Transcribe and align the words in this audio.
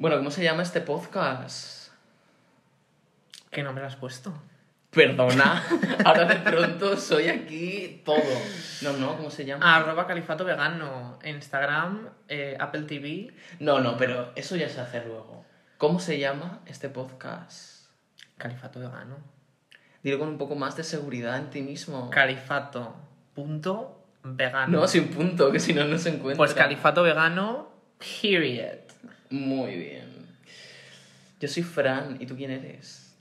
Bueno, 0.00 0.16
¿cómo 0.16 0.30
se 0.30 0.42
llama 0.42 0.62
este 0.62 0.80
podcast? 0.80 1.92
¿Qué 3.50 3.62
nombre 3.62 3.84
has 3.84 3.96
puesto? 3.96 4.32
Perdona, 4.88 5.62
ahora 6.06 6.24
de 6.24 6.36
pronto 6.36 6.96
soy 6.96 7.28
aquí 7.28 8.00
todo. 8.02 8.16
No, 8.80 8.94
no, 8.94 9.18
¿cómo 9.18 9.30
se 9.30 9.44
llama? 9.44 9.76
Arroba 9.76 10.06
califato 10.06 10.46
vegano. 10.46 11.18
Instagram, 11.22 12.08
eh, 12.28 12.56
Apple 12.58 12.84
TV. 12.84 13.34
No, 13.58 13.80
no, 13.80 13.98
pero 13.98 14.32
eso 14.36 14.56
ya 14.56 14.70
se 14.70 14.80
hace 14.80 15.04
luego. 15.04 15.44
¿Cómo 15.76 16.00
se 16.00 16.18
llama 16.18 16.60
este 16.64 16.88
podcast? 16.88 17.90
Califato 18.38 18.80
vegano. 18.80 19.18
Dilo 20.02 20.18
con 20.18 20.28
un 20.28 20.38
poco 20.38 20.54
más 20.54 20.78
de 20.78 20.84
seguridad 20.84 21.36
en 21.36 21.50
ti 21.50 21.60
mismo. 21.60 22.08
Califato. 22.08 22.94
Punto 23.34 24.02
vegano. 24.22 24.80
No, 24.80 24.88
sin 24.88 25.08
punto, 25.08 25.52
que 25.52 25.60
si 25.60 25.74
no, 25.74 25.84
no 25.84 25.98
se 25.98 26.08
encuentra. 26.08 26.38
Pues 26.38 26.54
califato 26.54 27.02
vegano, 27.02 27.68
period. 27.98 28.79
Muy 29.30 29.76
bien. 29.76 30.26
Yo 31.38 31.46
soy 31.46 31.62
Fran, 31.62 32.16
¿y 32.20 32.26
tú 32.26 32.36
quién 32.36 32.50
eres? 32.50 33.14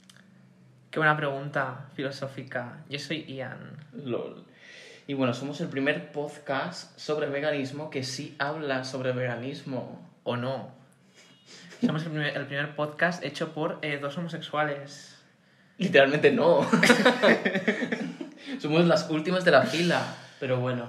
Qué 0.90 0.98
buena 0.98 1.16
pregunta 1.16 1.86
filosófica. 1.96 2.84
Yo 2.90 2.98
soy 2.98 3.24
Ian. 3.26 3.78
LOL. 3.94 4.44
Y 5.06 5.14
bueno, 5.14 5.36
somos 5.36 5.62
el 5.62 5.68
primer 5.68 6.12
podcast 6.12 6.98
sobre 7.00 7.28
veganismo 7.28 7.92
que 7.92 8.04
sí 8.04 8.36
habla 8.40 8.84
sobre 8.86 9.12
veganismo. 9.12 10.04
¿O 10.24 10.36
no? 10.36 10.72
Somos 11.86 12.04
el 12.04 12.10
primer, 12.10 12.36
el 12.36 12.48
primer 12.48 12.76
podcast 12.76 13.24
hecho 13.24 13.54
por 13.54 13.78
eh, 13.84 14.00
dos 14.02 14.18
homosexuales. 14.18 15.16
Literalmente 15.78 16.32
no. 16.32 16.68
Somos 18.60 18.86
las 18.86 19.12
últimas 19.12 19.46
de 19.46 19.52
la 19.52 19.62
fila. 19.62 20.04
Pero 20.40 20.60
bueno, 20.60 20.88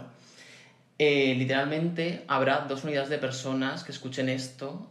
eh, 0.98 1.34
literalmente 1.36 2.24
habrá 2.26 2.60
dos 2.60 2.84
unidades 2.84 3.10
de 3.10 3.18
personas 3.18 3.84
que 3.84 3.92
escuchen 3.92 4.30
esto. 4.30 4.90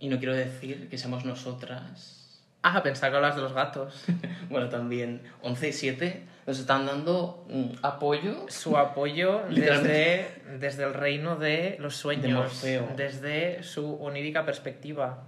Y 0.00 0.08
no 0.08 0.18
quiero 0.18 0.34
decir 0.34 0.88
que 0.88 0.98
seamos 0.98 1.24
nosotras. 1.24 2.42
Ah, 2.62 2.82
pensaba 2.82 3.10
que 3.10 3.16
hablas 3.16 3.36
de 3.36 3.42
los 3.42 3.52
gatos. 3.52 4.04
Bueno, 4.50 4.68
también 4.68 5.20
11 5.42 5.68
y 5.68 5.72
7 5.72 6.22
nos 6.46 6.58
están 6.58 6.84
dando 6.84 7.46
mm, 7.48 7.84
apoyo. 7.84 8.46
Su 8.48 8.76
apoyo 8.76 9.42
desde, 9.50 10.26
desde 10.58 10.82
el 10.84 10.94
reino 10.94 11.36
de 11.36 11.76
los 11.78 11.94
De 11.94 11.98
sueños. 12.00 12.32
Morfeo. 12.32 12.88
desde 12.96 13.62
su 13.62 14.02
onírica 14.02 14.44
perspectiva. 14.44 15.22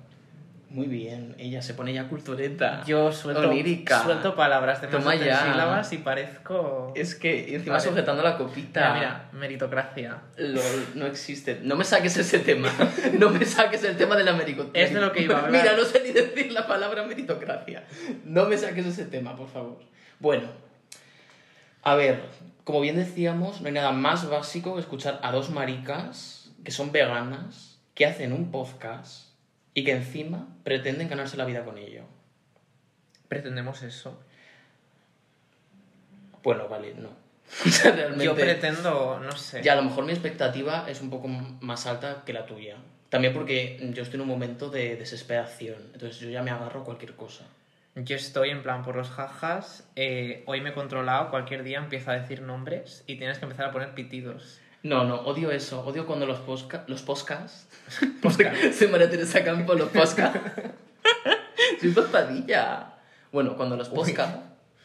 Muy 0.72 0.86
bien, 0.86 1.34
ella 1.38 1.60
se 1.60 1.74
pone 1.74 1.92
ya 1.92 2.08
cultureta. 2.08 2.82
Yo 2.86 3.12
suelto, 3.12 3.48
Onírica. 3.50 4.02
suelto 4.02 4.34
palabras 4.34 4.80
de 4.80 4.86
más 4.88 4.96
Toma 4.96 5.12
de 5.12 5.18
tres 5.18 5.28
ya. 5.30 5.52
sílabas 5.52 5.92
y 5.92 5.98
parezco... 5.98 6.92
Es 6.96 7.14
que 7.14 7.46
y 7.50 7.54
encima 7.56 7.76
Vale. 7.76 7.88
sujetando 7.88 8.22
la 8.22 8.38
copita. 8.38 8.94
Mira, 8.94 8.94
mira, 8.94 9.28
meritocracia. 9.32 10.22
LOL, 10.38 10.86
no 10.94 11.06
existe. 11.06 11.60
No 11.62 11.76
me 11.76 11.84
saques 11.84 12.16
ese 12.16 12.38
tema. 12.38 12.70
No 13.18 13.28
me 13.28 13.44
saques 13.44 13.84
el 13.84 13.96
tema 13.98 14.16
de 14.16 14.24
la 14.24 14.32
meritocracia. 14.32 14.82
Es 14.82 14.94
de 14.94 15.00
lo 15.00 15.12
que 15.12 15.22
iba 15.22 15.36
a 15.36 15.44
hablar. 15.44 15.62
Mira, 15.62 15.76
no 15.76 15.84
sé 15.84 16.02
ni 16.02 16.12
decir 16.12 16.50
la 16.52 16.66
palabra 16.66 17.04
meritocracia. 17.04 17.84
No 18.24 18.46
me 18.46 18.56
saques 18.56 18.86
ese 18.86 19.04
tema, 19.04 19.36
por 19.36 19.48
favor. 19.48 19.78
Bueno, 20.20 20.48
a 21.82 21.94
ver, 21.96 22.22
como 22.64 22.80
bien 22.80 22.96
decíamos, 22.96 23.60
no 23.60 23.66
hay 23.66 23.74
nada 23.74 23.92
más 23.92 24.28
básico 24.30 24.74
que 24.74 24.80
escuchar 24.80 25.20
a 25.22 25.32
dos 25.32 25.50
maricas 25.50 26.50
que 26.64 26.70
son 26.70 26.92
veganas, 26.92 27.80
que 27.94 28.06
hacen 28.06 28.32
un 28.32 28.50
podcast 28.50 29.31
y 29.74 29.84
que 29.84 29.92
encima 29.92 30.48
pretenden 30.64 31.08
ganarse 31.08 31.36
la 31.36 31.44
vida 31.44 31.64
con 31.64 31.78
ello. 31.78 32.04
Pretendemos 33.28 33.82
eso. 33.82 34.20
Bueno, 36.42 36.68
vale, 36.68 36.94
no. 36.94 37.10
Realmente... 37.84 38.24
Yo 38.24 38.34
pretendo, 38.34 39.20
no 39.20 39.32
sé. 39.32 39.62
Ya, 39.62 39.74
a 39.74 39.76
lo 39.76 39.82
mejor 39.82 40.04
mi 40.04 40.12
expectativa 40.12 40.86
es 40.88 41.00
un 41.00 41.10
poco 41.10 41.28
más 41.28 41.86
alta 41.86 42.22
que 42.24 42.32
la 42.32 42.46
tuya. 42.46 42.76
También 43.08 43.34
porque 43.34 43.78
yo 43.92 44.02
estoy 44.02 44.16
en 44.16 44.22
un 44.22 44.28
momento 44.28 44.70
de 44.70 44.96
desesperación. 44.96 45.90
Entonces 45.92 46.18
yo 46.18 46.30
ya 46.30 46.42
me 46.42 46.50
agarro 46.50 46.80
a 46.80 46.84
cualquier 46.84 47.14
cosa. 47.14 47.44
Yo 47.94 48.16
estoy 48.16 48.48
en 48.48 48.62
plan 48.62 48.82
por 48.82 48.96
los 48.96 49.10
jajas. 49.10 49.86
eh, 49.96 50.42
hoy 50.46 50.62
me 50.62 50.70
he 50.70 50.72
controlado, 50.72 51.30
cualquier 51.30 51.62
día 51.62 51.78
empiezo 51.78 52.10
a 52.10 52.14
decir 52.14 52.40
nombres 52.40 53.04
y 53.06 53.16
tienes 53.16 53.38
que 53.38 53.44
empezar 53.44 53.66
a 53.66 53.70
poner 53.70 53.92
pitidos. 53.94 54.61
No, 54.82 55.04
no, 55.04 55.16
odio 55.22 55.50
eso. 55.52 55.84
Odio 55.84 56.06
cuando 56.06 56.26
los, 56.26 56.38
posca 56.40 56.84
los 56.88 57.02
podcasts... 57.02 57.66
Podcast. 58.22 58.56
Soy 58.72 58.88
María 58.92 59.08
Teresa 59.08 59.44
Campo, 59.44 59.74
los 59.74 59.88
podcasts... 59.90 60.40
Soy 61.80 61.90
paspadilla. 61.90 62.94
Bueno, 63.30 63.56
cuando 63.56 63.76
los 63.76 63.88
Uy. 63.90 63.94
podcasts... 63.94 64.38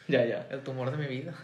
Ya, 0.06 0.24
ya. 0.24 0.46
El 0.50 0.60
tumor 0.60 0.90
de 0.90 0.96
mi 0.96 1.06
vida. 1.06 1.34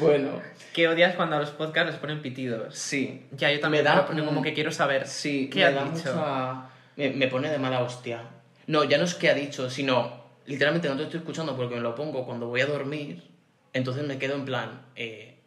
Bueno, 0.00 0.40
¿Qué 0.72 0.88
odias 0.88 1.14
cuando 1.14 1.36
a 1.36 1.38
los 1.40 1.50
podcasts 1.50 1.92
les 1.92 2.00
ponen 2.00 2.20
pitidos? 2.20 2.74
sí. 2.76 3.26
Ya, 3.32 3.50
yo 3.52 3.60
también 3.60 3.84
Me 3.84 3.90
da 3.90 4.06
un- 4.10 4.24
como 4.26 4.42
que 4.42 4.52
quiero 4.52 4.70
saber. 4.72 5.06
Sí, 5.06 5.48
¿Qué 5.50 5.60
me 5.60 5.64
ha 5.66 5.70
da 5.72 5.84
dicho? 5.84 5.94
mucha- 6.14 6.66
Me, 6.96 7.10
me 7.10 7.28
pone 7.28 7.48
de 7.50 7.58
mala 7.58 7.80
hostia. 7.80 8.22
No, 8.66 8.84
ya 8.84 8.98
no 8.98 9.04
es 9.04 9.14
que 9.14 9.28
ha 9.30 9.34
dicho, 9.34 9.70
sino 9.70 10.24
literalmente 10.46 10.88
no 10.88 10.96
te 10.96 11.04
estoy 11.04 11.18
escuchando 11.20 11.56
porque 11.56 11.76
me 11.76 11.80
lo 11.80 11.94
pongo 11.94 12.24
cuando 12.26 12.46
voy 12.48 12.60
a 12.60 12.66
dormir. 12.66 13.22
Entonces 13.74 14.06
me 14.06 14.18
quedo 14.18 14.36
en 14.36 14.44
plan, 14.46 14.86
eh, 14.96 15.38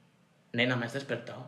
nena, 0.54 0.76
me 0.76 0.86
has 0.86 0.94
despertado. 0.94 1.48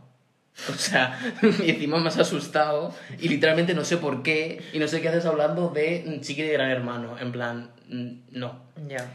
O 0.70 0.74
sea, 0.74 1.18
y 1.64 1.70
encima 1.70 2.00
me 2.00 2.10
has 2.10 2.18
asustado 2.18 2.94
y 3.20 3.30
literalmente 3.30 3.74
no 3.74 3.86
sé 3.86 3.98
por 3.98 4.24
qué 4.24 4.62
y 4.74 4.80
no 4.80 4.88
sé 4.88 5.00
qué 5.00 5.08
haces 5.08 5.26
hablando 5.26 5.70
de 5.70 6.04
mm, 6.06 6.22
chiqui 6.22 6.42
de 6.42 6.54
gran 6.54 6.72
hermano. 6.72 7.18
En 7.20 7.32
plan, 7.32 7.72
mm, 7.88 8.12
no. 8.32 8.64
Ya. 8.88 9.10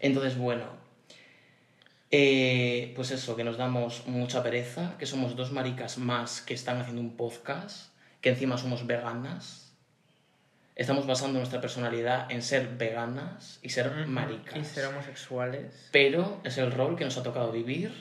Entonces, 0.00 0.36
bueno, 0.36 0.64
eh, 2.10 2.92
pues 2.96 3.10
eso, 3.10 3.36
que 3.36 3.44
nos 3.44 3.58
damos 3.58 4.06
mucha 4.06 4.42
pereza, 4.42 4.96
que 4.98 5.06
somos 5.06 5.36
dos 5.36 5.52
maricas 5.52 5.98
más 5.98 6.40
que 6.40 6.54
están 6.54 6.80
haciendo 6.80 7.02
un 7.02 7.16
podcast, 7.16 7.92
que 8.20 8.30
encima 8.30 8.56
somos 8.56 8.86
veganas. 8.86 9.67
Estamos 10.78 11.08
basando 11.08 11.40
nuestra 11.40 11.60
personalidad 11.60 12.30
en 12.30 12.40
ser 12.40 12.68
veganas 12.78 13.58
y 13.62 13.70
ser 13.70 14.06
maricas. 14.06 14.56
Y 14.56 14.64
ser 14.64 14.86
homosexuales. 14.86 15.88
Pero 15.90 16.40
es 16.44 16.56
el 16.56 16.70
rol 16.70 16.94
que 16.96 17.04
nos 17.04 17.18
ha 17.18 17.24
tocado 17.24 17.50
vivir 17.50 17.92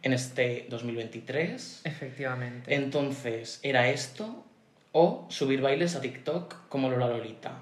en 0.00 0.14
este 0.14 0.66
2023. 0.70 1.82
Efectivamente. 1.84 2.74
Entonces, 2.74 3.60
¿era 3.62 3.90
esto 3.90 4.42
o 4.92 5.26
subir 5.28 5.60
bailes 5.60 5.96
a 5.96 6.00
TikTok 6.00 6.68
como 6.70 6.88
Lola 6.88 7.08
Lolita? 7.08 7.52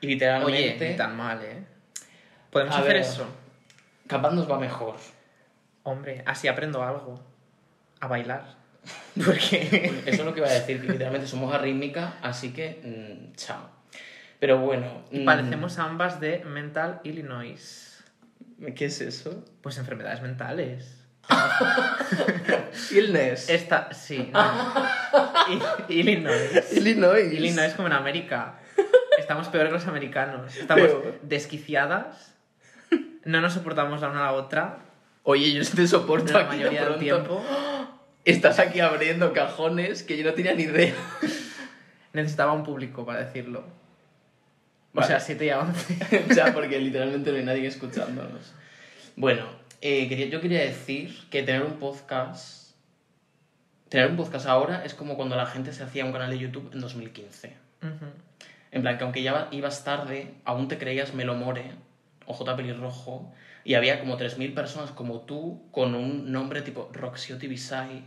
Y 0.00 0.06
Oye, 0.06 0.14
literalmente, 0.14 0.90
ni 0.90 0.96
tan 0.96 1.14
mal, 1.14 1.44
¿eh? 1.44 1.62
¿Podemos 2.50 2.74
hacer 2.74 2.94
ver. 2.94 3.02
eso? 3.02 3.26
capaz 4.06 4.30
nos 4.30 4.50
va 4.50 4.58
mejor. 4.58 4.96
Hombre, 5.82 6.22
así 6.24 6.48
aprendo 6.48 6.82
algo. 6.82 7.20
A 8.00 8.06
bailar. 8.06 8.57
Porque... 9.24 10.02
Eso 10.06 10.22
es 10.22 10.24
lo 10.24 10.32
que 10.32 10.40
iba 10.40 10.48
a 10.48 10.52
decir, 10.52 10.80
que 10.80 10.92
literalmente 10.92 11.26
somos 11.26 11.54
arrítmica, 11.54 12.14
así 12.22 12.52
que 12.52 12.80
mm, 12.82 13.34
chao. 13.36 13.68
Pero 14.38 14.58
bueno. 14.58 15.04
Y 15.10 15.20
mm, 15.20 15.24
parecemos 15.24 15.78
ambas 15.78 16.20
de 16.20 16.44
Mental 16.44 17.00
Illinois. 17.04 18.04
¿Qué 18.74 18.86
es 18.86 19.00
eso? 19.00 19.44
Pues 19.62 19.78
enfermedades 19.78 20.22
mentales. 20.22 20.98
Illness. 22.90 23.48
Esta, 23.48 23.92
sí. 23.92 24.30
no. 24.32 24.74
Illinois. 25.88 26.72
Illinois. 26.72 27.32
Illinois 27.32 27.74
como 27.74 27.88
en 27.88 27.94
América. 27.94 28.58
Estamos 29.18 29.48
peor 29.48 29.66
que 29.66 29.72
los 29.72 29.86
americanos. 29.86 30.56
Estamos 30.56 30.88
Peor. 30.88 31.20
desquiciadas. 31.22 32.34
No 33.24 33.40
nos 33.40 33.52
soportamos 33.52 34.00
la 34.00 34.08
una 34.08 34.20
a 34.20 34.24
la 34.24 34.32
otra. 34.32 34.78
Oye, 35.22 35.52
yo 35.52 35.62
te 35.62 35.86
soporto 35.86 36.32
La 36.32 36.46
mayoría 36.46 36.88
del 36.88 36.98
tiempo. 36.98 37.44
Estás 38.28 38.58
aquí 38.58 38.80
abriendo 38.80 39.32
cajones 39.32 40.02
que 40.02 40.18
yo 40.18 40.24
no 40.24 40.34
tenía 40.34 40.52
ni 40.52 40.64
idea. 40.64 40.92
Necesitaba 42.12 42.52
un 42.52 42.62
público 42.62 43.06
para 43.06 43.24
decirlo. 43.24 43.64
O 44.94 45.02
sea, 45.02 45.18
7 45.18 45.46
y 45.46 45.48
a 45.48 45.60
11. 45.60 46.26
o 46.30 46.34
sea, 46.34 46.52
porque 46.52 46.78
literalmente 46.78 47.30
no 47.30 47.38
hay 47.38 47.44
nadie 47.44 47.66
escuchándonos. 47.66 48.52
Bueno, 49.16 49.46
eh, 49.80 50.08
quería, 50.10 50.26
yo 50.26 50.42
quería 50.42 50.60
decir 50.60 51.16
que 51.30 51.42
tener 51.42 51.62
un 51.62 51.78
podcast. 51.78 52.72
Tener 53.88 54.10
un 54.10 54.16
podcast 54.18 54.44
ahora 54.44 54.84
es 54.84 54.92
como 54.92 55.16
cuando 55.16 55.34
la 55.34 55.46
gente 55.46 55.72
se 55.72 55.82
hacía 55.82 56.04
un 56.04 56.12
canal 56.12 56.28
de 56.28 56.38
YouTube 56.38 56.70
en 56.74 56.80
2015. 56.80 57.56
Ujú. 57.82 58.06
En 58.72 58.82
plan, 58.82 58.98
que 58.98 59.04
aunque 59.04 59.22
ya 59.22 59.48
ibas 59.52 59.84
tarde, 59.84 60.34
aún 60.44 60.68
te 60.68 60.76
creías 60.76 61.14
Melomore 61.14 61.70
o 62.26 62.34
J. 62.34 62.56
Pelirrojo, 62.56 63.32
y 63.64 63.72
había 63.72 64.00
como 64.00 64.18
3.000 64.18 64.52
personas 64.54 64.90
como 64.90 65.20
tú 65.22 65.62
con 65.72 65.94
un 65.94 66.30
nombre 66.30 66.60
tipo 66.60 66.90
Roxio 66.92 67.38
Tibisay, 67.38 68.04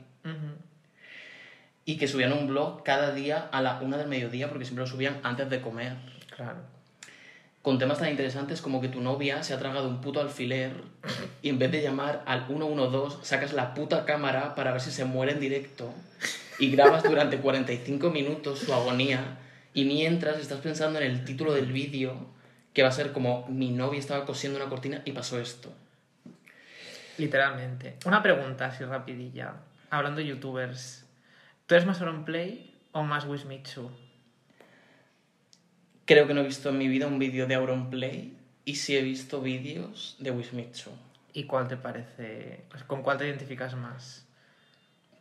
Y 1.86 1.98
que 1.98 2.08
subían 2.08 2.34
un 2.34 2.48
blog 2.48 2.84
cada 2.84 3.14
día 3.14 3.50
a 3.52 3.62
la 3.62 3.80
una 3.82 3.98
del 3.98 4.08
mediodía, 4.08 4.50
porque 4.50 4.66
siempre 4.66 4.86
lo 4.86 4.92
subían 4.92 5.20
antes 5.24 5.50
de 5.50 5.62
comer. 5.62 5.98
Claro. 6.36 6.60
Con 7.62 7.78
temas 7.78 8.00
tan 8.00 8.10
interesantes 8.10 8.60
como 8.60 8.82
que 8.82 8.88
tu 8.88 9.02
novia 9.02 9.44
se 9.44 9.54
ha 9.54 9.60
tragado 9.60 9.88
un 9.88 10.02
puto 10.02 10.20
alfiler 10.20 10.72
y 11.44 11.50
en 11.50 11.60
vez 11.60 11.72
de 11.72 11.84
llamar 11.84 12.24
al 12.26 12.48
112 12.48 13.18
sacas 13.24 13.54
la 13.54 13.76
puta 13.76 14.04
cámara 14.06 14.56
para 14.56 14.72
ver 14.72 14.82
si 14.82 14.90
se 14.90 15.06
muere 15.06 15.34
en 15.34 15.40
directo 15.40 15.94
y 16.58 16.72
grabas 16.72 17.04
durante 17.04 17.38
45 17.38 18.10
minutos 18.10 18.60
su 18.60 18.74
agonía 18.74 19.38
y 19.76 19.86
mientras 19.86 20.40
estás 20.40 20.60
pensando 20.60 21.00
en 21.00 21.12
el 21.12 21.24
título 21.24 21.54
del 21.54 21.72
vídeo 21.72 22.16
que 22.74 22.82
va 22.82 22.90
a 22.90 22.94
ser 22.94 23.12
como 23.12 23.48
mi 23.48 23.70
novia 23.70 24.00
estaba 24.00 24.26
cosiendo 24.26 24.58
una 24.58 24.70
cortina 24.70 25.04
y 25.06 25.12
pasó 25.12 25.40
esto. 25.40 25.72
Literalmente. 27.18 27.98
Una 28.06 28.24
pregunta 28.24 28.66
así 28.66 28.84
rapidilla. 28.84 29.54
Hablando 29.92 30.22
de 30.22 30.28
youtubers. 30.28 31.06
¿Tú 31.66 31.76
eres 31.76 31.86
más 31.86 32.00
Auronplay 32.00 32.74
o 32.94 33.04
más 33.04 33.26
Wismichu? 33.26 33.92
Creo 36.06 36.28
que 36.28 36.34
no 36.34 36.40
he 36.40 36.46
visto 36.46 36.70
en 36.70 36.78
mi 36.78 36.88
vida 36.88 37.08
un 37.08 37.20
vídeo 37.20 37.46
de 37.46 37.56
Auronplay 37.56 38.38
y 38.64 38.76
sí 38.76 38.96
he 38.96 39.02
visto 39.02 39.42
vídeos 39.42 40.16
de 40.20 40.32
Wismichu. 40.32 40.92
¿Y 41.34 41.44
cuál 41.44 41.68
te 41.68 41.76
parece? 41.76 42.64
¿Con 42.88 43.04
cuál 43.04 43.18
te 43.18 43.28
identificas 43.28 43.76
más? 43.76 44.26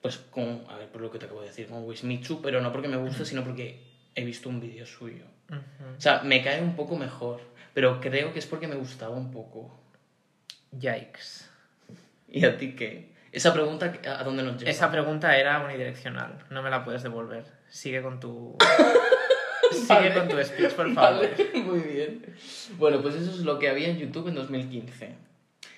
Pues 0.03 0.19
con, 0.19 0.65
a 0.69 0.77
ver, 0.77 0.89
por 0.89 1.01
lo 1.01 1.11
que 1.11 1.19
te 1.19 1.27
acabo 1.27 1.41
de 1.41 1.49
decir, 1.49 1.67
con 1.67 1.85
Wismichu, 1.85 2.41
pero 2.41 2.61
no 2.61 2.71
porque 2.71 2.87
me 2.87 2.97
guste, 2.97 3.25
sino 3.25 3.43
porque 3.43 3.83
he 4.15 4.25
visto 4.25 4.49
un 4.49 4.61
vídeo 4.61 4.87
suyo. 4.87 5.25
O 5.99 6.01
sea, 6.01 6.23
me 6.23 6.45
cae 6.45 6.63
un 6.63 6.77
poco 6.77 6.97
mejor, 6.97 7.41
pero 7.75 8.01
creo 8.01 8.33
que 8.33 8.39
es 8.39 8.47
porque 8.47 8.69
me 8.69 8.77
gustaba 8.77 9.17
un 9.17 9.33
poco. 9.33 9.77
Yikes. 10.71 11.51
¿Y 12.29 12.45
a 12.45 12.57
ti 12.57 12.77
qué? 12.77 13.10
Esa 13.33 13.53
pregunta, 13.53 13.93
¿a 14.07 14.25
dónde 14.25 14.43
nos 14.43 14.59
lleva? 14.59 14.71
Esa 14.71 14.91
pregunta 14.91 15.37
era 15.37 15.61
unidireccional. 15.65 16.45
No 16.51 16.63
me 16.63 16.71
la 16.71 16.85
puedes 16.85 17.03
devolver. 17.03 17.45
Sigue 17.69 18.03
con 18.03 18.19
tu. 18.19 18.57
Sigue 19.71 19.87
Vale. 19.87 20.15
con 20.15 20.29
tu 20.29 20.43
speech, 20.43 20.73
por 20.73 20.93
favor. 20.93 21.29
Vale, 21.29 21.51
muy 21.65 21.81
bien. 21.81 22.27
Bueno, 22.77 23.01
pues 23.01 23.15
eso 23.15 23.31
es 23.31 23.39
lo 23.39 23.59
que 23.59 23.69
había 23.69 23.89
en 23.89 23.99
YouTube 23.99 24.29
en 24.29 24.35
2015. 24.35 25.15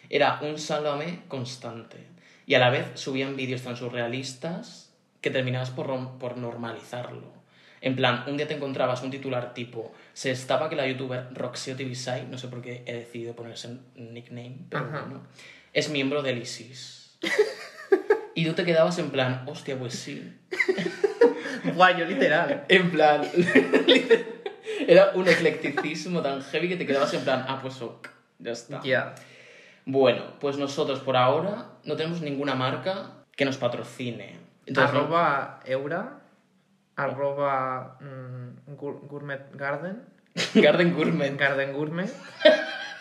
Era 0.09 0.41
un 0.43 0.59
sálvame 0.59 1.25
constante. 1.29 1.99
Y 2.47 2.55
a 2.55 2.59
la 2.59 2.71
vez 2.71 2.87
subían 2.95 3.37
vídeos 3.37 3.63
tan 3.63 3.77
surrealistas 3.77 4.93
que 5.21 5.31
terminabas 5.31 5.71
por, 5.71 6.19
por 6.19 6.39
normalizarlo. 6.39 7.43
En 7.83 7.97
plan, 7.97 8.25
un 8.29 8.37
día 8.37 8.47
te 8.47 8.55
encontrabas 8.55 9.03
un 9.03 9.11
titular 9.11 9.55
tipo 9.55 9.93
se 10.13 10.29
destapa 10.29 10.69
que 10.69 10.77
la 10.77 10.87
youtuber 10.87 11.29
Otivisai, 11.37 12.27
no 12.29 12.39
sé 12.39 12.49
por 12.49 12.63
qué 12.63 12.85
he 12.87 12.95
decidido 12.95 13.35
poner 13.35 13.55
ese 13.55 13.77
nickname, 13.97 14.59
pero 14.71 14.85
Ajá. 14.85 15.01
bueno, 15.03 15.23
es 15.73 15.91
miembro 15.91 16.23
del 16.23 16.39
ISIS. 16.39 17.02
y 18.35 18.47
tú 18.47 18.53
te 18.55 18.65
quedabas 18.65 18.99
en 18.99 19.11
plan, 19.11 19.45
hostia, 19.47 19.79
pues 19.79 19.95
sí. 19.95 20.33
Guay, 21.75 21.99
yo 21.99 22.05
literal. 22.07 22.65
En 22.69 22.91
plan, 22.91 23.23
era 24.87 25.13
un 25.15 25.29
eclecticismo 25.29 26.23
tan 26.23 26.43
heavy 26.43 26.69
que 26.69 26.77
te 26.77 26.87
quedabas 26.87 27.13
en 27.15 27.23
plan, 27.23 27.45
ah, 27.49 27.59
pues 27.63 27.81
ok, 27.81 28.09
ya 28.39 28.53
está. 28.53 28.81
Ya. 28.83 29.15
Bueno, 29.85 30.23
pues 30.41 30.59
nosotros 30.59 31.01
por 31.01 31.17
ahora 31.17 31.67
no 31.85 31.97
tenemos 31.97 32.21
ninguna 32.21 32.55
marca 32.55 33.25
que 33.37 33.45
nos 33.45 33.57
patrocine. 33.57 34.39
Entonces, 34.67 34.95
arroba 34.95 35.61
Eura. 35.65 36.19
Arroba 36.95 37.99
mm, 38.01 38.77
Gourmet 38.77 39.51
Garden. 39.55 40.05
Garden 40.55 40.95
Gourmet. 40.95 41.37
Garden 41.37 41.73
Gourmet. 41.73 42.11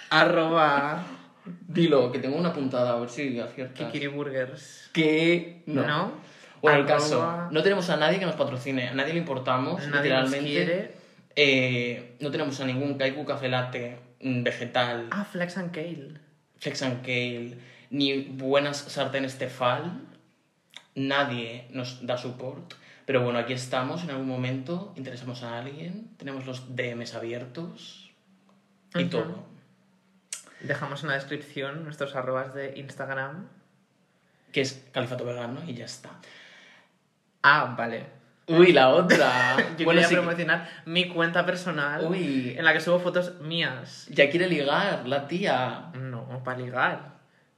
arroba 0.10 1.04
Dilo, 1.68 2.12
que 2.12 2.20
tengo 2.20 2.36
una 2.38 2.54
puntada, 2.54 2.94
a 2.94 3.00
ver 3.00 3.10
si 3.10 3.40
aciertas. 3.40 3.88
Kikiri 3.88 4.08
Burgers. 4.08 4.90
Que 4.94 5.64
no. 5.66 5.86
¿No? 5.86 6.12
Bueno, 6.62 6.80
el 6.80 6.86
caso, 6.86 7.48
no 7.50 7.64
tenemos 7.64 7.90
a 7.90 7.98
nadie 7.98 8.20
que 8.20 8.26
nos 8.26 8.36
patrocine, 8.36 8.90
a 8.90 8.94
nadie 8.94 9.14
le 9.14 9.20
importamos, 9.20 9.80
Nadie 9.88 10.12
nos 10.12 10.30
literalmente. 10.30 10.50
quiere. 10.50 10.92
Eh, 11.36 12.16
no 12.20 12.30
tenemos 12.30 12.60
a 12.60 12.66
ningún 12.66 12.98
Kaiku 12.98 13.26
Café 13.26 13.48
Latte 13.50 13.98
mm, 14.22 14.44
vegetal, 14.44 15.08
Ah, 15.12 15.24
Flex 15.26 15.58
and 15.58 15.72
Kale. 15.72 16.20
Flex 16.60 16.82
and 16.84 17.02
Kale, 17.02 17.58
ni 17.90 18.22
buenas 18.24 18.78
sartenes 18.78 19.38
Tefal. 19.40 20.02
Nadie 20.96 21.68
nos 21.72 22.06
da 22.06 22.18
support. 22.18 22.74
Pero 23.06 23.24
bueno, 23.24 23.40
aquí 23.40 23.54
estamos 23.54 24.04
en 24.04 24.12
algún 24.12 24.28
momento, 24.28 24.94
interesamos 24.96 25.42
a 25.44 25.58
alguien, 25.60 26.10
tenemos 26.18 26.46
los 26.46 26.76
DMs 26.76 27.16
abiertos 27.16 28.12
y 28.96 29.06
todo. 29.06 29.46
Dejamos 30.64 31.04
en 31.04 31.10
la 31.10 31.16
descripción 31.16 31.84
nuestros 31.84 32.16
arrobas 32.16 32.54
de 32.54 32.78
Instagram. 32.78 33.48
Que 34.52 34.62
es 34.62 34.86
califato 34.92 35.26
vegano 35.26 35.62
y 35.66 35.74
ya 35.74 35.86
está. 35.86 36.10
Ah, 37.42 37.76
vale. 37.78 38.06
Uy, 38.48 38.74
la 38.74 38.90
otra. 38.90 39.56
Yo 39.78 39.86
bueno, 39.86 40.02
quería 40.02 40.08
sí, 40.08 40.16
promocionar 40.16 40.70
mi 40.86 41.08
cuenta 41.08 41.46
personal 41.46 42.06
Uy. 42.08 42.56
en 42.58 42.66
la 42.66 42.74
que 42.74 42.82
subo 42.82 43.00
fotos 43.00 43.40
mías. 43.42 44.08
ya 44.10 44.30
quiere 44.30 44.48
ligar 44.48 45.08
la 45.08 45.28
tía. 45.28 45.92
No, 45.94 46.44
para 46.44 46.58
ligar. 46.58 47.12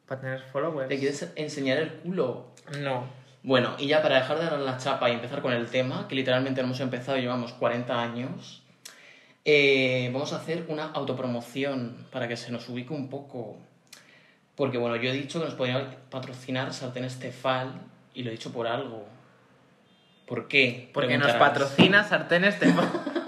Para 0.05 0.21
tener 0.21 0.41
followers. 0.41 0.89
Te 0.89 0.99
quieres 0.99 1.31
enseñar 1.35 1.79
el 1.79 1.93
culo. 1.93 2.53
No. 2.79 3.07
Bueno, 3.41 3.75
y 3.77 3.87
ya 3.87 4.01
para 4.01 4.15
dejar 4.15 4.37
de 4.39 4.45
dar 4.45 4.59
la 4.59 4.77
chapa 4.77 5.09
y 5.09 5.13
empezar 5.13 5.41
con 5.41 5.51
el 5.51 5.67
tema, 5.67 6.07
que 6.07 6.15
literalmente 6.15 6.61
hemos 6.61 6.79
empezado 6.79 7.17
y 7.17 7.21
llevamos 7.21 7.51
40 7.53 8.01
años, 8.01 8.62
eh, 9.45 10.09
vamos 10.13 10.33
a 10.33 10.37
hacer 10.37 10.65
una 10.69 10.85
autopromoción 10.85 12.07
para 12.11 12.27
que 12.27 12.37
se 12.37 12.51
nos 12.51 12.67
ubique 12.69 12.93
un 12.93 13.09
poco. 13.09 13.57
Porque 14.55 14.77
bueno, 14.77 14.95
yo 14.95 15.09
he 15.09 15.13
dicho 15.13 15.39
que 15.39 15.45
nos 15.45 15.55
podían 15.55 15.95
patrocinar 16.09 16.73
sartenes 16.73 17.19
Tefal 17.19 17.73
y 18.13 18.23
lo 18.23 18.29
he 18.29 18.33
dicho 18.33 18.51
por 18.51 18.67
algo. 18.67 19.05
¿Por 20.25 20.47
qué? 20.47 20.89
Porque 20.93 21.17
nos 21.17 21.33
patrocina 21.33 22.03
sartenes 22.03 22.59
de 22.59 22.73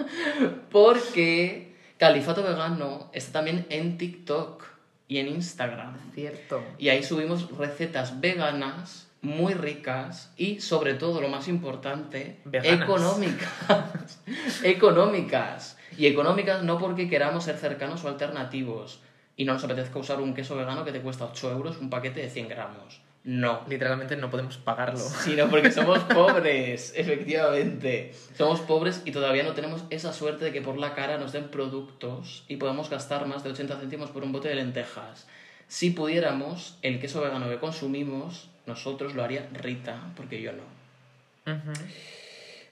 Porque 0.70 1.74
Califato 1.98 2.42
Vegano 2.42 3.10
está 3.12 3.32
también 3.32 3.66
en 3.70 3.98
TikTok 3.98 4.64
y 5.08 5.18
en 5.18 5.28
Instagram. 5.28 5.96
Cierto. 6.14 6.62
Y 6.78 6.88
ahí 6.88 7.02
subimos 7.02 7.50
recetas 7.56 8.20
veganas, 8.20 9.08
muy 9.22 9.54
ricas 9.54 10.32
y 10.36 10.60
sobre 10.60 10.94
todo, 10.94 11.20
lo 11.20 11.28
más 11.28 11.48
importante, 11.48 12.40
Veganas. 12.44 12.82
económicas. 12.82 14.20
económicas. 14.62 15.75
Y 15.96 16.06
económicas 16.06 16.62
no 16.62 16.78
porque 16.78 17.08
queramos 17.08 17.44
ser 17.44 17.56
cercanos 17.56 18.04
o 18.04 18.08
alternativos 18.08 19.00
y 19.36 19.44
no 19.44 19.52
nos 19.52 19.64
apetezca 19.64 19.98
usar 19.98 20.20
un 20.20 20.34
queso 20.34 20.56
vegano 20.56 20.84
que 20.84 20.92
te 20.92 21.00
cuesta 21.00 21.26
8 21.26 21.52
euros 21.52 21.78
un 21.78 21.90
paquete 21.90 22.20
de 22.20 22.30
100 22.30 22.48
gramos. 22.48 23.00
No. 23.26 23.62
Literalmente 23.68 24.16
no 24.16 24.30
podemos 24.30 24.56
pagarlo. 24.56 25.00
Sino 25.00 25.48
porque 25.48 25.70
somos 25.72 25.98
pobres, 26.04 26.92
efectivamente. 26.96 28.14
Somos 28.38 28.60
pobres 28.60 29.02
y 29.04 29.10
todavía 29.10 29.42
no 29.42 29.52
tenemos 29.52 29.82
esa 29.90 30.12
suerte 30.12 30.44
de 30.44 30.52
que 30.52 30.62
por 30.62 30.78
la 30.78 30.94
cara 30.94 31.18
nos 31.18 31.32
den 31.32 31.48
productos 31.48 32.44
y 32.46 32.56
podamos 32.56 32.88
gastar 32.88 33.26
más 33.26 33.42
de 33.42 33.50
80 33.50 33.78
céntimos 33.78 34.10
por 34.10 34.22
un 34.22 34.30
bote 34.30 34.48
de 34.48 34.54
lentejas. 34.54 35.26
Si 35.66 35.90
pudiéramos, 35.90 36.78
el 36.82 37.00
queso 37.00 37.20
vegano 37.20 37.48
que 37.48 37.58
consumimos, 37.58 38.48
nosotros 38.64 39.14
lo 39.14 39.24
haría 39.24 39.48
Rita, 39.52 40.12
porque 40.16 40.40
yo 40.40 40.52
no. 40.52 41.52
Ujú. 41.52 41.72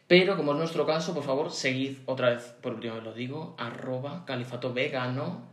Pero 0.07 0.37
como 0.37 0.53
es 0.53 0.59
nuestro 0.59 0.87
caso, 0.87 1.15
por 1.15 1.25
favor, 1.25 1.51
seguid 1.51 1.99
otra 2.07 2.31
vez, 2.31 2.55
por 2.61 2.75
última 2.75 2.95
vez 2.95 3.05
lo 3.05 3.15
digo, 3.15 3.55
arroba 3.59 4.25
califato 4.27 4.75
vegano 4.75 5.49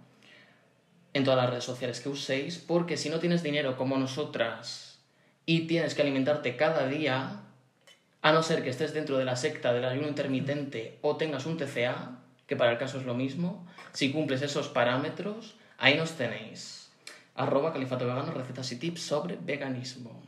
en 1.14 1.24
todas 1.24 1.38
las 1.38 1.50
redes 1.50 1.64
sociales 1.64 2.00
que 2.00 2.10
uséis, 2.10 2.58
porque 2.58 2.98
si 2.98 3.10
no 3.10 3.20
tienes 3.20 3.44
dinero 3.44 3.78
como 3.78 3.98
nosotras 3.98 5.00
y 5.46 5.62
tienes 5.68 5.96
que 5.96 6.02
alimentarte 6.02 6.56
cada 6.56 6.88
día, 6.88 7.44
a 8.22 8.32
no 8.32 8.44
ser 8.44 8.64
que 8.64 8.70
estés 8.70 8.94
dentro 8.94 9.18
de 9.18 9.26
la 9.26 9.36
secta 9.36 9.74
del 9.74 9.86
ayuno 9.86 10.08
intermitente 10.08 11.00
o 11.02 11.18
tengas 11.18 11.46
un 11.46 11.58
TCA, 11.58 12.20
que 12.46 12.56
para 12.56 12.72
el 12.72 12.78
caso 12.78 13.00
es 13.00 13.06
lo 13.06 13.14
mismo, 13.14 13.66
si 13.94 14.12
cumples 14.12 14.42
esos 14.42 14.68
parámetros, 14.68 15.56
ahí 15.78 15.96
nos 15.96 16.12
tenéis. 16.12 16.92
Arroba 17.36 17.74
califato 17.74 18.06
vegano, 18.06 18.32
recetas 18.34 18.72
y 18.74 18.78
tips 18.78 19.02
sobre 19.02 19.38
veganismo. 19.38 20.22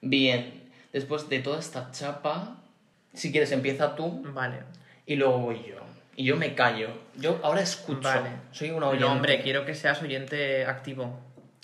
Bien, 0.00 0.70
después 0.92 1.28
de 1.28 1.40
toda 1.40 1.60
esta 1.60 1.90
chapa, 1.92 2.59
si 3.14 3.30
quieres 3.32 3.52
empieza 3.52 3.94
tú 3.96 4.22
Vale. 4.32 4.58
y 5.06 5.16
luego 5.16 5.38
voy 5.38 5.62
yo. 5.68 5.76
Y 6.16 6.24
yo 6.24 6.36
me 6.36 6.54
callo. 6.54 6.88
Yo 7.16 7.40
ahora 7.42 7.60
escucho. 7.62 8.02
Vale. 8.02 8.30
Soy 8.50 8.70
una 8.70 8.88
oyente. 8.88 9.06
No, 9.06 9.12
hombre, 9.12 9.40
quiero 9.42 9.64
que 9.64 9.74
seas 9.74 10.02
oyente 10.02 10.66
activo. 10.66 11.04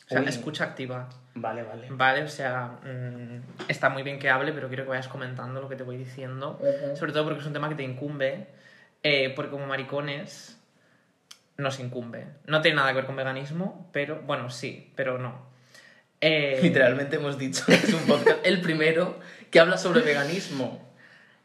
O 0.07 0.09
sea, 0.09 0.21
Uy. 0.21 0.29
escucha 0.29 0.65
activa. 0.65 1.09
Vale, 1.35 1.63
vale. 1.65 1.89
Vale, 1.91 2.23
o 2.23 2.29
sea, 2.29 2.79
mm, 2.83 3.69
está 3.69 3.91
muy 3.91 4.03
bien 4.03 4.19
que 4.19 4.31
hable, 4.31 4.53
pero 4.53 4.69
quiero 4.69 4.85
que 4.85 4.91
vayas 4.91 5.09
comentando 5.09 5.61
lo 5.61 5.69
que 5.69 5.77
te 5.77 5.83
voy 5.83 5.97
diciendo. 5.99 6.59
Sobre 6.95 7.13
todo 7.13 7.25
porque 7.25 7.41
es 7.41 7.47
un 7.47 7.53
tema 7.53 7.69
que 7.69 7.75
te 7.75 7.83
incumbe. 7.83 8.47
eh, 9.03 9.33
porque 9.37 9.51
como 9.51 9.67
maricones 9.67 10.59
nos 11.59 11.79
incumbe. 11.81 12.27
No 12.47 12.61
tiene 12.63 12.77
nada 12.77 12.89
que 12.91 12.97
ver 12.97 13.07
con 13.07 13.17
veganismo, 13.17 13.89
pero 13.93 14.21
bueno, 14.23 14.49
sí, 14.51 14.93
pero 14.97 15.19
no. 15.19 15.47
Eh, 16.21 16.59
Literalmente 16.63 17.17
hemos 17.17 17.37
dicho 17.39 17.65
que 17.67 17.75
es 17.75 17.93
un 17.93 18.01
podcast, 18.07 18.39
el 18.45 18.61
primero, 18.63 19.19
que 19.51 19.61
habla 19.61 19.77
sobre 19.77 20.01
veganismo. 20.01 20.86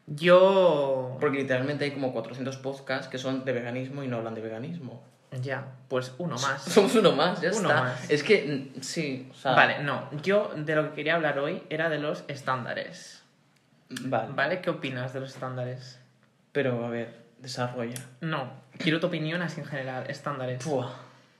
Yo. 0.06 1.16
Porque 1.20 1.38
literalmente 1.38 1.84
hay 1.84 1.92
como 1.92 2.12
400 2.12 2.56
podcasts 2.58 3.08
que 3.08 3.18
son 3.18 3.44
de 3.44 3.52
veganismo 3.52 4.02
y 4.02 4.08
no 4.08 4.18
hablan 4.18 4.34
de 4.34 4.40
veganismo. 4.40 5.02
Ya, 5.40 5.64
pues 5.88 6.12
uno 6.18 6.36
más. 6.36 6.62
Somos 6.62 6.94
uno 6.94 7.12
más, 7.12 7.40
ya 7.40 7.50
Uno 7.50 7.70
está. 7.70 7.82
más. 7.82 8.10
Es 8.10 8.22
que, 8.22 8.70
sí, 8.82 9.28
o 9.30 9.34
sea... 9.34 9.52
Vale, 9.52 9.82
no. 9.82 10.10
Yo 10.22 10.50
de 10.54 10.76
lo 10.76 10.90
que 10.90 10.96
quería 10.96 11.14
hablar 11.14 11.38
hoy 11.38 11.62
era 11.70 11.88
de 11.88 11.98
los 11.98 12.24
estándares. 12.28 13.22
Vale. 13.88 14.32
¿Vale? 14.34 14.60
¿Qué 14.60 14.68
opinas 14.68 15.14
de 15.14 15.20
los 15.20 15.30
estándares? 15.34 15.98
Pero, 16.52 16.84
a 16.84 16.90
ver, 16.90 17.16
desarrolla. 17.38 17.94
No, 18.20 18.52
quiero 18.76 19.00
tu 19.00 19.06
opinión 19.06 19.40
así 19.40 19.60
en 19.60 19.66
general. 19.66 20.04
Estándares. 20.10 20.62
Pua. 20.62 20.94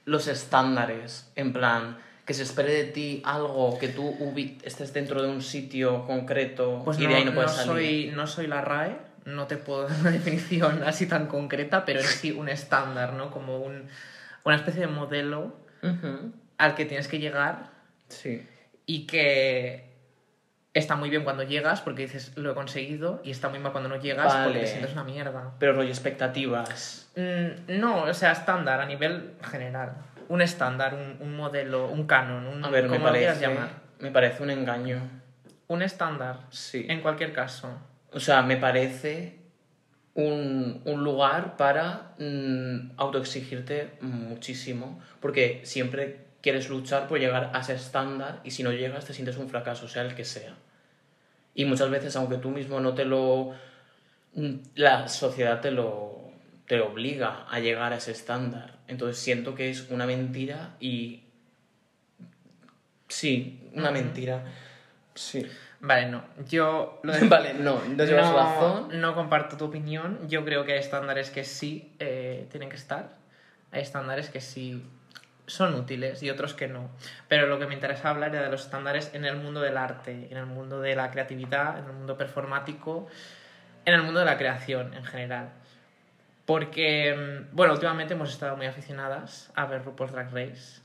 Los 0.07 0.26
estándares, 0.26 1.31
en 1.37 1.52
plan, 1.52 1.99
que 2.25 2.35
se 2.35 2.43
espere 2.45 2.73
de 2.73 2.85
ti 2.85 3.23
algo, 3.25 3.79
que 3.79 3.88
tú 3.88 4.14
ubi- 4.21 4.59
estés 4.62 4.93
dentro 4.93 5.23
de 5.23 5.29
un 5.29 5.43
sitio 5.43 6.07
concreto 6.07 6.83
Pues 6.85 6.99
y 6.99 7.02
no, 7.05 7.09
de 7.11 7.14
ahí 7.17 7.25
no 7.25 7.35
puedes 7.35 7.50
no 7.50 7.57
salir. 7.57 7.73
soy, 8.11 8.17
no 8.17 8.26
soy 8.26 8.47
la 8.47 8.61
RAE, 8.61 8.97
no 9.25 9.47
te 9.47 9.57
puedo 9.57 9.88
dar 9.88 10.00
una 10.00 10.11
definición 10.19 10.83
así 10.85 11.07
tan 11.07 11.26
concreta, 11.26 11.85
pero 11.85 12.00
es 12.00 12.07
sí 12.07 12.31
un 12.33 12.49
estándar, 12.49 13.14
¿no? 13.14 13.31
Como 13.31 13.59
un, 13.59 13.88
una 14.45 14.57
especie 14.57 14.83
de 14.83 14.87
modelo 14.87 15.57
al 16.59 16.75
que 16.76 16.85
tienes 16.85 17.09
que 17.09 17.19
llegar 17.19 17.71
Sí. 18.09 18.47
y 18.87 19.07
que 19.07 19.91
está 20.75 20.95
muy 20.97 21.11
bien 21.11 21.25
cuando 21.25 21.43
llegas 21.43 21.81
porque 21.81 22.02
dices 22.02 22.33
lo 22.37 22.52
he 22.52 22.55
conseguido 22.55 23.21
y 23.25 23.31
está 23.33 23.49
muy 23.49 23.59
mal 23.59 23.73
cuando 23.73 23.88
no 23.91 23.97
llegas 23.97 24.33
porque 24.45 24.61
te 24.61 24.67
sientes 24.69 24.93
una 24.93 25.02
mierda. 25.05 25.52
Pero 25.59 25.73
rollo 25.73 25.88
expectativas. 25.88 27.11
Mm, 27.17 27.81
no, 27.81 28.02
o 28.05 28.14
sea, 28.14 28.33
estándar 28.33 28.81
a 28.81 28.87
nivel 28.87 29.33
general. 29.50 29.95
Un 30.32 30.40
estándar, 30.40 30.94
un, 30.94 31.16
un 31.20 31.36
modelo, 31.36 31.88
un 31.90 32.06
canon, 32.06 32.46
un, 32.46 32.64
A 32.64 32.70
ver, 32.70 32.88
me 32.88 32.98
lo 32.98 33.10
quieras 33.12 33.36
parece, 33.36 33.40
llamar. 33.42 33.68
me 34.00 34.10
parece 34.10 34.42
un 34.42 34.50
engaño. 34.50 34.98
Un 35.68 35.82
estándar, 35.82 36.40
Sí. 36.50 36.86
en 36.88 37.00
cualquier 37.02 37.32
caso. 37.34 37.68
O 38.12 38.18
sea, 38.20 38.40
me 38.42 38.56
parece 38.56 39.38
un, 40.14 40.80
un 40.86 41.04
lugar 41.04 41.56
para 41.56 42.14
mm, 42.18 42.92
autoexigirte 42.96 43.92
muchísimo, 44.00 45.00
porque 45.20 45.60
siempre 45.64 46.26
quieres 46.40 46.68
luchar 46.70 47.08
por 47.08 47.18
llegar 47.18 47.50
a 47.54 47.60
ese 47.60 47.74
estándar 47.74 48.40
y 48.42 48.50
si 48.52 48.62
no 48.62 48.72
llegas 48.72 49.04
te 49.04 49.12
sientes 49.12 49.36
un 49.36 49.48
fracaso, 49.50 49.86
sea 49.86 50.02
el 50.02 50.14
que 50.14 50.24
sea. 50.24 50.54
Y 51.54 51.66
muchas 51.66 51.90
veces, 51.90 52.16
aunque 52.16 52.38
tú 52.38 52.48
mismo 52.50 52.80
no 52.80 52.94
te 52.94 53.04
lo... 53.04 53.52
mm, 54.34 54.54
la 54.76 55.08
sociedad 55.08 55.60
te 55.60 55.70
lo, 55.70 56.22
te 56.73 56.81
obliga 56.81 57.45
a 57.50 57.61
llegar 57.61 57.93
a 57.93 57.97
ese 57.97 58.12
estándar. 58.12 58.79
Entonces 58.88 59.23
siento 59.23 59.55
que 59.55 59.69
es 59.69 59.91
una 59.91 60.07
mentira 60.07 60.71
y... 60.81 61.23
Sí, 63.09 63.69
una 63.75 63.91
mentira. 63.91 64.43
Sí. 65.14 65.47
Vale, 65.81 66.07
no. 66.09 66.25
Yo 66.49 66.99
lo 67.02 67.12
de- 67.12 67.29
Vale, 67.29 67.52
no, 67.52 67.79
no, 67.85 68.05
razón. 68.07 68.88
no 69.02 69.14
comparto 69.14 69.59
tu 69.59 69.67
opinión. 69.67 70.19
Yo 70.31 70.47
creo 70.47 70.64
que 70.64 70.73
hay 70.73 70.79
estándares 70.79 71.29
que 71.29 71.45
sí 71.45 71.95
eh, 71.99 72.47
tienen 72.50 72.71
que 72.71 72.76
estar. 72.76 73.17
Hay 73.71 73.83
estándares 73.83 74.31
que 74.31 74.41
sí 74.41 74.83
son 75.47 75.75
útiles 75.75 76.23
y 76.23 76.31
otros 76.31 76.55
que 76.55 76.69
no. 76.69 76.88
Pero 77.29 77.49
lo 77.49 77.59
que 77.59 77.67
me 77.67 77.75
interesa 77.75 78.09
hablar 78.09 78.35
era 78.35 78.45
de 78.45 78.50
los 78.50 78.62
estándares 78.62 79.11
en 79.12 79.26
el 79.26 79.37
mundo 79.37 79.61
del 79.61 79.76
arte, 79.76 80.26
en 80.31 80.38
el 80.38 80.47
mundo 80.47 80.81
de 80.81 80.97
la 80.97 81.11
creatividad, 81.11 81.81
en 81.81 81.85
el 81.85 81.93
mundo 81.93 82.17
performático, 82.17 83.09
en 83.85 83.93
el 83.93 84.02
mundo 84.05 84.21
de 84.21 84.25
la 84.25 84.38
creación 84.38 84.95
en 84.95 85.05
general. 85.05 85.50
Porque, 86.52 87.14
mm, 87.16 87.56
bueno, 87.56 87.73
últimamente 87.73 88.12
hemos 88.12 88.30
estado 88.30 88.59
muy 88.59 88.66
aficionadas 88.66 89.50
a 89.54 89.64
ver 89.64 89.82
RuPaul's 89.87 90.12
Drag 90.12 90.35
Race. 90.35 90.82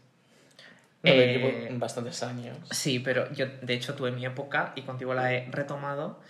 No, 1.04 1.12
Eh, 1.12 1.34
llevo 1.34 1.78
bastantes 1.78 2.24
años. 2.24 2.58
Sí, 2.72 3.00
pero 3.00 3.30
yo 3.34 3.48
de 3.62 3.74
hecho 3.74 3.94
tuve 3.94 4.12
mi 4.12 4.26
época 4.26 4.72
y 4.76 4.84
contigo 4.84 5.14
la 5.14 5.34
he 5.34 5.52
retomado. 5.52 6.22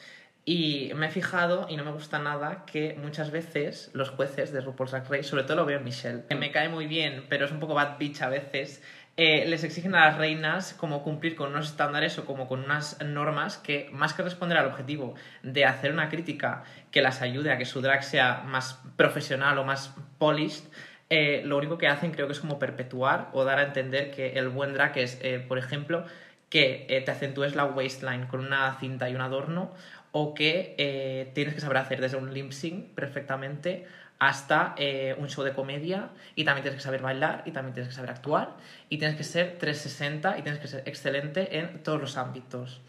Y 0.43 0.91
me 0.95 1.05
he 1.05 1.09
fijado, 1.11 1.67
y 1.69 1.77
no 1.77 1.83
me 1.83 1.91
gusta 1.91 2.17
nada, 2.17 2.63
que 2.65 2.95
muchas 2.99 3.29
veces 3.29 3.91
los 3.93 4.09
jueces 4.09 4.51
de 4.51 4.61
RuPaul's 4.61 4.89
Drag 4.89 5.07
Race, 5.07 5.23
sobre 5.23 5.43
todo 5.43 5.57
lo 5.57 5.65
veo 5.67 5.77
en 5.77 5.83
Michelle, 5.83 6.23
que 6.27 6.33
me 6.33 6.51
cae 6.51 6.69
muy 6.69 6.87
bien, 6.87 7.27
pero 7.29 7.45
es 7.45 7.51
un 7.51 7.59
poco 7.59 7.75
bad 7.75 7.99
bitch 7.99 8.23
a 8.23 8.29
veces, 8.29 8.81
eh, 9.19 9.45
les 9.47 9.63
exigen 9.63 9.95
a 9.95 10.05
las 10.05 10.17
reinas 10.19 10.75
como 10.75 11.01
cumplir 11.01 11.35
con 11.35 11.49
unos 11.49 11.69
estándares 11.69 12.19
o 12.19 12.25
como 12.25 12.47
con 12.47 12.63
unas 12.63 13.03
normas 13.03 13.57
que, 13.57 13.89
más 13.91 14.13
que 14.13 14.21
responder 14.21 14.59
al 14.59 14.67
objetivo 14.67 15.15
de 15.41 15.65
hacer 15.65 15.91
una 15.91 16.07
crítica 16.09 16.63
que 16.91 17.01
las 17.01 17.23
ayude 17.23 17.51
a 17.51 17.57
que 17.57 17.65
su 17.65 17.81
drag 17.81 18.03
sea 18.03 18.43
más 18.45 18.79
profesional 18.95 19.57
o 19.57 19.63
más 19.63 19.95
polished, 20.19 20.65
eh, 21.09 21.41
lo 21.45 21.57
único 21.57 21.79
que 21.79 21.87
hacen 21.87 22.11
creo 22.11 22.27
que 22.27 22.33
es 22.33 22.39
como 22.39 22.59
perpetuar 22.59 23.29
o 23.33 23.43
dar 23.43 23.57
a 23.57 23.63
entender 23.63 24.11
que 24.11 24.33
el 24.33 24.49
buen 24.49 24.75
drag 24.75 24.95
es, 24.99 25.19
eh, 25.23 25.43
por 25.47 25.57
ejemplo, 25.57 26.05
que 26.51 27.01
te 27.03 27.11
acentúes 27.11 27.55
la 27.55 27.65
waistline 27.65 28.27
con 28.27 28.39
una 28.39 28.77
cinta 28.79 29.09
y 29.09 29.15
un 29.15 29.21
adorno 29.21 29.73
o 30.11 30.33
que 30.35 31.31
tienes 31.33 31.55
que 31.55 31.59
saber 31.59 31.77
hacer 31.77 31.99
desde 31.99 32.17
un 32.17 32.33
lip 32.33 32.51
sync 32.51 32.93
perfectamente 32.93 33.85
hasta 34.19 34.73
eh, 34.77 35.15
un 35.19 35.29
show 35.29 35.43
de 35.43 35.53
comedia 35.53 36.09
y 36.35 36.43
también 36.43 36.63
tienes 36.63 36.79
que 36.79 36.83
saber 36.83 37.01
bailar 37.01 37.43
y 37.45 37.51
también 37.51 37.73
tienes 37.73 37.89
que 37.89 37.95
saber 37.95 38.09
actuar 38.09 38.51
y 38.89 38.97
tienes 38.97 39.15
que 39.15 39.23
ser 39.23 39.57
360 39.59 40.37
y 40.39 40.41
tienes 40.41 40.59
que 40.59 40.67
ser 40.67 40.83
excelente 40.87 41.59
en 41.59 41.83
todos 41.83 42.01
los 42.01 42.17
ámbitos. 42.17 42.81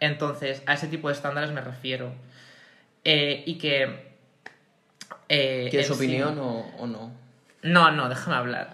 Entonces, 0.00 0.62
a 0.66 0.74
ese 0.74 0.88
tipo 0.88 1.08
de 1.08 1.14
estándares 1.14 1.50
me 1.52 1.60
refiero. 1.62 2.12
Eh, 3.04 3.42
y 3.46 3.56
que... 3.58 4.14
eh, 5.28 5.68
¿Tienes 5.70 5.88
en 5.90 5.96
sí- 5.96 6.04
opinión 6.04 6.38
o, 6.38 6.60
o 6.78 6.86
no? 6.86 7.12
No, 7.62 7.90
no, 7.90 8.08
déjame 8.08 8.36
hablar. 8.36 8.70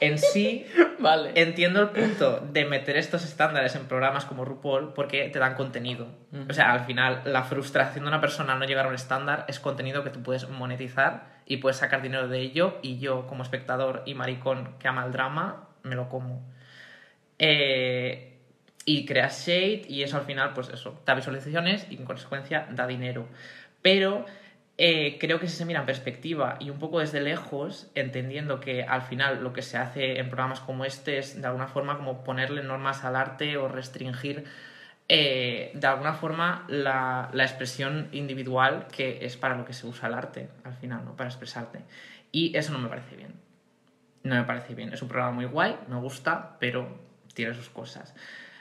En 0.00 0.18
sí, 0.18 0.66
Vale. 1.04 1.32
entiendo 1.34 1.82
el 1.82 1.90
punto 1.90 2.40
de 2.40 2.64
meter 2.64 2.96
estos 2.96 3.24
estándares 3.24 3.76
en 3.76 3.86
programas 3.86 4.24
como 4.24 4.44
RuPaul 4.44 4.94
porque 4.94 5.28
te 5.28 5.38
dan 5.38 5.54
contenido. 5.54 6.08
O 6.48 6.52
sea, 6.52 6.72
al 6.72 6.86
final, 6.86 7.20
la 7.24 7.44
frustración 7.44 8.04
de 8.04 8.08
una 8.08 8.20
persona 8.20 8.54
al 8.54 8.58
no 8.58 8.64
llegar 8.64 8.86
a 8.86 8.88
un 8.88 8.94
estándar 8.94 9.44
es 9.46 9.60
contenido 9.60 10.02
que 10.02 10.10
tú 10.10 10.22
puedes 10.22 10.48
monetizar 10.48 11.26
y 11.46 11.58
puedes 11.58 11.76
sacar 11.76 12.02
dinero 12.02 12.26
de 12.28 12.40
ello. 12.40 12.78
Y 12.82 12.98
yo, 12.98 13.26
como 13.26 13.42
espectador 13.42 14.02
y 14.06 14.14
maricón 14.14 14.76
que 14.78 14.88
ama 14.88 15.04
el 15.04 15.12
drama, 15.12 15.68
me 15.82 15.94
lo 15.94 16.08
como. 16.08 16.42
Eh, 17.38 18.38
y 18.86 19.06
creas 19.06 19.46
shade 19.46 19.82
y 19.88 20.02
eso 20.02 20.16
al 20.16 20.24
final, 20.24 20.52
pues 20.54 20.68
eso, 20.68 21.00
da 21.04 21.14
visualizaciones 21.14 21.86
y 21.90 21.96
en 21.96 22.04
consecuencia 22.04 22.66
da 22.70 22.86
dinero. 22.86 23.26
Pero 23.82 24.24
eh, 24.76 25.18
creo 25.20 25.38
que 25.38 25.46
si 25.46 25.56
se 25.56 25.64
mira 25.64 25.80
en 25.80 25.86
perspectiva 25.86 26.56
y 26.58 26.70
un 26.70 26.78
poco 26.78 26.98
desde 26.98 27.20
lejos, 27.20 27.90
entendiendo 27.94 28.58
que 28.58 28.82
al 28.82 29.02
final 29.02 29.42
lo 29.42 29.52
que 29.52 29.62
se 29.62 29.78
hace 29.78 30.18
en 30.18 30.28
programas 30.28 30.60
como 30.60 30.84
este 30.84 31.18
es 31.18 31.40
de 31.40 31.46
alguna 31.46 31.68
forma 31.68 31.96
como 31.96 32.24
ponerle 32.24 32.62
normas 32.62 33.04
al 33.04 33.14
arte 33.14 33.56
o 33.56 33.68
restringir 33.68 34.44
eh, 35.08 35.70
de 35.74 35.86
alguna 35.86 36.14
forma 36.14 36.64
la, 36.68 37.30
la 37.32 37.44
expresión 37.44 38.08
individual 38.12 38.88
que 38.90 39.24
es 39.24 39.36
para 39.36 39.56
lo 39.56 39.64
que 39.64 39.74
se 39.74 39.86
usa 39.86 40.08
el 40.08 40.14
arte 40.14 40.48
al 40.64 40.74
final, 40.74 41.04
¿no? 41.04 41.14
Para 41.14 41.28
expresarte. 41.28 41.80
Y 42.32 42.56
eso 42.56 42.72
no 42.72 42.80
me 42.80 42.88
parece 42.88 43.14
bien. 43.14 43.34
No 44.24 44.34
me 44.34 44.44
parece 44.44 44.74
bien. 44.74 44.92
Es 44.92 45.02
un 45.02 45.08
programa 45.08 45.32
muy 45.32 45.44
guay, 45.44 45.76
me 45.88 45.96
gusta, 45.96 46.56
pero 46.58 46.98
tiene 47.34 47.54
sus 47.54 47.68
cosas. 47.68 48.14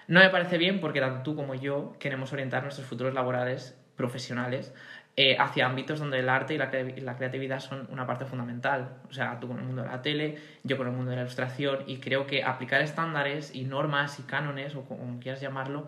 No 0.07 0.19
me 0.19 0.29
parece 0.29 0.57
bien 0.59 0.79
porque 0.79 0.99
tanto 0.99 1.23
tú 1.23 1.35
como 1.35 1.55
yo 1.55 1.95
queremos 1.99 2.33
orientar 2.33 2.61
nuestros 2.61 2.87
futuros 2.87 3.13
laborales 3.13 3.75
profesionales 3.95 4.73
eh, 5.15 5.37
hacia 5.37 5.67
ámbitos 5.67 5.99
donde 5.99 6.19
el 6.19 6.27
arte 6.27 6.55
y 6.55 6.57
la, 6.57 6.71
la 6.71 7.15
creatividad 7.17 7.59
son 7.59 7.87
una 7.91 8.07
parte 8.07 8.25
fundamental. 8.25 8.97
O 9.09 9.13
sea, 9.13 9.39
tú 9.39 9.47
con 9.47 9.59
el 9.59 9.65
mundo 9.65 9.83
de 9.83 9.87
la 9.87 10.01
tele, 10.01 10.39
yo 10.63 10.75
con 10.75 10.87
el 10.87 10.93
mundo 10.93 11.11
de 11.11 11.17
la 11.17 11.21
ilustración, 11.21 11.83
y 11.85 11.97
creo 11.97 12.25
que 12.25 12.43
aplicar 12.43 12.81
estándares 12.81 13.53
y 13.53 13.63
normas 13.63 14.19
y 14.19 14.23
cánones, 14.23 14.75
o 14.75 14.85
como 14.85 15.19
quieras 15.19 15.39
llamarlo, 15.39 15.87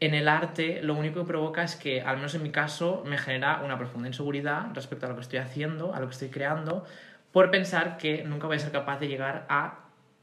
en 0.00 0.14
el 0.14 0.26
arte 0.26 0.80
lo 0.82 0.94
único 0.94 1.20
que 1.20 1.26
provoca 1.26 1.62
es 1.62 1.76
que, 1.76 2.00
al 2.00 2.16
menos 2.16 2.34
en 2.34 2.42
mi 2.42 2.50
caso, 2.50 3.04
me 3.06 3.18
genera 3.18 3.62
una 3.62 3.78
profunda 3.78 4.08
inseguridad 4.08 4.68
respecto 4.74 5.06
a 5.06 5.10
lo 5.10 5.14
que 5.16 5.20
estoy 5.20 5.38
haciendo, 5.38 5.94
a 5.94 6.00
lo 6.00 6.06
que 6.06 6.12
estoy 6.12 6.30
creando, 6.30 6.84
por 7.30 7.50
pensar 7.50 7.98
que 7.98 8.24
nunca 8.24 8.46
voy 8.46 8.56
a 8.56 8.58
ser 8.58 8.72
capaz 8.72 8.98
de 8.98 9.08
llegar 9.08 9.46
a 9.48 9.80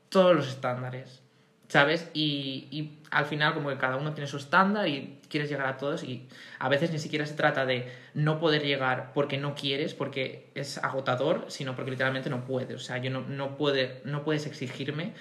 todos 0.09 0.35
los 0.35 0.49
estándares. 0.49 1.23
¿Sabes? 1.69 2.09
Y, 2.13 2.67
y 2.71 2.99
al 3.11 3.25
final 3.25 3.53
como 3.53 3.69
que 3.69 3.77
cada 3.77 3.95
uno 3.95 4.13
tiene 4.13 4.27
su 4.27 4.37
estándar 4.37 4.87
y 4.87 5.19
quieres 5.29 5.49
llegar 5.49 5.67
a 5.67 5.77
todos 5.77 6.03
y 6.03 6.27
a 6.57 6.67
veces 6.67 6.91
ni 6.91 6.99
siquiera 6.99 7.25
se 7.25 7.35
trata 7.35 7.65
de 7.65 7.91
no 8.13 8.39
poder 8.39 8.63
llegar 8.63 9.11
porque 9.13 9.37
no 9.37 9.55
quieres, 9.55 9.93
porque 9.93 10.49
es 10.55 10.77
agotador, 10.79 11.45
sino 11.47 11.75
porque 11.75 11.91
literalmente 11.91 12.29
no 12.29 12.43
puedes. 12.43 12.75
O 12.75 12.79
sea, 12.79 12.97
yo 12.97 13.11
no, 13.11 13.21
no, 13.21 13.55
puede, 13.55 14.01
no 14.03 14.23
puedes 14.23 14.45
exigirme 14.45 15.13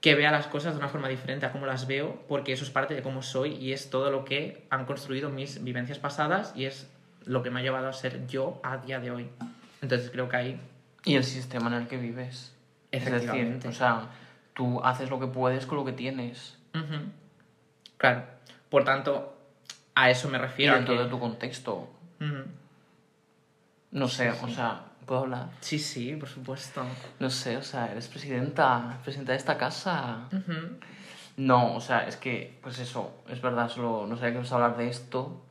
que 0.00 0.16
vea 0.16 0.32
las 0.32 0.48
cosas 0.48 0.74
de 0.74 0.80
una 0.80 0.88
forma 0.88 1.08
diferente 1.08 1.46
a 1.46 1.52
cómo 1.52 1.64
las 1.64 1.86
veo, 1.86 2.24
porque 2.28 2.52
eso 2.52 2.64
es 2.64 2.70
parte 2.70 2.94
de 2.94 3.02
cómo 3.02 3.22
soy 3.22 3.54
y 3.54 3.72
es 3.72 3.88
todo 3.88 4.10
lo 4.10 4.24
que 4.24 4.66
han 4.68 4.84
construido 4.84 5.30
mis 5.30 5.62
vivencias 5.62 6.00
pasadas 6.00 6.52
y 6.56 6.64
es 6.64 6.90
lo 7.24 7.44
que 7.44 7.50
me 7.50 7.60
ha 7.60 7.62
llevado 7.62 7.88
a 7.88 7.92
ser 7.92 8.26
yo 8.26 8.60
a 8.64 8.78
día 8.78 8.98
de 8.98 9.12
hoy. 9.12 9.28
Entonces 9.80 10.10
creo 10.10 10.28
que 10.28 10.36
ahí 10.36 10.60
Y 11.04 11.14
el 11.14 11.24
sistema 11.24 11.68
en 11.68 11.82
el 11.82 11.88
que 11.88 11.98
vives. 11.98 12.52
Es 12.90 13.04
decir, 13.04 13.14
Efectivamente. 13.14 13.68
o 13.68 13.72
sea, 13.72 14.08
tú 14.54 14.80
haces 14.84 15.10
lo 15.10 15.18
que 15.20 15.26
puedes 15.26 15.66
con 15.66 15.78
lo 15.78 15.84
que 15.84 15.92
tienes. 15.92 16.58
Claro. 17.96 18.24
Por 18.70 18.84
tanto, 18.84 19.36
a 19.94 20.10
eso 20.10 20.28
me 20.28 20.38
refiero. 20.38 20.74
dentro 20.74 20.96
que- 20.96 21.02
de 21.04 21.08
tu 21.08 21.18
contexto. 21.20 21.88
No 23.90 24.08
sé, 24.08 24.30
o 24.30 24.48
sea, 24.48 24.84
¿puedo 25.06 25.22
hablar? 25.22 25.50
Sí, 25.60 25.78
sí, 25.78 26.16
por 26.16 26.28
supuesto. 26.28 26.82
No 27.20 27.28
sé, 27.28 27.56
o 27.58 27.62
sea, 27.62 27.90
eres 27.92 28.08
presidenta, 28.08 28.98
presidenta 29.02 29.32
de 29.32 29.38
esta 29.38 29.58
casa. 29.58 30.28
No, 31.36 31.74
o 31.74 31.80
sea, 31.80 32.06
es 32.06 32.16
que, 32.16 32.58
pues 32.62 32.78
eso, 32.78 33.22
es 33.28 33.40
verdad, 33.42 33.68
solo 33.68 34.06
no 34.06 34.16
sabía 34.16 34.30
que 34.32 34.38
ibas 34.38 34.52
a 34.52 34.54
hablar 34.56 34.76
de 34.76 34.88
esto, 34.88 35.42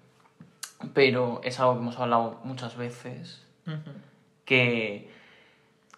pero 0.94 1.42
es 1.44 1.60
algo 1.60 1.74
que 1.76 1.80
hemos 1.82 2.00
hablado 2.00 2.40
muchas 2.44 2.76
veces, 2.78 3.44
que, 4.46 5.12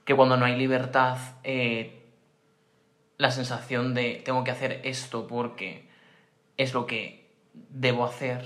que 0.05 0.15
cuando 0.15 0.35
no 0.37 0.45
hay 0.45 0.57
libertad, 0.57 1.17
eh, 1.43 2.02
la 3.17 3.31
sensación 3.31 3.93
de 3.93 4.21
tengo 4.25 4.43
que 4.43 4.51
hacer 4.51 4.81
esto 4.83 5.27
porque 5.27 5.87
es 6.57 6.73
lo 6.73 6.85
que 6.85 7.31
debo 7.53 8.05
hacer, 8.05 8.43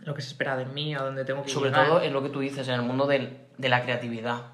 Lo 0.00 0.14
que 0.14 0.22
se 0.22 0.28
espera 0.28 0.56
de 0.56 0.66
mí, 0.66 0.94
a 0.94 1.00
dónde 1.02 1.24
tengo 1.24 1.42
que 1.44 1.50
sobre 1.50 1.70
llegar. 1.70 1.86
todo 1.86 2.00
es 2.00 2.12
lo 2.12 2.22
que 2.22 2.28
tú 2.28 2.40
dices 2.40 2.66
en 2.68 2.74
el 2.74 2.82
mundo 2.82 3.06
del- 3.06 3.38
de 3.58 3.68
la 3.68 3.82
creatividad, 3.82 4.46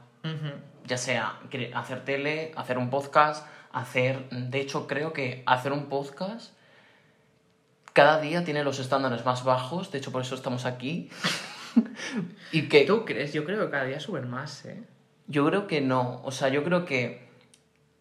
ya 0.87 0.97
sea 0.99 1.39
hacer 1.75 2.05
tele, 2.05 2.53
hacer 2.57 2.77
un 2.79 2.91
podcast, 2.91 3.47
hacer, 3.73 4.29
de 4.31 4.61
hecho 4.61 4.87
creo 4.87 5.13
que 5.13 5.43
hacer 5.47 5.73
un 5.73 5.87
podcast 5.89 6.53
cada 7.95 8.21
día 8.21 8.45
tiene 8.45 8.63
los 8.63 8.79
estándares 8.79 9.25
más 9.25 9.43
bajos, 9.45 9.91
de 9.91 9.99
hecho 9.99 10.13
por 10.13 10.23
eso 10.23 10.35
estamos 10.35 10.67
aquí. 10.67 11.11
y 12.53 12.69
que 12.69 12.85
¿Tú 12.85 13.05
crees? 13.05 13.33
Yo 13.33 13.45
creo 13.45 13.65
que 13.65 13.71
cada 13.71 13.85
día 13.85 14.01
suben 14.01 14.29
más, 14.31 14.65
¿eh? 14.67 14.83
yo 15.27 15.45
creo 15.47 15.67
que 15.67 15.81
no, 15.81 16.21
o 16.25 16.31
sea, 16.31 16.49
yo 16.49 16.63
creo 16.65 16.85
que 16.85 17.28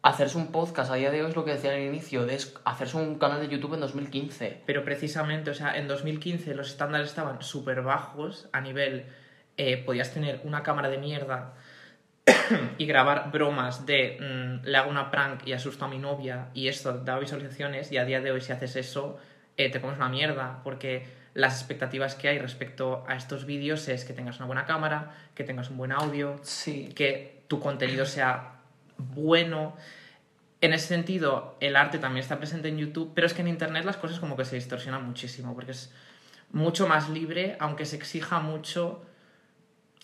hacerse 0.08 0.38
un 0.38 0.48
podcast 0.54 0.90
a 0.92 0.96
día 0.96 1.12
de 1.12 1.22
hoy 1.22 1.30
es 1.30 1.36
lo 1.36 1.44
que 1.44 1.52
decía 1.52 1.72
al 1.72 1.82
inicio, 1.82 2.26
de 2.26 2.38
hacerse 2.64 2.98
un 2.98 3.20
canal 3.20 3.42
de 3.42 3.50
YouTube 3.50 3.74
en 3.74 3.82
2015. 3.82 4.62
Pero 4.66 4.84
precisamente, 4.84 5.52
o 5.52 5.54
sea, 5.54 5.78
en 5.78 5.88
2015 5.88 6.56
los 6.56 6.70
estándares 6.70 7.10
estaban 7.10 7.42
súper 7.42 7.82
bajos 7.82 8.48
a 8.54 8.62
nivel... 8.62 9.06
eh, 9.58 9.78
podías 9.86 10.14
tener 10.14 10.40
una 10.44 10.64
cámara 10.64 10.90
de 10.90 10.98
mierda 10.98 11.54
y 12.78 12.86
grabar 12.86 13.32
bromas 13.32 13.86
de 13.86 14.18
mm, 14.20 14.66
le 14.66 14.78
hago 14.78 14.90
una 14.90 15.12
prank 15.12 15.46
y 15.46 15.54
asusto 15.54 15.86
a 15.86 15.88
mi 15.88 15.98
novia 15.98 16.50
y 16.54 16.68
esto 16.68 16.94
daba 17.00 17.20
visualizaciones 17.20 17.92
y 17.92 17.98
a 17.98 18.06
día 18.06 18.22
de 18.22 18.32
hoy 18.32 18.42
si 18.42 18.52
haces 18.52 18.76
eso 18.76 19.18
eh, 19.58 19.70
te 19.72 19.82
comes 19.82 19.98
una 19.98 20.10
mierda 20.10 20.62
porque 20.64 21.08
las 21.34 21.60
expectativas 21.60 22.16
que 22.16 22.30
hay 22.30 22.40
respecto 22.40 23.04
a 23.08 23.16
estos 23.16 23.46
vídeos 23.46 23.88
es 23.90 24.06
que 24.06 24.14
tengas 24.14 24.38
una 24.38 24.46
buena 24.46 24.66
cámara, 24.66 25.12
que 25.36 25.44
tengas 25.44 25.70
un 25.70 25.78
buen 25.78 25.92
audio, 25.92 26.40
Sí. 26.44 26.90
que 26.96 27.44
tu 27.48 27.60
contenido 27.60 28.06
sea 28.06 28.54
bueno. 28.98 29.76
En 30.60 30.74
ese 30.74 30.88
sentido, 30.88 31.56
el 31.60 31.76
arte 31.76 32.00
también 32.00 32.24
está 32.24 32.38
presente 32.38 32.70
en 32.70 32.78
YouTube, 32.78 33.12
pero 33.14 33.28
es 33.28 33.34
que 33.34 33.42
en 33.42 33.48
Internet 33.48 33.86
las 33.86 33.98
cosas 33.98 34.20
como 34.20 34.36
que 34.36 34.46
se 34.46 34.56
distorsionan 34.56 35.06
muchísimo, 35.06 35.54
porque 35.54 35.72
es 35.72 35.94
mucho 36.52 36.88
más 36.88 37.10
libre, 37.10 37.58
aunque 37.60 37.86
se 37.86 37.96
exija 37.96 38.40
mucho. 38.40 39.06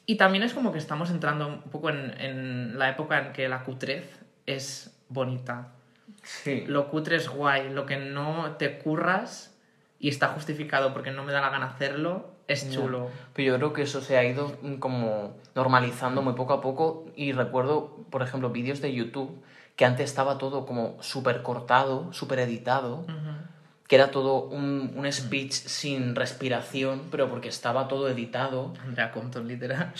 Y 0.06 0.18
también 0.18 0.44
es 0.44 0.54
como 0.54 0.72
que 0.72 0.78
estamos 0.78 1.10
entrando 1.10 1.48
un 1.48 1.62
poco 1.64 1.90
en, 1.90 2.20
en 2.20 2.78
la 2.78 2.90
época 2.90 3.20
en 3.20 3.34
que 3.34 3.50
la 3.50 3.64
cutrez 3.64 4.20
es 4.46 4.96
bonita. 5.10 5.70
Sí. 6.22 6.66
Lo 6.68 6.90
cutre 6.90 7.16
es 7.16 7.30
guay, 7.30 7.70
lo 7.72 7.86
que 7.86 7.98
no 7.98 8.56
te 8.58 8.78
curras 8.78 9.58
y 10.00 10.10
está 10.10 10.28
justificado 10.30 10.94
porque 10.94 11.12
no 11.12 11.24
me 11.24 11.32
da 11.32 11.42
la 11.42 11.50
gana 11.50 11.68
hacerlo, 11.68 12.33
es 12.48 12.70
chulo. 12.72 13.10
Pero 13.34 13.54
yo 13.54 13.58
creo 13.58 13.74
que 13.74 13.82
eso 13.84 14.02
se 14.02 14.18
ha 14.18 14.24
ido 14.24 14.58
mm, 14.62 14.76
como 14.76 15.36
normalizando 15.56 16.22
muy 16.22 16.34
poco 16.34 16.54
a 16.54 16.62
poco 16.62 17.06
y 17.16 17.32
recuerdo, 17.32 17.98
por 18.10 18.22
ejemplo, 18.22 18.50
vídeos 18.50 18.82
de 18.82 18.94
YouTube 18.94 19.32
que 19.76 19.86
antes 19.86 20.10
estaba 20.10 20.38
todo 20.38 20.66
como 20.66 21.02
súper 21.02 21.42
cortado, 21.42 22.14
súper 22.14 22.40
editado, 22.40 23.06
que 23.88 23.96
era 23.96 24.12
todo 24.12 24.44
un, 24.44 24.94
un 24.96 25.12
speech 25.12 25.52
sin 25.52 26.16
respiración, 26.16 27.04
pero 27.10 27.30
porque 27.30 27.50
estaba 27.50 27.88
todo 27.88 28.08
editado. 28.08 28.74
Andrea 28.84 29.12
Compton, 29.12 29.48
literal. 29.48 29.92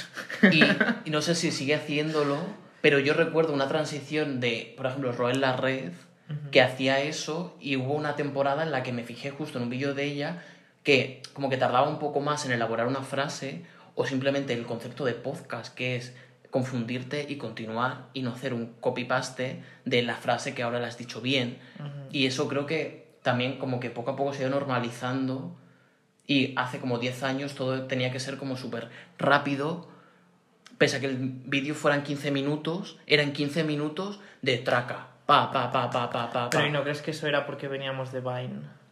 Y, 0.52 0.64
y 1.06 1.10
no 1.10 1.22
sé 1.22 1.34
si 1.34 1.52
sigue 1.52 1.74
haciéndolo, 1.74 2.38
pero 2.82 3.00
yo 3.00 3.14
recuerdo 3.14 3.54
una 3.54 3.68
transición 3.68 4.40
de, 4.40 4.74
por 4.78 4.86
ejemplo, 4.86 5.12
Roel 5.12 5.42
La 5.42 5.58
Red, 5.58 5.94
que 6.52 6.62
hacía 6.62 7.00
eso 7.02 7.56
y 7.60 7.76
hubo 7.76 7.94
una 7.94 8.16
temporada 8.16 8.64
en 8.64 8.72
la 8.72 8.84
que 8.84 8.94
me 8.94 9.04
fijé 9.04 9.32
justo 9.32 9.58
en 9.58 9.66
un 9.66 9.70
vídeo 9.70 9.94
de 9.94 10.06
ella 10.06 10.44
que 10.84 11.22
como 11.34 11.50
que 11.50 11.58
tardaba 11.58 11.88
un 11.88 12.00
poco 12.00 12.20
más 12.20 12.46
en 12.46 12.52
elaborar 12.52 12.88
una 12.88 13.02
frase 13.02 13.64
o 13.96 14.06
simplemente 14.06 14.54
el 14.54 14.66
concepto 14.66 15.06
de 15.06 15.14
podcast, 15.14 15.74
que 15.74 15.96
es 15.96 16.14
confundirte 16.50 17.26
y 17.28 17.38
continuar 17.38 18.10
y 18.14 18.22
no 18.22 18.32
hacer 18.32 18.54
un 18.54 18.74
copy-paste 18.80 19.64
de 19.86 20.04
la 20.04 20.16
frase 20.16 20.54
que 20.54 20.62
ahora 20.62 20.80
la 20.80 20.88
has 20.88 20.98
dicho 20.98 21.20
bien. 21.20 21.58
Y 22.12 22.28
eso 22.28 22.48
creo 22.48 22.68
que 22.68 23.18
también 23.24 23.58
como 23.58 23.80
que 23.80 23.90
poco 23.90 24.12
a 24.12 24.16
poco 24.16 24.34
se 24.34 24.44
ha 24.44 24.48
ido 24.48 24.52
normalizando 24.52 25.58
y 26.28 26.54
hace 26.56 26.80
como 26.80 27.00
10 27.00 27.24
años 27.24 27.56
todo 27.56 27.84
tenía 27.88 28.12
que 28.12 28.20
ser 28.20 28.38
como 28.38 28.56
súper 28.56 28.90
rápido, 29.18 29.90
pese 30.78 30.98
a 30.98 31.00
que 31.00 31.08
el 31.08 31.18
vídeo 31.18 31.76
fueran 31.76 32.04
15 32.04 32.32
minutos, 32.32 33.00
eran 33.08 33.34
15 33.34 33.64
minutos 33.64 34.20
de 34.42 34.58
traca, 34.58 35.08
pa, 35.26 35.52
pa, 35.52 35.72
pa, 35.72 35.90
pa, 35.90 36.10
pa, 36.10 36.32
pa, 36.32 36.50
Pero 36.50 36.64
pa. 36.64 36.70
¿y 36.70 36.72
no 36.72 36.84
crees 36.84 37.02
que 37.02 37.12
eso 37.12 37.28
era 37.28 37.46
porque 37.46 37.68
veníamos 37.68 38.12
de 38.12 38.22
Vine? 38.22 38.83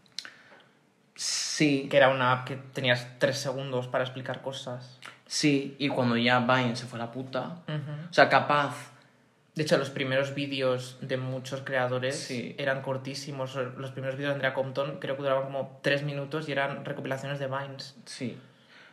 Sí, 1.23 1.87
Que 1.91 1.97
era 1.97 2.09
una 2.09 2.31
app 2.31 2.47
que 2.47 2.55
tenías 2.55 3.07
tres 3.19 3.37
segundos 3.37 3.87
para 3.87 4.03
explicar 4.03 4.41
cosas. 4.41 4.97
sí, 5.27 5.75
y 5.77 5.87
cuando 5.89 6.17
ya 6.17 6.39
Vine 6.39 6.75
se 6.75 6.87
fue 6.87 6.97
a 6.99 7.05
la 7.05 7.11
puta, 7.11 7.57
Ujú. 7.67 7.91
o 8.09 8.13
sea, 8.13 8.27
capaz, 8.27 8.89
De 9.53 9.63
hecho, 9.63 9.77
los 9.77 9.89
primeros 9.91 10.33
vídeos 10.33 10.97
de 11.01 11.17
muchos 11.17 11.59
creadores 11.61 12.15
Sí. 12.17 12.55
eran 12.57 12.81
cortísimos. 12.81 13.53
Los 13.55 13.91
primeros 13.91 14.15
vídeos 14.15 14.29
de 14.29 14.35
Andrea 14.35 14.53
Compton 14.53 14.97
creo 15.01 15.15
que 15.17 15.23
duraban 15.23 15.43
como 15.43 15.77
tres 15.83 16.03
minutos 16.03 16.47
y 16.47 16.53
eran 16.53 16.85
recopilaciones 16.85 17.37
de 17.37 17.47
Vines. 17.47 17.95
sí. 18.05 18.37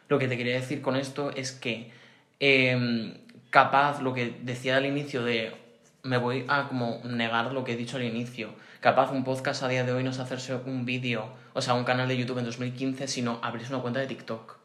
Lo 0.09 0.19
que 0.19 0.27
te 0.27 0.37
quería 0.37 0.55
decir 0.57 0.83
con 0.83 0.97
esto 0.97 1.31
es 1.31 1.53
que 1.53 1.93
em, 2.41 3.15
capaz, 3.51 4.03
lo 4.03 4.13
que 4.13 4.37
decía 4.43 4.77
al 4.77 4.85
inicio 4.85 5.23
de, 5.23 5.55
me 6.03 6.19
voy 6.19 6.45
a 6.49 6.67
como 6.69 7.01
negar 7.05 7.53
lo 7.53 7.62
que 7.64 7.73
he 7.73 7.77
dicho 7.77 7.97
al 7.97 8.03
inicio, 8.05 8.51
capaz 8.81 9.11
un 9.11 9.25
podcast 9.25 9.62
a 9.62 9.69
día 9.69 9.85
de 9.85 9.93
hoy 9.93 10.05
no 10.05 10.11
es 10.11 10.19
hacerse 10.19 10.55
un 10.55 10.85
vídeo, 10.85 11.29
o 11.53 11.61
sea, 11.61 11.75
un 11.75 11.85
canal 11.85 12.09
de 12.09 12.17
YouTube 12.17 12.38
en 12.38 12.45
2015, 12.45 13.09
sino 13.09 13.38
abrirse 13.43 13.73
una 13.73 13.83
cuenta 13.83 14.01
de 14.01 14.07
TikTok. 14.07 14.57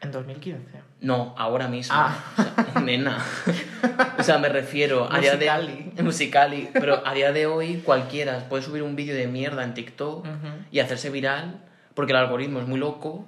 En 0.00 0.12
2015. 0.12 0.60
No, 1.00 1.34
ahora 1.38 1.68
mismo. 1.68 1.94
Ah. 1.96 2.18
O 2.36 2.42
sea, 2.72 2.80
nena. 2.84 3.18
O 4.18 4.22
sea, 4.22 4.38
me 4.38 4.48
refiero 4.50 5.10
a 5.10 5.18
día 5.20 5.36
de 5.36 6.02
Musicali. 6.02 6.68
Pero 6.72 7.02
a 7.06 7.14
día 7.14 7.32
de 7.32 7.46
hoy 7.46 7.78
cualquiera 7.84 8.46
puede 8.48 8.62
subir 8.62 8.82
un 8.82 8.94
vídeo 8.94 9.14
de 9.16 9.26
mierda 9.26 9.64
en 9.64 9.72
TikTok 9.74 10.26
y 10.70 10.80
hacerse 10.80 11.08
viral 11.10 11.62
porque 11.94 12.12
el 12.12 12.18
algoritmo 12.18 12.60
es 12.60 12.66
muy 12.68 12.78
loco 12.78 13.26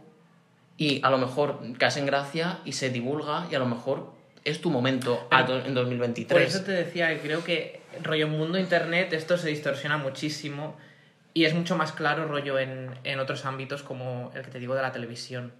y 0.77 1.01
a 1.03 1.11
lo 1.11 1.17
mejor 1.17 1.59
cae 1.79 1.99
en 1.99 2.05
gracia 2.07 2.59
y 2.67 2.73
se 2.73 2.91
divulga 2.91 3.47
y 3.51 3.55
a 3.55 3.59
lo 3.59 3.67
mejor 3.67 4.13
es 4.45 4.61
tu 4.61 4.71
momento 4.71 5.27
do- 5.47 5.57
en 5.59 5.65
Por 5.75 5.75
2023. 5.75 6.55
eso 6.55 6.65
te 6.65 6.73
decía 6.73 7.09
que 7.15 7.21
creo 7.21 7.43
que 7.43 7.78
rollo 8.03 8.29
mundo 8.29 8.59
internet 8.59 9.13
esto 9.13 9.37
se 9.39 9.49
distorsiona 9.49 9.97
muchísimo 9.99 10.77
y 11.35 11.45
es 11.45 11.55
mucho 11.55 11.77
más 11.77 11.93
claro 11.93 12.27
rollo 12.27 12.59
en, 12.59 12.91
en 13.05 13.21
otros 13.21 13.45
ámbitos 13.45 13.83
como 13.83 14.33
el 14.35 14.43
que 14.43 14.51
te 14.51 14.59
digo 14.59 14.75
de 14.75 14.83
la 14.83 14.93
televisión. 14.93 15.53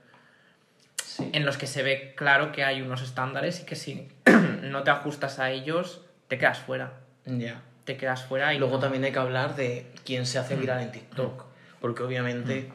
Sí. 1.05 1.31
en 1.33 1.44
los 1.46 1.57
que 1.57 1.66
se 1.66 1.83
ve 1.83 2.14
claro 2.16 2.53
que 2.53 2.64
hay 2.64 2.83
unos 2.83 3.03
estándares 3.03 3.61
y 3.61 3.64
que 3.64 3.77
si 3.77 4.09
no 4.62 4.83
te 4.83 4.90
ajustas 4.90 5.38
a 5.38 5.51
ellos, 5.51 6.03
te 6.29 6.38
quedas 6.38 6.59
fuera. 6.59 6.92
Ya. 7.24 7.62
Te 7.85 7.96
quedas 7.96 8.24
fuera 8.24 8.53
y 8.53 8.57
Y 8.57 8.59
luego 8.61 8.74
no- 8.74 8.81
también 8.81 9.05
hay 9.05 9.12
que 9.12 9.18
hablar 9.18 9.57
de 9.57 9.87
quién 10.05 10.27
se 10.27 10.38
hace 10.38 10.55
viral 10.57 10.81
en 10.81 10.92
TikTok. 10.92 11.44
Porque 11.81 12.03
obviamente 12.03 12.70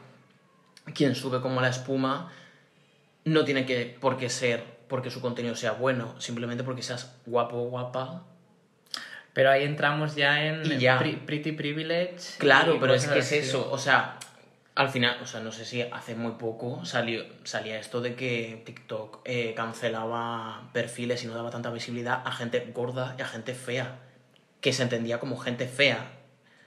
quien 0.94 1.14
sube 1.14 1.40
como 1.40 1.60
la 1.60 1.68
espuma 1.68 2.32
no 3.24 3.44
tiene 3.44 3.64
que 3.66 3.96
por 4.00 4.18
qué 4.18 4.28
ser 4.28 4.62
porque 4.88 5.10
su 5.10 5.20
contenido 5.20 5.54
sea 5.56 5.72
bueno, 5.72 6.20
simplemente 6.20 6.64
porque 6.64 6.82
seas 6.82 7.14
guapo 7.26 7.56
o 7.56 7.68
guapa. 7.70 8.24
Pero 9.34 9.50
ahí 9.50 9.64
entramos 9.64 10.14
ya 10.14 10.44
en 10.46 10.64
Y 10.64 10.78
ya. 10.78 10.98
pri- 10.98 11.16
Pretty 11.16 11.52
Privilege. 11.52 12.38
Claro, 12.38 12.78
pero 12.80 12.94
es 12.94 13.06
que 13.06 13.18
es 13.18 13.32
eso, 13.32 13.68
o 13.70 13.78
sea, 13.78 14.16
al 14.76 14.88
final, 14.88 15.18
o 15.22 15.26
sea, 15.26 15.40
no 15.40 15.52
sé 15.52 15.64
si 15.64 15.82
hace 15.82 16.14
muy 16.14 16.32
poco 16.32 16.84
salió, 16.84 17.24
salía 17.44 17.78
esto 17.78 18.00
de 18.00 18.14
que 18.14 18.62
TikTok 18.64 19.20
eh, 19.24 19.52
cancelaba 19.56 20.62
perfiles 20.72 21.22
y 21.24 21.26
no 21.26 21.34
daba 21.34 21.50
tanta 21.50 21.70
visibilidad 21.70 22.22
a 22.24 22.32
gente 22.32 22.70
gorda 22.72 23.14
y 23.18 23.22
a 23.22 23.26
gente 23.26 23.54
fea, 23.54 23.96
que 24.60 24.72
se 24.72 24.82
entendía 24.84 25.18
como 25.20 25.36
gente 25.36 25.66
fea, 25.68 25.98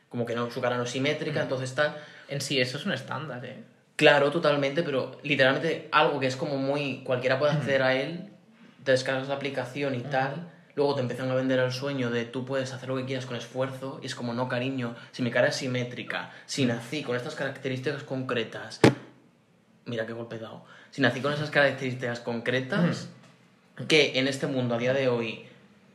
como 0.09 0.25
que 0.25 0.35
no, 0.35 0.49
su 0.51 0.61
cara 0.61 0.77
no 0.77 0.83
es 0.83 0.91
simétrica, 0.91 1.41
entonces 1.41 1.73
tal. 1.73 1.95
En 2.29 2.41
sí, 2.41 2.59
eso 2.61 2.77
es 2.77 2.85
un 2.85 2.91
estándar, 2.93 3.43
¿eh? 3.45 3.63
Claro, 3.95 4.29
totalmente, 4.31 4.83
pero 4.83 5.17
literalmente 5.23 5.87
algo 5.91 6.19
que 6.19 6.27
es 6.27 6.35
como 6.35 6.57
muy. 6.57 7.01
cualquiera 7.03 7.39
puede 7.39 7.53
acceder 7.53 7.81
a 7.81 7.95
él, 7.95 8.29
te 8.83 8.91
descargas 8.91 9.27
la 9.27 9.35
aplicación 9.35 9.95
y 9.95 10.01
tal, 10.01 10.49
luego 10.77 10.93
te 10.93 11.01
empiezan 11.01 11.31
a 11.31 11.33
vender 11.33 11.57
el 11.57 11.71
sueño 11.71 12.11
de 12.11 12.25
tú 12.25 12.45
puedes 12.45 12.71
hacer 12.71 12.87
lo 12.87 12.95
que 12.97 13.05
quieras 13.05 13.25
con 13.25 13.35
esfuerzo, 13.35 13.99
y 14.03 14.05
es 14.05 14.13
como, 14.13 14.35
no, 14.35 14.47
cariño, 14.47 14.95
si 15.11 15.23
mi 15.23 15.31
cara 15.31 15.47
es 15.47 15.55
simétrica, 15.55 16.31
si 16.45 16.65
nací 16.65 17.01
con 17.01 17.15
estas 17.15 17.33
características 17.33 18.03
concretas. 18.03 18.79
Mira 19.85 20.05
qué 20.05 20.13
golpe 20.13 20.35
he 20.35 20.39
dado. 20.39 20.65
Si 20.91 21.01
nací 21.01 21.19
con 21.19 21.33
esas 21.33 21.49
características 21.49 22.19
concretas, 22.19 23.09
que 23.87 24.19
en 24.19 24.27
este 24.27 24.45
mundo 24.45 24.75
a 24.75 24.77
día 24.77 24.93
de 24.93 25.07
hoy 25.07 25.47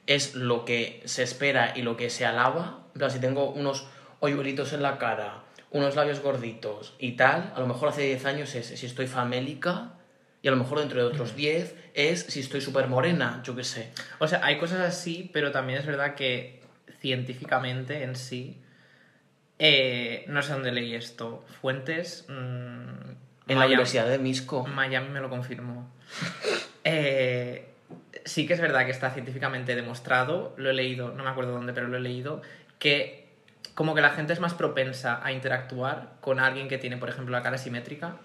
es 0.08 0.34
lo 0.34 0.64
que 0.64 1.00
se 1.04 1.22
espera 1.22 1.74
y 1.76 1.82
lo 1.82 1.96
que 1.96 2.10
se 2.10 2.26
alaba. 2.26 2.80
Si 3.08 3.20
tengo 3.20 3.50
unos 3.50 3.86
hoyuelitos 4.18 4.72
en 4.72 4.82
la 4.82 4.98
cara, 4.98 5.44
unos 5.70 5.94
labios 5.94 6.20
gorditos 6.20 6.94
y 6.98 7.12
tal, 7.12 7.52
a 7.54 7.60
lo 7.60 7.68
mejor 7.68 7.90
hace 7.90 8.02
10 8.02 8.24
años 8.26 8.54
es 8.56 8.66
si 8.66 8.84
estoy 8.84 9.06
famélica 9.06 9.91
y 10.42 10.48
a 10.48 10.50
lo 10.50 10.56
mejor 10.56 10.80
dentro 10.80 11.00
de 11.00 11.06
otros 11.06 11.36
10 11.36 11.74
es 11.94 12.20
si 12.22 12.40
estoy 12.40 12.60
súper 12.60 12.88
morena, 12.88 13.40
yo 13.44 13.54
qué 13.54 13.64
sé. 13.64 13.92
O 14.18 14.26
sea, 14.26 14.44
hay 14.44 14.58
cosas 14.58 14.80
así, 14.80 15.30
pero 15.32 15.52
también 15.52 15.78
es 15.78 15.86
verdad 15.86 16.14
que 16.14 16.60
científicamente 17.00 18.02
en 18.02 18.16
sí, 18.16 18.60
eh, 19.58 20.24
no 20.28 20.42
sé 20.42 20.52
dónde 20.52 20.72
leí 20.72 20.94
esto, 20.94 21.44
fuentes... 21.60 22.24
mm, 22.28 23.50
En 23.50 23.58
la 23.58 23.66
Universidad 23.66 24.08
de 24.08 24.18
Misco. 24.18 24.66
Miami 24.66 25.08
me 25.10 25.20
lo 25.20 25.30
confirmó. 25.30 25.90
Eh, 26.84 27.68
sí 28.24 28.44
que 28.44 28.54
es 28.54 28.60
verdad 28.60 28.84
que 28.84 28.90
está 28.90 29.10
científicamente 29.10 29.76
demostrado, 29.76 30.52
lo 30.56 30.70
he 30.70 30.72
leído, 30.72 31.12
no 31.12 31.22
me 31.22 31.30
acuerdo 31.30 31.52
dónde, 31.52 31.72
pero 31.72 31.86
lo 31.86 31.96
he 31.96 32.00
leído, 32.00 32.42
que 32.80 33.28
como 33.74 33.94
que 33.94 34.00
la 34.00 34.10
gente 34.10 34.32
es 34.32 34.40
más 34.40 34.52
propensa 34.54 35.24
a 35.24 35.30
interactuar 35.30 36.14
con 36.20 36.40
alguien 36.40 36.66
que 36.66 36.78
tiene, 36.78 36.96
por 36.96 37.08
ejemplo, 37.08 37.30
la 37.30 37.42
cara 37.42 37.56
simétrica, 37.56 38.16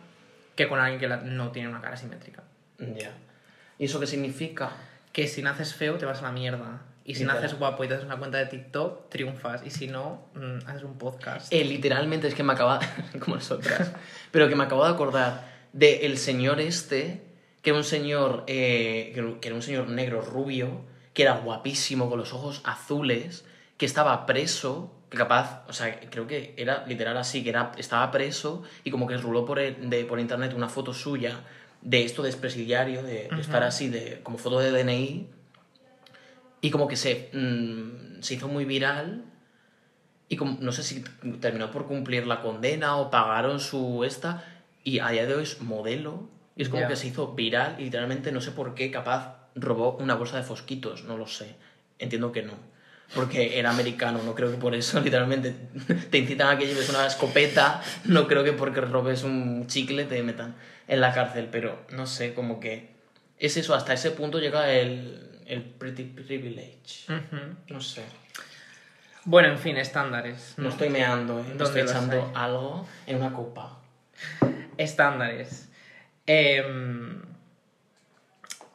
que 0.57 0.67
con 0.67 0.79
alguien 0.79 0.99
que 0.99 1.07
la- 1.07 1.17
no 1.17 1.51
tiene 1.51 1.69
una 1.69 1.79
cara 1.79 1.95
simétrica. 1.95 2.43
Ya. 2.79 3.11
¿Y 3.79 3.85
eso 3.85 3.99
qué 4.01 4.07
significa? 4.07 4.71
Que 5.13 5.27
si 5.27 5.41
naces 5.41 5.73
feo 5.73 5.97
te 5.97 6.05
vas 6.05 6.19
a 6.19 6.23
la 6.23 6.31
mierda. 6.33 6.81
Y 7.05 7.13
si 7.15 7.21
Literal. 7.21 7.41
naces 7.41 7.57
guapo 7.57 7.85
y 7.85 7.87
te 7.87 7.93
haces 7.93 8.05
una 8.05 8.17
cuenta 8.17 8.37
de 8.37 8.47
TikTok, 8.47 9.07
triunfas. 9.09 9.61
Y 9.65 9.69
si 9.69 9.87
no, 9.87 10.27
mm, 10.35 10.67
haces 10.67 10.83
un 10.83 10.97
podcast. 10.97 11.53
Eh, 11.53 11.63
literalmente 11.63 12.27
es 12.27 12.35
que 12.35 12.43
me 12.43 12.51
acaba, 12.51 12.79
como 13.23 13.35
nosotras, 13.37 13.93
pero 14.31 14.49
que 14.49 14.55
me 14.55 14.65
acabo 14.65 14.83
de 14.83 14.91
acordar 14.91 15.45
de 15.71 16.05
el 16.05 16.17
señor 16.17 16.59
este, 16.59 17.21
que 17.61 17.69
era 17.69 17.77
un 17.77 17.85
señor, 17.85 18.43
eh, 18.47 19.11
que 19.41 19.47
era 19.47 19.55
un 19.55 19.61
señor 19.61 19.87
negro 19.89 20.19
rubio, 20.21 20.81
que 21.13 21.21
era 21.23 21.37
guapísimo, 21.37 22.09
con 22.09 22.19
los 22.19 22.33
ojos 22.33 22.61
azules, 22.65 23.45
que 23.77 23.85
estaba 23.85 24.25
preso, 24.25 24.91
que 25.09 25.17
capaz, 25.17 25.63
o 25.67 25.73
sea, 25.73 25.99
creo 26.09 26.27
que 26.27 26.53
era 26.57 26.85
literal 26.85 27.17
así, 27.17 27.43
que 27.43 27.49
era, 27.49 27.71
estaba 27.77 28.11
preso 28.11 28.63
y 28.83 28.91
como 28.91 29.07
que 29.07 29.17
ruló 29.17 29.45
por, 29.45 29.59
el- 29.59 29.89
de, 29.89 30.03
por 30.05 30.19
internet 30.19 30.53
una 30.53 30.67
foto 30.69 30.93
suya 30.93 31.41
de 31.81 32.03
esto 32.03 32.23
de 32.23 32.29
expresidiario, 32.29 33.03
de, 33.03 33.29
de 33.35 33.41
estar 33.41 33.63
así, 33.63 33.87
de, 33.89 34.19
como 34.23 34.37
foto 34.37 34.59
de 34.59 34.71
DNI, 34.71 35.27
y 36.61 36.71
como 36.71 36.87
que 36.87 36.95
se, 36.95 37.29
mm, 37.33 38.21
se 38.21 38.33
hizo 38.35 38.47
muy 38.47 38.65
viral 38.65 39.23
y 40.29 40.35
como, 40.35 40.57
no 40.59 40.71
sé 40.71 40.83
si 40.83 41.03
terminó 41.39 41.71
por 41.71 41.85
cumplir 41.85 42.27
la 42.27 42.41
condena 42.41 42.97
o 42.97 43.09
pagaron 43.09 43.59
su 43.59 44.03
esta 44.03 44.43
y 44.83 44.99
a 44.99 45.09
día 45.09 45.25
de 45.25 45.35
hoy 45.35 45.43
es 45.43 45.61
modelo 45.61 46.27
y 46.55 46.63
es 46.63 46.69
como 46.69 46.81
que 46.89 46.95
se 46.95 47.07
hizo 47.07 47.33
viral 47.33 47.75
y 47.79 47.83
literalmente 47.85 48.31
no 48.31 48.41
sé 48.41 48.51
por 48.51 48.73
qué 48.73 48.91
capaz 48.91 49.37
robó 49.55 49.95
una 49.97 50.15
bolsa 50.15 50.37
de 50.37 50.43
fosquitos, 50.43 51.03
no 51.03 51.17
lo 51.17 51.27
sé. 51.27 51.55
Entiendo 51.99 52.31
que 52.31 52.43
no. 52.43 52.53
Porque 53.15 53.57
era 53.57 53.69
americano, 53.69 54.21
no 54.23 54.35
creo 54.35 54.51
que 54.51 54.57
por 54.57 54.75
eso 54.75 54.99
literalmente 55.03 55.55
te 56.09 56.17
incitan 56.17 56.49
a 56.49 56.57
que 56.57 56.67
lleves 56.67 56.89
una 56.89 57.05
escopeta, 57.07 57.81
no 58.03 58.27
creo 58.27 58.43
que 58.43 58.53
porque 58.53 58.81
robes 58.81 59.23
un 59.23 59.67
chicle 59.67 60.03
te 60.05 60.21
metan 60.23 60.55
en 60.87 61.01
la 61.01 61.13
cárcel, 61.13 61.47
pero 61.51 61.85
no 61.91 62.05
sé, 62.05 62.33
como 62.33 62.59
que 62.59 62.89
es 63.39 63.55
eso, 63.57 63.75
hasta 63.75 63.93
ese 63.93 64.11
punto 64.11 64.39
llega 64.39 64.71
el, 64.71 65.41
el 65.45 65.63
pretty 65.63 66.03
privilege. 66.03 67.05
No 67.69 67.81
sé. 67.81 68.03
Bueno, 69.25 69.49
en 69.49 69.59
fin, 69.59 69.77
estándares. 69.77 70.53
No 70.57 70.69
estoy 70.69 70.89
meando, 70.89 71.39
¿eh? 71.39 71.43
Me 71.43 71.49
¿Dónde 71.55 71.63
estoy 71.65 71.81
echando 71.81 72.31
algo 72.33 72.87
en 73.05 73.17
una 73.17 73.33
copa. 73.33 73.77
Estándares. 74.77 75.69
Em, 76.25 77.21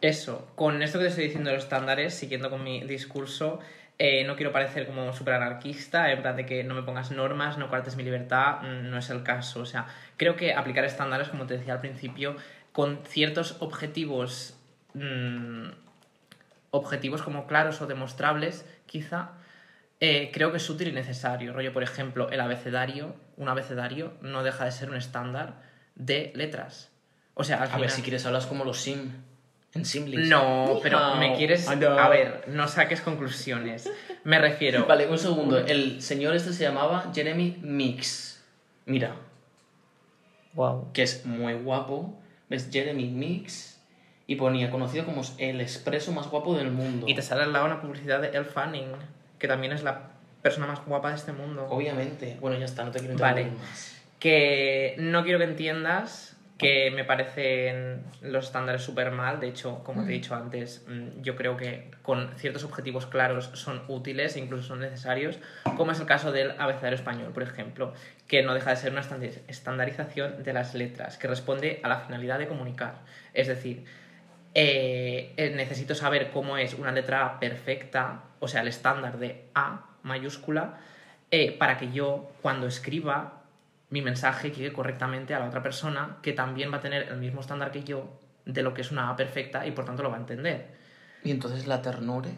eso, 0.02 0.48
con 0.54 0.82
esto 0.82 0.98
que 0.98 1.04
te 1.04 1.08
estoy 1.10 1.24
diciendo 1.24 1.50
de 1.50 1.56
los 1.56 1.64
estándares, 1.64 2.14
siguiendo 2.14 2.50
con 2.50 2.62
mi 2.62 2.82
discurso, 2.82 3.60
eh, 3.98 4.24
no 4.24 4.36
quiero 4.36 4.52
parecer 4.52 4.86
como 4.86 5.12
súper 5.12 5.34
anarquista, 5.34 6.10
en 6.10 6.22
plan 6.22 6.36
de 6.36 6.46
que 6.46 6.64
no 6.64 6.74
me 6.74 6.82
pongas 6.82 7.10
normas, 7.10 7.58
no 7.58 7.68
cuartes 7.68 7.96
mi 7.96 8.02
libertad, 8.02 8.62
mm, 8.62 8.90
no 8.90 8.98
es 8.98 9.10
el 9.10 9.22
caso. 9.22 9.60
O 9.60 9.66
sea, 9.66 9.86
creo 10.16 10.36
que 10.36 10.54
aplicar 10.54 10.84
estándares, 10.84 11.28
como 11.28 11.46
te 11.46 11.58
decía 11.58 11.74
al 11.74 11.80
principio, 11.80 12.36
con 12.72 13.00
ciertos 13.04 13.56
objetivos, 13.60 14.58
mm, 14.94 15.68
objetivos 16.70 17.22
como 17.22 17.46
claros 17.46 17.80
o 17.82 17.86
demostrables, 17.86 18.66
quizá, 18.86 19.32
eh, 20.00 20.30
creo 20.32 20.50
que 20.50 20.56
es 20.56 20.68
útil 20.68 20.88
y 20.88 20.92
necesario. 20.92 21.52
Rollo, 21.52 21.72
por 21.72 21.82
ejemplo, 21.82 22.28
el 22.30 22.40
abecedario, 22.40 23.14
un 23.36 23.48
abecedario 23.48 24.14
no 24.20 24.42
deja 24.42 24.64
de 24.64 24.72
ser 24.72 24.90
un 24.90 24.96
estándar 24.96 25.62
de 25.94 26.32
letras. 26.34 26.90
O 27.34 27.44
sea, 27.44 27.62
al 27.62 27.70
A 27.70 27.78
ver, 27.78 27.90
si 27.90 28.02
quieres 28.02 28.26
hablas 28.26 28.46
como 28.46 28.64
los 28.64 28.80
sim. 28.80 29.12
En 29.74 29.84
Simlis. 29.86 30.28
No, 30.28 30.78
pero 30.82 31.14
me 31.16 31.34
quieres... 31.34 31.66
Ah, 31.68 31.76
no. 31.76 31.98
A 31.98 32.08
ver, 32.08 32.44
no 32.48 32.68
saques 32.68 33.00
conclusiones. 33.00 33.90
Me 34.24 34.38
refiero... 34.38 34.86
Vale, 34.88 35.06
un 35.06 35.18
segundo. 35.18 35.58
El 35.58 36.02
señor 36.02 36.36
este 36.36 36.52
se 36.52 36.64
llamaba 36.64 37.10
Jeremy 37.14 37.58
Mix. 37.62 38.42
Mira, 38.84 39.14
Wow. 40.54 40.92
que 40.92 41.02
es 41.02 41.24
muy 41.24 41.54
guapo. 41.54 42.18
¿Ves? 42.50 42.68
Jeremy 42.70 43.06
Mix. 43.08 43.80
Y 44.26 44.36
ponía 44.36 44.70
conocido 44.70 45.04
como 45.06 45.22
el 45.38 45.60
expreso 45.60 46.12
más 46.12 46.28
guapo 46.28 46.54
del 46.54 46.70
mundo. 46.70 47.06
Y 47.08 47.14
te 47.14 47.22
sale 47.22 47.42
al 47.42 47.52
lado 47.52 47.64
una 47.66 47.80
publicidad 47.80 48.20
de 48.20 48.28
Elle 48.28 48.44
Fanning, 48.44 48.92
que 49.38 49.48
también 49.48 49.72
es 49.72 49.82
la 49.82 50.10
persona 50.42 50.66
más 50.66 50.84
guapa 50.84 51.10
de 51.10 51.16
este 51.16 51.32
mundo. 51.32 51.66
Obviamente. 51.70 52.36
Bueno, 52.40 52.58
ya 52.58 52.66
está, 52.66 52.84
no 52.84 52.90
te 52.90 52.98
quiero 53.00 53.16
Vale. 53.16 53.40
interrumpir 53.42 53.68
más. 53.68 53.96
que 54.18 54.94
no 54.98 55.22
quiero 55.24 55.38
que 55.38 55.44
entiendas 55.44 56.36
que 56.62 56.92
me 56.92 57.04
parecen 57.04 58.04
los 58.22 58.46
estándares 58.46 58.82
súper 58.82 59.10
mal. 59.10 59.40
De 59.40 59.48
hecho, 59.48 59.82
como 59.82 60.04
te 60.04 60.10
he 60.10 60.14
dicho 60.14 60.36
antes, 60.36 60.84
mm, 60.86 61.20
yo 61.20 61.34
creo 61.34 61.56
que 61.56 61.90
con 62.02 62.30
ciertos 62.38 62.62
objetivos 62.62 63.06
claros 63.06 63.50
son 63.54 63.82
útiles 63.88 64.36
e 64.36 64.38
incluso 64.38 64.68
son 64.68 64.80
necesarios, 64.80 65.40
como 65.76 65.90
es 65.90 65.98
el 65.98 66.06
caso 66.06 66.30
del 66.30 66.52
abecedario 66.60 66.96
español, 66.96 67.32
por 67.32 67.42
ejemplo, 67.42 67.92
que 68.28 68.44
no 68.44 68.54
deja 68.54 68.70
de 68.70 68.76
ser 68.76 68.92
una 68.92 69.02
estandarización 69.48 70.44
de 70.44 70.52
las 70.52 70.74
letras, 70.74 71.18
que 71.18 71.26
responde 71.26 71.80
a 71.82 71.88
la 71.88 71.98
finalidad 71.98 72.38
de 72.38 72.46
comunicar. 72.46 73.00
Es 73.34 73.48
decir, 73.48 73.84
eh, 74.54 75.32
eh, 75.36 75.52
necesito 75.56 75.96
saber 75.96 76.30
cómo 76.30 76.58
es 76.58 76.74
una 76.74 76.92
letra 76.92 77.40
perfecta, 77.40 78.22
o 78.38 78.46
sea, 78.46 78.60
el 78.60 78.68
estándar 78.68 79.18
de 79.18 79.46
A 79.54 79.86
mayúscula, 80.04 80.78
eh, 81.32 81.56
para 81.58 81.76
que 81.76 81.90
yo, 81.90 82.30
cuando 82.40 82.68
escriba, 82.68 83.41
mi 83.92 84.00
mensaje 84.00 84.50
llegue 84.50 84.72
correctamente 84.72 85.34
a 85.34 85.38
la 85.38 85.46
otra 85.46 85.62
persona, 85.62 86.16
que 86.22 86.32
también 86.32 86.72
va 86.72 86.78
a 86.78 86.80
tener 86.80 87.08
el 87.10 87.18
mismo 87.18 87.42
estándar 87.42 87.70
que 87.70 87.84
yo 87.84 88.18
de 88.46 88.62
lo 88.62 88.72
que 88.72 88.80
es 88.80 88.90
una 88.90 89.10
A 89.10 89.16
perfecta 89.16 89.66
y 89.66 89.72
por 89.72 89.84
tanto 89.84 90.02
lo 90.02 90.10
va 90.10 90.16
a 90.16 90.20
entender. 90.20 90.66
Y 91.22 91.30
entonces 91.30 91.66
la 91.66 91.82
ternure. 91.82 92.30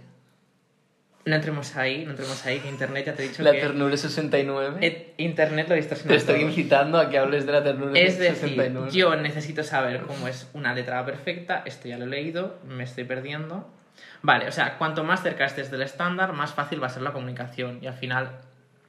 No 1.27 1.37
entremos 1.37 1.77
ahí, 1.77 2.05
no 2.05 2.11
entremos 2.11 2.45
ahí, 2.45 2.59
que 2.59 2.69
Internet 2.69 3.07
ya 3.07 3.15
te 3.15 3.25
he 3.25 3.29
dicho 3.29 3.43
La 3.45 3.53
que... 3.53 3.61
ternure 3.61 3.97
69. 3.97 4.79
Eh, 4.83 5.15
Internet 5.19 5.69
lo 5.69 5.77
distorsiona 5.77 6.11
Te 6.11 6.17
estoy 6.17 6.41
todo. 6.41 6.49
incitando 6.49 6.99
a 6.99 7.09
que 7.09 7.19
hables 7.19 7.47
de 7.47 7.53
la 7.53 7.63
ternure 7.63 8.05
Es 8.05 8.19
decir, 8.19 8.49
69. 8.49 8.91
yo 8.91 9.15
necesito 9.15 9.63
saber 9.63 10.03
cómo 10.03 10.27
es 10.27 10.51
una 10.55 10.75
letra 10.75 11.03
perfecta, 11.07 11.63
esto 11.65 11.87
ya 11.89 11.97
lo 11.99 12.05
he 12.05 12.09
leído, 12.09 12.59
me 12.67 12.83
estoy 12.83 13.05
perdiendo. 13.05 13.71
Vale, 14.23 14.49
o 14.49 14.53
sea, 14.53 14.77
cuanto 14.77 15.05
más 15.05 15.23
cerca 15.23 15.45
estés 15.45 15.71
del 15.71 15.83
estándar, 15.83 16.33
más 16.33 16.53
fácil 16.53 16.83
va 16.83 16.89
a 16.89 16.91
ser 16.91 17.03
la 17.03 17.13
comunicación 17.13 17.79
y 17.81 17.87
al 17.87 17.95
final 17.95 18.41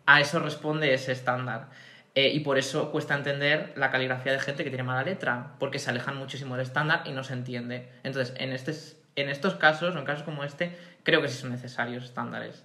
a 0.08 0.20
eso 0.20 0.40
responde 0.40 0.94
ese 0.94 1.12
estándar. 1.12 1.68
Eh, 2.16 2.32
y 2.34 2.40
por 2.40 2.58
eso 2.58 2.92
cuesta 2.92 3.14
entender 3.14 3.74
la 3.76 3.92
caligrafía 3.92 4.32
de 4.32 4.40
gente 4.40 4.64
que 4.64 4.70
tiene 4.70 4.84
mala 4.84 5.04
letra, 5.04 5.52
porque 5.60 5.80
se 5.80 5.90
alejan 5.90 6.16
muchísimo 6.18 6.56
del 6.56 6.66
estándar 6.66 7.02
y 7.06 7.12
no 7.12 7.24
se 7.26 7.34
entiende. 7.34 7.90
Entonces, 8.04 8.34
en, 8.38 8.54
este, 8.54 8.74
en 9.18 9.28
estos 9.30 9.56
casos, 9.56 9.94
o 9.96 10.00
en 10.00 10.06
casos 10.06 10.24
como 10.24 10.46
este, 10.46 10.78
creo 11.04 11.22
que 11.22 11.28
sí 11.28 11.38
son 11.38 11.52
necesarios 11.52 12.06
estándares. 12.06 12.64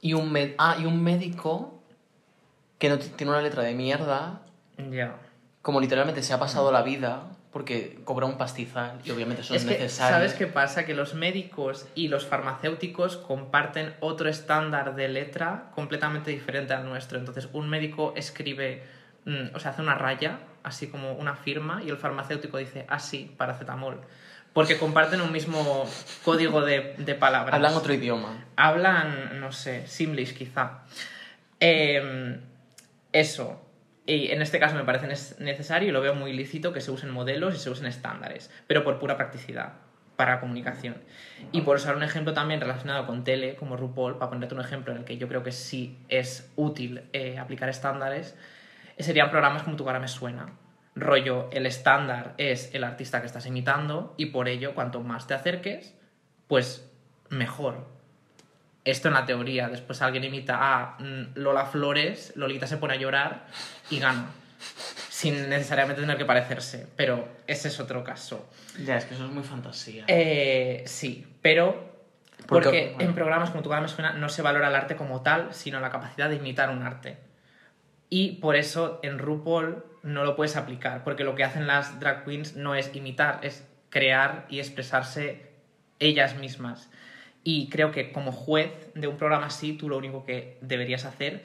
Y 0.00 0.14
un, 0.14 0.32
med- 0.32 0.54
ah, 0.58 0.76
y 0.80 0.84
un 0.84 1.00
médico 1.02 1.80
que 2.78 2.88
no 2.88 2.98
tiene 2.98 3.30
una 3.32 3.40
letra 3.42 3.62
de 3.62 3.74
mierda, 3.74 4.40
Ya. 4.90 5.14
como 5.62 5.80
literalmente 5.80 6.22
se 6.24 6.32
ha 6.32 6.38
pasado 6.40 6.72
la 6.72 6.82
vida 6.82 7.22
porque 7.52 7.98
cobra 8.04 8.26
un 8.26 8.36
pastizal 8.36 9.00
y 9.04 9.10
obviamente 9.10 9.42
eso 9.42 9.54
es, 9.54 9.62
Es 9.62 9.68
que, 9.68 9.74
necesario. 9.78 10.16
¿sabes 10.16 10.34
qué 10.34 10.46
pasa? 10.46 10.84
Que 10.84 10.94
los 10.94 11.14
médicos 11.14 11.86
y 11.94 12.08
los 12.08 12.26
farmacéuticos 12.26 13.16
comparten 13.16 13.94
otro 14.00 14.28
estándar 14.28 14.94
de 14.94 15.08
letra 15.08 15.70
completamente 15.74 16.30
diferente 16.30 16.74
al 16.74 16.84
nuestro. 16.84 17.18
Entonces, 17.18 17.48
un 17.52 17.68
médico 17.70 18.12
escribe, 18.16 18.84
mm, 19.24 19.54
o 19.54 19.60
sea, 19.60 19.70
hace 19.70 19.80
una 19.80 19.94
raya, 19.94 20.40
así 20.62 20.88
como 20.88 21.12
una 21.14 21.34
firma, 21.34 21.82
y 21.82 21.88
el 21.88 21.96
farmacéutico 21.96 22.58
dice 22.58 22.84
así, 22.88 23.34
paracetamol. 23.36 24.00
Porque 24.52 24.76
comparten 24.76 25.20
un 25.20 25.32
mismo 25.32 25.88
código 26.24 26.62
de, 26.62 26.94
de 26.98 27.14
palabras. 27.14 27.54
Hablan 27.54 27.74
otro 27.74 27.94
idioma. 27.94 28.44
Hablan, 28.56 29.40
no 29.40 29.52
sé, 29.52 29.86
Simlish 29.86 30.34
quizá. 30.34 30.80
Eh, 31.60 32.40
eso. 33.12 33.67
Y 34.08 34.32
en 34.32 34.40
este 34.40 34.58
caso 34.58 34.74
me 34.74 34.84
parece 34.84 35.06
necesario 35.38 35.90
y 35.90 35.92
lo 35.92 36.00
veo 36.00 36.14
muy 36.14 36.32
lícito 36.32 36.72
que 36.72 36.80
se 36.80 36.90
usen 36.90 37.10
modelos 37.10 37.54
y 37.54 37.58
se 37.58 37.68
usen 37.68 37.84
estándares, 37.84 38.50
pero 38.66 38.82
por 38.82 38.98
pura 38.98 39.18
practicidad, 39.18 39.74
para 40.16 40.40
comunicación. 40.40 40.96
Y 41.52 41.60
por 41.60 41.76
usar 41.76 41.94
un 41.94 42.02
ejemplo 42.02 42.32
también 42.32 42.58
relacionado 42.58 43.06
con 43.06 43.22
tele, 43.22 43.54
como 43.56 43.76
RuPaul, 43.76 44.16
para 44.16 44.30
ponerte 44.30 44.54
un 44.54 44.62
ejemplo 44.62 44.94
en 44.94 45.00
el 45.00 45.04
que 45.04 45.18
yo 45.18 45.28
creo 45.28 45.42
que 45.42 45.52
sí 45.52 45.98
es 46.08 46.50
útil 46.56 47.02
eh, 47.12 47.38
aplicar 47.38 47.68
estándares, 47.68 48.34
eh, 48.96 49.02
serían 49.02 49.30
programas 49.30 49.64
como 49.64 49.76
Tu 49.76 49.84
cara 49.84 50.00
me 50.00 50.08
suena. 50.08 50.54
Rollo, 50.96 51.50
el 51.52 51.66
estándar 51.66 52.32
es 52.38 52.74
el 52.74 52.84
artista 52.84 53.20
que 53.20 53.26
estás 53.26 53.44
imitando 53.44 54.14
y 54.16 54.26
por 54.26 54.48
ello, 54.48 54.74
cuanto 54.74 55.02
más 55.02 55.26
te 55.26 55.34
acerques, 55.34 55.94
pues 56.46 56.90
mejor. 57.28 57.97
Esto 58.90 59.08
en 59.08 59.14
la 59.14 59.26
teoría. 59.26 59.68
Después 59.68 60.00
alguien 60.02 60.24
imita 60.24 60.56
a 60.60 60.96
mm, 60.98 61.32
Lola 61.34 61.66
Flores, 61.66 62.32
Lolita 62.36 62.66
se 62.66 62.76
pone 62.78 62.94
a 62.94 62.96
llorar 62.96 63.46
y 63.90 63.98
gana. 63.98 64.26
Sin 65.10 65.48
necesariamente 65.48 66.00
tener 66.00 66.16
que 66.16 66.24
parecerse. 66.24 66.86
Pero 66.96 67.28
ese 67.46 67.68
es 67.68 67.80
otro 67.80 68.02
caso. 68.04 68.48
Ya, 68.84 68.96
es 68.96 69.04
que 69.04 69.14
eso 69.14 69.24
es 69.26 69.30
muy 69.30 69.42
fantasía. 69.42 70.04
Eh, 70.08 70.82
sí, 70.86 71.26
pero. 71.42 71.86
Porque- 72.46 72.64
Porque 72.64 72.92
bueno. 72.94 73.10
en 73.10 73.14
programas 73.14 73.50
como 73.50 73.62
Tu 73.62 73.68
cara 73.68 73.82
me 73.82 73.88
suena 73.88 74.12
no 74.12 74.28
se 74.28 74.42
valora 74.42 74.68
el 74.68 74.74
arte 74.74 74.96
como 74.96 75.22
tal, 75.22 75.52
sino 75.52 75.80
la 75.80 75.90
capacidad 75.90 76.28
de 76.30 76.36
imitar 76.36 76.70
un 76.70 76.82
arte. 76.82 77.18
Y 78.08 78.36
por 78.36 78.56
eso 78.56 79.00
en 79.02 79.18
RuPaul 79.18 79.84
no 80.02 80.24
lo 80.24 80.34
puedes 80.36 80.56
aplicar, 80.56 81.04
porque 81.04 81.24
lo 81.24 81.34
que 81.34 81.44
hacen 81.44 81.66
las 81.66 82.00
drag 82.00 82.24
queens 82.24 82.54
no 82.56 82.74
es 82.74 82.94
imitar, 82.94 83.40
es 83.42 83.66
crear 83.90 84.46
y 84.48 84.60
expresarse 84.60 85.50
ellas 85.98 86.36
mismas. 86.36 86.88
Y 87.44 87.68
creo 87.68 87.90
que 87.92 88.12
como 88.12 88.32
juez 88.32 88.70
de 88.94 89.06
un 89.08 89.16
programa 89.16 89.46
así, 89.46 89.72
tú 89.72 89.88
lo 89.88 89.96
único 89.96 90.24
que 90.24 90.58
deberías 90.60 91.04
hacer 91.04 91.42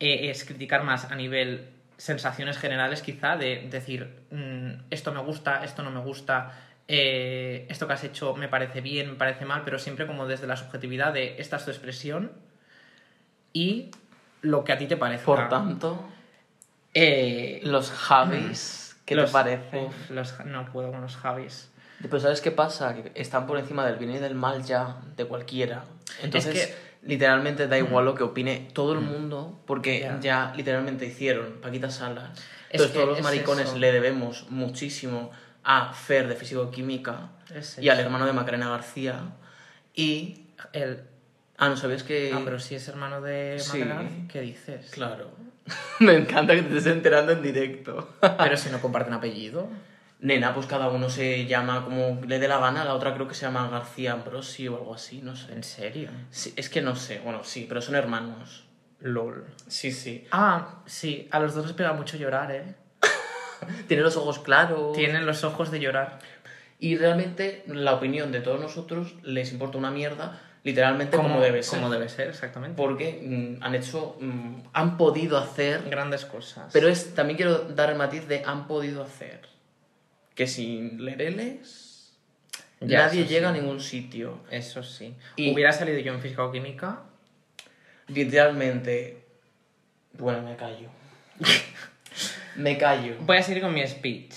eh, 0.00 0.30
es 0.30 0.44
criticar 0.44 0.82
más 0.84 1.10
a 1.10 1.14
nivel 1.14 1.68
sensaciones 1.98 2.58
generales 2.58 3.02
quizá, 3.02 3.36
de 3.36 3.68
decir, 3.70 4.08
mm, 4.30 4.84
esto 4.90 5.12
me 5.12 5.20
gusta, 5.20 5.62
esto 5.64 5.82
no 5.82 5.90
me 5.90 6.00
gusta, 6.00 6.52
eh, 6.88 7.66
esto 7.68 7.86
que 7.86 7.92
has 7.92 8.02
hecho 8.04 8.34
me 8.34 8.48
parece 8.48 8.80
bien, 8.80 9.10
me 9.10 9.14
parece 9.16 9.44
mal, 9.44 9.62
pero 9.64 9.78
siempre 9.78 10.06
como 10.06 10.26
desde 10.26 10.46
la 10.46 10.56
subjetividad 10.56 11.12
de 11.12 11.36
esta 11.38 11.56
es 11.56 11.64
tu 11.64 11.70
expresión 11.70 12.32
y 13.52 13.90
lo 14.40 14.64
que 14.64 14.72
a 14.72 14.78
ti 14.78 14.86
te 14.86 14.96
parece. 14.96 15.24
Por 15.24 15.48
tanto, 15.48 16.08
Eh, 16.94 17.60
los 17.64 17.90
Javis, 17.90 18.96
¿qué 19.06 19.14
los- 19.16 19.30
te 19.30 19.32
parece? 19.32 19.78
uf, 19.86 20.10
los 20.10 20.32
ja- 20.32 20.44
no 20.44 20.66
puedo 20.72 20.90
con 20.90 21.00
los 21.00 21.16
Javis. 21.16 21.70
Pero 22.02 22.20
¿sabes 22.20 22.40
qué 22.40 22.50
pasa? 22.50 22.94
Que 22.94 23.12
están 23.14 23.46
por 23.46 23.58
encima 23.58 23.86
del 23.86 23.96
bien 23.96 24.10
y 24.12 24.18
del 24.18 24.34
mal 24.34 24.62
ya 24.64 24.96
de 25.16 25.24
cualquiera. 25.24 25.84
Entonces, 26.22 26.54
Es 26.56 26.66
que- 26.66 26.74
literalmente 27.04 27.66
da 27.68 27.78
igual 27.78 28.04
lo 28.04 28.14
que 28.14 28.22
opine 28.22 28.68
todo 28.72 28.92
el 28.92 29.00
mundo, 29.00 29.60
porque 29.66 30.00
Ya. 30.00 30.20
ya 30.20 30.52
literalmente 30.56 31.06
hicieron 31.06 31.60
Paquita 31.60 31.90
Salas. 31.90 32.30
Es 32.70 32.80
Entonces 32.80 32.92
que 32.92 32.98
todos 32.98 33.08
los 33.10 33.18
es 33.18 33.24
maricones 33.24 33.74
le 33.74 33.92
debemos 33.92 34.46
muchísimo 34.50 35.30
a 35.64 35.92
Fer 35.92 36.26
de 36.28 36.34
Físico-Química 36.36 37.30
Es 37.54 37.78
y 37.78 37.88
al 37.88 38.00
hermano 38.00 38.26
de 38.26 38.32
Macarena 38.32 38.68
García. 38.70 39.20
Y... 39.94 40.46
El 40.72 41.02
Ah, 41.58 41.68
¿no 41.68 41.76
sabías 41.76 42.02
que...? 42.02 42.32
Ambrosi 42.32 42.74
es 42.74 42.88
hermano 42.88 43.20
de 43.20 43.56
Sí. 43.60 43.78
Macarena. 43.78 44.10
¿Qué 44.28 44.40
dices? 44.40 44.90
Claro. 44.90 45.30
Me 46.00 46.14
encanta 46.16 46.54
que 46.54 46.62
te 46.62 46.76
estés 46.78 46.92
enterando 46.92 47.30
en 47.32 47.42
directo. 47.42 48.08
Pero 48.20 48.56
si 48.56 48.70
no 48.70 48.80
comparten 48.80 49.12
apellido. 49.12 49.68
Nena, 50.22 50.54
pues 50.54 50.66
cada 50.66 50.88
uno 50.88 51.10
se 51.10 51.46
llama 51.46 51.84
como 51.84 52.20
le 52.24 52.38
dé 52.38 52.46
la 52.46 52.58
gana. 52.58 52.84
La 52.84 52.94
otra 52.94 53.12
creo 53.12 53.26
que 53.26 53.34
se 53.34 53.44
llama 53.44 53.68
García 53.68 54.12
Ambrosi 54.12 54.68
o 54.68 54.76
algo 54.76 54.94
así, 54.94 55.20
no 55.20 55.34
sé. 55.34 55.52
¿En 55.52 55.64
serio? 55.64 56.10
Sí, 56.30 56.54
es 56.54 56.70
que 56.70 56.80
no 56.80 56.94
sé, 56.94 57.18
bueno, 57.24 57.42
sí, 57.42 57.66
pero 57.68 57.82
son 57.82 57.96
hermanos. 57.96 58.64
LOL. 59.00 59.44
Sí, 59.66 59.90
sí. 59.90 60.24
Ah, 60.30 60.82
sí, 60.86 61.28
a 61.32 61.40
los 61.40 61.56
dos 61.56 61.66
les 61.66 61.74
pega 61.74 61.92
mucho 61.92 62.16
llorar, 62.16 62.52
¿eh? 62.52 62.76
Tiene 63.88 64.04
los 64.04 64.16
ojos 64.16 64.38
claros. 64.38 64.92
Tienen 64.92 65.26
los 65.26 65.42
ojos 65.42 65.72
de 65.72 65.80
llorar. 65.80 66.20
Y 66.78 66.96
realmente 66.96 67.64
la 67.66 67.94
opinión 67.94 68.30
de 68.30 68.40
todos 68.40 68.60
nosotros 68.60 69.16
les 69.24 69.52
importa 69.52 69.76
una 69.78 69.90
mierda, 69.90 70.40
literalmente 70.62 71.16
como, 71.16 71.40
debe 71.40 71.64
ser. 71.64 71.80
Como 71.80 71.90
debe 71.90 72.08
ser, 72.08 72.28
exactamente. 72.28 72.76
Porque 72.76 73.20
mm, 73.24 73.64
han 73.64 73.74
hecho, 73.74 74.16
mm, 74.20 74.68
han 74.72 74.96
podido 74.96 75.36
hacer, 75.36 75.82
Grandes 75.90 76.24
cosas. 76.24 76.70
pero 76.72 76.86
es 76.86 77.12
también 77.16 77.36
quiero 77.36 77.58
dar 77.58 77.90
el 77.90 77.96
matiz 77.96 78.28
de 78.28 78.44
han 78.44 78.68
podido 78.68 79.02
hacer. 79.02 79.51
Que 80.34 80.46
sin 80.46 81.04
lereles 81.04 82.16
Ya, 82.80 83.06
nadie 83.06 83.26
llega 83.26 83.52
sí. 83.52 83.58
a 83.58 83.60
ningún 83.60 83.80
sitio. 83.80 84.40
Eso 84.50 84.82
sí. 84.82 85.14
Y- 85.36 85.52
Hubiera 85.52 85.72
salido 85.72 85.98
yo 86.00 86.12
en 86.14 86.20
física 86.20 86.44
o 86.44 86.50
química. 86.52 87.02
Literalmente, 88.08 89.24
bueno, 90.14 90.42
me 90.42 90.56
callo. 90.56 90.88
me 92.56 92.76
callo. 92.76 93.16
Voy 93.20 93.36
a 93.36 93.42
seguir 93.42 93.62
con 93.62 93.72
mi 93.72 93.86
speech. 93.86 94.34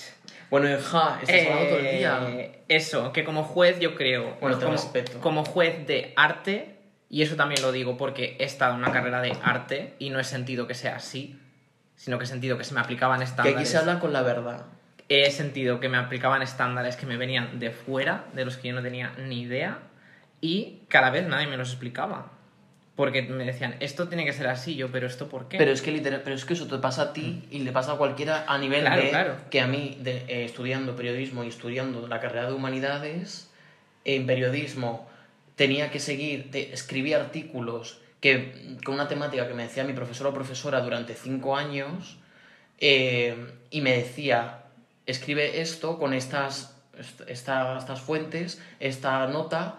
Bueno, 0.49 0.67
ja, 0.79 1.19
estás 1.21 1.41
hablando 1.47 1.69
todo 1.69 1.79
el 1.79 1.97
día. 1.97 2.25
Eh, 2.29 2.63
Eso, 2.67 3.11
que 3.11 3.23
como 3.23 3.43
juez 3.43 3.79
yo 3.79 3.95
creo. 3.95 4.37
Bueno, 4.39 4.57
te 4.57 4.65
como, 4.65 4.77
respeto. 4.77 5.19
Como 5.19 5.43
juez 5.43 5.85
de 5.87 6.13
arte, 6.15 6.75
y 7.09 7.23
eso 7.23 7.35
también 7.35 7.61
lo 7.61 7.71
digo 7.71 7.97
porque 7.97 8.37
he 8.39 8.43
estado 8.45 8.73
en 8.75 8.79
una 8.79 8.91
carrera 8.91 9.21
de 9.21 9.35
arte 9.43 9.95
y 9.99 10.11
no 10.11 10.19
he 10.19 10.23
sentido 10.23 10.67
que 10.67 10.75
sea 10.75 10.95
así, 10.97 11.39
sino 11.95 12.17
que 12.19 12.25
he 12.25 12.27
sentido 12.27 12.57
que 12.57 12.63
se 12.63 12.73
me 12.75 12.79
aplicaban 12.79 13.19
Que 13.19 13.25
estándares. 13.25 13.57
aquí 13.57 13.65
se 13.65 13.77
habla 13.77 13.99
con 13.99 14.13
la 14.13 14.21
verdad. 14.21 14.65
He 15.07 15.29
sentido 15.31 15.79
que 15.79 15.89
me 15.89 15.97
aplicaban 15.97 16.41
estándares 16.41 16.95
que 16.95 17.05
me 17.05 17.17
venían 17.17 17.59
de 17.59 17.71
fuera, 17.71 18.25
de 18.33 18.45
los 18.45 18.57
que 18.57 18.69
yo 18.69 18.73
no 18.73 18.81
tenía 18.81 19.13
ni 19.17 19.41
idea, 19.41 19.79
y 20.41 20.79
cada 20.87 21.09
vez 21.11 21.27
nadie 21.27 21.47
me 21.47 21.57
los 21.57 21.69
explicaba. 21.69 22.31
Porque 22.95 23.23
me 23.23 23.43
decían, 23.43 23.75
esto 23.81 24.07
tiene 24.07 24.23
que 24.23 24.31
ser 24.31 24.47
así, 24.47 24.75
yo, 24.75 24.89
pero 24.89 25.05
¿esto 25.05 25.27
por 25.27 25.49
qué? 25.49 25.57
Pero 25.57 25.71
es 25.71 25.81
que 25.81 25.91
literal, 25.91 26.21
pero 26.23 26.35
es 26.35 26.45
que 26.45 26.53
eso 26.53 26.65
te 26.67 26.77
pasa 26.77 27.01
a 27.01 27.13
ti 27.13 27.43
y 27.51 27.59
le 27.59 27.73
pasa 27.73 27.91
a 27.93 27.97
cualquiera 27.97 28.45
a 28.47 28.57
nivel 28.57 28.81
Claro, 28.81 29.01
de 29.01 29.09
claro. 29.09 29.35
que 29.51 29.59
a 29.59 29.67
mí 29.67 29.97
de, 29.99 30.23
eh, 30.29 30.45
estudiando 30.45 30.95
periodismo 30.95 31.43
y 31.43 31.49
estudiando 31.49 32.07
la 32.07 32.21
carrera 32.21 32.47
de 32.47 32.53
humanidades 32.53 33.51
en 34.05 34.25
periodismo 34.25 35.09
tenía 35.57 35.91
que 35.91 35.99
seguir 35.99 36.51
de, 36.51 36.71
escribí 36.71 37.11
artículos 37.13 37.99
que 38.21 38.77
con 38.85 38.95
una 38.95 39.09
temática 39.09 39.45
que 39.45 39.53
me 39.53 39.63
decía 39.63 39.83
mi 39.83 39.93
profesor 39.93 40.27
o 40.27 40.33
profesora 40.33 40.79
durante 40.79 41.15
cinco 41.15 41.57
años 41.57 42.17
eh, 42.79 43.35
y 43.71 43.81
me 43.81 43.91
decía 43.91 44.61
escribe 45.05 45.61
esto 45.61 45.97
con 45.99 46.13
estas 46.13 46.75
est- 46.97 47.21
esta- 47.27 47.77
estas 47.77 48.01
fuentes 48.01 48.61
esta 48.79 49.27
nota 49.27 49.75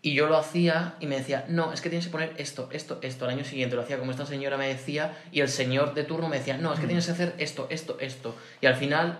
y 0.00 0.14
yo 0.14 0.26
lo 0.26 0.36
hacía 0.36 0.94
y 0.98 1.06
me 1.06 1.16
decía, 1.16 1.44
no, 1.48 1.72
es 1.72 1.80
que 1.80 1.88
tienes 1.88 2.06
que 2.06 2.12
poner 2.12 2.32
esto, 2.36 2.68
esto, 2.72 2.98
esto. 3.02 3.24
Al 3.24 3.30
año 3.30 3.44
siguiente 3.44 3.76
lo 3.76 3.82
hacía 3.82 3.98
como 4.00 4.10
esta 4.10 4.26
señora 4.26 4.56
me 4.56 4.66
decía 4.66 5.16
y 5.30 5.40
el 5.40 5.48
señor 5.48 5.94
de 5.94 6.02
turno 6.02 6.28
me 6.28 6.38
decía, 6.38 6.56
no, 6.58 6.72
es 6.72 6.80
que 6.80 6.86
tienes 6.86 7.06
que 7.06 7.12
hacer 7.12 7.34
esto, 7.38 7.68
esto, 7.70 7.96
esto. 8.00 8.34
Y 8.60 8.66
al 8.66 8.74
final 8.74 9.18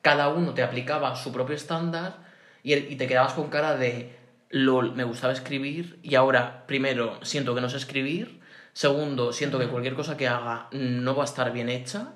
cada 0.00 0.28
uno 0.28 0.54
te 0.54 0.62
aplicaba 0.62 1.14
su 1.16 1.30
propio 1.30 1.54
estándar 1.54 2.16
y 2.62 2.96
te 2.96 3.06
quedabas 3.06 3.34
con 3.34 3.50
cara 3.50 3.76
de, 3.76 4.16
lol, 4.48 4.94
me 4.94 5.04
gustaba 5.04 5.32
escribir 5.32 5.98
y 6.02 6.14
ahora, 6.14 6.64
primero, 6.66 7.18
siento 7.22 7.54
que 7.54 7.60
no 7.60 7.68
sé 7.68 7.76
escribir. 7.76 8.40
Segundo, 8.72 9.32
siento 9.32 9.58
que 9.58 9.68
cualquier 9.68 9.94
cosa 9.94 10.16
que 10.16 10.26
haga 10.28 10.68
no 10.72 11.14
va 11.14 11.24
a 11.24 11.26
estar 11.26 11.52
bien 11.52 11.68
hecha. 11.68 12.12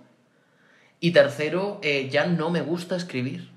Y 1.01 1.13
tercero, 1.13 1.81
eh, 1.83 2.09
ya 2.11 2.27
no 2.27 2.51
me 2.51 2.61
gusta 2.61 2.97
escribir. 2.97 3.49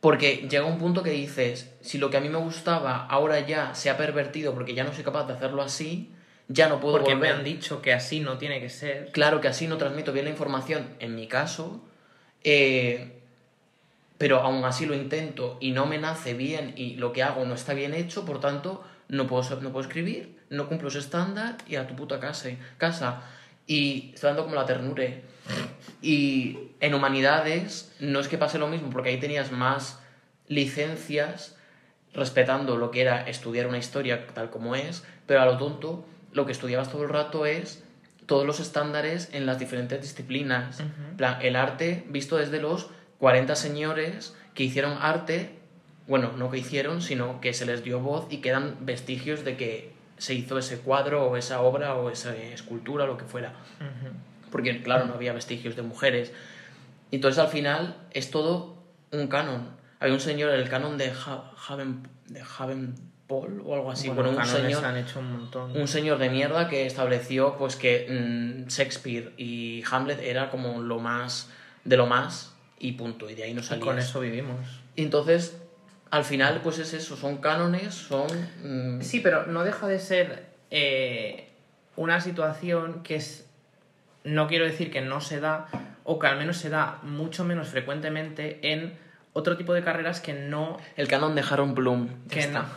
Porque 0.00 0.48
llega 0.50 0.64
un 0.64 0.78
punto 0.78 1.02
que 1.02 1.10
dices, 1.10 1.72
si 1.80 1.98
lo 1.98 2.10
que 2.10 2.16
a 2.16 2.20
mí 2.20 2.28
me 2.28 2.38
gustaba 2.38 3.06
ahora 3.06 3.38
ya 3.40 3.74
se 3.74 3.88
ha 3.88 3.96
pervertido 3.96 4.52
porque 4.52 4.74
ya 4.74 4.82
no 4.82 4.92
soy 4.92 5.04
capaz 5.04 5.26
de 5.28 5.34
hacerlo 5.34 5.62
así, 5.62 6.10
ya 6.48 6.68
no 6.68 6.80
puedo 6.80 6.96
Porque 6.96 7.14
me 7.14 7.20
volver. 7.20 7.34
han 7.36 7.44
dicho 7.44 7.80
que 7.80 7.92
así 7.92 8.18
no 8.20 8.36
tiene 8.36 8.60
que 8.60 8.68
ser. 8.68 9.10
Claro 9.12 9.40
que 9.40 9.48
así 9.48 9.68
no 9.68 9.78
transmito 9.78 10.12
bien 10.12 10.24
la 10.24 10.32
información, 10.32 10.88
en 10.98 11.14
mi 11.14 11.28
caso, 11.28 11.80
eh, 12.42 13.20
pero 14.18 14.40
aún 14.40 14.64
así 14.64 14.86
lo 14.86 14.94
intento 14.94 15.56
y 15.60 15.70
no 15.70 15.86
me 15.86 15.98
nace 15.98 16.34
bien 16.34 16.74
y 16.76 16.96
lo 16.96 17.12
que 17.12 17.22
hago 17.22 17.44
no 17.44 17.54
está 17.54 17.72
bien 17.72 17.94
hecho, 17.94 18.24
por 18.24 18.40
tanto, 18.40 18.84
no 19.08 19.26
puedo, 19.28 19.60
no 19.60 19.70
puedo 19.70 19.86
escribir, 19.86 20.36
no 20.50 20.68
cumplo 20.68 20.88
ese 20.88 20.98
estándar 20.98 21.58
y 21.68 21.76
a 21.76 21.86
tu 21.86 21.94
puta 21.94 22.18
casa. 22.18 22.50
casa. 22.76 23.22
Y 23.66 24.10
estoy 24.14 24.28
dando 24.28 24.42
como 24.44 24.56
la 24.56 24.66
ternura. 24.66 25.04
Y 26.02 26.58
en 26.80 26.94
humanidades 26.94 27.94
no 28.00 28.20
es 28.20 28.28
que 28.28 28.36
pase 28.36 28.58
lo 28.58 28.68
mismo, 28.68 28.90
porque 28.90 29.10
ahí 29.10 29.20
tenías 29.20 29.52
más 29.52 30.00
licencias 30.48 31.56
respetando 32.12 32.76
lo 32.76 32.90
que 32.90 33.00
era 33.00 33.26
estudiar 33.28 33.66
una 33.66 33.78
historia 33.78 34.26
tal 34.26 34.50
como 34.50 34.74
es, 34.74 35.04
pero 35.26 35.40
a 35.40 35.46
lo 35.46 35.56
tonto 35.56 36.04
lo 36.32 36.44
que 36.44 36.52
estudiabas 36.52 36.90
todo 36.90 37.04
el 37.04 37.08
rato 37.08 37.46
es 37.46 37.84
todos 38.26 38.46
los 38.46 38.60
estándares 38.60 39.30
en 39.32 39.46
las 39.46 39.58
diferentes 39.58 40.00
disciplinas. 40.00 40.82
Plan, 41.16 41.38
el 41.42 41.56
arte 41.56 42.04
visto 42.08 42.36
desde 42.36 42.60
los 42.60 42.90
40 43.18 43.54
señores 43.56 44.36
que 44.54 44.64
hicieron 44.64 44.98
arte, 45.00 45.58
bueno, 46.06 46.32
no 46.36 46.50
que 46.50 46.58
hicieron, 46.58 47.02
sino 47.02 47.40
que 47.40 47.54
se 47.54 47.66
les 47.66 47.84
dio 47.84 48.00
voz 48.00 48.26
y 48.30 48.38
quedan 48.38 48.76
vestigios 48.80 49.44
de 49.44 49.56
que 49.56 49.92
se 50.18 50.34
hizo 50.34 50.58
ese 50.58 50.78
cuadro 50.78 51.24
o 51.26 51.36
esa 51.36 51.60
obra 51.62 51.94
o 51.94 52.10
esa 52.10 52.36
escultura, 52.36 53.06
lo 53.06 53.16
que 53.16 53.24
fuera. 53.24 53.52
Porque 54.52 54.82
claro, 54.82 55.06
no 55.06 55.14
había 55.14 55.32
vestigios 55.32 55.74
de 55.74 55.82
mujeres. 55.82 56.30
Entonces 57.10 57.38
al 57.40 57.48
final 57.48 57.96
es 58.12 58.30
todo 58.30 58.76
un 59.10 59.26
canon. 59.26 59.70
Hay 59.98 60.12
un 60.12 60.20
señor, 60.20 60.50
el 60.52 60.68
canon 60.68 60.96
de 60.98 61.10
Ha- 61.10 61.50
Haven, 61.68 62.06
de 62.28 62.40
Havenpol 62.42 63.62
o 63.64 63.74
algo 63.74 63.90
así, 63.90 64.08
bueno, 64.08 64.30
un, 64.30 64.36
canones 64.36 64.62
señor, 64.62 64.84
han 64.84 64.96
hecho 64.96 65.20
un 65.20 65.32
montón. 65.32 65.76
un 65.76 65.88
señor 65.88 66.18
de 66.18 66.28
mierda 66.30 66.68
que 66.68 66.86
estableció 66.86 67.56
pues 67.56 67.76
que 67.76 68.06
mm, 68.64 68.68
Shakespeare 68.68 69.32
y 69.36 69.82
Hamlet 69.90 70.20
era 70.20 70.50
como 70.50 70.82
lo 70.82 70.98
más 70.98 71.50
de 71.84 71.96
lo 71.96 72.06
más 72.06 72.54
y 72.78 72.92
punto, 72.92 73.30
y 73.30 73.34
de 73.34 73.44
ahí 73.44 73.54
no 73.54 73.60
y 73.60 73.64
salía. 73.64 73.84
con 73.84 73.98
eso 73.98 74.20
vivimos. 74.20 74.58
Y 74.96 75.02
entonces 75.04 75.56
al 76.10 76.24
final 76.24 76.60
pues 76.62 76.78
es 76.78 76.92
eso, 76.94 77.16
son 77.16 77.38
cánones, 77.38 77.94
son... 77.94 78.26
mm, 78.62 79.00
Sí, 79.02 79.20
pero 79.20 79.46
no 79.46 79.62
deja 79.64 79.86
de 79.86 79.98
ser 79.98 80.46
eh, 80.70 81.48
una 81.96 82.20
situación 82.20 83.02
que 83.02 83.16
es. 83.16 83.48
No 84.24 84.46
quiero 84.46 84.64
decir 84.64 84.90
que 84.90 85.00
no 85.00 85.20
se 85.20 85.40
da, 85.40 85.66
o 86.04 86.18
que 86.18 86.26
al 86.26 86.38
menos 86.38 86.56
se 86.56 86.68
da 86.68 86.98
mucho 87.02 87.44
menos 87.44 87.68
frecuentemente 87.68 88.58
en 88.72 88.92
otro 89.32 89.56
tipo 89.56 89.74
de 89.74 89.82
carreras 89.82 90.20
que 90.20 90.32
no. 90.32 90.78
El 90.96 91.08
canon 91.08 91.34
de 91.34 91.42
Harold 91.42 91.74
Bloom. 91.74 92.08
Que, 92.28 92.40
está. 92.40 92.62
no, 92.62 92.68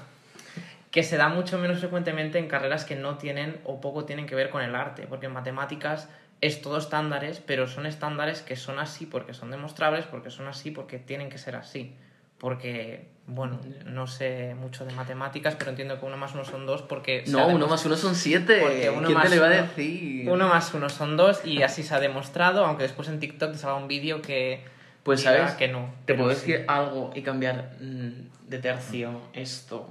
que 0.92 1.04
se 1.04 1.18
da 1.18 1.28
mucho 1.28 1.58
menos 1.58 1.80
frecuentemente 1.80 2.40
en 2.40 2.48
carreras 2.48 2.86
que 2.86 2.96
no 2.96 3.18
tienen 3.18 3.60
o 3.66 3.82
poco 3.82 4.06
tienen 4.06 4.28
que 4.28 4.36
ver 4.36 4.50
con 4.50 4.62
el 4.62 4.76
arte, 4.76 5.08
porque 5.08 5.26
en 5.26 5.34
matemáticas 5.34 6.08
es 6.42 6.62
todo 6.62 6.78
estándares, 6.78 7.42
pero 7.46 7.68
son 7.68 7.86
estándares 7.86 8.42
que 8.42 8.56
son 8.56 8.80
así 8.80 9.06
porque 9.06 9.34
son 9.34 9.52
demostrables, 9.52 10.06
porque 10.06 10.30
son 10.30 10.48
así 10.48 10.72
porque 10.72 11.00
tienen 11.00 11.30
que 11.30 11.38
ser 11.38 11.56
así. 11.56 11.96
Porque, 12.38 13.10
bueno, 13.28 13.60
no 13.86 14.06
sé 14.06 14.54
mucho 14.56 14.86
de 14.86 14.94
matemáticas, 14.94 15.56
pero 15.56 15.72
entiendo 15.72 16.00
que 16.00 16.06
uno 16.06 16.16
más 16.16 16.34
uno 16.36 16.46
son 16.46 16.68
dos 16.68 16.84
porque... 16.84 17.24
No, 17.28 17.48
uno 17.48 17.68
más 17.68 17.84
uno 17.86 17.96
son 17.96 18.16
siete. 18.16 18.60
Porque 18.62 18.90
uno 18.90 19.08
¿Quién 19.08 19.18
más 19.18 19.24
te 19.24 19.30
lo 19.32 19.36
iba 19.38 19.48
a 19.48 19.62
decir? 19.64 20.30
Uno 20.30 20.48
más 20.48 20.74
uno 20.76 20.90
son 20.90 21.18
dos 21.18 21.44
y 21.44 21.64
así 21.64 21.82
se 21.82 21.96
ha 21.96 22.00
demostrado, 22.00 22.66
aunque 22.66 22.84
después 22.84 23.10
en 23.10 23.20
TikTok 23.20 23.54
te 23.54 23.58
salga 23.58 23.78
un 23.78 23.88
vídeo 23.88 24.22
que 24.22 24.64
Pues 25.02 25.22
sabes 25.22 25.54
que 25.54 25.68
no. 25.68 25.90
Te 26.06 26.14
puedo 26.14 26.30
sí. 26.30 26.52
decir 26.52 26.66
algo 26.68 27.12
y 27.16 27.24
cambiar 27.24 27.72
mm, 27.80 28.48
de 28.48 28.60
tercio 28.60 29.22
esto. 29.34 29.90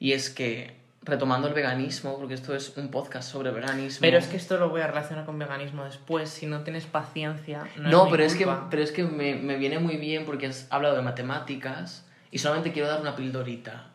Y 0.00 0.14
es 0.14 0.30
que, 0.30 0.74
retomando 1.02 1.46
el 1.46 1.54
veganismo, 1.54 2.18
porque 2.18 2.34
esto 2.34 2.52
es 2.56 2.76
un 2.76 2.90
podcast 2.90 3.30
sobre 3.30 3.52
veganismo. 3.52 4.00
Pero 4.00 4.18
es 4.18 4.26
que 4.26 4.36
esto 4.36 4.58
lo 4.58 4.70
voy 4.70 4.80
a 4.80 4.88
relacionar 4.88 5.24
con 5.24 5.38
veganismo 5.38 5.84
después. 5.84 6.28
Si 6.30 6.46
no 6.46 6.62
tienes 6.62 6.86
paciencia, 6.86 7.64
no, 7.76 7.90
No, 7.90 8.04
es 8.06 8.10
pero, 8.10 8.24
es 8.24 8.34
que, 8.34 8.48
pero 8.70 8.82
es 8.82 8.90
que 8.90 9.04
me, 9.04 9.36
me 9.36 9.56
viene 9.56 9.78
muy 9.78 9.98
bien 9.98 10.24
porque 10.24 10.48
has 10.48 10.66
hablado 10.70 10.96
de 10.96 11.02
matemáticas 11.02 12.06
y 12.32 12.38
solamente 12.38 12.72
quiero 12.72 12.88
dar 12.88 13.00
una 13.00 13.14
pildorita. 13.14 13.90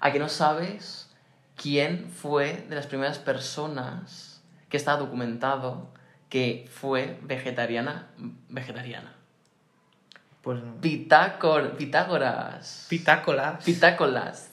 ¿A 0.00 0.12
que 0.12 0.18
no 0.18 0.28
sabes 0.28 1.10
quién 1.56 2.06
fue 2.10 2.66
de 2.68 2.74
las 2.76 2.86
primeras 2.86 3.18
personas 3.18 4.42
que 4.68 4.76
está 4.76 4.96
documentado 4.96 5.88
que 6.28 6.68
fue 6.70 7.18
vegetariana? 7.22 8.08
Vegetariana. 8.50 9.14
Pues 10.42 10.62
no. 10.62 10.74
Pitácor, 10.80 11.76
Pitágoras. 11.76 12.86
Pitácolas. 12.88 13.64
Pitácolas. 13.64 14.50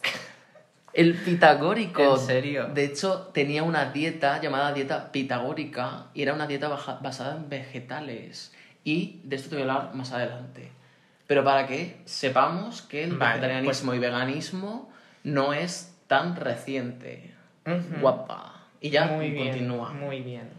El 0.93 1.13
pitagórico. 1.13 2.15
¿En 2.15 2.19
serio? 2.25 2.67
De 2.73 2.85
hecho, 2.85 3.29
tenía 3.33 3.61
una 3.63 3.91
dieta 3.91 4.41
llamada 4.41 4.73
dieta 4.73 5.11
pitagórica 5.11 6.07
y 6.15 6.23
era 6.23 6.33
una 6.33 6.47
dieta 6.47 6.67
baja- 6.69 6.97
basada 7.01 7.35
en 7.37 7.49
vegetales. 7.49 8.51
Y 8.83 9.21
de 9.23 9.35
esto 9.35 9.49
te 9.49 9.55
voy 9.57 9.67
a 9.69 9.73
hablar 9.75 9.93
más 9.95 10.11
adelante. 10.11 10.71
Pero 11.27 11.43
para 11.43 11.67
que 11.67 11.97
sepamos 12.05 12.81
que 12.81 13.03
el 13.03 13.17
Vale, 13.17 13.33
vegetarianismo 13.41 13.93
y 13.93 13.99
veganismo 13.99 14.91
no 15.23 15.53
es 15.53 15.93
tan 16.07 16.35
reciente. 16.35 17.31
Guapa. 17.99 18.53
Y 18.79 18.89
ya 18.91 19.05
muy 19.07 19.31
bien, 19.31 19.47
continúa. 19.49 19.91
Muy 19.91 20.21
bien. 20.21 20.49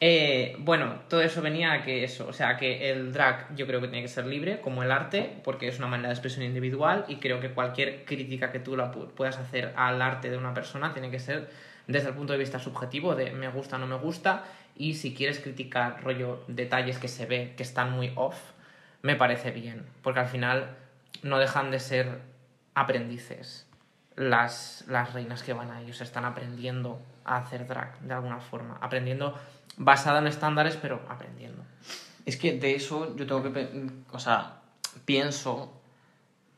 Eh, 0.00 0.54
bueno, 0.60 1.00
todo 1.08 1.22
eso 1.22 1.42
venía 1.42 1.72
a 1.72 1.82
que 1.82 2.04
eso, 2.04 2.28
o 2.28 2.32
sea, 2.32 2.56
que 2.56 2.90
el 2.92 3.12
drag 3.12 3.56
yo 3.56 3.66
creo 3.66 3.80
que 3.80 3.88
tiene 3.88 4.02
que 4.02 4.08
ser 4.08 4.26
libre, 4.26 4.60
como 4.60 4.84
el 4.84 4.92
arte, 4.92 5.40
porque 5.42 5.66
es 5.66 5.78
una 5.78 5.88
manera 5.88 6.10
de 6.10 6.14
expresión 6.14 6.44
individual 6.44 7.04
y 7.08 7.16
creo 7.16 7.40
que 7.40 7.50
cualquier 7.50 8.04
crítica 8.04 8.52
que 8.52 8.60
tú 8.60 8.76
la 8.76 8.92
pu- 8.92 9.08
puedas 9.08 9.38
hacer 9.38 9.72
al 9.74 10.00
arte 10.00 10.30
de 10.30 10.36
una 10.36 10.54
persona 10.54 10.92
tiene 10.92 11.10
que 11.10 11.18
ser 11.18 11.50
desde 11.88 12.10
el 12.10 12.14
punto 12.14 12.32
de 12.32 12.38
vista 12.38 12.60
subjetivo 12.60 13.16
de 13.16 13.32
me 13.32 13.48
gusta 13.48 13.74
o 13.74 13.78
no 13.80 13.88
me 13.88 13.96
gusta 13.96 14.44
y 14.76 14.94
si 14.94 15.14
quieres 15.14 15.40
criticar 15.40 16.04
rollo 16.04 16.44
detalles 16.46 16.98
que 16.98 17.08
se 17.08 17.26
ve 17.26 17.54
que 17.56 17.64
están 17.64 17.90
muy 17.90 18.12
off, 18.14 18.36
me 19.02 19.16
parece 19.16 19.50
bien, 19.50 19.86
porque 20.02 20.20
al 20.20 20.26
final 20.28 20.76
no 21.22 21.38
dejan 21.38 21.70
de 21.70 21.80
ser 21.80 22.20
aprendices 22.74 23.66
las, 24.16 24.84
las 24.88 25.12
reinas 25.12 25.42
que 25.42 25.52
van 25.52 25.70
ahí, 25.70 25.90
o 25.90 25.94
sea, 25.94 26.04
están 26.06 26.24
aprendiendo 26.24 27.00
a 27.24 27.36
hacer 27.38 27.66
drag 27.66 27.98
de 28.00 28.14
alguna 28.14 28.40
forma, 28.40 28.78
aprendiendo 28.80 29.38
basada 29.76 30.18
en 30.18 30.26
estándares, 30.26 30.76
pero 30.76 31.00
aprendiendo. 31.08 31.62
Es 32.26 32.36
que 32.36 32.58
de 32.58 32.74
eso 32.74 33.14
yo 33.16 33.26
tengo 33.26 33.42
que... 33.52 33.88
O 34.10 34.18
sea, 34.18 34.60
pienso 35.04 35.72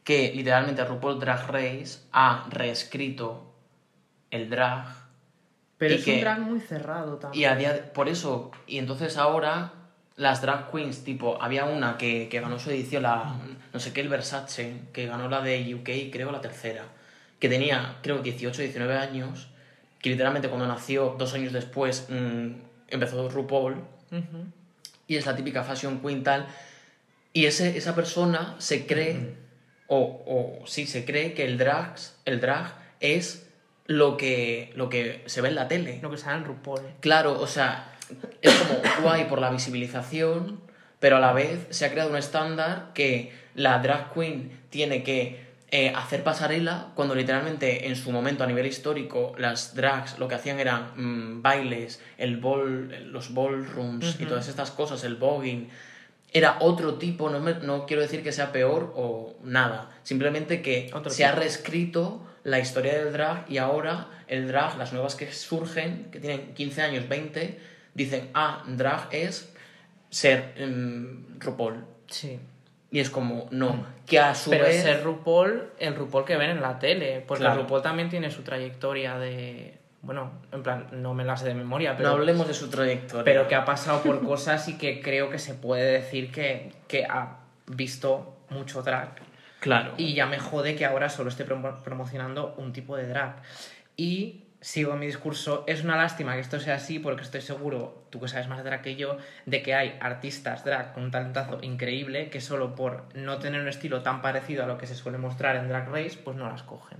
que 0.04 0.32
literalmente 0.34 0.84
RuPaul 0.84 1.20
Drag 1.20 1.46
Race 1.50 2.00
ha 2.12 2.46
reescrito 2.50 3.52
el 4.30 4.48
drag 4.48 4.86
Pero 5.76 5.94
es 5.94 6.04
que- 6.04 6.14
un 6.14 6.20
drag 6.20 6.40
muy 6.40 6.60
cerrado 6.60 7.16
también. 7.16 7.42
y 7.42 7.44
a 7.44 7.54
día 7.56 7.72
de- 7.74 7.80
por 7.82 8.08
eso 8.08 8.50
y 8.66 8.78
entonces 8.78 9.16
ahora 9.18 9.72
las 10.20 10.42
drag 10.42 10.70
queens 10.70 11.02
tipo 11.02 11.42
había 11.42 11.64
una 11.64 11.98
que, 11.98 12.28
que 12.28 12.40
ganó 12.40 12.58
su 12.58 12.70
edición 12.70 13.02
la 13.02 13.36
no 13.72 13.80
sé 13.80 13.92
qué 13.92 14.00
el 14.00 14.08
Versace 14.08 14.82
que 14.92 15.06
ganó 15.06 15.28
la 15.28 15.40
de 15.40 15.74
UK 15.74 16.12
creo 16.12 16.30
la 16.30 16.40
tercera 16.40 16.84
que 17.38 17.48
tenía 17.48 17.96
creo 18.02 18.18
18 18.18 18.62
19 18.62 18.96
años 18.96 19.48
que 20.00 20.10
literalmente 20.10 20.48
cuando 20.48 20.66
nació 20.66 21.14
dos 21.18 21.34
años 21.34 21.52
después 21.52 22.06
mm, 22.08 22.52
empezó 22.88 23.28
RuPaul. 23.28 23.76
Y 25.06 25.16
es 25.16 25.26
la 25.26 25.36
típica 25.36 25.64
fashion 25.64 26.00
queen 26.00 26.22
tal. 26.22 26.46
Y 27.32 27.46
ese, 27.46 27.76
esa 27.76 27.94
persona 27.94 28.56
se 28.58 28.86
cree 28.86 29.34
o, 29.86 30.22
o 30.26 30.66
sí 30.66 30.86
se 30.86 31.04
cree 31.04 31.34
que 31.34 31.44
el 31.44 31.58
drag 31.58 31.94
el 32.24 32.40
drag 32.40 32.74
es 33.00 33.46
lo 33.86 34.16
que 34.16 34.72
lo 34.74 34.88
que 34.88 35.22
se 35.26 35.40
ve 35.40 35.48
en 35.48 35.54
la 35.56 35.68
tele. 35.68 35.98
Lo 36.02 36.10
que 36.10 36.16
sale 36.16 36.38
en 36.38 36.44
RuPaul. 36.44 36.80
claro 37.00 37.38
o 37.38 37.46
sea 37.46 37.92
es 38.42 38.52
como 38.54 38.80
guay 39.02 39.24
por 39.24 39.40
la 39.40 39.50
visibilización 39.50 40.60
pero 40.98 41.16
a 41.16 41.20
la 41.20 41.32
vez 41.32 41.66
se 41.70 41.86
ha 41.86 41.90
creado 41.90 42.10
un 42.10 42.16
estándar 42.16 42.90
que 42.94 43.32
la 43.54 43.78
drag 43.78 44.12
queen 44.12 44.50
tiene 44.70 45.02
que 45.02 45.48
eh, 45.70 45.92
hacer 45.94 46.22
pasarela 46.24 46.88
cuando 46.94 47.14
literalmente 47.14 47.86
en 47.86 47.96
su 47.96 48.10
momento 48.12 48.44
a 48.44 48.46
nivel 48.46 48.66
histórico 48.66 49.34
las 49.38 49.74
drags 49.74 50.18
lo 50.18 50.28
que 50.28 50.34
hacían 50.34 50.58
eran 50.60 50.90
mm, 50.96 51.42
bailes, 51.42 52.02
el 52.18 52.36
ball, 52.38 53.12
los 53.12 53.32
ballrooms 53.32 54.16
y 54.20 54.24
todas 54.26 54.48
estas 54.48 54.72
cosas, 54.72 55.04
el 55.04 55.14
voguing. 55.14 55.68
Era 56.32 56.56
otro 56.60 56.94
tipo, 56.94 57.30
no, 57.30 57.40
me- 57.40 57.54
no 57.54 57.86
quiero 57.86 58.02
decir 58.02 58.22
que 58.22 58.32
sea 58.32 58.52
peor 58.52 58.92
o 58.96 59.36
nada, 59.42 59.90
simplemente 60.02 60.60
que 60.60 60.90
Otro 60.92 61.10
se 61.12 61.24
ha 61.24 61.32
reescrito 61.32 62.26
la 62.44 62.58
historia 62.58 62.98
del 62.98 63.12
drag 63.12 63.44
y 63.48 63.58
ahora 63.58 64.08
el 64.28 64.48
drag, 64.48 64.76
las 64.76 64.92
nuevas 64.92 65.14
que 65.14 65.32
surgen, 65.32 66.08
que 66.12 66.18
tienen 66.20 66.52
15 66.54 66.82
años, 66.82 67.08
20, 67.08 67.58
dicen, 67.94 68.30
ah, 68.34 68.62
drag 68.66 69.08
es 69.12 69.52
ser 70.08 70.54
mm, 70.58 71.38
RuPaul. 71.40 71.84
Sí. 72.08 72.38
Y 72.92 72.98
es 72.98 73.08
como, 73.10 73.46
no, 73.52 73.86
que 74.06 74.18
a 74.18 74.34
su 74.34 74.50
Pero 74.50 74.64
vez... 74.64 74.82
ser 74.82 75.04
RuPaul, 75.04 75.70
el 75.78 75.94
RuPaul 75.94 76.24
que 76.24 76.36
ven 76.36 76.50
en 76.50 76.60
la 76.60 76.78
tele. 76.78 77.22
Porque 77.26 77.44
Claro. 77.44 77.62
RuPaul 77.62 77.82
también 77.82 78.08
tiene 78.08 78.30
su 78.30 78.42
trayectoria 78.42 79.16
de. 79.18 79.78
Bueno, 80.02 80.32
en 80.50 80.62
plan, 80.62 80.86
no 80.92 81.12
me 81.14 81.24
la 81.24 81.36
sé 81.36 81.46
de 81.46 81.54
memoria, 81.54 81.94
pero. 81.96 82.08
no 82.08 82.14
hablemos 82.16 82.48
de 82.48 82.54
su 82.54 82.68
trayectoria. 82.70 83.22
pero 83.24 83.46
que 83.46 83.54
ha 83.54 83.64
pasado 83.64 84.02
por 84.02 84.20
cosas 84.26 84.66
y 84.68 84.76
que 84.78 85.00
creo 85.00 85.30
que 85.30 85.38
se 85.38 85.54
puede 85.54 85.84
decir 85.92 86.32
que, 86.32 86.72
que 86.88 87.04
ha 87.04 87.36
visto 87.66 88.38
mucho 88.48 88.82
drag. 88.82 89.10
Claro. 89.60 89.92
Y 89.98 90.14
ya 90.14 90.26
me 90.26 90.38
jode 90.38 90.74
que 90.74 90.86
ahora 90.86 91.10
solo 91.10 91.28
esté 91.28 91.46
promo- 91.46 91.80
promocionando 91.82 92.54
un 92.56 92.72
tipo 92.72 92.96
de 92.96 93.06
drag. 93.06 93.36
Y 93.96 94.44
sigo 94.60 94.94
mi 94.96 95.06
discurso. 95.06 95.64
Es 95.66 95.82
una 95.84 95.96
lástima 95.96 96.34
que 96.34 96.40
esto 96.40 96.60
sea 96.60 96.74
así 96.74 96.98
porque 96.98 97.22
estoy 97.22 97.40
seguro, 97.40 98.02
tú 98.10 98.20
que 98.20 98.28
sabes 98.28 98.48
más 98.48 98.58
de 98.58 98.64
drag 98.64 98.82
que 98.82 98.96
yo, 98.96 99.16
de 99.46 99.62
que 99.62 99.74
hay 99.74 99.96
artistas 100.00 100.64
drag 100.64 100.92
con 100.92 101.04
un 101.04 101.10
talentazo 101.10 101.58
increíble 101.62 102.28
que 102.30 102.40
solo 102.40 102.74
por 102.74 103.04
no 103.14 103.38
tener 103.38 103.60
un 103.60 103.68
estilo 103.68 104.02
tan 104.02 104.20
parecido 104.22 104.64
a 104.64 104.66
lo 104.66 104.76
que 104.78 104.86
se 104.86 104.94
suele 104.94 105.18
mostrar 105.18 105.56
en 105.56 105.68
Drag 105.68 105.88
Race, 105.88 106.18
pues 106.22 106.36
no 106.36 106.48
las 106.48 106.62
cogen. 106.62 106.98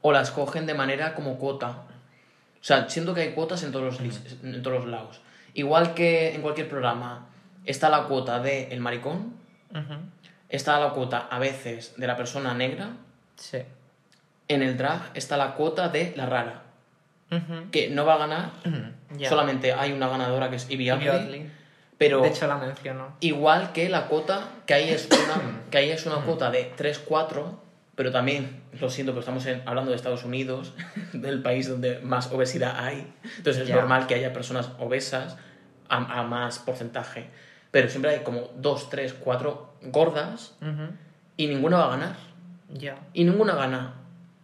O 0.00 0.12
las 0.12 0.30
cogen 0.30 0.66
de 0.66 0.74
manera 0.74 1.14
como 1.14 1.38
cuota. 1.38 1.70
O 1.70 2.64
sea, 2.66 2.88
siento 2.88 3.14
que 3.14 3.22
hay 3.22 3.32
cuotas 3.32 3.62
en 3.64 3.72
todos 3.72 3.84
los, 3.84 4.00
lis- 4.00 4.36
en 4.44 4.62
todos 4.62 4.78
los 4.80 4.88
lados. 4.88 5.20
Igual 5.54 5.94
que 5.94 6.34
en 6.34 6.42
cualquier 6.42 6.68
programa 6.68 7.26
está 7.64 7.88
la 7.88 8.04
cuota 8.04 8.38
de 8.40 8.68
el 8.68 8.80
maricón, 8.80 9.34
está 10.48 10.78
la 10.78 10.90
cuota 10.90 11.26
a 11.30 11.38
veces 11.38 11.94
de 11.96 12.06
la 12.06 12.16
persona 12.16 12.54
negra, 12.54 12.90
Sí. 13.36 13.58
en 14.48 14.62
el 14.62 14.76
drag 14.76 15.10
está 15.14 15.36
la 15.36 15.54
cuota 15.54 15.88
de 15.88 16.12
la 16.16 16.26
rara, 16.26 16.62
Ujú. 17.30 17.70
que 17.72 17.88
no 17.90 18.04
va 18.04 18.14
a 18.14 18.18
ganar, 18.18 18.50
Ya. 19.18 19.28
solamente 19.28 19.72
hay 19.72 19.92
una 19.92 20.08
ganadora 20.08 20.50
que 20.50 20.56
es 20.56 20.68
Ivy 20.70 20.90
Oddly. 20.90 21.50
pero 21.98 22.20
De 22.22 22.28
hecho 22.28 22.46
la 22.46 22.56
menciono. 22.58 23.16
igual 23.20 23.72
que 23.72 23.88
la 23.88 24.06
cuota, 24.08 24.48
que 24.66 24.74
ahí 24.74 24.90
es 24.90 25.08
una, 25.10 25.60
que 25.70 25.78
ahí 25.78 25.90
es 25.90 26.04
una 26.06 26.16
cuota 26.16 26.50
de 26.50 26.72
3-4, 26.76 27.44
pero 27.94 28.12
también, 28.12 28.62
lo 28.78 28.90
siento, 28.90 29.12
pero 29.12 29.20
estamos 29.20 29.46
en- 29.46 29.62
hablando 29.66 29.90
de 29.90 29.96
Estados 29.96 30.24
Unidos, 30.24 30.74
del 31.14 31.40
país 31.42 31.68
donde 31.68 31.98
más 32.00 32.30
obesidad 32.32 32.76
hay, 32.84 33.12
entonces 33.38 33.62
es 33.62 33.68
Ya. 33.68 33.76
normal 33.76 34.06
que 34.06 34.14
haya 34.14 34.32
personas 34.32 34.70
obesas 34.78 35.36
a, 35.88 35.96
a 36.20 36.22
más 36.24 36.58
porcentaje, 36.58 37.28
pero 37.70 37.88
siempre 37.88 38.10
hay 38.10 38.20
como 38.20 38.50
2, 38.56 38.90
3, 38.90 39.14
4 39.14 39.74
gordas 39.82 40.54
Ujú. 40.60 40.90
y 41.36 41.46
ninguna 41.46 41.78
va 41.78 41.86
a 41.86 41.90
ganar, 41.96 42.16
Ya. 42.74 42.96
y 43.14 43.24
ninguna 43.24 43.54
gana, 43.54 43.94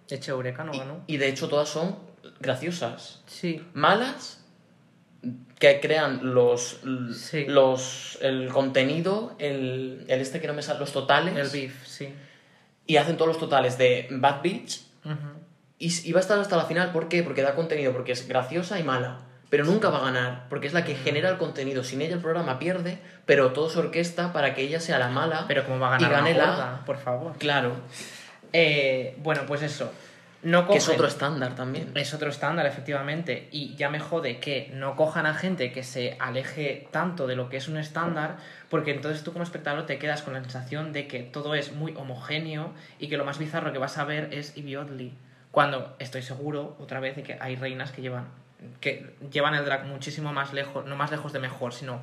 De 0.09 0.17
hecho, 0.17 0.33
Eureka 0.33 0.65
no 0.65 0.73
y, 0.75 0.79
ganó. 0.79 1.01
y 1.07 1.17
de 1.19 1.29
hecho 1.29 1.49
todas 1.49 1.69
son 1.69 1.97
graciosas. 2.41 3.23
Sí. 3.27 3.65
malas 3.75 4.39
que 5.59 5.79
crean 5.81 6.35
los, 6.35 6.81
Sí. 7.15 7.45
los 7.47 8.19
el 8.21 8.49
contenido 8.49 9.37
el, 9.39 10.05
el 10.09 10.21
este 10.21 10.41
que 10.41 10.49
no 10.49 10.55
me 10.55 10.63
sale 10.63 10.81
los 10.81 10.93
totales 10.93 11.37
El 11.37 11.49
beef, 11.51 11.87
sí. 11.87 12.13
y 12.87 12.97
hacen 12.97 13.17
todos 13.17 13.29
los 13.29 13.39
totales 13.39 13.79
de 13.79 14.09
Bad 14.11 14.43
Bitch 14.43 14.83
Ujú. 15.05 15.15
y, 15.79 16.09
y 16.09 16.13
va 16.13 16.19
a 16.19 16.23
estar 16.23 16.39
hasta 16.41 16.57
la 16.57 16.65
final 16.65 16.91
¿por 16.93 17.09
qué? 17.09 17.23
porque 17.23 17.43
da 17.43 17.55
contenido 17.55 17.93
porque 17.93 18.11
es 18.13 18.27
graciosa 18.27 18.81
y 18.81 18.83
mala 18.83 19.21
pero 19.51 19.65
nunca 19.65 19.89
va 19.91 19.99
a 19.99 20.05
ganar 20.07 20.49
porque 20.49 20.67
es 20.67 20.73
la 20.73 20.85
que 20.85 20.97
genera 20.97 21.29
el 21.31 21.39
contenido 21.39 21.85
sin 21.85 22.03
ella 22.03 22.15
el 22.17 22.21
programa 22.21 22.59
pierde 22.59 22.99
pero 23.27 23.53
todo 23.53 23.71
se 23.71 23.79
orquesta 23.79 24.33
para 24.33 24.55
que 24.57 24.63
ella 24.63 24.81
sea 24.81 24.99
la 24.99 25.09
mala 25.11 25.45
Pero 25.47 25.65
¿cómo 25.65 25.79
va 25.79 25.95
a 25.95 26.01
y 26.01 26.03
ganar 26.03 26.19
gane 26.25 26.35
una 26.35 26.39
la 26.45 26.51
gorda? 26.51 26.85
Por 26.87 26.97
favor. 26.99 27.39
claro 27.39 27.77
Eh, 28.53 29.17
bueno, 29.19 29.43
pues 29.47 29.63
eso. 29.63 29.91
No 30.43 30.67
que 30.67 30.79
es 30.79 30.89
otro 30.89 31.07
estándar 31.07 31.55
también 31.55 31.93
Es 31.95 32.15
otro 32.15 32.29
estándar, 32.29 32.67
efectivamente. 32.67 33.49
Y 33.53 33.77
ya 33.77 33.89
me 33.91 34.01
jode 34.01 34.41
que 34.41 34.71
no 34.75 34.97
cojan 34.97 35.25
a 35.27 35.35
gente 35.35 35.71
que 35.71 35.85
se 35.85 36.17
aleje 36.19 36.89
tanto 36.91 37.29
de 37.29 37.37
lo 37.37 37.49
que 37.49 37.59
es 37.59 37.69
un 37.69 37.77
estándar, 37.77 38.39
porque 38.69 38.91
entonces 38.91 39.23
tú 39.23 39.33
como 39.33 39.45
espectador 39.45 39.87
te 39.87 39.99
quedas 39.99 40.23
con 40.23 40.35
la 40.35 40.41
sensación 40.41 40.93
de 40.93 41.07
que 41.07 41.21
todo 41.21 41.55
es 41.55 41.73
muy 41.73 41.95
homogéneo 41.97 42.73
y 42.99 43.09
que 43.09 43.17
lo 43.17 43.25
más 43.25 43.39
bizarro 43.39 43.73
que 43.73 43.79
vas 43.79 43.99
a 43.99 44.05
ver 44.05 44.35
es 44.35 44.57
Ivy 44.57 44.77
Oddly. 44.77 45.15
Cuando 45.53 45.95
estoy 45.99 46.23
seguro, 46.23 46.77
otra 46.81 46.99
vez, 46.99 47.15
de 47.15 47.23
que 47.23 47.39
hay 47.41 47.57
reinas 47.57 47.93
que 47.93 48.03
llevan, 48.03 48.27
que 48.81 49.15
llevan 49.31 49.55
el 49.55 49.65
drag 49.65 49.85
muchísimo 49.85 50.33
más 50.33 50.53
lejos, 50.53 50.85
no 50.87 50.97
más 50.97 51.11
lejos 51.11 51.33
de 51.33 51.39
mejor, 51.39 51.73
sino 51.73 52.01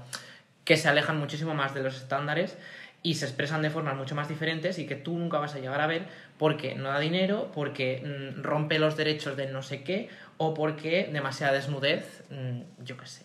que 0.64 0.78
se 0.78 0.88
alejan 0.88 1.18
muchísimo 1.18 1.56
más 1.56 1.74
de 1.74 1.82
los 1.82 1.96
estándares 1.96 2.56
y 3.02 3.16
se 3.16 3.26
expresan 3.26 3.62
de 3.62 3.70
formas 3.70 3.96
mucho 3.96 4.16
más 4.16 4.28
diferentes 4.28 4.78
y 4.78 4.86
que 4.86 4.96
tú 4.96 5.18
nunca 5.18 5.38
vas 5.38 5.56
a 5.56 5.60
llegar 5.60 5.80
a 5.80 5.88
ver 5.88 6.06
porque 6.38 6.76
no 6.76 6.90
da 6.90 7.00
dinero, 7.00 7.52
porque 7.54 8.04
mm, 8.04 8.42
rompe 8.44 8.78
los 8.80 8.98
derechos 8.98 9.38
de 9.38 9.48
no 9.48 9.62
sé 9.62 9.84
qué 9.84 10.10
o 10.38 10.54
porque 10.54 11.10
demasiada 11.12 11.54
desnudez, 11.54 12.24
mm, 12.30 12.84
yo 12.84 12.98
qué 12.98 13.06
sé. 13.06 13.24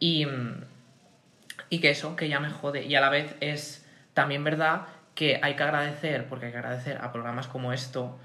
Y, 0.00 0.26
mm, 0.26 0.64
y 1.68 1.78
que 1.78 1.90
eso, 1.90 2.16
que 2.16 2.28
ya 2.28 2.40
me 2.40 2.50
jode. 2.50 2.84
Y 2.84 2.94
a 2.96 3.00
la 3.00 3.10
vez 3.10 3.36
es 3.40 3.86
también 4.14 4.42
verdad 4.42 4.86
que 5.14 5.38
hay 5.42 5.54
que 5.54 5.62
agradecer, 5.62 6.26
porque 6.26 6.46
hay 6.46 6.52
que 6.52 6.58
agradecer 6.58 6.98
a 7.00 7.12
programas 7.12 7.46
como 7.46 7.72
esto, 7.72 8.18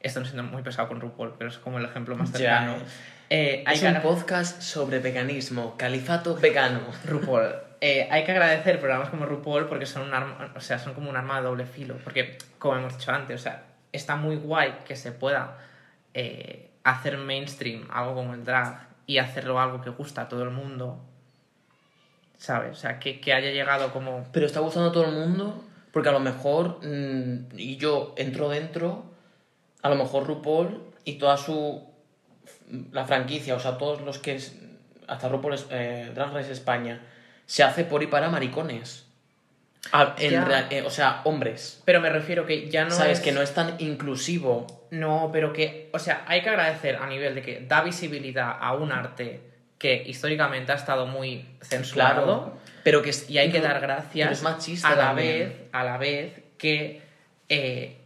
esto 0.00 0.20
no 0.20 0.26
siendo 0.26 0.44
muy 0.44 0.62
pesado 0.62 0.88
con 0.88 1.00
RuPaul, 1.00 1.34
pero 1.36 1.50
es 1.50 1.58
como 1.58 1.78
el 1.78 1.84
ejemplo 1.84 2.14
más 2.14 2.30
cercano. 2.30 2.76
Eh, 3.30 3.64
hay 3.66 3.74
es 3.74 3.80
que 3.80 3.88
un 3.88 4.02
podcast 4.02 4.60
sobre 4.60 4.98
veganismo 4.98 5.76
califato 5.76 6.36
vegano 6.36 6.80
RuPaul. 7.06 7.71
Eh, 7.84 8.06
hay 8.12 8.22
que 8.22 8.30
agradecer 8.30 8.78
programas 8.78 9.08
como 9.10 9.26
RuPaul 9.26 9.66
porque 9.66 9.86
son 9.86 10.02
un 10.02 10.14
arma, 10.14 10.52
o 10.54 10.60
sea, 10.60 10.78
son 10.78 10.94
como 10.94 11.10
un 11.10 11.16
arma 11.16 11.38
de 11.38 11.42
doble 11.48 11.66
filo. 11.66 11.96
Porque, 12.04 12.38
como 12.60 12.76
hemos 12.76 12.96
dicho 12.96 13.10
antes, 13.10 13.40
o 13.40 13.42
sea, 13.42 13.64
está 13.90 14.14
muy 14.14 14.36
guay 14.36 14.72
que 14.86 14.94
se 14.94 15.10
pueda 15.10 15.58
eh, 16.14 16.70
hacer 16.84 17.18
mainstream 17.18 17.88
algo 17.90 18.14
como 18.14 18.34
el 18.34 18.44
drag 18.44 18.86
y 19.08 19.18
hacerlo 19.18 19.58
algo 19.60 19.80
que 19.82 19.90
gusta 19.90 20.22
a 20.22 20.28
todo 20.28 20.44
el 20.44 20.50
mundo, 20.50 21.00
¿sabes? 22.38 22.70
O 22.70 22.74
sea, 22.76 23.00
que, 23.00 23.20
que 23.20 23.32
haya 23.32 23.50
llegado 23.50 23.92
como... 23.92 24.28
Pero 24.32 24.46
está 24.46 24.60
gustando 24.60 24.90
a 24.90 24.92
todo 24.92 25.06
el 25.06 25.12
mundo 25.14 25.64
porque 25.92 26.08
a 26.08 26.12
lo 26.12 26.20
mejor, 26.20 26.78
mm, 26.86 27.48
y 27.58 27.76
yo 27.78 28.14
entro 28.16 28.48
dentro, 28.48 29.04
a 29.82 29.88
lo 29.88 29.96
mejor 29.96 30.24
RuPaul 30.28 30.80
y 31.04 31.14
toda 31.18 31.36
su... 31.36 31.84
la 32.92 33.04
franquicia, 33.06 33.56
o 33.56 33.60
sea, 33.60 33.76
todos 33.76 34.02
los 34.02 34.18
que... 34.20 34.36
es- 34.36 34.56
hasta 35.08 35.28
RuPaul 35.28 35.54
es- 35.54 35.66
eh, 35.70 36.12
Drag 36.14 36.32
Race 36.32 36.52
España, 36.52 37.02
se 37.46 37.62
hace 37.62 37.84
por 37.84 38.02
y 38.02 38.06
para 38.06 38.28
maricones. 38.28 39.06
A- 39.90 40.14
en 40.18 40.30
Ya. 40.30 40.44
real- 40.44 40.66
eh, 40.70 40.82
o 40.82 40.90
sea, 40.90 41.22
hombres. 41.24 41.82
Pero 41.84 42.00
me 42.00 42.08
refiero 42.08 42.46
que 42.46 42.70
ya 42.70 42.84
no 42.84 42.90
Sabes 42.92 43.18
es... 43.18 43.24
que 43.24 43.32
no 43.32 43.42
es 43.42 43.52
tan 43.52 43.74
inclusivo. 43.80 44.66
No, 44.92 45.30
pero 45.32 45.52
que, 45.52 45.90
o 45.92 45.98
sea, 45.98 46.24
hay 46.28 46.42
que 46.42 46.50
agradecer 46.50 46.96
a 46.96 47.06
nivel 47.06 47.34
de 47.34 47.42
que 47.42 47.60
da 47.66 47.82
visibilidad 47.82 48.56
a 48.60 48.74
un 48.74 48.92
arte 48.92 49.40
que 49.78 50.02
históricamente 50.06 50.70
ha 50.70 50.76
estado 50.76 51.06
muy 51.06 51.44
censurado 51.62 52.24
Claro. 52.24 52.58
Pero 52.84 53.02
que 53.02 53.10
es, 53.10 53.28
y 53.28 53.38
hay 53.38 53.50
que 53.50 53.60
dar 53.60 53.80
pero 53.80 53.92
gracias 53.94 54.30
es 54.32 54.42
machista 54.42 54.88
a 54.88 54.96
la 54.96 55.02
también. 55.08 55.48
vez, 55.48 55.52
a 55.72 55.84
la 55.84 55.96
vez 55.98 56.40
que 56.58 57.02
eh, 57.48 57.96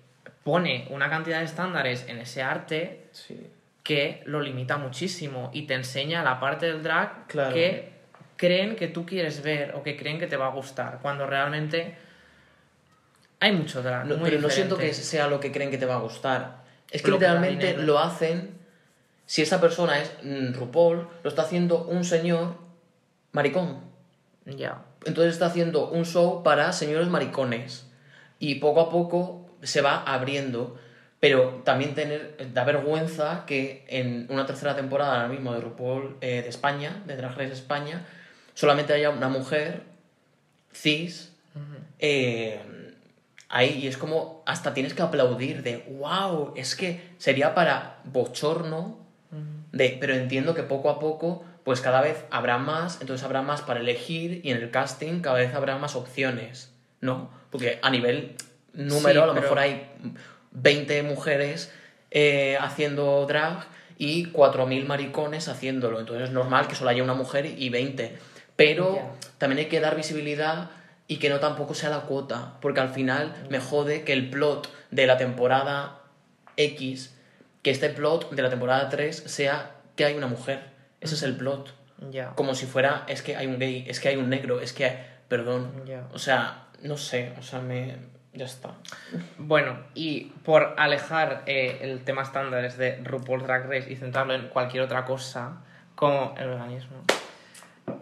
pone 0.44 0.86
una 0.90 1.08
cantidad 1.10 1.38
de 1.40 1.44
estándares 1.44 2.06
en 2.08 2.18
ese 2.18 2.42
arte 2.42 3.06
Sí. 3.12 3.38
que 3.82 4.22
lo 4.26 4.40
limita 4.40 4.76
muchísimo 4.78 5.50
y 5.52 5.62
te 5.66 5.74
enseña 5.74 6.22
la 6.22 6.40
parte 6.40 6.66
del 6.66 6.82
drag 6.82 7.26
Claro. 7.26 7.54
que 7.54 7.95
creen 8.36 8.76
que 8.76 8.88
tú 8.88 9.06
quieres 9.06 9.42
ver 9.42 9.74
o 9.74 9.82
que 9.82 9.96
creen 9.96 10.18
que 10.18 10.26
te 10.26 10.36
va 10.36 10.46
a 10.46 10.50
gustar, 10.50 10.98
cuando 11.02 11.26
realmente 11.26 11.96
hay 13.40 13.52
mucho 13.52 13.82
drag. 13.82 14.06
No, 14.06 14.22
pero 14.22 14.40
no 14.40 14.50
siento 14.50 14.76
que 14.76 14.92
sea 14.94 15.26
lo 15.26 15.40
que 15.40 15.52
creen 15.52 15.70
que 15.70 15.78
te 15.78 15.86
va 15.86 15.96
a 15.96 16.00
gustar. 16.00 16.64
Es 16.90 17.02
que 17.02 17.10
literalmente 17.10 17.76
lo 17.76 17.98
hacen. 17.98 18.54
Si 19.26 19.42
esa 19.42 19.60
persona 19.60 20.00
es 20.00 20.12
mm, 20.22 20.54
RuPaul, 20.54 21.08
lo 21.22 21.28
está 21.28 21.42
haciendo 21.42 21.84
un 21.84 22.04
señor 22.04 22.54
maricón. 23.32 23.80
Ya. 24.44 24.84
Entonces 25.04 25.34
está 25.34 25.46
haciendo 25.46 25.88
un 25.88 26.06
show 26.06 26.42
para 26.42 26.72
señores 26.72 27.08
maricones. 27.08 27.86
Y 28.38 28.56
poco 28.56 28.80
a 28.80 28.90
poco 28.90 29.50
se 29.62 29.80
va 29.80 30.02
abriendo. 30.02 30.78
Pero 31.18 31.62
también 31.64 31.94
tener, 31.94 32.36
da 32.52 32.64
vergüenza 32.64 33.44
que 33.46 33.84
en 33.88 34.26
una 34.28 34.46
tercera 34.46 34.76
temporada 34.76 35.14
ahora 35.14 35.28
mismo 35.28 35.52
de 35.54 35.60
RuPaul 35.60 36.16
eh, 36.20 36.42
de 36.42 36.48
España, 36.48 37.02
de 37.06 37.16
Drag 37.16 37.36
Race 37.36 37.52
España, 37.52 38.06
solamente 38.56 38.92
haya 38.92 39.10
una 39.10 39.28
mujer 39.28 39.82
cis 40.74 41.30
eh, 42.00 42.60
ahí. 43.48 43.78
Y 43.82 43.86
es 43.86 43.96
como 43.96 44.42
hasta 44.46 44.74
tienes 44.74 44.94
que 44.94 45.02
aplaudir 45.02 45.62
de, 45.62 45.84
wow, 46.00 46.52
es 46.56 46.74
que 46.74 47.00
sería 47.18 47.54
para 47.54 47.98
bochorno. 48.04 48.98
De, 49.72 49.96
pero 50.00 50.14
entiendo 50.14 50.54
que 50.54 50.62
poco 50.62 50.88
a 50.88 50.98
poco, 50.98 51.44
pues 51.62 51.80
cada 51.82 52.00
vez 52.00 52.24
habrá 52.30 52.56
más, 52.56 53.00
entonces 53.02 53.22
habrá 53.24 53.42
más 53.42 53.60
para 53.60 53.80
elegir 53.80 54.40
y 54.42 54.50
en 54.50 54.56
el 54.58 54.70
casting 54.70 55.20
cada 55.20 55.36
vez 55.36 55.52
habrá 55.54 55.76
más 55.76 55.94
opciones, 55.96 56.72
¿no? 57.02 57.28
Porque 57.50 57.78
a 57.82 57.90
nivel 57.90 58.34
número 58.72 59.00
Sí, 59.12 59.18
a 59.18 59.26
lo 59.26 59.32
pero- 59.34 59.42
mejor 59.42 59.58
hay 59.58 59.90
20 60.52 61.02
mujeres 61.02 61.70
eh, 62.10 62.56
haciendo 62.58 63.26
drag 63.26 63.66
y 63.98 64.26
4.000 64.32 64.86
maricones 64.86 65.48
haciéndolo, 65.48 66.00
entonces 66.00 66.28
es 66.28 66.32
normal 66.32 66.68
que 66.68 66.74
solo 66.76 66.88
haya 66.90 67.02
una 67.02 67.14
mujer 67.14 67.44
y 67.44 67.68
20. 67.68 68.16
Pero 68.56 68.96
Ya. 68.96 69.10
también 69.38 69.58
hay 69.60 69.66
que 69.66 69.80
dar 69.80 69.96
visibilidad 69.96 70.70
y 71.08 71.18
que 71.18 71.28
no 71.28 71.38
tampoco 71.40 71.74
sea 71.74 71.90
la 71.90 72.00
cuota, 72.00 72.54
porque 72.60 72.80
al 72.80 72.88
final 72.88 73.34
me 73.48 73.60
jode 73.60 74.02
que 74.02 74.12
el 74.12 74.30
plot 74.30 74.68
de 74.90 75.06
la 75.06 75.16
temporada 75.18 75.98
X, 76.56 77.14
que 77.62 77.70
este 77.70 77.90
plot 77.90 78.30
de 78.30 78.42
la 78.42 78.50
temporada 78.50 78.88
3 78.88 79.16
sea 79.26 79.72
que 79.94 80.04
hay 80.04 80.14
una 80.14 80.26
mujer. 80.26 80.62
Ese 81.00 81.14
es 81.14 81.22
el 81.22 81.36
plot. 81.36 81.74
Ya. 82.10 82.30
Como 82.34 82.54
si 82.54 82.66
fuera, 82.66 83.04
es 83.08 83.22
que 83.22 83.36
hay 83.36 83.46
un 83.46 83.58
gay, 83.58 83.84
es 83.88 84.00
que 84.00 84.08
hay 84.08 84.16
un 84.16 84.28
negro, 84.30 84.60
es 84.60 84.72
que 84.72 84.84
hay... 84.84 85.06
Perdón. 85.28 85.82
Ya. 85.86 86.06
O 86.12 86.18
sea, 86.18 86.66
no 86.82 86.96
sé, 86.96 87.32
o 87.38 87.42
sea, 87.42 87.60
me... 87.60 87.96
Ya 88.32 88.44
está. 88.44 88.72
Bueno, 89.38 89.78
y 89.94 90.24
por 90.44 90.74
alejar 90.76 91.42
eh, 91.46 91.78
el 91.80 92.04
tema 92.04 92.20
estándares 92.22 92.76
de 92.76 92.96
RuPaul 93.02 93.42
Drag 93.42 93.64
Race 93.66 93.90
y 93.90 93.96
centrarlo 93.96 94.34
en 94.34 94.48
cualquier 94.48 94.82
otra 94.82 95.06
cosa, 95.06 95.62
como 95.94 96.34
el 96.38 96.48
veganismo. 96.50 97.02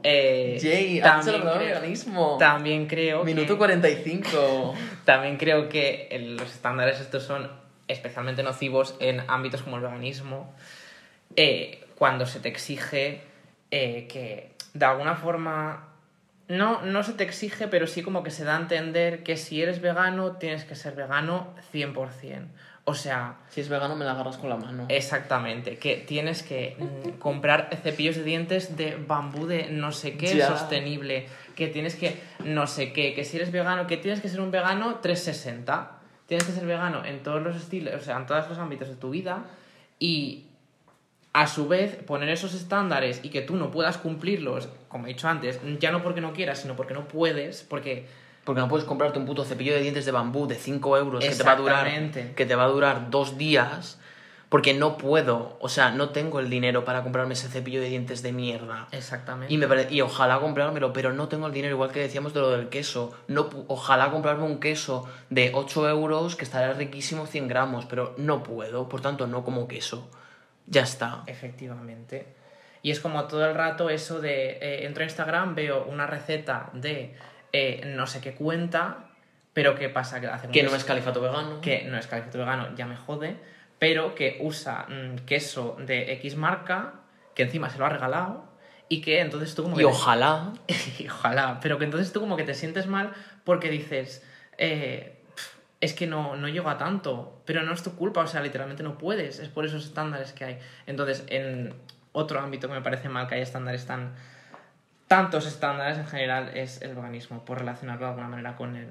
Eh, 0.03 0.59
Jay, 0.61 1.01
también, 1.01 1.41
creo, 1.41 2.37
también 2.39 2.87
creo 2.87 3.25
Minuto 3.25 3.55
que, 3.55 3.59
45. 3.59 4.75
también 5.05 5.37
creo 5.37 5.69
que 5.69 6.09
los 6.39 6.51
estándares 6.51 7.01
estos 7.01 7.23
son 7.23 7.51
especialmente 7.89 8.43
nocivos 8.43 8.97
en 9.01 9.23
ámbitos 9.29 9.63
como 9.63 9.77
el 9.77 9.83
veganismo, 9.83 10.55
eh, 11.37 11.85
cuando 11.97 12.27
se 12.27 12.41
te 12.41 12.49
exige 12.49 13.23
eh, 13.71 14.07
que 14.09 14.53
de 14.73 14.85
alguna 14.85 15.17
forma 15.17 15.89
no, 16.49 16.83
no 16.83 17.03
se 17.03 17.15
te 17.15 17.25
exige, 17.25 17.69
pero 17.69 17.87
sí 17.87 18.03
como 18.03 18.23
que 18.23 18.31
se 18.31 18.45
da 18.45 18.57
a 18.57 18.61
entender 18.61 19.23
que 19.23 19.37
si 19.37 19.63
eres 19.63 19.81
vegano, 19.81 20.37
tienes 20.37 20.65
que 20.65 20.75
ser 20.75 20.95
vegano 20.95 21.55
100%. 21.73 22.47
O 22.87 22.95
sea, 22.95 23.37
si 23.49 23.63
es 23.63 23.69
vegano 23.71 23.97
me 23.97 24.05
la 24.05 24.11
agarras 24.13 24.37
con 24.37 24.51
la 24.51 24.57
mano. 24.57 24.85
exactamente, 24.91 25.79
que 25.79 25.97
tienes 25.97 26.43
que 26.43 26.77
mm, 26.79 27.19
comprar 27.19 27.71
cepillos 27.83 28.17
de 28.17 28.25
dientes 28.25 28.77
de 28.77 28.97
bambú 28.97 29.47
de 29.47 29.69
no 29.71 29.91
sé 29.91 30.17
qué 30.19 30.37
Ya. 30.37 30.49
sostenible, 30.49 31.27
que 31.57 31.69
tienes 31.69 31.97
que 31.97 32.21
no 32.45 32.67
sé 32.67 32.93
qué, 32.93 33.15
que 33.15 33.25
si 33.25 33.37
eres 33.39 33.51
vegano, 33.53 33.87
que 33.87 33.97
tienes 33.97 34.21
que 34.21 34.29
ser 34.29 34.41
un 34.43 34.51
vegano 34.51 34.97
360. 34.97 35.93
Tienes 36.27 36.47
que 36.47 36.53
ser 36.53 36.67
vegano 36.67 37.05
en 37.05 37.23
todos 37.23 37.43
los 37.43 37.55
estilos, 37.57 37.95
o 37.95 38.01
sea, 38.05 38.17
en 38.17 38.27
todos 38.27 38.49
los 38.49 38.59
ámbitos 38.59 38.89
de 38.89 38.97
tu 38.97 39.11
vida 39.11 39.45
y 39.99 40.47
a 41.35 41.47
su 41.47 41.67
vez 41.69 41.97
poner 41.97 42.29
esos 42.29 42.55
estándares 42.55 43.21
y 43.23 43.29
que 43.31 43.41
tú 43.43 43.57
no 43.57 43.71
puedas 43.71 43.99
cumplirlos, 43.99 44.69
como 44.89 45.07
he 45.07 45.09
dicho 45.09 45.29
antes, 45.29 45.59
ya 45.81 45.91
no 45.91 46.03
porque 46.03 46.21
no 46.21 46.33
quieras, 46.33 46.61
sino 46.61 46.77
porque 46.77 46.95
no 46.95 47.09
puedes, 47.09 47.63
porque 47.63 48.07
Porque 48.45 48.61
no 48.61 48.69
puedes 48.69 48.87
comprarte 48.87 49.19
un 49.19 49.25
puto 49.27 49.45
cepillo 49.45 49.75
de 49.75 49.81
dientes 49.81 50.05
de 50.05 50.13
bambú 50.13 50.47
de 50.47 50.57
5 50.57 50.99
euros 50.99 51.25
que 51.25 51.35
te 51.35 51.43
va 51.43 51.53
a 51.53 51.57
durar 51.57 51.89
que 52.37 52.47
te 52.47 52.55
va 52.55 52.65
a 52.65 52.69
durar 52.69 53.11
dos 53.11 53.39
días. 53.39 53.99
Porque 54.51 54.73
no 54.73 54.99
puedo, 54.99 55.57
o 55.61 55.69
sea, 55.69 55.91
no 55.91 56.11
tengo 56.11 56.39
el 56.39 56.49
dinero 56.49 56.85
para 56.85 57.03
comprarme 57.03 57.33
ese 57.35 57.49
cepillo 57.49 57.81
de 57.81 57.89
dientes 57.89 58.23
de 58.23 58.31
mierda. 58.33 58.87
exactamente. 58.93 59.53
Y, 59.53 59.57
me 59.59 59.67
pare- 59.67 59.89
y 59.91 60.01
ojalá 60.01 60.39
comprármelo, 60.39 60.93
pero 60.93 61.13
no 61.13 61.27
tengo 61.27 61.49
el 61.49 61.53
dinero, 61.53 61.75
igual 61.75 61.91
que 61.91 61.99
decíamos 61.99 62.35
de 62.35 62.41
lo 62.41 62.51
del 62.51 62.69
queso. 62.69 63.13
No, 63.27 63.49
ojalá 63.67 64.13
comprarme 64.13 64.45
un 64.45 64.61
queso 64.61 65.09
de 65.29 65.51
8 65.55 65.89
euros 65.89 66.37
que 66.37 66.45
estará 66.45 66.73
riquísimo 66.75 67.27
100 67.27 67.49
gramos, 67.49 67.87
pero 67.87 68.15
no 68.17 68.45
puedo, 68.45 68.89
por 68.89 69.01
tanto 69.01 69.27
no 69.27 69.43
como 69.43 69.67
queso. 69.67 70.09
Ya 70.69 70.83
está. 70.83 71.25
Efectivamente. 71.27 72.29
Y 72.83 72.93
es 72.93 73.01
como 73.01 73.25
todo 73.25 73.45
el 73.47 73.55
rato 73.57 73.91
eso 73.91 74.21
de 74.21 74.51
eh, 74.61 74.87
entro 74.87 75.03
a 75.03 75.07
Instagram, 75.07 75.57
veo 75.57 75.85
una 75.87 76.07
receta 76.07 76.71
de 76.75 77.17
eh, 77.57 77.83
no 77.87 78.09
sé 78.09 78.21
qué 78.21 78.35
cuenta, 78.35 79.11
pero 79.53 79.77
¿qué 79.77 79.89
pasa? 79.89 80.21
Que, 80.21 80.27
hace 80.27 80.49
Que 80.49 80.65
no 80.65 80.75
es 80.75 80.83
califato 80.83 81.21
vegano. 81.21 81.61
que 81.61 81.85
no 81.85 81.97
es 81.97 82.09
califato 82.09 82.39
vegano, 82.39 82.75
ya 82.75 82.85
me 82.87 82.97
jode, 82.97 83.37
pero 83.79 84.17
que 84.17 84.39
usa 84.41 84.87
mm, 84.89 85.25
queso 85.25 85.77
de 85.79 86.13
X 86.15 86.35
marca, 86.35 86.95
que 87.37 87.45
encima 87.45 87.71
se 87.71 87.79
lo 87.79 87.87
ha 87.87 87.91
regalado, 87.91 88.45
y 88.89 89.01
que 89.03 89.21
entonces 89.21 89.55
tú 89.55 89.63
como 89.63 89.77
que... 89.77 89.83
Y 89.83 89.87
te- 89.87 89.93
ojalá. 89.93 90.53
y 90.99 91.07
ojalá, 91.09 91.61
pero 91.63 91.79
que 91.79 91.85
entonces 91.85 92.13
tú 92.13 92.19
como 92.19 92.37
que 92.37 92.43
te 92.43 92.55
sientes 92.55 92.89
mal 92.89 93.13
porque 93.45 93.71
dices, 93.71 94.27
eh, 94.59 95.23
es 95.81 95.95
que 95.95 96.09
no, 96.09 96.35
no 96.35 96.49
llego 96.49 96.69
a 96.71 96.77
tanto, 96.77 97.41
pero 97.45 97.63
no 97.63 97.73
es 97.73 97.85
tu 97.85 97.95
culpa, 97.95 98.21
o 98.23 98.27
sea, 98.27 98.41
literalmente 98.41 98.83
no 98.83 98.99
puedes, 98.99 99.39
es 99.39 99.49
por 99.49 99.65
esos 99.65 99.85
estándares 99.85 100.33
que 100.33 100.45
hay. 100.45 100.59
Entonces, 100.87 101.25
en 101.29 101.73
otro 102.11 102.41
ámbito 102.41 102.67
que 102.67 102.75
me 102.75 102.81
parece 102.83 103.09
mal 103.09 103.29
que 103.29 103.35
haya 103.37 103.45
estándares 103.45 103.87
tan... 103.87 104.15
Tantos 105.09 105.47
estándares 105.47 105.99
en 105.99 106.07
general 106.07 106.51
es 106.55 106.81
el 106.83 106.95
veganismo, 106.95 107.45
por 107.45 107.59
relacionarlo 107.59 108.07
de 108.07 108.11
alguna 108.11 108.29
manera 108.29 108.57
con 108.57 108.77
el... 108.77 108.91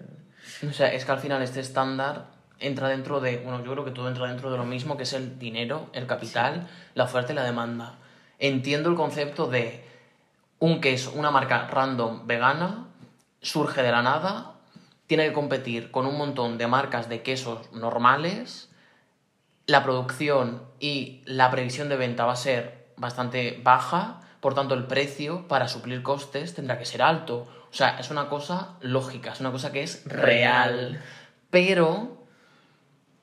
O 0.68 0.74
sea, 0.74 0.94
es 0.94 1.06
que 1.06 1.12
al 1.12 1.20
final 1.20 1.42
este 1.42 1.60
estándar 1.60 2.26
entra 2.60 2.88
dentro 2.88 3.20
de, 3.20 3.38
bueno, 3.38 3.64
yo 3.64 3.72
creo 3.72 3.86
que 3.86 3.92
todo 3.92 4.08
entra 4.08 4.28
dentro 4.28 4.52
de 4.52 4.58
lo 4.58 4.66
mismo, 4.66 4.96
que 4.96 5.04
es 5.04 5.14
el 5.14 5.40
dinero, 5.40 5.90
el 5.94 6.08
capital, 6.08 6.68
la 6.94 7.06
oferta 7.06 7.34
y 7.34 7.36
la 7.36 7.44
demanda. 7.44 7.96
Entiendo 8.40 8.90
el 8.90 8.96
concepto 8.96 9.48
de 9.48 9.84
un 10.60 10.80
queso, 10.80 11.12
una 11.16 11.32
marca 11.32 11.68
random 11.68 12.26
vegana, 12.28 12.88
surge 13.42 13.84
de 13.84 13.92
la 13.92 14.02
nada, 14.02 14.54
tiene 15.08 15.28
que 15.28 15.34
competir 15.34 15.92
con 15.92 16.06
un 16.06 16.18
montón 16.18 16.58
de 16.58 16.68
marcas 16.68 17.10
de 17.10 17.22
quesos 17.22 17.72
normales, 17.74 18.70
la 19.66 19.84
producción 19.84 20.64
y 20.80 21.22
la 21.26 21.52
previsión 21.52 21.90
de 21.90 21.98
venta 21.98 22.26
va 22.26 22.34
a 22.34 22.38
ser 22.38 22.94
bastante 22.98 23.60
baja, 23.64 24.22
por 24.44 24.56
tanto 24.56 24.74
el 24.76 24.84
precio 24.84 25.48
para 25.48 25.70
suplir 25.70 26.04
costes 26.04 26.54
tendrá 26.54 26.78
que 26.78 26.84
ser 26.84 27.02
alto. 27.02 27.48
O 27.72 27.74
sea, 27.74 27.98
es 27.98 28.12
una 28.12 28.28
cosa 28.28 28.76
lógica, 28.82 29.32
es 29.32 29.40
una 29.40 29.54
cosa 29.54 29.72
que 29.72 29.84
es 29.84 30.04
real. 30.04 31.02
Pero 31.50 32.26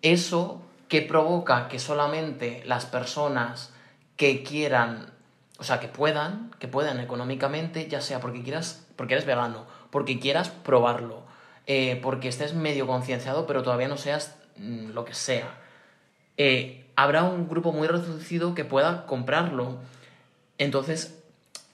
eso 0.00 0.62
que 0.88 1.02
provoca 1.02 1.68
que 1.68 1.78
solamente 1.78 2.62
las 2.64 2.86
personas 2.86 3.74
que 4.16 4.42
quieran, 4.42 5.12
o 5.58 5.62
sea, 5.64 5.78
que 5.78 5.88
puedan, 5.88 6.52
que 6.58 6.68
puedan 6.68 7.00
económicamente, 7.00 7.86
ya 7.86 8.00
sea 8.00 8.20
porque 8.20 8.42
quieras, 8.42 8.86
porque 8.96 9.12
eres 9.12 9.26
vegano, 9.26 9.66
porque 9.90 10.18
quieras 10.18 10.48
probarlo, 10.48 11.22
eh, 11.66 12.00
porque 12.02 12.28
estés 12.28 12.54
medio 12.54 12.86
concienciado, 12.86 13.46
pero 13.46 13.62
todavía 13.62 13.88
no 13.88 13.98
seas 13.98 14.38
mm, 14.56 14.92
lo 14.92 15.04
que 15.04 15.12
sea, 15.12 15.54
eh, 16.38 16.90
habrá 16.96 17.24
un 17.24 17.46
grupo 17.46 17.72
muy 17.72 17.88
reducido 17.88 18.54
que 18.54 18.64
pueda 18.64 19.04
comprarlo. 19.04 19.80
Entonces, 20.61 21.18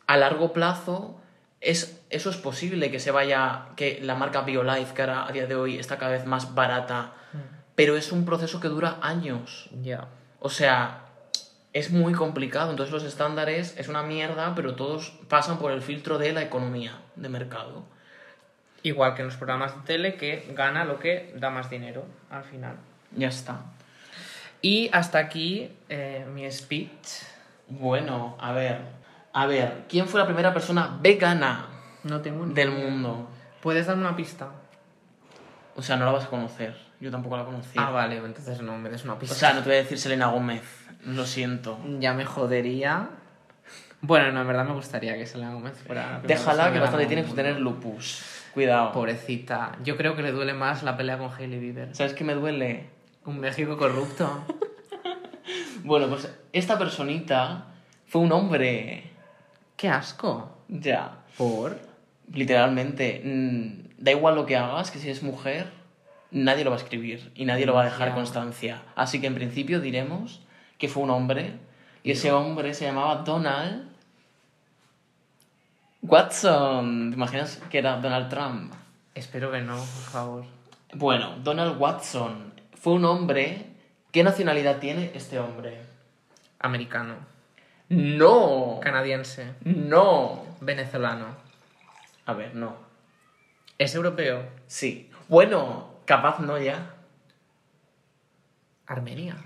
a 0.07 0.16
largo 0.16 0.53
plazo, 0.53 1.20
es, 1.61 2.01
eso 2.09 2.30
es 2.30 2.37
posible 2.37 2.93
que 2.93 3.01
se 3.01 3.11
vaya, 3.11 3.66
que 3.74 3.99
la 4.01 4.14
marca 4.14 4.43
BioLife, 4.43 4.95
que 4.95 5.03
ahora 5.03 5.26
a 5.26 5.32
día 5.32 5.47
de 5.47 5.57
hoy 5.57 5.76
está 5.76 5.99
cada 5.99 6.12
vez 6.12 6.24
más 6.24 6.55
barata, 6.55 7.12
pero 7.74 7.97
es 7.97 8.12
un 8.12 8.24
proceso 8.24 8.61
que 8.61 8.68
dura 8.68 8.99
años. 9.03 9.68
Ya. 9.82 10.07
O 10.39 10.51
sea, 10.51 11.01
es 11.72 11.91
muy 11.91 12.12
complicado. 12.12 12.70
Entonces 12.70 12.93
los 12.93 13.03
estándares 13.03 13.76
es 13.76 13.89
una 13.89 14.05
mierda, 14.05 14.55
pero 14.55 14.76
todos 14.76 15.18
pasan 15.28 15.59
por 15.59 15.72
el 15.72 15.82
filtro 15.82 16.16
de 16.16 16.32
la 16.32 16.43
economía 16.43 17.01
de 17.16 17.28
mercado. 17.28 17.84
Igual 18.84 19.16
que 19.16 19.22
en 19.22 19.26
los 19.26 19.37
programas 19.37 19.74
de 19.74 19.82
tele, 19.82 20.14
que 20.14 20.49
gana 20.55 20.84
lo 20.84 21.01
que 21.01 21.34
da 21.37 21.51
más 21.51 21.68
dinero 21.70 22.05
al 22.30 22.45
final. 22.45 22.76
Ya 23.16 23.28
está. 23.28 23.62
Y 24.62 24.91
hasta 24.93 25.18
aquí 25.18 25.72
eh, 25.89 26.24
mi 26.32 26.49
speech. 26.53 27.34
Bueno, 27.69 28.37
a 28.41 28.53
ver. 28.53 28.81
A 29.33 29.47
ver, 29.47 29.85
¿quién 29.89 30.07
fue 30.09 30.19
la 30.21 30.27
primera 30.27 30.55
persona 30.55 30.99
vegana 31.01 31.67
No 32.05 32.21
tengo 32.23 32.47
ni 32.47 32.55
del 32.55 32.71
idea. 32.71 32.85
mundo? 32.91 33.29
¿Puedes 33.61 33.87
darme 33.87 34.03
una 34.03 34.17
pista? 34.17 34.49
O 35.75 35.83
sea, 35.83 35.97
no 35.97 36.07
la 36.07 36.12
vas 36.12 36.25
a 36.25 36.29
conocer. 36.29 36.75
Yo 37.01 37.11
tampoco 37.11 37.37
la 37.37 37.45
conocí. 37.45 37.73
Ah, 37.77 37.91
vale, 37.91 38.17
entonces 38.17 38.62
no 38.62 38.79
me 38.79 38.89
des 38.89 39.05
una 39.05 39.14
O 39.14 39.19
pista. 39.19 39.35
sea, 39.35 39.53
no 39.53 39.61
te 39.61 39.69
voy 39.69 39.75
a 39.75 39.83
decir 39.83 39.99
Selena 39.99 40.29
Gómez. 40.29 40.62
Lo 41.05 41.27
siento. 41.27 41.79
ya 42.01 42.14
me 42.14 42.25
jodería. 42.25 43.11
Bueno, 44.01 44.33
no, 44.33 44.41
en 44.41 44.47
verdad 44.47 44.64
me 44.64 44.73
gustaría 44.73 45.14
que 45.17 45.27
Selena 45.27 45.53
Gómez 45.53 45.75
fuera. 45.87 46.12
la 46.12 46.21
Déjala 46.21 46.73
que 46.73 46.79
bastante 46.79 47.07
tiene 47.07 47.25
que 47.25 47.33
tener 47.33 47.61
lupus. 47.61 48.23
Cuidado. 48.55 48.93
Pobrecita. 48.93 49.73
Yo 49.85 49.97
creo 49.99 50.17
que 50.17 50.23
le 50.23 50.33
duele 50.33 50.55
más 50.55 50.83
la 50.83 50.97
pelea 50.97 51.19
con 51.19 51.31
Hailey 51.31 51.59
Bieber. 51.59 51.95
¿Sabes 51.95 52.14
qué 52.14 52.25
me 52.25 52.35
duele? 52.35 52.89
Un 53.27 53.39
México 53.41 53.77
corrupto. 53.77 54.45
Bueno, 55.87 56.09
pues 56.09 56.28
esta 56.53 56.76
personita 56.76 57.66
fue 58.07 58.20
un 58.22 58.32
hombre. 58.32 59.09
¡Qué 59.76 59.89
asco! 59.89 60.51
Ya. 60.68 61.18
¿Por? 61.39 61.78
Literalmente. 62.32 63.22
mm, 63.24 63.87
Da 63.99 64.11
igual 64.11 64.34
lo 64.34 64.47
que 64.47 64.57
hagas, 64.57 64.91
que 64.91 64.99
si 64.99 65.09
es 65.09 65.22
mujer, 65.22 65.70
nadie 66.32 66.64
lo 66.64 66.70
va 66.70 66.76
a 66.76 66.80
escribir 66.80 67.30
y 67.37 67.45
nadie 67.45 67.66
lo 67.66 67.72
va 67.74 67.82
a 67.82 67.84
dejar 67.84 68.14
constancia. 68.14 68.82
Así 68.97 69.20
que 69.20 69.28
en 69.28 69.34
principio 69.37 69.80
diremos 69.80 70.43
que 70.76 70.89
fue 70.89 71.05
un 71.05 71.11
hombre 71.11 71.53
y 72.03 72.11
ese 72.11 72.32
hombre 72.32 72.74
se 72.74 72.84
llamaba 72.84 73.22
Donald 73.24 73.89
Watson. 76.03 77.11
¿Te 77.11 77.16
imaginas 77.16 77.62
que 77.70 77.78
era 77.78 77.97
Donald 77.99 78.28
Trump? 78.28 78.72
Espero 79.14 79.51
que 79.53 79.61
no, 79.61 79.76
por 79.76 79.87
favor. 80.12 80.45
Bueno, 80.95 81.37
Donald 81.43 81.80
Watson 81.80 82.53
fue 82.74 82.95
un 82.95 83.05
hombre. 83.05 83.76
¿Qué 84.17 84.25
nacionalidad 84.25 84.79
tiene 84.79 85.11
este 85.14 85.39
hombre? 85.39 85.77
Americano. 86.59 87.17
No. 87.91 88.81
Canadiense. 88.83 89.53
No. 89.61 90.43
Venezolano. 90.62 91.37
A 92.25 92.33
ver, 92.33 92.55
no. 92.55 92.79
¿Es 93.77 93.95
europeo? 93.95 94.43
Sí. 94.69 95.11
Bueno, 95.29 95.97
capaz 96.07 96.39
no 96.39 96.57
ya. 96.57 96.95
Armenia. 98.87 99.37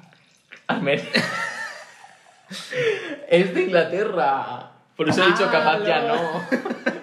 Armenia. 0.68 1.04
es 3.28 3.52
de 3.52 3.62
Inglaterra. 3.62 4.70
Por 4.94 5.08
eso 5.08 5.24
he 5.24 5.26
dicho 5.26 5.50
capaz 5.50 5.82
ya 5.82 6.02
no. 6.02 6.46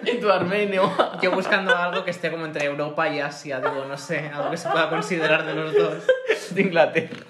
en 0.06 0.20
tu 0.20 0.30
armenio. 0.30 0.90
Yo 1.20 1.32
buscando 1.32 1.76
algo 1.76 2.02
que 2.02 2.12
esté 2.12 2.30
como 2.30 2.46
entre 2.46 2.64
Europa 2.64 3.06
y 3.10 3.20
Asia, 3.20 3.60
digo, 3.60 3.84
no 3.84 3.98
sé, 3.98 4.30
algo 4.30 4.52
que 4.52 4.56
se 4.56 4.70
pueda 4.70 4.88
considerar 4.88 5.44
de 5.44 5.52
los 5.52 5.74
dos. 5.74 6.06
de 6.52 6.62
Inglaterra. 6.62 7.26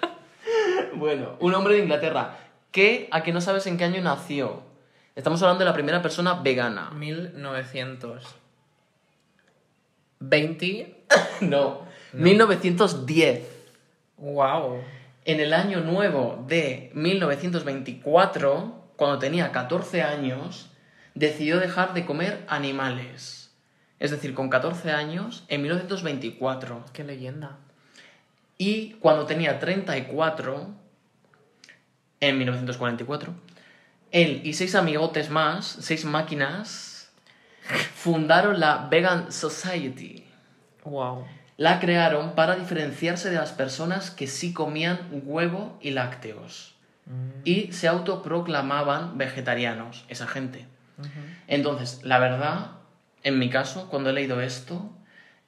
Bueno, 0.99 1.36
un 1.38 1.55
hombre 1.55 1.74
de 1.74 1.80
Inglaterra. 1.80 2.36
Que 2.72 3.09
a 3.11 3.22
que 3.22 3.32
no 3.32 3.40
sabes 3.40 3.66
en 3.66 3.78
qué 3.78 3.84
año 3.84 4.03
nació. 4.03 4.62
Estamos 5.14 5.40
hablando 5.42 5.61
de 5.61 5.70
la 5.70 5.74
primera 5.74 6.03
persona 6.03 6.34
vegana. 6.34 6.90
1900. 6.90 8.24
20. 10.20 10.94
No. 11.40 11.82
1910. 12.12 13.42
¡Wow! 14.16 14.80
En 15.24 15.40
el 15.40 15.53
año 15.53 15.80
nuevo 15.80 16.44
de 16.49 16.90
1924, 16.94 18.92
cuando 18.96 19.18
tenía 19.18 19.53
14 19.53 20.03
años, 20.03 20.70
decidió 21.14 21.61
dejar 21.61 21.94
de 21.94 22.05
comer 22.05 22.44
animales. 22.49 23.55
Es 24.01 24.11
decir, 24.11 24.34
con 24.34 24.49
14 24.49 24.90
años, 24.90 25.44
en 25.49 25.62
1924. 25.62 26.84
¡Qué 26.92 27.05
leyenda! 27.05 27.59
Y 28.57 28.94
cuando 28.94 29.26
tenía 29.26 29.61
34, 29.61 30.74
en 32.20 32.38
1944, 32.38 33.34
él 34.10 34.40
y 34.44 34.54
seis 34.54 34.74
amigotes 34.74 35.30
más, 35.30 35.66
seis 35.80 36.04
máquinas, 36.04 37.10
fundaron 37.94 38.60
la 38.60 38.88
Vegan 38.90 39.30
Society. 39.32 40.24
¡Wow! 40.84 41.26
La 41.56 41.80
crearon 41.80 42.34
para 42.34 42.54
diferenciarse 42.54 43.30
de 43.30 43.36
las 43.36 43.52
personas 43.52 44.10
que 44.10 44.26
sí 44.26 44.52
comían 44.52 45.08
huevo 45.24 45.76
y 45.80 45.90
lácteos. 45.90 46.74
Y 47.42 47.72
se 47.72 47.88
autoproclamaban 47.88 49.16
vegetarianos, 49.16 50.04
esa 50.08 50.26
gente. 50.26 50.66
Entonces, 51.46 52.00
la 52.04 52.18
verdad, 52.18 52.72
en 53.22 53.38
mi 53.38 53.50
caso, 53.50 53.88
cuando 53.88 54.10
he 54.10 54.12
leído 54.12 54.40
esto, 54.40 54.90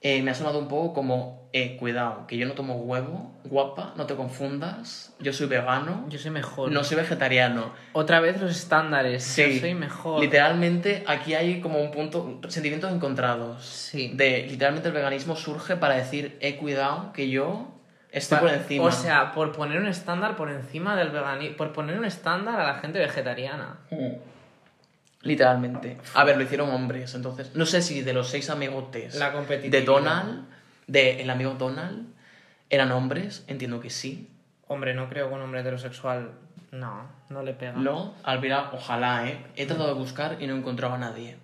eh, 0.00 0.22
me 0.22 0.30
ha 0.30 0.34
sonado 0.34 0.58
un 0.58 0.68
poco 0.68 0.94
como, 0.94 1.39
eh, 1.52 1.76
cuidado, 1.78 2.26
que 2.28 2.36
yo 2.36 2.46
no 2.46 2.52
tomo 2.52 2.76
huevo, 2.76 3.32
guapa, 3.44 3.92
no 3.96 4.06
te 4.06 4.14
confundas, 4.14 5.12
yo 5.18 5.32
soy 5.32 5.48
vegano, 5.48 6.06
Yo 6.08 6.18
soy 6.18 6.30
mejor. 6.30 6.70
no 6.70 6.84
soy 6.84 6.96
vegetariano. 6.98 7.72
Otra 7.92 8.20
vez 8.20 8.40
los 8.40 8.52
estándares. 8.52 9.24
Sí, 9.24 9.54
Yo 9.54 9.60
soy 9.60 9.74
mejor. 9.74 10.20
Literalmente 10.20 11.02
aquí 11.08 11.34
hay 11.34 11.60
como 11.60 11.80
un 11.82 11.90
punto, 11.90 12.40
sentimientos 12.48 12.92
encontrados. 12.92 13.64
Sí. 13.66 14.12
De, 14.14 14.46
literalmente 14.48 14.88
el 14.88 14.94
veganismo 14.94 15.34
surge 15.34 15.76
para 15.76 15.96
decir, 15.96 16.38
he 16.40 16.56
cuidado, 16.56 17.12
que 17.12 17.28
yo 17.28 17.68
estoy 18.12 18.38
por 18.38 18.50
encima. 18.50 18.84
O 18.84 18.92
sea, 18.92 19.32
por 19.32 19.50
poner 19.50 19.80
un 19.80 19.88
estándar 19.88 20.36
por 20.36 20.50
encima 20.50 20.94
del 20.94 21.10
veganismo. 21.10 21.56
Por 21.56 21.72
poner 21.72 21.98
un 21.98 22.04
estándar 22.04 22.60
a 22.60 22.66
la 22.66 22.74
gente 22.78 23.00
vegetariana. 23.00 23.78
Mm. 23.90 24.12
Literalmente. 25.22 25.98
A 26.14 26.24
ver, 26.24 26.36
lo 26.36 26.44
hicieron 26.44 26.70
hombres, 26.70 27.14
entonces. 27.14 27.54
No 27.54 27.66
sé 27.66 27.82
si 27.82 28.00
de 28.02 28.12
los 28.12 28.28
seis 28.28 28.48
amigotes 28.48 29.16
La 29.16 29.32
competitividad. 29.32 29.78
de 29.80 29.84
Donald, 29.84 30.44
de 30.90 31.22
el 31.22 31.30
amigo 31.30 31.54
Donald, 31.54 32.08
eran 32.68 32.90
hombres, 32.92 33.44
entiendo 33.46 33.80
que 33.80 33.90
sí. 33.90 34.28
Hombre, 34.66 34.94
no 34.94 35.08
creo 35.08 35.28
que 35.28 35.34
un 35.34 35.40
hombre 35.40 35.60
heterosexual. 35.60 36.32
No, 36.72 37.08
no 37.28 37.42
le 37.42 37.52
pega. 37.54 37.72
No, 37.72 38.14
Alvira, 38.22 38.70
ojalá, 38.72 39.28
¿eh? 39.28 39.44
He 39.56 39.66
tratado 39.66 39.88
de 39.88 39.94
buscar 39.94 40.36
y 40.40 40.46
no 40.46 40.54
he 40.54 40.58
encontrado 40.58 40.94
a 40.94 40.98
nadie. 40.98 41.36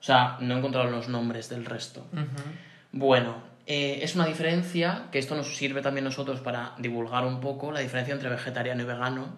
O 0.00 0.02
sea, 0.02 0.36
no 0.40 0.54
he 0.54 0.58
encontrado 0.58 0.90
los 0.90 1.08
nombres 1.08 1.48
del 1.48 1.64
resto. 1.64 2.06
Bueno, 2.92 3.36
eh, 3.66 4.00
es 4.02 4.14
una 4.14 4.26
diferencia 4.26 5.06
que 5.10 5.18
esto 5.18 5.34
nos 5.34 5.56
sirve 5.56 5.80
también 5.80 6.04
nosotros 6.04 6.40
para 6.40 6.72
divulgar 6.78 7.24
un 7.24 7.40
poco 7.40 7.72
la 7.72 7.80
diferencia 7.80 8.12
entre 8.12 8.28
vegetariano 8.28 8.82
y 8.82 8.86
vegano. 8.86 9.28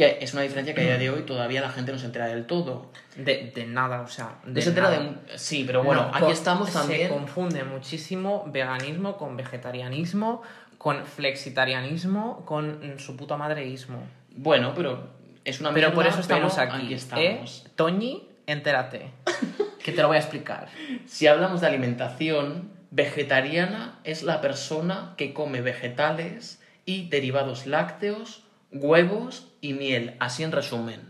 Que 0.00 0.16
es 0.24 0.32
una 0.32 0.40
diferencia 0.40 0.74
que 0.74 0.80
a 0.80 0.84
día 0.84 0.96
de 0.96 1.10
hoy 1.10 1.22
todavía 1.24 1.60
la 1.60 1.68
gente 1.68 1.92
no 1.92 1.98
se 1.98 2.06
entera 2.06 2.26
del 2.26 2.46
todo. 2.46 2.90
De, 3.16 3.52
de 3.54 3.66
nada, 3.66 4.00
o 4.00 4.08
sea. 4.08 4.36
No 4.44 4.58
se 4.58 4.70
entera 4.70 4.88
nada. 4.88 5.02
de... 5.02 5.38
Sí, 5.38 5.64
pero 5.66 5.84
bueno, 5.84 6.08
No, 6.10 6.16
aquí 6.16 6.32
estamos 6.32 6.70
Se 6.70 6.78
también... 6.78 7.10
confunde 7.10 7.64
muchísimo 7.64 8.46
veganismo 8.46 9.18
con 9.18 9.36
vegetarianismo, 9.36 10.40
con 10.78 11.04
flexitarianismo, 11.04 12.46
con 12.46 12.98
su 12.98 13.14
puta 13.14 13.36
madreísmo. 13.36 14.02
Bueno, 14.34 14.72
pero 14.74 15.10
es 15.44 15.60
una 15.60 15.74
Pero 15.74 15.92
por 15.92 16.06
eso 16.06 16.20
estamos 16.20 16.56
aquí. 16.56 16.76
aquí 16.76 16.92
¿eh? 16.94 16.96
estamos. 16.96 17.66
Toñi, 17.76 18.26
entérate. 18.46 19.10
que 19.84 19.92
te 19.92 20.00
lo 20.00 20.08
voy 20.08 20.16
a 20.16 20.20
explicar. 20.20 20.68
Si 21.04 21.26
hablamos 21.26 21.60
de 21.60 21.66
alimentación, 21.66 22.70
vegetariana 22.90 23.98
es 24.04 24.22
la 24.22 24.40
persona 24.40 25.12
que 25.18 25.34
come 25.34 25.60
vegetales 25.60 26.62
y 26.86 27.10
derivados 27.10 27.66
lácteos, 27.66 28.44
huevos 28.72 29.49
y 29.60 29.74
miel, 29.74 30.16
así 30.20 30.42
en 30.42 30.52
resumen. 30.52 31.00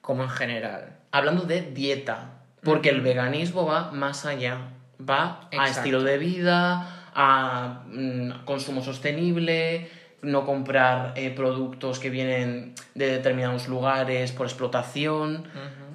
Como 0.00 0.22
en 0.22 0.30
general. 0.30 0.96
Hablando 1.10 1.44
de 1.44 1.62
dieta, 1.62 2.40
porque 2.62 2.90
el 2.90 3.00
veganismo 3.00 3.66
va 3.66 3.90
más 3.92 4.26
allá, 4.26 4.70
va 4.98 5.48
a 5.56 5.68
estilo 5.68 6.02
de 6.02 6.18
vida, 6.18 7.10
a 7.14 7.82
mm, 7.86 8.44
consumo 8.44 8.82
sostenible, 8.82 9.90
no 10.22 10.44
comprar 10.44 11.12
eh, 11.16 11.30
productos 11.30 11.98
que 11.98 12.10
vienen 12.10 12.74
de 12.94 13.10
determinados 13.10 13.68
lugares 13.68 14.32
por 14.32 14.46
explotación, 14.46 15.44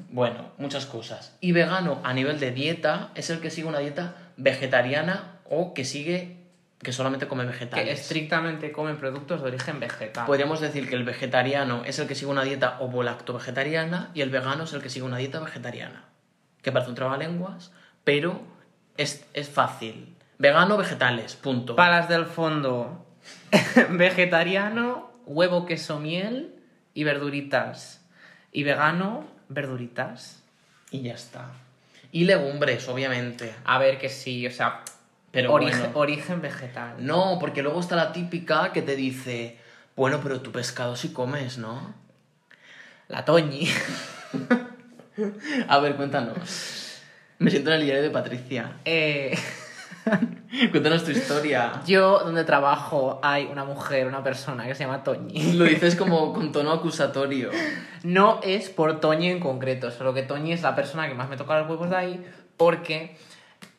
bueno, 0.09 0.51
muchas 0.57 0.85
cosas. 0.85 1.35
Y 1.41 1.51
vegano 1.51 1.99
a 2.03 2.13
nivel 2.13 2.39
de 2.39 2.51
dieta 2.51 3.09
es 3.15 3.29
el 3.29 3.39
que 3.39 3.49
sigue 3.49 3.67
una 3.67 3.79
dieta 3.79 4.15
vegetariana 4.37 5.39
o 5.49 5.73
que 5.73 5.85
sigue 5.85 6.42
que 6.83 6.91
solamente 6.91 7.27
come 7.27 7.45
vegetales. 7.45 7.85
Que 7.85 7.91
estrictamente 7.91 8.71
comen 8.71 8.97
productos 8.97 9.41
de 9.41 9.47
origen 9.47 9.79
vegetal. 9.79 10.25
Podríamos 10.25 10.59
decir 10.59 10.89
que 10.89 10.95
el 10.95 11.03
vegetariano 11.03 11.83
es 11.85 11.97
el 11.99 12.07
que 12.07 12.15
sigue 12.15 12.29
una 12.29 12.43
dieta 12.43 12.77
ovo-lacto-vegetariana 12.79 14.11
y 14.13 14.21
el 14.21 14.29
vegano 14.29 14.65
es 14.65 14.73
el 14.73 14.81
que 14.81 14.89
sigue 14.89 15.05
una 15.05 15.17
dieta 15.17 15.39
vegetariana. 15.39 16.05
Que 16.61 16.71
parece 16.71 16.89
un 16.89 16.95
trabalenguas, 16.95 17.71
pero 18.03 18.41
es, 18.97 19.25
es 19.33 19.49
fácil. 19.49 20.15
Vegano, 20.37 20.77
vegetales, 20.77 21.35
punto. 21.35 21.75
Palas 21.75 22.09
del 22.09 22.25
fondo. 22.25 23.05
vegetariano, 23.91 25.11
huevo, 25.25 25.65
queso, 25.65 25.99
miel 25.99 26.55
y 26.93 27.03
verduritas. 27.03 28.05
Y 28.51 28.63
vegano, 28.63 29.25
verduritas. 29.49 30.43
Y 30.91 31.01
ya 31.01 31.13
está. 31.13 31.51
Y 32.11 32.25
legumbres, 32.25 32.87
obviamente. 32.89 33.53
A 33.63 33.79
ver 33.79 33.97
que 33.97 34.09
sí, 34.09 34.45
o 34.45 34.51
sea, 34.51 34.83
Pero 35.33 35.51
origen, 35.51 35.79
bueno. 35.79 35.99
origen 35.99 36.41
vegetal. 36.41 36.93
No, 36.99 37.37
porque 37.39 37.63
luego 37.63 37.79
está 37.79 37.95
la 37.95 38.13
típica 38.13 38.71
que 38.71 38.83
te 38.83 38.95
dice, 38.95 39.57
bueno, 39.95 40.19
pero 40.21 40.41
tu 40.41 40.51
pescado 40.51 40.95
sí 40.95 41.11
comes, 41.11 41.57
¿no? 41.57 41.95
La 43.07 43.25
Toñi. 43.25 43.67
A 45.67 45.79
ver, 45.79 45.95
cuéntanos. 45.95 46.99
Me 47.39 47.49
siento 47.49 47.71
en 47.71 47.79
el 47.79 47.85
diario 47.85 48.03
de 48.03 48.11
Patricia. 48.11 48.73
Eh, 48.85 49.35
Cuéntanos 50.71 51.03
tu 51.03 51.09
historia. 51.09 51.81
yo, 51.87 52.19
donde 52.19 52.43
trabajo, 52.43 53.19
hay 53.23 53.45
una 53.51 53.65
mujer, 53.65 54.05
una 54.05 54.23
persona 54.23 54.67
que 54.67 54.75
se 54.75 54.83
llama 54.83 55.03
Toñi. 55.03 55.53
Lo 55.53 55.65
dices 55.65 55.95
como 55.95 56.31
con 56.31 56.51
tono 56.51 56.71
acusatorio. 56.71 57.49
No 58.03 58.39
es 58.43 58.69
por 58.69 58.99
Toñi 58.99 59.29
en 59.29 59.39
concreto, 59.39 59.89
solo 59.89 60.13
que 60.13 60.21
Toñi 60.21 60.53
es 60.53 60.61
la 60.61 60.75
persona 60.75 61.07
que 61.07 61.15
más 61.15 61.27
me 61.27 61.37
toca 61.37 61.57
los 61.57 61.67
huevos 61.67 61.89
de 61.89 61.95
ahí 61.95 62.25
porque 62.55 63.17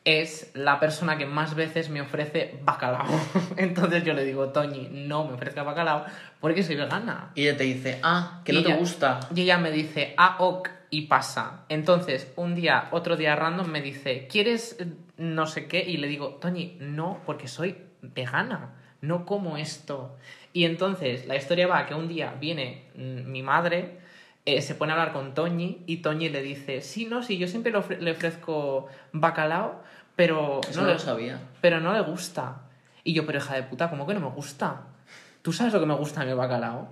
es 0.05 0.51
la 0.53 0.79
persona 0.79 1.17
que 1.17 1.25
más 1.25 1.55
veces 1.55 1.89
me 1.89 1.99
ofrece 2.01 2.57
bacalao. 2.63 3.07
Entonces 3.57 4.03
yo 4.03 4.13
le 4.13 4.23
digo, 4.23 4.49
Toñi, 4.49 4.87
no 4.91 5.25
me 5.25 5.33
ofrezca 5.33 5.63
bacalao 5.63 6.05
porque 6.39 6.63
soy 6.63 6.75
vegana. 6.75 7.31
Y 7.35 7.43
ella 7.47 7.57
te 7.57 7.63
dice, 7.63 7.99
ah, 8.03 8.41
que 8.45 8.53
no 8.53 8.59
Y 8.59 8.63
te 8.63 8.69
ella- 8.69 8.77
gusta. 8.77 9.19
Y 9.35 9.41
ella 9.41 9.57
me 9.57 9.71
dice, 9.71 10.13
ah, 10.17 10.35
ok, 10.39 10.69
y 10.91 11.07
pasa. 11.07 11.65
Entonces, 11.69 12.31
un 12.35 12.53
día, 12.55 12.87
otro 12.91 13.17
día 13.17 13.35
random 13.35 13.67
me 13.67 13.81
dice, 13.81 14.27
¿quieres 14.27 14.77
no 15.17 15.47
sé 15.47 15.67
qué? 15.67 15.81
Y 15.83 15.97
le 15.97 16.07
digo, 16.07 16.35
Toñi, 16.41 16.77
no, 16.79 17.19
porque 17.25 17.47
soy 17.47 17.75
vegana, 18.01 18.75
no 19.01 19.25
como 19.25 19.57
esto. 19.57 20.15
Y 20.53 20.65
entonces, 20.65 21.25
la 21.25 21.35
historia 21.35 21.65
va 21.67 21.85
que 21.87 21.95
un 21.95 22.07
día 22.07 22.35
viene 22.39 22.83
mm, 22.95 23.29
mi 23.31 23.41
madre, 23.41 23.97
eh, 24.45 24.61
se 24.61 24.75
pone 24.75 24.91
a 24.91 24.95
hablar 24.95 25.11
con 25.13 25.33
Toñi, 25.33 25.81
y 25.87 25.97
Toñi 25.97 26.29
le 26.29 26.43
dice, 26.43 26.81
sí, 26.81 27.05
no, 27.05 27.23
sí, 27.23 27.37
yo 27.39 27.47
siempre 27.47 27.71
le, 27.71 27.79
ofre- 27.79 27.97
le 27.97 28.11
ofrezco 28.11 28.85
bacalao, 29.11 29.81
pero 30.15 30.61
Eso 30.69 30.79
no, 30.79 30.81
no 30.83 30.87
le, 30.87 30.93
lo 30.93 30.99
sabía. 30.99 31.39
pero 31.61 31.79
no 31.79 31.93
le 31.93 32.01
gusta. 32.01 32.61
Y 33.03 33.13
yo, 33.13 33.25
pero 33.25 33.37
hija 33.39 33.55
de 33.55 33.63
puta, 33.63 33.89
¿cómo 33.89 34.07
que 34.07 34.13
no 34.13 34.19
me 34.19 34.29
gusta? 34.35 34.81
¿Tú 35.41 35.53
sabes 35.53 35.73
lo 35.73 35.79
que 35.79 35.85
me 35.85 35.93
gusta 35.95 36.21
a 36.21 36.23
mí 36.23 36.31
el 36.31 36.37
bacalao? 36.37 36.89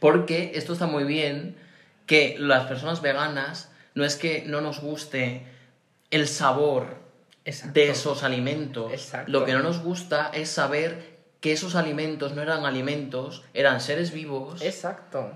Porque 0.00 0.52
esto 0.54 0.72
está 0.72 0.86
muy 0.86 1.04
bien, 1.04 1.56
que 2.06 2.36
las 2.38 2.66
personas 2.66 3.00
veganas 3.02 3.70
no 3.94 4.04
es 4.04 4.16
que 4.16 4.44
no 4.46 4.60
nos 4.60 4.80
guste 4.80 5.46
el 6.10 6.28
sabor 6.28 6.98
Exacto. 7.44 7.74
de 7.74 7.90
esos 7.90 8.22
alimentos. 8.22 8.92
Exacto. 8.92 9.30
Lo 9.32 9.44
que 9.44 9.52
no 9.52 9.60
nos 9.60 9.80
gusta 9.82 10.30
es 10.32 10.50
saber 10.50 11.14
que 11.40 11.52
esos 11.52 11.74
alimentos 11.74 12.34
no 12.34 12.42
eran 12.42 12.64
alimentos, 12.64 13.42
eran 13.54 13.80
seres 13.80 14.12
vivos, 14.12 14.62
Exacto. 14.62 15.32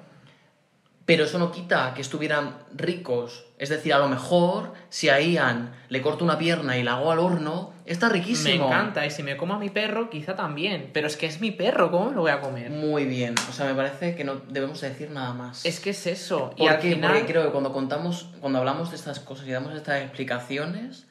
pero 1.05 1.25
eso 1.25 1.39
no 1.39 1.53
quita 1.53 1.93
que 1.95 2.01
estuvieran 2.01 2.57
ricos. 2.75 3.45
Es 3.59 3.71
decir, 3.71 3.93
a 3.93 3.99
lo 3.99 4.09
mejor 4.09 4.73
si 4.89 5.09
a 5.09 5.21
Ian 5.21 5.73
le 5.89 6.01
corto 6.01 6.25
una 6.25 6.39
pierna 6.39 6.79
y 6.79 6.85
la 6.85 6.93
hago 6.93 7.11
al 7.11 7.19
horno, 7.19 7.73
está 7.87 8.07
Me 8.07 8.13
riquísimo. 8.15 8.67
encanta, 8.67 9.05
y 9.05 9.11
si 9.11 9.25
me 9.25 9.37
como 9.37 9.55
a 9.55 9.59
mi 9.59 9.69
perro, 9.69 10.09
quizá 10.11 10.37
también. 10.37 10.91
Pero 10.93 11.09
es 11.09 11.17
que 11.17 11.27
es 11.27 11.41
mi 11.41 11.51
perro, 11.51 11.91
¿cómo 11.91 12.11
me 12.11 12.15
lo 12.15 12.21
voy 12.21 12.31
a 12.31 12.41
comer? 12.41 12.71
Muy 12.71 13.05
bien. 13.05 13.35
O 13.49 13.53
sea, 13.53 13.67
me 13.67 13.75
parece 13.75 14.15
que 14.15 14.23
no 14.23 14.37
debemos 14.49 14.81
decir 14.81 15.11
nada 15.11 15.35
más. 15.35 15.67
Es 15.67 15.81
que 15.81 15.91
es 15.91 16.07
eso. 16.07 16.53
y 16.57 16.63
¿Por 16.63 16.71
al 16.71 16.81
final. 16.81 17.11
Porque 17.13 17.27
creo 17.27 17.45
que 17.45 17.51
cuando 17.51 17.73
contamos, 17.73 18.31
cuando 18.41 18.61
hablamos 18.61 18.91
de 18.91 18.97
estas 18.97 19.19
cosas 19.19 19.47
y 19.49 19.51
damos 19.51 19.75
estas 19.75 20.03
explicaciones, 20.03 21.07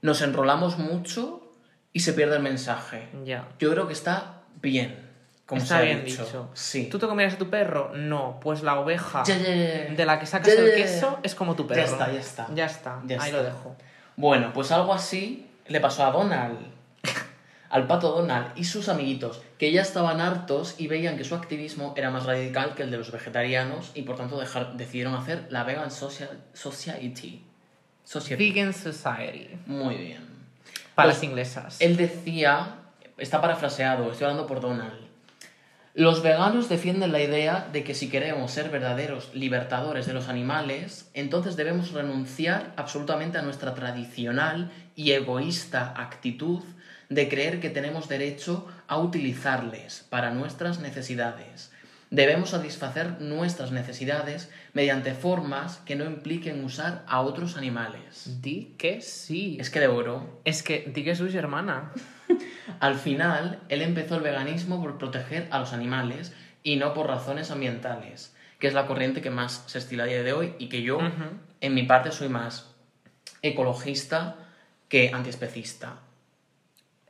nos 0.00 0.22
enrolamos 0.22 0.78
mucho 0.78 1.52
y 1.92 2.00
se 2.00 2.14
pierde 2.14 2.36
el 2.36 2.42
mensaje. 2.42 3.08
Ya. 3.24 3.48
Yo 3.58 3.70
creo 3.70 3.86
que 3.86 3.92
está 3.92 4.42
bien, 4.62 5.03
como 5.46 5.60
Está 5.60 5.76
se 5.76 5.82
ha 5.82 5.84
bien 5.84 6.04
dicho. 6.04 6.24
dicho. 6.24 6.50
Sí. 6.54 6.88
¿Tú 6.90 6.98
te 6.98 7.06
comerías 7.06 7.34
a 7.34 7.38
tu 7.38 7.50
perro? 7.50 7.92
No. 7.94 8.38
Pues 8.40 8.62
la 8.62 8.78
oveja 8.80 9.22
Ya, 9.26 9.36
ya, 9.36 9.44
ya. 9.54 9.94
de 9.94 10.06
la 10.06 10.18
que 10.18 10.26
sacas 10.26 10.48
Ya, 10.48 10.54
ya, 10.54 10.60
el 10.62 10.74
queso 10.74 11.18
es 11.22 11.34
como 11.34 11.54
tu 11.54 11.66
perro. 11.66 11.80
Ya 11.80 11.86
está, 11.86 12.12
ya 12.12 12.20
está. 12.20 12.46
Ya 12.54 12.64
está. 12.66 13.00
Ya 13.06 13.20
Ahí 13.20 13.28
está. 13.30 13.36
lo 13.38 13.44
dejo. 13.44 13.76
Bueno, 14.16 14.52
pues 14.54 14.70
algo 14.72 14.94
así 14.94 15.50
le 15.66 15.80
pasó 15.80 16.04
a 16.06 16.10
Donald. 16.12 16.58
Al 17.70 17.86
pato 17.88 18.12
Donald 18.12 18.52
y 18.56 18.64
sus 18.64 18.88
amiguitos, 18.88 19.42
que 19.58 19.72
ya 19.72 19.82
estaban 19.82 20.20
hartos 20.20 20.76
y 20.78 20.86
veían 20.86 21.16
que 21.16 21.24
su 21.24 21.34
activismo 21.34 21.92
era 21.96 22.10
más 22.10 22.24
radical 22.24 22.74
que 22.76 22.84
el 22.84 22.90
de 22.92 22.98
los 22.98 23.10
vegetarianos 23.10 23.90
y 23.94 24.02
por 24.02 24.16
tanto 24.16 24.38
dejar- 24.38 24.76
decidieron 24.76 25.14
hacer 25.16 25.46
la 25.50 25.64
Vegan 25.64 25.90
Social- 25.90 26.40
Society. 26.52 27.44
Society. 28.04 28.50
Vegan 28.52 28.72
Society. 28.72 29.58
Muy 29.66 29.96
bien. 29.96 30.24
Para 30.94 31.08
Pues, 31.08 31.16
las 31.16 31.24
inglesas. 31.24 31.76
Él 31.80 31.96
decía, 31.96 32.76
está 33.18 33.40
parafraseado, 33.40 34.10
estoy 34.12 34.26
hablando 34.26 34.46
por 34.46 34.60
Donald. 34.60 35.03
Los 35.96 36.24
veganos 36.24 36.68
defienden 36.68 37.12
la 37.12 37.22
idea 37.22 37.68
de 37.72 37.84
que 37.84 37.94
si 37.94 38.08
queremos 38.08 38.50
ser 38.50 38.68
verdaderos 38.68 39.32
libertadores 39.32 40.06
de 40.06 40.12
los 40.12 40.28
animales, 40.28 41.08
entonces 41.14 41.54
debemos 41.54 41.92
renunciar 41.92 42.72
absolutamente 42.76 43.38
a 43.38 43.42
nuestra 43.42 43.74
tradicional 43.74 44.72
y 44.96 45.12
egoísta 45.12 45.94
actitud 45.96 46.64
de 47.10 47.28
creer 47.28 47.60
que 47.60 47.70
tenemos 47.70 48.08
derecho 48.08 48.66
a 48.88 48.98
utilizarles 48.98 50.04
para 50.10 50.32
nuestras 50.32 50.80
necesidades. 50.80 51.70
Debemos 52.10 52.50
satisfacer 52.50 53.20
nuestras 53.20 53.70
necesidades 53.70 54.50
mediante 54.72 55.14
formas 55.14 55.76
que 55.86 55.94
no 55.94 56.06
impliquen 56.06 56.64
usar 56.64 57.04
a 57.06 57.20
otros 57.20 57.56
animales. 57.56 58.42
Di 58.42 58.74
que 58.78 59.00
sí. 59.00 59.58
Es 59.60 59.70
que 59.70 59.78
devoró. 59.78 60.40
Es 60.44 60.64
que 60.64 60.90
di 60.92 61.04
que 61.04 61.14
su 61.14 61.26
hermana. 61.26 61.92
Al 62.80 62.96
final, 62.96 63.60
él 63.68 63.82
empezó 63.82 64.16
el 64.16 64.22
veganismo 64.22 64.80
por 64.80 64.98
proteger 64.98 65.48
a 65.50 65.58
los 65.58 65.72
animales 65.72 66.32
y 66.62 66.76
no 66.76 66.94
por 66.94 67.06
razones 67.06 67.50
ambientales, 67.50 68.34
que 68.58 68.66
es 68.66 68.74
la 68.74 68.86
corriente 68.86 69.20
que 69.22 69.30
más 69.30 69.64
se 69.66 69.78
estila 69.78 70.04
a 70.04 70.06
día 70.06 70.22
de 70.22 70.32
hoy 70.32 70.54
y 70.58 70.68
que 70.68 70.82
yo, 70.82 70.98
en 71.60 71.74
mi 71.74 71.82
parte, 71.82 72.10
soy 72.12 72.28
más 72.28 72.70
ecologista 73.42 74.36
que 74.88 75.10
antiespecista. 75.12 75.96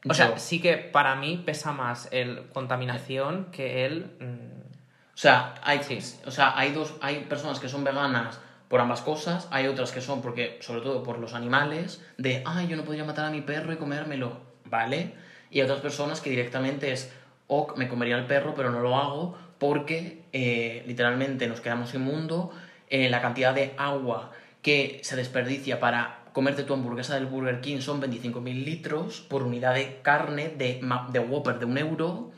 O 0.08 0.12
sea, 0.12 0.36
sí 0.38 0.60
que 0.60 0.76
para 0.76 1.14
mí 1.16 1.42
pesa 1.44 1.72
más 1.72 2.08
el 2.10 2.48
contaminación 2.52 3.46
que 3.52 3.86
el. 3.86 4.16
mm, 4.20 4.54
O 5.14 5.16
sea, 5.16 5.54
hay, 5.62 5.82
Sí. 5.82 5.98
o 6.26 6.30
sea, 6.30 6.58
hay 6.58 6.72
dos, 6.72 6.94
hay 7.00 7.20
personas 7.20 7.60
que 7.60 7.68
son 7.68 7.84
veganas 7.84 8.40
por 8.68 8.80
ambas 8.80 9.00
cosas, 9.00 9.46
hay 9.52 9.68
otras 9.68 9.92
que 9.92 10.00
son 10.00 10.20
porque, 10.20 10.58
sobre 10.60 10.80
todo 10.80 11.02
por 11.04 11.18
los 11.20 11.34
animales, 11.34 12.04
de 12.18 12.42
ay, 12.44 12.66
yo 12.66 12.76
no 12.76 12.84
podría 12.84 13.04
matar 13.04 13.26
a 13.26 13.30
mi 13.30 13.40
perro 13.40 13.72
y 13.72 13.76
comérmelo, 13.76 14.40
¿vale? 14.64 15.14
Y 15.54 15.60
hay 15.60 15.64
otras 15.66 15.80
personas 15.80 16.20
que 16.20 16.30
directamente 16.30 16.92
es, 16.92 17.12
ok, 17.46 17.78
me 17.78 17.88
comería 17.88 18.18
el 18.18 18.26
perro, 18.26 18.54
pero 18.56 18.70
no 18.70 18.80
lo 18.80 18.96
hago 18.96 19.38
porque 19.58 20.24
eh, 20.32 20.82
literalmente 20.84 21.46
nos 21.46 21.60
quedamos 21.60 21.90
sin 21.90 22.00
mundo, 22.00 22.50
eh, 22.90 23.08
la 23.08 23.22
cantidad 23.22 23.54
de 23.54 23.72
agua 23.78 24.32
que 24.62 24.98
se 25.04 25.14
desperdicia 25.14 25.78
para 25.78 26.24
comerte 26.32 26.64
tu 26.64 26.74
hamburguesa 26.74 27.14
del 27.14 27.26
Burger 27.26 27.60
King 27.60 27.78
son 27.78 28.02
25.000 28.02 28.64
litros 28.64 29.20
por 29.20 29.44
unidad 29.44 29.74
de 29.74 30.00
carne 30.02 30.48
de, 30.48 30.80
de 31.12 31.18
Whopper 31.20 31.60
de 31.60 31.66
un 31.66 31.78
euro. 31.78 32.32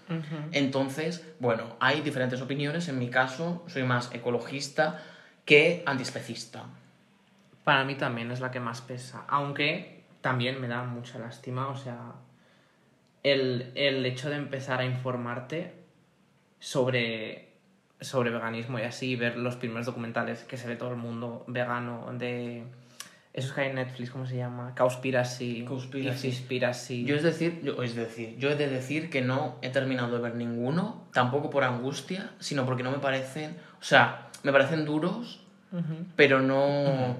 Entonces, 0.52 1.26
bueno, 1.40 1.64
hay 1.80 2.02
diferentes 2.02 2.42
opiniones. 2.42 2.88
En 2.88 2.98
mi 2.98 3.08
caso, 3.08 3.64
soy 3.66 3.84
más 3.84 4.12
ecologista 4.12 5.02
que 5.46 5.82
antiespecista. 5.86 6.64
Para 7.64 7.84
mí 7.84 7.94
también 7.94 8.30
es 8.30 8.40
la 8.40 8.50
que 8.50 8.60
más 8.60 8.82
pesa. 8.82 9.24
Aunque 9.26 10.04
también 10.20 10.60
me 10.60 10.68
da 10.68 10.84
mucha 10.84 11.18
lástima. 11.18 11.68
O 11.68 11.76
sea, 11.76 12.12
el, 13.26 13.72
el 13.74 14.06
hecho 14.06 14.30
de 14.30 14.36
empezar 14.36 14.78
a 14.78 14.84
informarte 14.84 15.72
sobre, 16.60 17.48
sobre 18.00 18.30
veganismo 18.30 18.78
y 18.78 18.82
así, 18.82 19.16
ver 19.16 19.36
los 19.36 19.56
primeros 19.56 19.84
documentales 19.84 20.44
que 20.44 20.56
se 20.56 20.68
ve 20.68 20.76
todo 20.76 20.90
el 20.90 20.96
mundo 20.96 21.44
vegano 21.48 22.08
de... 22.12 22.62
Esos 23.34 23.52
que 23.52 23.62
hay 23.62 23.68
en 23.68 23.74
Netflix, 23.74 24.10
¿cómo 24.10 24.26
se 24.26 24.36
llama? 24.36 24.74
Cowspiracy. 24.76 25.64
Conspiracy. 25.64 27.04
Yo 27.04 27.16
es 27.16 27.22
decir, 27.22 27.60
yo, 27.62 27.82
es 27.82 27.94
decir, 27.94 28.36
yo 28.38 28.48
he 28.48 28.54
de 28.54 28.68
decir 28.68 29.10
que 29.10 29.20
no 29.20 29.56
he 29.60 29.68
terminado 29.70 30.16
de 30.16 30.22
ver 30.22 30.36
ninguno, 30.36 31.04
tampoco 31.12 31.50
por 31.50 31.64
angustia, 31.64 32.30
sino 32.38 32.64
porque 32.64 32.82
no 32.82 32.92
me 32.92 32.98
parecen, 32.98 33.56
o 33.78 33.84
sea, 33.84 34.28
me 34.42 34.52
parecen 34.52 34.86
duros, 34.86 35.42
pero 36.14 36.40
no, 36.40 37.10
o 37.10 37.16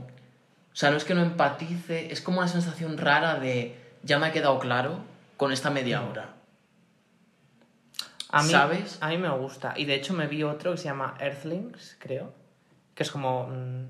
sea, 0.73 0.91
no 0.91 0.97
es 0.97 1.05
que 1.05 1.15
no 1.15 1.23
empatice, 1.23 2.11
es 2.11 2.23
como 2.23 2.39
una 2.39 2.49
sensación 2.49 2.97
rara 2.97 3.39
de 3.39 3.75
ya 4.03 4.19
me 4.19 4.27
ha 4.27 4.33
quedado 4.33 4.59
claro 4.59 5.16
con 5.37 5.53
esta 5.53 5.71
media 5.71 6.03
hora. 6.03 6.35
A 8.31 8.43
mí, 8.43 8.51
¿Sabes? 8.51 8.99
A 9.01 9.09
mí 9.09 9.19
me 9.19 9.31
gusta. 9.31 9.75
Y 9.77 9.85
de 9.85 9.95
hecho 9.95 10.13
me 10.13 10.27
vi 10.27 10.43
otro 10.43 10.73
que 10.73 10.79
se 10.79 10.85
llama 10.85 11.17
Earthlings, 11.21 11.97
creo. 11.99 12.35
Que 12.95 13.03
es 13.03 13.11
como... 13.11 13.47
mm, 13.47 13.87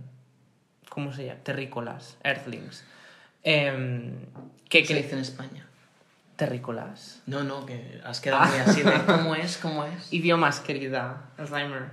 ¿Cómo 0.88 1.12
se 1.12 1.26
llama? 1.26 1.40
Terrícolas. 1.42 2.16
Earthlings. 2.22 2.84
Que, 3.42 4.12
¿Qué 4.68 4.84
se 4.84 4.94
dice 4.94 5.12
en 5.12 5.20
España? 5.20 5.66
Terrícolas. 6.36 7.22
No, 7.26 7.44
no, 7.44 7.64
que 7.64 8.01
has 8.05 8.20
quedado 8.20 8.44
muy 8.47 8.59
así 8.59 8.82
de 8.82 8.92
cómo 9.07 9.34
es, 9.34 9.57
cómo 9.57 9.84
es. 9.84 10.12
Idiomas, 10.12 10.61
querida. 10.61 11.30
Alzheimer. 11.38 11.90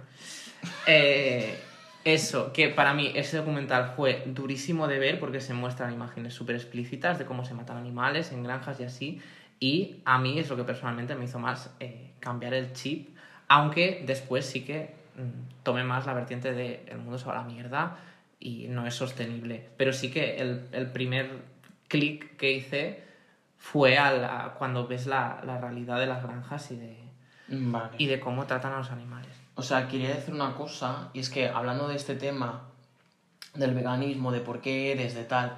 Eh, 0.88 1.60
eso, 2.04 2.52
que 2.52 2.70
para 2.70 2.94
mí 2.94 3.12
ese 3.16 3.38
documental 3.38 3.94
fue 3.96 4.24
durísimo 4.26 4.88
de 4.88 5.00
ver 5.00 5.20
porque 5.20 5.40
se 5.40 5.54
muestran 5.54 5.94
imágenes 5.94 6.34
súper 6.34 6.56
explícitas 6.56 7.18
de 7.20 7.26
cómo 7.26 7.46
se 7.46 7.54
matan 7.54 7.78
animales 7.78 8.32
en 8.32 8.44
granjas 8.44 8.80
y 8.80 8.84
así. 8.84 9.22
Y 9.64 10.02
a 10.04 10.18
mí 10.18 10.40
es 10.40 10.50
lo 10.50 10.58
que 10.58 10.66
personalmente 10.66 11.16
me 11.16 11.24
hizo 11.24 11.40
más 11.40 11.74
eh, 11.80 12.12
cambiar 12.20 12.54
el 12.54 12.74
chip, 12.74 13.16
aunque 13.48 14.04
después 14.06 14.46
sí 14.46 14.66
que 14.66 14.94
mm, 15.16 15.64
tomé 15.64 15.86
más 15.86 16.06
la 16.06 16.14
vertiente 16.14 16.52
de 16.52 16.84
el 16.88 16.98
mundo 16.98 17.18
se 17.18 17.28
va 17.28 17.40
a 17.40 17.44
la 17.44 17.48
mierda 17.48 17.96
y 18.42 18.68
no 18.68 18.86
es 18.86 18.94
sostenible. 18.94 19.70
Pero 19.78 19.94
sí 19.94 20.12
que 20.12 20.36
el, 20.42 20.68
el 20.74 20.92
primer 20.92 21.44
clic 21.88 22.36
que 22.36 22.52
hice 22.52 23.04
fue 23.58 23.98
a 23.98 24.12
la- 24.12 24.56
cuando 24.58 24.86
ves 24.86 25.06
la, 25.08 25.42
la 25.46 25.58
realidad 25.62 25.98
de 25.98 26.08
las 26.08 26.22
granjas 26.24 26.70
y 26.72 26.76
de, 26.76 26.98
Vale. 27.48 27.96
y 27.98 28.08
de 28.08 28.20
cómo 28.20 28.46
tratan 28.46 28.74
a 28.74 28.80
los 28.80 28.92
animales. 28.92 29.32
O 29.56 29.62
sea, 29.62 29.88
quería 29.88 30.10
decir 30.10 30.34
una 30.34 30.56
cosa, 30.56 31.10
y 31.14 31.20
es 31.22 31.30
que 31.30 31.48
hablando 31.48 31.88
de 31.88 31.96
este 31.96 32.16
tema 32.16 32.64
del 33.54 33.74
veganismo, 33.74 34.34
de 34.34 34.42
por 34.42 34.60
qué 34.60 34.92
eres, 34.92 35.16
de 35.16 35.24
tal, 35.24 35.56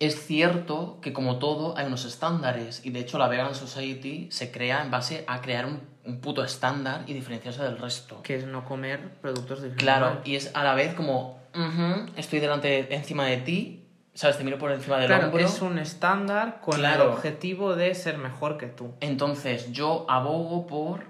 es 0.00 0.26
cierto 0.26 0.98
que 1.02 1.12
como 1.12 1.38
todo 1.38 1.76
hay 1.76 1.86
unos 1.86 2.04
estándares, 2.04 2.82
y 2.84 2.90
de 2.90 3.00
hecho 3.00 3.18
la 3.18 3.26
Vegan 3.28 3.54
Society 3.54 4.28
se 4.30 4.50
crea 4.52 4.82
en 4.82 4.90
base 4.90 5.24
a 5.26 5.40
crear 5.40 5.66
un, 5.66 5.80
un 6.04 6.20
puto 6.20 6.44
estándar 6.44 7.02
y 7.06 7.14
diferenciarse 7.14 7.62
del 7.64 7.78
resto. 7.78 8.22
Que 8.22 8.36
es 8.36 8.46
no 8.46 8.64
comer 8.64 9.14
productos 9.20 9.60
de 9.60 9.70
Claro, 9.70 10.20
y 10.24 10.36
es 10.36 10.52
a 10.54 10.62
la 10.62 10.74
vez 10.74 10.94
como, 10.94 11.40
"Ujú, 11.54 12.12
estoy 12.16 12.38
delante, 12.38 12.94
encima 12.94 13.26
de 13.26 13.38
ti, 13.38 13.84
¿sabes? 14.14 14.38
Te 14.38 14.44
miro 14.44 14.58
por 14.58 14.70
encima 14.70 14.98
del 14.98 15.08
Claro, 15.08 15.26
hombro. 15.26 15.44
es 15.44 15.60
un 15.62 15.78
estándar 15.78 16.60
con 16.60 16.76
Claro. 16.76 17.04
el 17.04 17.08
objetivo 17.10 17.74
de 17.74 17.92
ser 17.96 18.18
mejor 18.18 18.56
que 18.56 18.66
tú. 18.66 18.92
Entonces, 19.00 19.72
yo 19.72 20.06
abogo 20.08 20.66
por. 20.68 21.06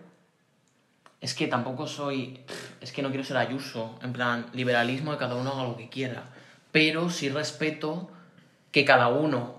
Es 1.21 1.35
que 1.35 1.47
tampoco 1.49 1.87
soy. 1.87 2.41
Es 2.81 2.93
que 2.93 3.03
no 3.03 3.09
quiero 3.09 3.25
ser 3.25 3.37
ayuso. 3.39 3.99
En 4.03 4.13
plan, 4.13 4.47
liberalismo 4.55 5.13
de 5.13 5.19
cada 5.19 5.35
uno 5.35 5.51
haga 5.53 5.65
lo 5.65 5.77
que 5.77 5.89
quiera. 5.89 6.25
Pero 6.71 7.11
sí 7.11 7.29
respeto 7.29 8.11
que 8.71 8.85
cada 8.85 9.09
uno 9.09 9.55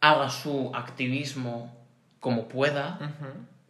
haga 0.00 0.30
su 0.30 0.70
activismo 0.74 1.74
como 2.20 2.48
pueda. 2.48 2.98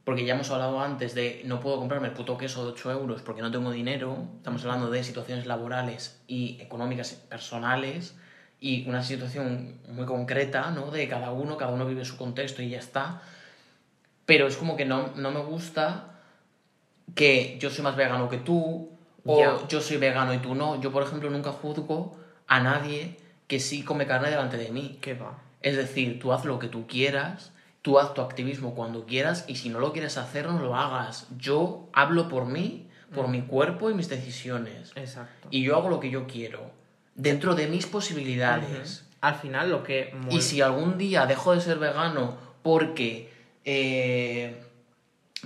Porque 0.05 0.25
ya 0.25 0.35
hemos 0.35 0.51
hablado 0.51 0.81
antes 0.81 1.17
de 1.17 1.43
no 1.47 1.59
puedo 1.59 1.79
comprarme 1.79 2.09
el 2.09 2.15
puto 2.15 2.39
queso 2.39 2.65
de 2.65 2.73
8 2.73 2.93
euros 2.93 3.23
porque 3.23 3.43
no 3.43 3.51
tengo 3.51 3.73
dinero. 3.73 4.19
Estamos 4.37 4.63
hablando 4.65 4.89
de 4.89 5.03
situaciones 5.03 5.47
laborales 5.47 6.23
y 6.29 6.59
económicas 6.61 7.13
personales 7.13 8.15
y 8.61 8.89
una 8.89 9.03
situación 9.03 9.81
muy 9.89 10.07
concreta, 10.07 10.71
¿no? 10.71 10.93
De 10.93 11.09
cada 11.09 11.33
uno, 11.33 11.57
cada 11.57 11.73
uno 11.73 11.87
vive 11.87 12.05
su 12.05 12.17
contexto 12.17 12.63
y 12.63 12.71
ya 12.71 12.79
está. 12.79 13.21
Pero 14.27 14.47
es 14.47 14.57
como 14.57 14.77
que 14.77 14.85
no, 14.85 15.09
no 15.17 15.33
me 15.33 15.41
gusta 15.41 16.21
que 17.17 17.59
yo 17.59 17.71
soy 17.71 17.83
más 17.83 17.97
vegano 17.97 18.29
que 18.29 18.39
tú 18.39 18.91
o 19.25 19.67
yo 19.67 19.81
soy 19.81 19.97
vegano 19.97 20.33
y 20.35 20.39
tú 20.39 20.55
no. 20.55 20.81
Yo, 20.81 20.93
por 20.93 21.03
ejemplo, 21.03 21.31
nunca 21.31 21.51
juzgo 21.51 22.17
a 22.47 22.61
nadie 22.61 23.17
que 23.47 23.61
sí 23.61 23.83
come 23.83 24.07
carne 24.07 24.31
delante 24.31 24.57
de 24.57 24.71
mí. 24.71 24.99
¿Qué 25.01 25.15
va? 25.15 25.39
Es 25.61 25.77
decir, 25.77 26.19
tú 26.21 26.33
haz 26.33 26.45
lo 26.45 26.59
que 26.59 26.69
tú 26.69 26.87
quieras, 26.87 27.53
tú 27.83 27.99
haz 27.99 28.15
tu 28.15 28.21
activismo 28.21 28.75
cuando 28.75 29.07
quieras 29.07 29.45
y 29.49 29.57
si 29.57 29.69
no 29.69 29.79
lo 29.81 29.93
quieres 29.93 30.19
hacer, 30.19 30.47
no 30.47 30.61
lo 30.61 30.77
hagas. 30.77 31.27
Yo 31.39 31.89
hablo 31.93 32.29
por 32.29 32.47
mí, 32.47 32.89
por 33.15 33.29
mi 33.29 33.43
cuerpo 33.43 33.91
y 33.91 33.95
mis 33.95 34.09
decisiones. 34.09 34.93
Exacto. 34.95 35.49
Y 35.51 35.63
yo 35.63 35.77
hago 35.77 35.89
lo 35.89 36.01
que 36.01 36.11
yo 36.11 36.27
quiero, 36.27 36.71
dentro 37.15 37.55
de 37.55 37.69
mis 37.69 37.87
posibilidades. 37.87 39.07
Al 39.21 39.37
final 39.37 39.71
lo 39.71 39.83
que... 39.83 40.15
Y 40.31 40.43
si 40.43 40.61
algún 40.61 40.99
día 40.99 41.27
dejo 41.27 41.55
de 41.55 41.61
ser 41.61 41.79
vegano 41.79 42.37
porque... 42.63 43.33
eh, 43.65 44.63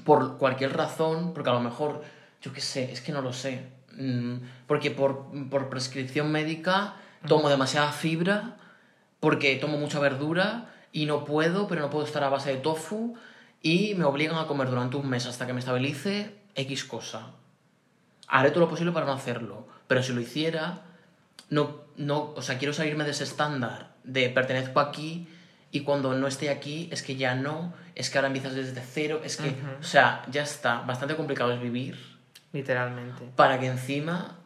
por 0.04 0.38
cualquier 0.38 0.76
razón, 0.76 1.32
porque 1.34 1.50
a 1.50 1.52
lo 1.52 1.60
mejor, 1.60 2.02
yo 2.40 2.52
qué 2.52 2.60
sé, 2.60 2.90
es 2.92 3.00
que 3.00 3.12
no 3.12 3.22
lo 3.22 3.32
sé. 3.32 3.66
Mm, 3.96 4.36
Porque 4.66 4.90
por, 4.90 5.26
por 5.50 5.68
prescripción 5.68 6.30
médica 6.30 6.94
tomo 7.26 7.48
demasiada 7.48 7.92
fibra, 7.92 8.56
porque 9.20 9.56
tomo 9.56 9.78
mucha 9.78 9.98
verdura 10.00 10.72
y 10.92 11.06
no 11.06 11.24
puedo, 11.24 11.68
pero 11.68 11.80
no 11.80 11.90
puedo 11.90 12.04
estar 12.04 12.24
a 12.24 12.28
base 12.28 12.50
de 12.50 12.56
tofu 12.56 13.14
y 13.62 13.94
me 13.94 14.04
obligan 14.04 14.38
a 14.38 14.46
comer 14.46 14.70
durante 14.70 14.96
un 14.96 15.08
mes 15.08 15.26
hasta 15.26 15.46
que 15.46 15.52
me 15.52 15.60
estabilice 15.60 16.34
X 16.54 16.84
cosa. 16.84 17.28
Haré 18.26 18.50
todo 18.50 18.60
lo 18.60 18.68
posible 18.68 18.92
para 18.92 19.06
no 19.06 19.12
hacerlo, 19.12 19.66
pero 19.86 20.02
si 20.02 20.12
lo 20.12 20.20
hiciera, 20.20 20.82
no, 21.50 21.82
no, 21.96 22.32
o 22.34 22.42
sea, 22.42 22.58
quiero 22.58 22.72
salirme 22.72 23.04
de 23.04 23.10
ese 23.10 23.24
estándar 23.24 23.90
de 24.04 24.30
pertenezco 24.30 24.80
aquí 24.80 25.28
y 25.72 25.80
cuando 25.80 26.14
no 26.14 26.26
esté 26.26 26.48
aquí 26.50 26.88
es 26.92 27.02
que 27.02 27.16
ya 27.16 27.34
no, 27.34 27.72
es 27.94 28.08
que 28.08 28.18
ahora 28.18 28.28
empiezas 28.28 28.54
desde 28.54 28.80
cero, 28.80 29.20
es 29.24 29.36
que, 29.36 29.48
Ujú. 29.48 29.58
o 29.80 29.82
sea, 29.82 30.22
ya 30.30 30.42
está, 30.42 30.80
bastante 30.82 31.16
complicado 31.16 31.52
es 31.52 31.60
vivir 31.60 31.98
Literalmente. 32.52 33.30
para 33.36 33.60
que 33.60 33.66
encima 33.66 34.38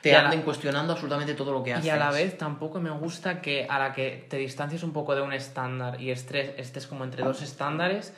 te 0.00 0.12
la- 0.12 0.20
anden 0.26 0.42
cuestionando 0.42 0.92
absolutamente 0.92 1.34
todo 1.34 1.52
lo 1.52 1.62
que 1.62 1.74
haces. 1.74 1.86
Y 1.86 1.90
a 1.90 1.96
la 1.96 2.10
vez 2.10 2.36
tampoco 2.38 2.80
me 2.80 2.90
gusta 2.90 3.40
que 3.40 3.66
a 3.68 3.78
la 3.78 3.92
que 3.92 4.26
te 4.28 4.36
distancies 4.36 4.82
un 4.82 4.92
poco 4.92 5.14
de 5.14 5.22
un 5.22 5.32
estándar 5.32 6.00
y 6.00 6.10
estés, 6.10 6.52
estés 6.56 6.86
como 6.86 7.04
entre 7.04 7.22
dos 7.24 7.42
estándares, 7.42 8.14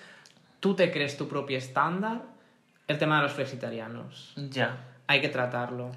tú 0.61 0.75
te 0.75 0.91
crees 0.91 1.17
tu 1.17 1.29
propio 1.29 1.59
estándar. 1.59 2.23
El 2.87 2.99
tema 2.99 3.17
de 3.17 3.23
los 3.23 3.33
flexitarianos. 3.33 4.33
Ya. 4.37 4.77
Hay 5.07 5.21
que 5.21 5.29
tratarlo. 5.31 5.91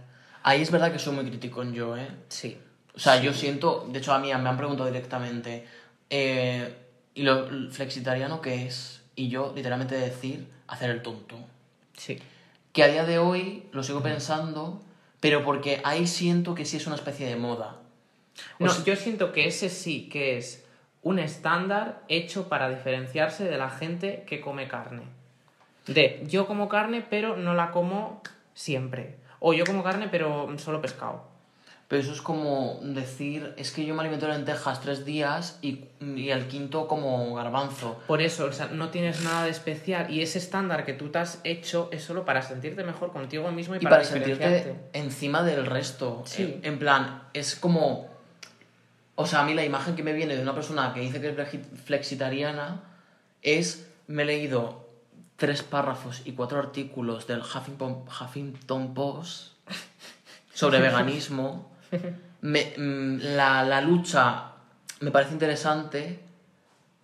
Ahí 0.44 0.62
es 0.62 0.72
verdad 0.72 0.92
que 0.92 1.00
soy 1.00 1.14
muy 1.16 1.26
crítico 1.26 1.62
en 1.62 1.74
yo, 1.74 1.98
¿eh? 1.98 2.08
Sí. 2.30 2.58
O 2.96 3.00
sea, 3.00 3.22
yo 3.22 3.34
siento, 3.34 3.86
de 3.92 4.00
hecho 4.00 4.14
a 4.14 4.20
mí 4.20 4.28
me 4.28 4.34
han 4.50 4.58
preguntado 4.58 4.88
directamente, 4.90 5.68
eh, 6.10 6.74
¿y 7.14 7.24
lo 7.24 7.48
flexitariano 7.70 8.42
qué 8.42 8.66
es? 8.68 9.04
Y 9.16 9.28
yo 9.30 9.52
literalmente 9.56 9.96
decir, 9.96 10.48
hacer 10.68 10.90
el 10.92 11.02
tonto. 11.02 11.38
Sí. 11.94 12.18
Que 12.72 12.84
a 12.84 12.88
día 12.88 13.04
de 13.06 13.20
hoy 13.20 13.68
lo 13.72 13.84
sigo 13.84 14.02
pensando, 14.02 14.82
pero 15.20 15.44
porque 15.44 15.82
ahí 15.84 16.08
siento 16.08 16.56
que 16.56 16.66
sí 16.66 16.78
es 16.78 16.88
una 16.88 16.96
especie 16.96 17.28
de 17.28 17.36
moda. 17.36 17.78
O 18.60 18.66
No, 18.66 18.70
sea- 18.72 18.84
yo 18.84 18.96
siento 18.96 19.32
que 19.32 19.48
ese 19.48 19.70
sí 19.70 20.10
que 20.10 20.38
es 20.38 20.64
un 21.02 21.20
estándar 21.20 22.02
hecho 22.08 22.50
para 22.50 22.70
diferenciarse 22.70 23.46
de 23.46 23.58
la 23.58 23.70
gente 23.70 24.24
que 24.28 24.42
come 24.42 24.68
carne. 24.68 25.04
De 25.88 26.22
yo 26.28 26.46
como 26.48 26.68
carne, 26.68 27.06
pero 27.10 27.38
no 27.38 27.54
la 27.54 27.72
como 27.72 28.22
siempre. 28.54 29.16
O 29.40 29.54
yo 29.54 29.66
como 29.66 29.84
carne, 29.84 30.08
pero 30.10 30.54
solo 30.58 30.82
pescado. 30.82 31.24
Pero 31.90 32.02
eso 32.02 32.12
es 32.12 32.22
como 32.22 32.80
decir, 32.82 33.54
es 33.56 33.72
que 33.72 33.86
yo 33.86 33.94
me 33.96 34.02
alimento 34.02 34.26
de 34.28 34.34
lentejas 34.34 34.82
tres 34.82 35.06
días 35.06 35.58
y, 35.62 35.86
y 36.02 36.32
el 36.32 36.48
quinto 36.50 36.86
como 36.86 37.34
garbanzo. 37.34 37.98
Por 38.08 38.22
eso, 38.22 38.46
o 38.48 38.52
sea, 38.52 38.68
no 38.68 38.90
tienes 38.90 39.22
nada 39.24 39.46
de 39.46 39.52
especial. 39.52 40.12
Y 40.12 40.22
ese 40.22 40.38
estándar 40.38 40.84
que 40.84 40.92
tú 40.92 41.08
te 41.10 41.20
has 41.20 41.40
hecho 41.46 41.88
es 41.94 42.04
solo 42.04 42.26
para 42.26 42.42
sentirte 42.42 42.84
mejor 42.84 43.14
contigo 43.14 43.50
mismo 43.54 43.76
y, 43.76 43.78
Y 43.78 43.82
para, 43.82 43.98
para 43.98 44.04
sentirte 44.06 44.76
encima 44.92 45.44
del 45.44 45.66
resto. 45.66 46.24
Sí. 46.26 46.60
En, 46.62 46.74
en 46.74 46.80
plan, 46.80 47.24
es 47.34 47.56
como... 47.56 48.10
O 49.16 49.26
sea, 49.26 49.40
a 49.40 49.46
mí 49.46 49.54
la 49.54 49.64
imagen 49.64 49.96
que 49.96 50.04
me 50.04 50.12
viene 50.12 50.36
de 50.36 50.42
una 50.42 50.54
persona 50.54 50.94
que 50.94 51.00
dice 51.00 51.22
que 51.22 51.30
es 51.30 51.36
flexi- 51.38 51.64
flexitariana 51.86 52.82
es, 53.42 53.88
me 54.08 54.24
he 54.24 54.26
leído 54.26 54.90
tres 55.38 55.64
párrafos 55.64 56.22
y 56.26 56.34
cuatro 56.34 56.60
artículos 56.60 57.28
del 57.28 57.40
Huffington, 57.40 58.04
Huffington 58.10 58.94
Post 58.94 59.54
sobre 60.54 60.80
veganismo. 60.82 61.77
Me- 62.42 62.74
mm, 62.78 63.20
la, 63.36 63.64
la 63.64 63.82
lucha 63.82 64.52
me 65.00 65.12
parece 65.12 65.34
interesante, 65.34 66.20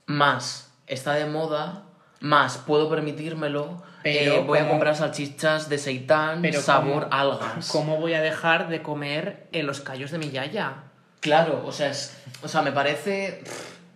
más 0.06 0.72
está 0.88 1.14
de 1.14 1.26
moda, 1.26 1.84
más 2.20 2.58
puedo 2.58 2.90
permitírmelo, 2.90 3.82
Pero 4.04 4.36
eh, 4.36 4.44
voy 4.46 4.60
a 4.60 4.68
comprar 4.70 4.96
salchichas 4.96 5.70
de 5.70 5.78
seitán, 5.78 6.42
Pero 6.42 6.62
sabor 6.62 7.04
¿cómo- 7.10 7.14
algas. 7.14 7.70
¿Cómo 7.70 7.98
voy 7.98 8.14
a 8.14 8.22
dejar 8.22 8.68
de 8.70 8.82
comer 8.82 9.48
en 9.52 9.66
los 9.68 9.82
callos 9.82 10.12
de 10.12 10.18
mi 10.18 10.30
yaya? 10.30 10.84
Claro, 11.20 11.64
o 11.66 11.72
sea, 11.72 11.90
es, 11.90 12.18
o 12.42 12.48
sea, 12.48 12.62
me 12.62 12.72
parece, 12.74 13.44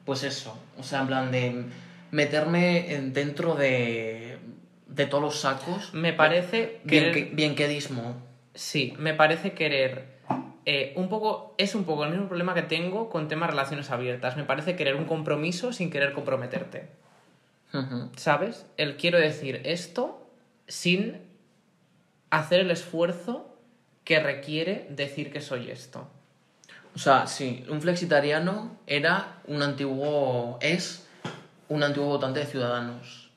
pues 0.05 0.23
eso, 0.23 0.57
o 0.77 0.83
sea, 0.83 1.01
en 1.01 1.07
plan 1.07 1.31
de 1.31 1.65
meterme 2.11 2.93
en- 2.95 3.11
dentro 3.13 3.55
de, 3.55 4.37
de 4.87 5.05
todos 5.07 5.23
los 5.23 5.39
sacos. 5.41 5.93
Me 5.93 6.13
parece 6.13 6.79
bien, 6.85 7.11
que, 7.13 7.23
bien 7.33 7.55
quedismo. 7.55 8.15
Sí, 8.53 8.93
me 8.97 9.13
parece 9.13 9.51
querer. 9.53 10.16
Eh, 10.69 10.91
un 10.97 11.07
poco. 11.07 11.55
Es 11.57 11.75
un 11.75 11.85
poco 11.85 12.03
el 12.03 12.11
mismo 12.11 12.27
problema 12.27 12.53
que 12.53 12.61
tengo 12.61 13.09
con 13.09 13.29
temas 13.29 13.49
relaciones 13.49 13.89
abiertas. 13.89 14.35
Me 14.35 14.43
parece 14.43 14.75
querer 14.75 14.95
un 14.95 15.05
compromiso 15.05 15.71
sin 15.71 15.89
querer 15.89 16.11
comprometerte. 16.11 16.89
¿Sabes? 18.17 18.65
El 18.75 18.97
quiero 18.97 19.17
decir 19.17 19.61
esto 19.63 20.27
sin 20.67 21.21
hacer 22.31 22.59
el 22.61 22.71
esfuerzo 22.71 23.55
que 24.03 24.19
requiere 24.19 24.87
decir 24.89 25.31
que 25.31 25.39
soy 25.39 25.71
esto. 25.71 26.09
O 26.95 26.99
sea, 26.99 27.27
sí, 27.27 27.65
un 27.69 27.81
flexitariano 27.81 28.77
era 28.87 29.37
un 29.45 29.61
antiguo. 29.61 30.57
es 30.59 31.07
un 31.69 31.81
antiguo 31.81 32.09
votante 32.09 32.41
de 32.41 32.45
Ciudadanos. 32.45 33.29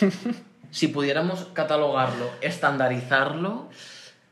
si 0.70 0.88
pudiéramos 0.88 1.48
catalogarlo, 1.52 2.30
estandarizarlo, 2.40 3.68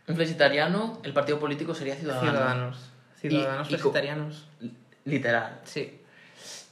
un 0.09 0.17
flexitariano, 0.17 1.01
el 1.03 1.13
partido 1.13 1.39
político 1.39 1.75
sería 1.75 1.95
Ciudadano. 1.95 2.75
Ciudadanos. 3.21 3.71
Ciudadanos 3.71 4.49
Y-. 4.61 4.73
Literal. 5.05 5.61
Sí. 5.65 6.01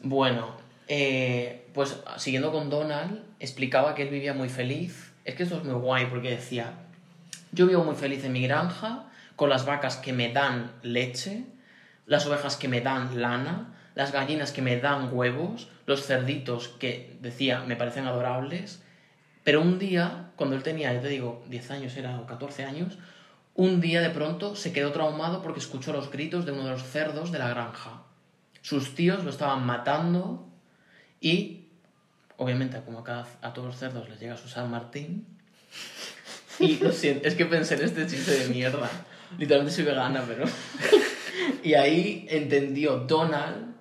Bueno, 0.00 0.56
eh, 0.88 1.66
pues 1.74 2.00
siguiendo 2.16 2.52
con 2.52 2.70
Donald, 2.70 3.22
explicaba 3.40 3.94
que 3.94 4.02
él 4.02 4.08
vivía 4.08 4.34
muy 4.34 4.48
feliz. 4.48 5.12
Es 5.24 5.34
que 5.34 5.42
esto 5.42 5.56
es 5.58 5.64
muy 5.64 5.74
guay 5.74 6.06
porque 6.06 6.30
decía, 6.30 6.72
yo 7.52 7.66
vivo 7.66 7.84
muy 7.84 7.96
feliz 7.96 8.24
en 8.24 8.32
mi 8.32 8.42
granja, 8.42 9.04
con 9.34 9.50
las 9.50 9.66
vacas 9.66 9.96
que 9.96 10.12
me 10.12 10.32
dan 10.32 10.72
leche, 10.82 11.44
las 12.06 12.26
ovejas 12.26 12.56
que 12.56 12.68
me 12.68 12.80
dan 12.80 13.20
lana, 13.20 13.74
las 13.94 14.12
gallinas 14.12 14.52
que 14.52 14.62
me 14.62 14.78
dan 14.78 15.10
huevos, 15.12 15.68
los 15.86 16.06
cerditos 16.06 16.68
que 16.68 17.16
decía 17.20 17.60
me 17.66 17.76
parecen 17.76 18.06
adorables, 18.06 18.82
pero 19.42 19.60
un 19.60 19.78
día, 19.78 20.30
cuando 20.36 20.56
él 20.56 20.62
tenía, 20.62 20.92
ya 20.92 21.00
te 21.00 21.08
digo, 21.08 21.44
10 21.48 21.70
años 21.70 21.96
era 21.96 22.18
o 22.18 22.26
14 22.26 22.64
años, 22.64 22.98
un 23.56 23.80
día 23.80 24.02
de 24.02 24.10
pronto 24.10 24.54
se 24.54 24.72
quedó 24.72 24.92
traumado 24.92 25.42
porque 25.42 25.60
escuchó 25.60 25.92
los 25.92 26.10
gritos 26.10 26.44
de 26.44 26.52
uno 26.52 26.64
de 26.64 26.70
los 26.70 26.82
cerdos 26.82 27.32
de 27.32 27.38
la 27.38 27.48
granja. 27.48 28.02
Sus 28.60 28.94
tíos 28.94 29.24
lo 29.24 29.30
estaban 29.30 29.64
matando 29.64 30.46
y, 31.20 31.68
obviamente, 32.36 32.80
como 32.84 33.02
a, 33.06 33.54
todos 33.54 33.68
los 33.68 33.76
cerdos 33.76 34.08
les 34.10 34.20
llega 34.20 34.36
su 34.36 34.48
San 34.48 34.70
Martín. 34.70 35.26
Y 36.58 36.78
lo 36.78 36.92
siento, 36.92 37.26
es 37.26 37.34
que 37.34 37.46
pensé 37.46 37.74
en 37.74 37.84
este 37.84 38.06
chiste 38.06 38.32
de 38.32 38.48
mierda. 38.48 38.90
Literalmente 39.38 39.74
soy 39.74 39.84
vegana, 39.84 40.24
pero. 40.26 40.44
y 41.62 41.74
ahí 41.74 42.26
entendió 42.30 42.98
Donald 42.98 43.74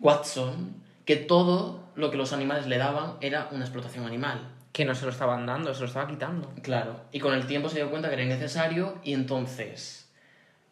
Watson 0.00 0.82
que 1.04 1.16
todo 1.16 1.90
lo 1.94 2.10
que 2.10 2.16
los 2.16 2.32
animales 2.32 2.66
le 2.66 2.78
daban 2.78 3.14
era 3.20 3.48
una 3.52 3.64
explotación 3.64 4.04
animal. 4.06 4.53
Que 4.74 4.84
no 4.84 4.92
se 4.96 5.04
lo 5.04 5.12
estaban 5.12 5.46
dando, 5.46 5.72
se 5.72 5.82
lo 5.82 5.86
estaba 5.86 6.08
quitando. 6.08 6.52
Claro, 6.60 7.00
y 7.12 7.20
con 7.20 7.32
el 7.32 7.46
tiempo 7.46 7.68
se 7.68 7.76
dio 7.76 7.90
cuenta 7.90 8.08
que 8.08 8.14
era 8.14 8.24
innecesario 8.24 8.98
y 9.04 9.12
entonces, 9.14 10.10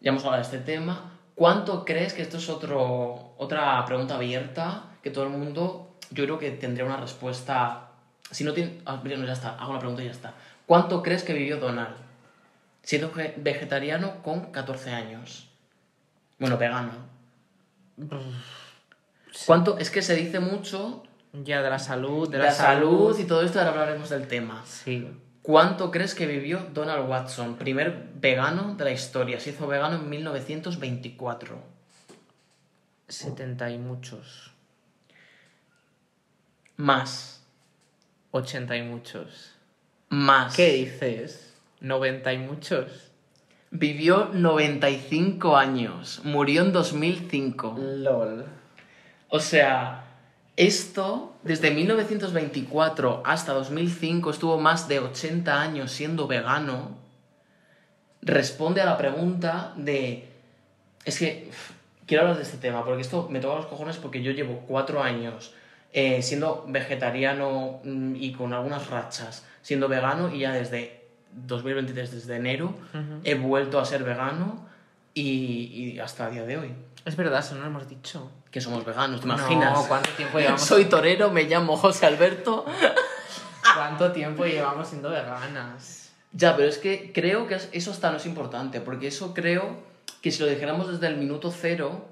ya 0.01 0.11
hemos 0.11 0.25
hablado 0.25 0.43
de 0.43 0.57
este 0.57 0.59
tema, 0.59 1.13
¿cuánto 1.37 1.85
crees 1.85 2.13
que 2.13 2.23
esto 2.23 2.39
es 2.39 2.49
otro, 2.49 3.33
otra 3.39 3.85
pregunta 3.87 4.17
abierta 4.17 4.87
que 5.05 5.11
todo 5.13 5.23
el 5.25 5.31
mundo, 5.31 5.95
yo 6.11 6.25
creo 6.25 6.37
que 6.41 6.51
tendría 6.51 6.85
una 6.85 6.97
respuesta, 6.97 7.91
si 8.29 8.43
no 8.43 8.53
tiene, 8.53 8.81
ah, 8.87 9.01
no, 9.05 9.25
ya 9.25 9.33
está, 9.33 9.51
hago 9.57 9.73
la 9.73 9.79
pregunta 9.79 10.03
y 10.03 10.07
ya 10.07 10.11
está. 10.11 10.35
¿Cuánto 10.67 11.01
crees 11.01 11.23
que 11.23 11.33
vivió 11.33 11.59
Donald? 11.59 11.95
Siendo 12.83 13.13
ve- 13.13 13.35
vegetariano 13.37 14.21
con 14.25 14.51
14 14.51 14.91
años. 14.91 15.49
Bueno, 16.41 16.59
vegano. 16.59 16.91
¿Cuánto? 19.47 19.79
Es 19.79 19.91
que 19.91 20.03
se 20.03 20.17
dice 20.17 20.41
mucho 20.41 21.05
Ya 21.33 21.63
de 21.63 21.71
la 21.71 21.79
salud, 21.79 22.29
de 22.29 22.39
la, 22.39 22.45
la 22.45 22.53
salud 22.53 23.19
y 23.19 23.25
todo 23.25 23.43
esto, 23.43 23.59
ahora 23.59 23.71
hablaremos 23.71 24.11
del 24.11 24.29
tema. 24.29 24.63
Sí. 24.67 25.09
¿Cuánto 25.43 25.91
crees 25.91 26.15
que 26.15 26.27
vivió 26.27 26.69
Donald 26.73 27.09
Watson, 27.09 27.57
primer 27.57 28.11
vegano 28.15 28.75
de 28.77 28.85
la 28.85 28.93
historia? 28.93 29.41
Se 29.41 29.51
hizo 29.51 29.67
vegano 29.67 29.97
en 29.97 30.09
1924. 30.09 31.59
70 33.09 33.71
y 33.71 33.79
muchos. 33.79 34.53
Más. 36.77 37.43
80 38.31 38.77
y 38.77 38.83
muchos. 38.83 39.55
Más. 40.11 40.55
¿Qué 40.55 40.73
dices? 40.73 41.55
90 41.81 42.33
y 42.33 42.39
muchos. 42.39 43.11
Vivió 43.71 44.31
95 44.33 45.57
años. 45.57 46.21
Murió 46.25 46.63
en 46.63 46.73
2005. 46.73 47.77
LOL. 47.79 48.47
O 49.29 49.41
sea, 49.41 50.05
esto, 50.67 51.35
desde 51.43 51.71
1924 51.71 53.23
hasta 53.25 53.53
2005, 53.53 54.31
estuvo 54.31 54.59
más 54.59 54.89
de 54.89 55.01
80 55.01 55.61
años 55.61 55.93
siendo 55.93 56.27
vegano. 56.27 56.97
Responde 58.23 58.81
a 58.81 58.87
la 58.87 58.97
pregunta 58.97 59.73
de... 59.77 60.29
Es 61.05 61.19
que 61.19 61.51
quiero 62.07 62.23
hablar 62.23 62.37
de 62.37 62.45
este 62.45 62.59
tema, 62.59 62.85
porque 62.85 63.03
esto 63.03 63.29
me 63.31 63.41
toca 63.41 63.57
los 63.57 63.67
cojones 63.67 63.97
porque 63.97 64.23
yo 64.23 64.33
llevo 64.33 64.65
cuatro 64.69 65.03
años 65.03 65.55
eh, 65.93 66.23
siendo 66.23 66.65
vegetariano 66.69 67.81
mm, 67.85 68.17
y 68.17 68.33
con 68.33 68.53
algunas 68.53 68.89
rachas, 68.89 69.45
siendo 69.63 69.89
vegano 69.89 70.35
y 70.35 70.41
ya 70.41 70.53
desde 70.53 71.03
2023, 71.35 72.13
desde 72.13 72.37
enero, 72.37 72.75
he 73.25 73.35
vuelto 73.35 73.81
a 73.81 73.85
ser 73.85 74.05
vegano 74.05 74.67
y, 75.15 75.93
y 75.95 75.99
hasta 76.01 76.29
el 76.29 76.35
día 76.35 76.45
de 76.45 76.57
hoy, 76.59 76.75
Es 77.05 77.17
verdad, 77.17 77.41
eso 77.41 77.55
no 77.55 77.61
lo 77.63 77.67
hemos 77.67 77.89
dicho. 77.89 78.31
que 78.51 78.61
somos 78.61 78.85
veganos, 78.85 79.21
¿te 79.21 79.27
imaginas? 79.27 79.73
No, 79.75 79.87
¿cuánto 79.89 80.11
tiempo 80.11 80.39
llevamos? 80.39 80.63
Soy 80.63 80.85
torero, 80.87 81.31
me 81.31 81.45
llamo 81.45 81.77
José 81.77 82.07
Alberto. 82.07 82.65
¿Cuánto 83.75 84.13
tiempo 84.13 84.45
llevamos 84.45 84.89
siendo 84.89 85.11
veganas? 85.11 86.11
Ya, 86.33 86.57
pero 86.57 86.69
es 86.69 86.79
que 86.79 87.13
creo 87.13 87.47
que 87.47 87.55
es- 87.57 87.69
eso 87.73 87.91
hasta 87.91 88.11
no 88.11 88.17
es 88.17 88.27
importante, 88.27 88.81
porque 88.81 89.07
eso 89.09 89.35
creo 89.35 89.83
que 90.21 90.31
si 90.31 90.43
lo 90.43 90.49
dijéramos 90.49 90.91
desde 90.91 91.07
el 91.09 91.17
minuto 91.17 91.51
cero, 91.51 92.09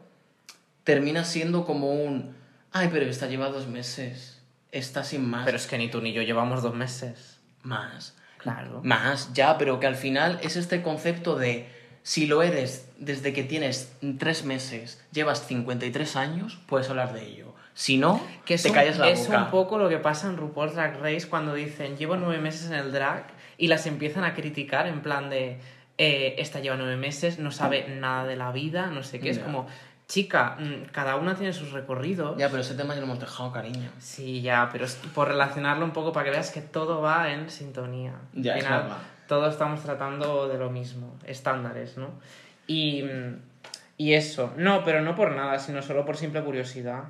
termina 0.84 1.24
siendo 1.24 1.64
como 1.64 1.92
un... 1.92 2.34
Ay, 2.72 2.88
pero 2.92 3.06
esta 3.06 3.26
lleva 3.26 3.48
dos 3.48 3.66
meses, 3.66 4.40
está 4.72 5.04
sin 5.04 5.28
más. 5.28 5.44
Pero 5.44 5.56
es 5.56 5.66
que 5.66 5.78
ni 5.78 5.88
tú 5.90 6.00
ni 6.00 6.12
yo 6.12 6.22
llevamos 6.22 6.62
dos 6.62 6.74
meses. 6.74 7.38
Más. 7.62 8.14
Claro. 8.38 8.80
Más, 8.82 9.32
ya, 9.34 9.58
pero 9.58 9.80
que 9.80 9.86
al 9.86 9.96
final 9.96 10.38
es 10.42 10.56
este 10.56 10.80
concepto 10.82 11.36
de 11.36 11.68
si 12.02 12.26
lo 12.26 12.42
eres 12.42 12.88
desde 12.98 13.32
que 13.32 13.42
tienes 13.44 13.92
tres 14.18 14.44
meses, 14.44 15.02
llevas 15.12 15.46
53 15.46 16.16
años, 16.16 16.58
puedes 16.66 16.88
hablar 16.90 17.12
de 17.12 17.26
ello. 17.26 17.54
Si 17.74 17.96
no, 17.98 18.20
Que 18.44 18.54
es 18.54 18.62
te 18.62 18.68
un- 18.68 18.74
callas 18.74 18.98
la 18.98 19.08
es 19.08 19.26
boca. 19.26 19.44
un 19.44 19.50
poco 19.50 19.78
lo 19.78 19.88
que 19.88 19.98
pasa 19.98 20.28
en 20.28 20.36
RuPaul's 20.36 20.74
Drag 20.74 21.00
Race 21.00 21.28
cuando 21.28 21.54
dicen 21.54 21.96
llevo 21.96 22.16
nueve 22.16 22.38
meses 22.38 22.66
en 22.66 22.74
el 22.74 22.92
drag 22.92 23.24
y 23.58 23.68
las 23.68 23.86
empiezan 23.86 24.24
a 24.24 24.34
criticar 24.34 24.86
en 24.86 25.00
plan 25.02 25.30
de 25.30 25.58
eh, 25.98 26.34
esta 26.38 26.60
lleva 26.60 26.76
nueve 26.76 26.96
meses, 26.96 27.38
no 27.38 27.50
sabe 27.50 27.86
nada 27.88 28.24
de 28.26 28.34
la 28.36 28.52
vida, 28.52 28.86
no 28.86 29.02
sé 29.02 29.20
qué. 29.20 29.28
Es 29.30 29.38
como, 29.38 29.66
chica, 30.08 30.56
mm, 30.58 30.90
cada 30.92 31.16
una 31.16 31.34
tiene 31.36 31.52
sus 31.52 31.72
recorridos. 31.72 32.38
Ya, 32.38 32.48
pero 32.48 32.62
ese 32.62 32.74
tema 32.74 32.94
ya 32.94 33.00
lo 33.00 33.06
hemos 33.06 33.20
dejado, 33.20 33.52
cariño. 33.52 33.90
Sí, 33.98 34.40
ya, 34.40 34.68
pero 34.72 34.86
es 34.86 34.94
por 35.14 35.28
relacionarlo 35.28 35.84
un 35.84 35.92
poco 35.92 36.10
para 36.12 36.24
que 36.24 36.30
veas 36.30 36.50
que 36.50 36.62
todo 36.62 37.02
va 37.02 37.30
en 37.32 37.50
sintonía. 37.50 38.14
Ya, 38.32 38.56
es 38.56 38.64
verdad. 38.64 38.96
Todos 39.30 39.52
estamos 39.52 39.80
tratando 39.80 40.48
de 40.48 40.58
lo 40.58 40.70
mismo, 40.70 41.16
estándares, 41.24 41.96
¿no? 41.96 42.10
Y, 42.66 43.04
y 43.96 44.14
eso, 44.14 44.52
no, 44.56 44.82
pero 44.84 45.02
no 45.02 45.14
por 45.14 45.36
nada, 45.36 45.60
sino 45.60 45.82
solo 45.82 46.04
por 46.04 46.16
simple 46.16 46.42
curiosidad. 46.42 47.04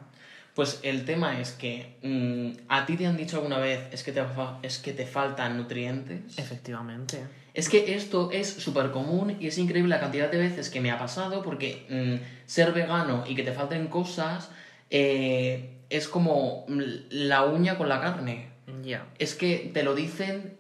Pues 0.55 0.81
el 0.83 1.07
tema 1.07 1.41
es 1.41 1.53
que 1.53 1.97
mm, 2.03 2.67
a 2.69 2.85
ti 2.85 2.99
te 2.99 3.07
han 3.07 3.17
dicho 3.17 3.39
alguna 3.39 3.57
vez 3.57 3.89
es 3.91 4.03
que 4.03 4.13
te, 4.13 4.23
es 4.63 4.79
que 4.81 4.93
te 4.93 5.07
faltan 5.07 5.57
nutrientes. 5.57 6.39
Efectivamente. 6.39 7.21
Es 7.55 7.71
que 7.71 7.95
esto 7.95 8.29
es 8.31 8.53
súper 8.53 8.91
común 8.91 9.39
y 9.41 9.47
es 9.47 9.57
increíble 9.57 9.89
la 9.89 10.01
cantidad 10.01 10.31
de 10.31 10.37
veces 10.37 10.69
que 10.69 10.83
me 10.83 10.91
ha 10.91 10.99
pasado 10.99 11.41
porque 11.43 11.87
mm, 11.89 12.47
ser 12.47 12.73
vegano 12.73 13.25
y 13.27 13.35
que 13.35 13.45
te 13.45 13.53
falten 13.53 13.87
cosas 13.87 14.51
eh, 14.91 15.71
es 15.89 16.07
como 16.07 16.67
mm, 16.69 16.81
la 17.09 17.47
uña 17.47 17.79
con 17.79 17.89
la 17.89 18.03
carne. 18.03 18.51
Ya. 18.85 19.07
Es 19.19 19.35
que 19.35 19.71
te 19.73 19.83
lo 19.83 19.95
dicen, 19.95 20.60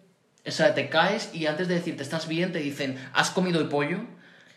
o 0.51 0.53
sea, 0.53 0.75
te 0.75 0.89
caes 0.89 1.31
y 1.33 1.47
antes 1.47 1.69
de 1.69 1.75
decirte 1.75 2.03
estás 2.03 2.29
bien 2.29 2.53
te 2.53 2.59
dicen, 2.59 2.99
¿has 3.15 3.31
comido 3.31 3.61
el 3.61 3.69
pollo? 3.69 3.99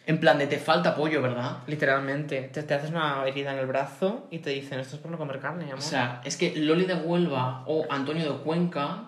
En 0.05 0.19
plan 0.19 0.37
de 0.37 0.47
te 0.47 0.57
falta 0.57 0.95
pollo, 0.95 1.21
¿verdad? 1.21 1.59
Literalmente, 1.67 2.49
te, 2.51 2.63
te 2.63 2.73
haces 2.73 2.89
una 2.89 3.25
herida 3.25 3.53
en 3.53 3.59
el 3.59 3.67
brazo 3.67 4.27
y 4.31 4.39
te 4.39 4.49
dicen, 4.49 4.79
esto 4.79 4.97
es 4.97 5.01
por 5.01 5.11
no 5.11 5.17
comer 5.17 5.39
carne, 5.39 5.65
amor. 5.65 5.77
O 5.77 5.81
sea, 5.81 6.21
es 6.25 6.35
que 6.35 6.53
Loli 6.55 6.85
de 6.85 6.95
Huelva 6.95 7.63
o 7.67 7.85
Antonio 7.89 8.33
de 8.33 8.39
Cuenca, 8.39 9.05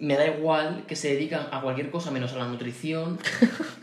me 0.00 0.16
da 0.16 0.26
igual 0.26 0.84
que 0.88 0.96
se 0.96 1.08
dedican 1.14 1.46
a 1.52 1.60
cualquier 1.60 1.90
cosa 1.90 2.10
menos 2.10 2.32
a 2.32 2.38
la 2.38 2.46
nutrición. 2.46 3.18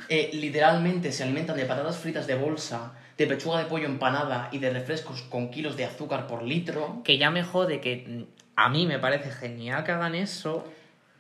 Eh, 0.09 0.29
literalmente 0.31 1.11
se 1.11 1.23
alimentan 1.23 1.57
de 1.57 1.65
patatas 1.65 1.97
fritas 1.97 2.27
de 2.27 2.35
bolsa, 2.35 2.93
de 3.17 3.27
pechuga 3.27 3.59
de 3.59 3.65
pollo 3.65 3.87
empanada 3.87 4.47
y 4.53 4.59
de 4.59 4.69
refrescos 4.69 5.21
con 5.23 5.49
kilos 5.49 5.75
de 5.75 5.83
azúcar 5.83 6.27
por 6.27 6.43
litro. 6.43 7.01
que 7.03 7.17
ya 7.17 7.29
me 7.29 7.43
jode 7.43 7.81
que 7.81 8.05
mm, 8.07 8.23
a 8.55 8.69
mí 8.69 8.87
me 8.87 8.99
parece 8.99 9.31
genial 9.31 9.83
que 9.83 9.91
hagan 9.91 10.15
eso. 10.15 10.63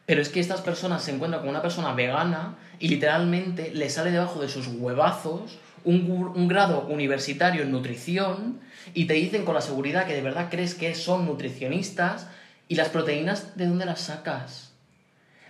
Pero 0.07 0.21
es 0.21 0.29
que 0.29 0.39
estas 0.39 0.61
personas 0.61 1.03
se 1.03 1.11
encuentran 1.11 1.41
con 1.41 1.49
una 1.49 1.61
persona 1.61 1.93
vegana 1.93 2.55
y 2.79 2.87
literalmente 2.87 3.71
le 3.73 3.89
sale 3.89 4.09
debajo 4.09 4.39
de 4.39 4.47
sus 4.47 4.65
huevazos 4.67 5.59
un, 5.83 6.47
grado 6.47 6.85
universitario 6.87 7.61
en 7.61 7.71
nutrición 7.71 8.61
y 8.93 9.05
te 9.05 9.15
dicen 9.15 9.43
con 9.43 9.53
la 9.53 9.61
seguridad 9.61 10.07
que 10.07 10.13
de 10.13 10.21
verdad 10.21 10.47
crees 10.49 10.75
que 10.75 10.95
son 10.95 11.25
nutricionistas 11.25 12.27
y 12.69 12.75
las 12.75 12.87
proteínas, 12.87 13.57
¿de 13.57 13.67
dónde 13.67 13.85
las 13.85 13.99
sacas? 13.99 14.71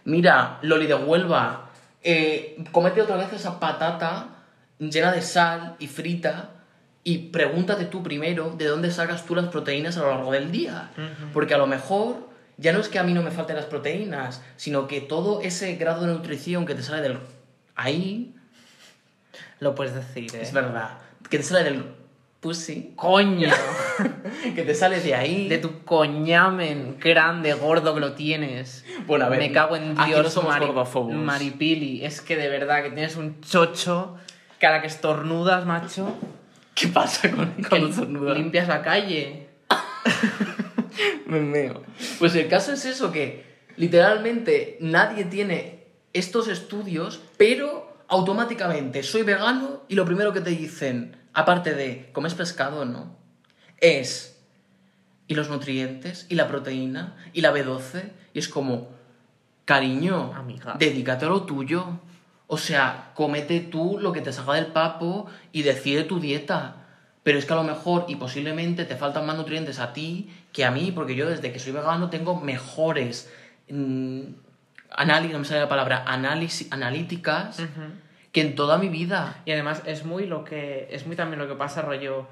Mira, 0.05 0.57
Loli 0.63 0.87
de 0.87 0.95
Huelva, 0.95 1.69
eh, 2.03 2.57
comete 2.71 3.01
otra 3.01 3.15
vez 3.15 3.31
esa 3.33 3.59
patata 3.59 4.29
llena 4.79 5.11
de 5.11 5.21
sal 5.21 5.75
y 5.77 5.85
frita 5.85 6.49
y 7.03 7.29
pregúntate 7.29 7.85
tú 7.85 8.01
primero 8.01 8.55
de 8.57 8.65
dónde 8.65 8.89
sacas 8.89 9.23
tú 9.23 9.35
las 9.35 9.49
proteínas 9.49 9.97
a 9.97 10.01
lo 10.01 10.09
largo 10.09 10.31
del 10.31 10.51
día. 10.51 10.89
Porque 11.31 11.53
a 11.53 11.57
lo 11.57 11.67
mejor 11.67 12.26
ya 12.57 12.73
no 12.73 12.79
es 12.79 12.89
que 12.89 12.99
a 12.99 13.03
mí 13.03 13.13
no 13.13 13.21
me 13.23 13.31
falten 13.31 13.55
las 13.55 13.65
proteínas, 13.65 14.41
sino 14.55 14.87
que 14.87 15.01
todo 15.01 15.41
ese 15.41 15.75
grado 15.75 16.05
de 16.05 16.13
nutrición 16.13 16.65
que 16.65 16.75
te 16.75 16.83
sale 16.83 17.01
del... 17.01 17.19
Ahí, 17.75 18.33
Lo 19.59 19.75
puedes 19.75 19.93
decir, 19.93 20.35
¿eh? 20.35 20.39
es 20.41 20.51
verdad, 20.53 20.97
que 21.29 21.37
te 21.37 21.43
sale 21.43 21.63
del 21.63 21.83
pussy, 22.39 22.93
¡Coño! 22.95 23.49
que 24.55 24.63
te 24.63 24.73
sale 24.75 24.99
de 24.99 25.13
ahí... 25.15 25.47
de 25.49 25.57
tu 25.59 25.83
coñamen 25.83 26.97
grande, 26.99 27.53
gordo 27.53 27.93
que 27.93 27.99
lo 27.99 28.13
tienes. 28.13 28.85
Bueno, 29.05 29.25
a 29.25 29.29
ver, 29.29 29.39
Me 29.39 29.51
cago 29.51 29.75
en 29.75 29.95
Dios, 29.95 30.23
no 30.23 30.29
somos 30.29 30.51
Mari- 30.55 30.65
gordófobos. 30.67 31.13
Maripili. 31.15 32.03
Es 32.05 32.21
que 32.21 32.35
de 32.35 32.47
verdad 32.49 32.83
que 32.83 32.89
tienes 32.91 33.15
un 33.15 33.41
chocho 33.41 34.15
que 34.59 34.65
a 34.67 34.71
la 34.71 34.81
que 34.81 34.87
estornudas, 34.87 35.65
macho, 35.65 36.15
¿Qué 36.75 36.87
pasa 36.89 37.29
con, 37.31 37.51
con 37.67 37.87
estornudar? 37.89 38.37
limpias 38.37 38.67
la 38.67 38.81
calle. 38.83 39.49
Me 41.25 41.39
meo. 41.39 41.83
Pues 42.19 42.35
el 42.35 42.47
caso 42.47 42.73
es 42.73 42.85
eso, 42.85 43.11
que 43.11 43.45
literalmente 43.75 44.77
nadie 44.79 45.25
tiene 45.25 45.87
estos 46.13 46.47
estudios, 46.47 47.21
pero 47.37 47.97
automáticamente 48.07 49.03
soy 49.03 49.23
vegano 49.23 49.83
y 49.87 49.95
lo 49.95 50.05
primero 50.05 50.33
que 50.33 50.41
te 50.41 50.51
dicen, 50.51 51.17
aparte 51.33 51.73
de 51.73 52.09
comes 52.13 52.33
pescado, 52.33 52.85
¿no? 52.85 53.15
Es 53.77 54.39
y 55.27 55.35
los 55.35 55.49
nutrientes 55.49 56.25
y 56.29 56.35
la 56.35 56.47
proteína 56.47 57.15
y 57.33 57.41
la 57.41 57.53
B12 57.53 58.11
y 58.33 58.39
es 58.39 58.47
como, 58.47 58.89
cariño, 59.65 60.33
Amiga. 60.33 60.75
dedícate 60.79 61.25
a 61.25 61.29
lo 61.29 61.43
tuyo. 61.43 61.99
O 62.49 62.57
sea, 62.57 63.11
comete 63.13 63.59
tú 63.59 63.97
lo 63.99 64.13
que 64.13 64.21
te 64.21 64.31
salga 64.31 64.53
del 64.53 64.67
papo 64.67 65.27
y 65.51 65.63
decide 65.63 66.05
tu 66.05 66.21
dieta. 66.21 66.85
Pero 67.23 67.37
es 67.37 67.45
que 67.45 67.51
a 67.51 67.57
lo 67.57 67.63
mejor 67.63 68.05
y 68.07 68.15
posiblemente 68.15 68.85
te 68.85 68.95
faltan 68.95 69.25
más 69.25 69.35
nutrientes 69.35 69.79
a 69.79 69.91
ti 69.91 70.29
que 70.57 70.65
a 70.65 70.71
mí, 70.71 70.91
porque 70.91 71.13
yo 71.13 71.29
desde 71.29 71.51
que 71.51 71.59
soy 71.59 71.71
vegano 71.71 72.09
tengo 72.09 72.41
mejores 72.41 73.31
mm, 73.69 74.21
análisis, 74.89 75.31
no 75.31 75.37
me 75.37 75.45
sale 75.45 75.59
la 75.59 75.69
palabra, 75.69 76.03
análisis, 76.07 76.67
analíticas 76.71 77.61
que 78.31 78.41
en 78.41 78.55
toda 78.55 78.79
mi 78.79 78.89
vida. 78.89 79.39
Y 79.45 79.51
además 79.51 79.83
es 79.85 80.03
muy 80.03 80.25
lo 80.25 80.43
que. 80.43 80.87
Es 80.89 81.05
muy 81.05 81.15
también 81.15 81.37
lo 81.37 81.47
que 81.47 81.53
pasa, 81.53 81.83
rollo. 81.83 82.27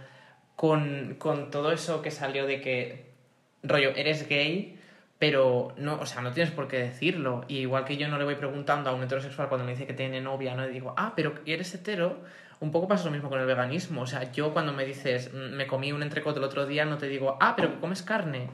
Con, 0.56 1.18
con 1.20 1.52
todo 1.52 1.72
eso 1.72 2.02
que 2.02 2.10
salió 2.10 2.48
de 2.48 2.62
que. 2.62 3.14
Rollo, 3.62 3.92
eres 3.96 4.28
gay, 4.28 4.80
pero 5.20 5.76
no, 5.78 6.00
o 6.00 6.08
sea, 6.08 6.24
no 6.24 6.32
tienes 6.32 6.52
por 6.52 6.68
qué 6.68 6.78
decirlo. 6.78 7.46
Y 7.48 7.58
igual 7.58 7.86
que 7.86 7.96
yo 7.96 8.08
no 8.08 8.18
le 8.18 8.24
voy 8.24 8.36
preguntando 8.36 8.90
a 8.90 8.96
un 8.96 9.04
heterosexual 9.04 9.50
cuando 9.50 9.66
me 9.66 9.74
dice 9.74 9.86
que 9.86 9.94
tiene 9.94 10.20
novia, 10.20 10.56
no 10.56 10.64
le 10.64 10.72
digo, 10.72 10.96
ah, 10.98 11.14
pero 11.16 11.36
eres 11.46 11.76
hetero. 11.76 12.24
Un 12.62 12.72
poco 12.72 12.88
pasa 12.88 13.06
lo 13.06 13.12
mismo 13.12 13.30
con 13.30 13.40
el 13.40 13.46
veganismo. 13.46 14.02
O 14.02 14.08
sea, 14.08 14.32
yo 14.32 14.54
cuando 14.54 14.72
me 14.74 14.86
dices, 14.86 15.32
"Mm, 15.34 15.56
me 15.56 15.68
comí 15.68 15.92
un 15.92 16.02
entrecot 16.04 16.36
el 16.38 16.44
otro 16.44 16.66
día, 16.66 16.86
no 16.86 16.98
te 16.98 17.08
digo, 17.08 17.38
ah, 17.42 17.54
pero 17.56 17.80
comes 17.82 18.02
carne. 18.02 18.50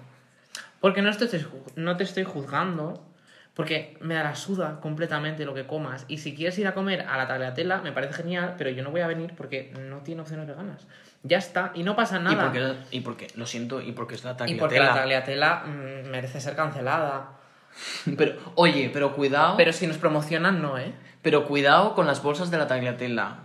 Porque 0.80 1.02
no 1.02 1.16
te 1.16 1.26
estoy, 1.26 1.46
no 1.76 1.98
te 1.98 2.04
estoy 2.04 2.24
juzgando. 2.24 3.06
Porque 3.54 3.98
me 4.00 4.16
da 4.16 4.24
la 4.24 4.36
suda 4.36 4.80
completamente 4.80 5.44
lo 5.44 5.54
que 5.54 5.68
comas. 5.68 6.06
Y 6.08 6.20
si 6.20 6.34
quieres 6.34 6.58
ir 6.58 6.68
a 6.68 6.74
comer 6.74 7.02
a 7.02 7.18
la 7.18 7.28
tagliatella, 7.28 7.82
me 7.82 7.92
parece 7.92 8.14
genial, 8.14 8.56
pero 8.58 8.70
yo 8.70 8.82
no 8.82 8.92
voy 8.92 9.02
a 9.02 9.08
venir 9.08 9.34
porque 9.36 9.74
no 9.78 9.98
tiene 10.00 10.22
opciones 10.22 10.48
veganas. 10.48 10.88
Ya 11.24 11.38
está, 11.38 11.72
y 11.76 11.84
no 11.84 11.94
pasa 11.98 12.18
Y 12.18 12.24
nada. 12.24 12.44
porque, 12.46 12.74
y 12.92 13.02
porque, 13.02 13.28
lo 13.36 13.46
siento, 13.46 13.82
y 13.82 13.92
porque 13.92 14.16
es 14.16 14.24
la 14.24 14.38
Y 14.48 14.56
porque 14.56 14.80
la 14.80 14.94
tagliatella. 14.94 15.62
tagliatella 15.62 16.04
mm, 16.06 16.10
merece 16.10 16.40
ser 16.40 16.56
cancelada. 16.56 17.32
Pero, 18.18 18.36
oye, 18.56 18.90
pero 18.94 19.14
cuidado. 19.16 19.56
Pero 19.58 19.72
si 19.74 19.86
nos 19.88 19.98
promocionan, 19.98 20.62
no, 20.62 20.78
¿eh? 20.78 20.94
Pero 21.22 21.46
cuidado 21.46 21.94
con 21.94 22.08
las 22.08 22.24
bolsas 22.24 22.52
de 22.52 22.58
la 22.58 22.68
tagliatella. 22.68 23.36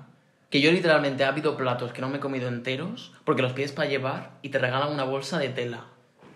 Que 0.50 0.60
yo 0.60 0.70
literalmente 0.70 1.24
ha 1.24 1.28
habido 1.28 1.56
platos 1.56 1.92
que 1.92 2.00
no 2.00 2.08
me 2.08 2.18
he 2.18 2.20
comido 2.20 2.48
enteros 2.48 3.12
porque 3.24 3.42
los 3.42 3.52
pides 3.52 3.72
para 3.72 3.88
llevar 3.88 4.30
y 4.42 4.50
te 4.50 4.58
regalan 4.58 4.92
una 4.92 5.04
bolsa 5.04 5.38
de 5.38 5.48
tela. 5.48 5.84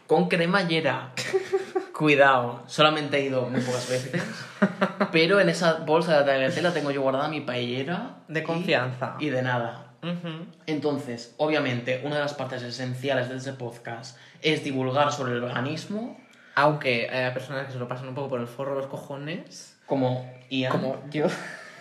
Con 0.07 0.29
cremallera. 0.29 1.13
cuidado. 1.97 2.63
Solamente 2.67 3.19
he 3.19 3.27
ido 3.27 3.43
muy 3.49 3.61
pocas 3.61 3.89
veces. 3.89 4.23
Pero 5.13 5.39
en 5.39 5.49
esa 5.49 5.75
bolsa 5.75 6.13
de 6.13 6.21
la 6.21 6.25
tagliatella 6.27 6.73
tengo 6.73 6.91
yo 6.91 7.03
guardada 7.03 7.29
mi 7.29 7.41
paellera. 7.43 8.17
De 8.27 8.41
y- 8.41 8.43
confianza. 8.43 9.17
Y, 9.21 9.29
de 9.29 9.43
nada. 9.43 9.93
Ujú. 10.03 10.47
Entonces, 10.67 11.35
obviamente, 11.37 12.01
una 12.05 12.17
de 12.17 12.23
las 12.23 12.33
partes 12.35 12.63
esenciales 12.63 13.29
de 13.29 13.37
este 13.37 13.53
podcast 13.53 14.17
es 14.41 14.65
divulgar 14.65 15.13
sobre 15.13 15.35
el 15.35 15.43
veganismo. 15.43 16.19
Aunque 16.55 17.09
hay 17.11 17.31
personas 17.33 17.67
que 17.67 17.73
se 17.73 17.79
lo 17.79 17.87
pasan 17.87 18.09
un 18.09 18.15
poco 18.15 18.31
por 18.31 18.41
el 18.41 18.47
forro 18.47 18.75
de 18.75 18.81
los 18.81 18.91
cojones. 18.91 19.79
Como 19.87 20.27
Ian. 20.49 20.73
Como 20.73 21.03
yo. 21.11 21.27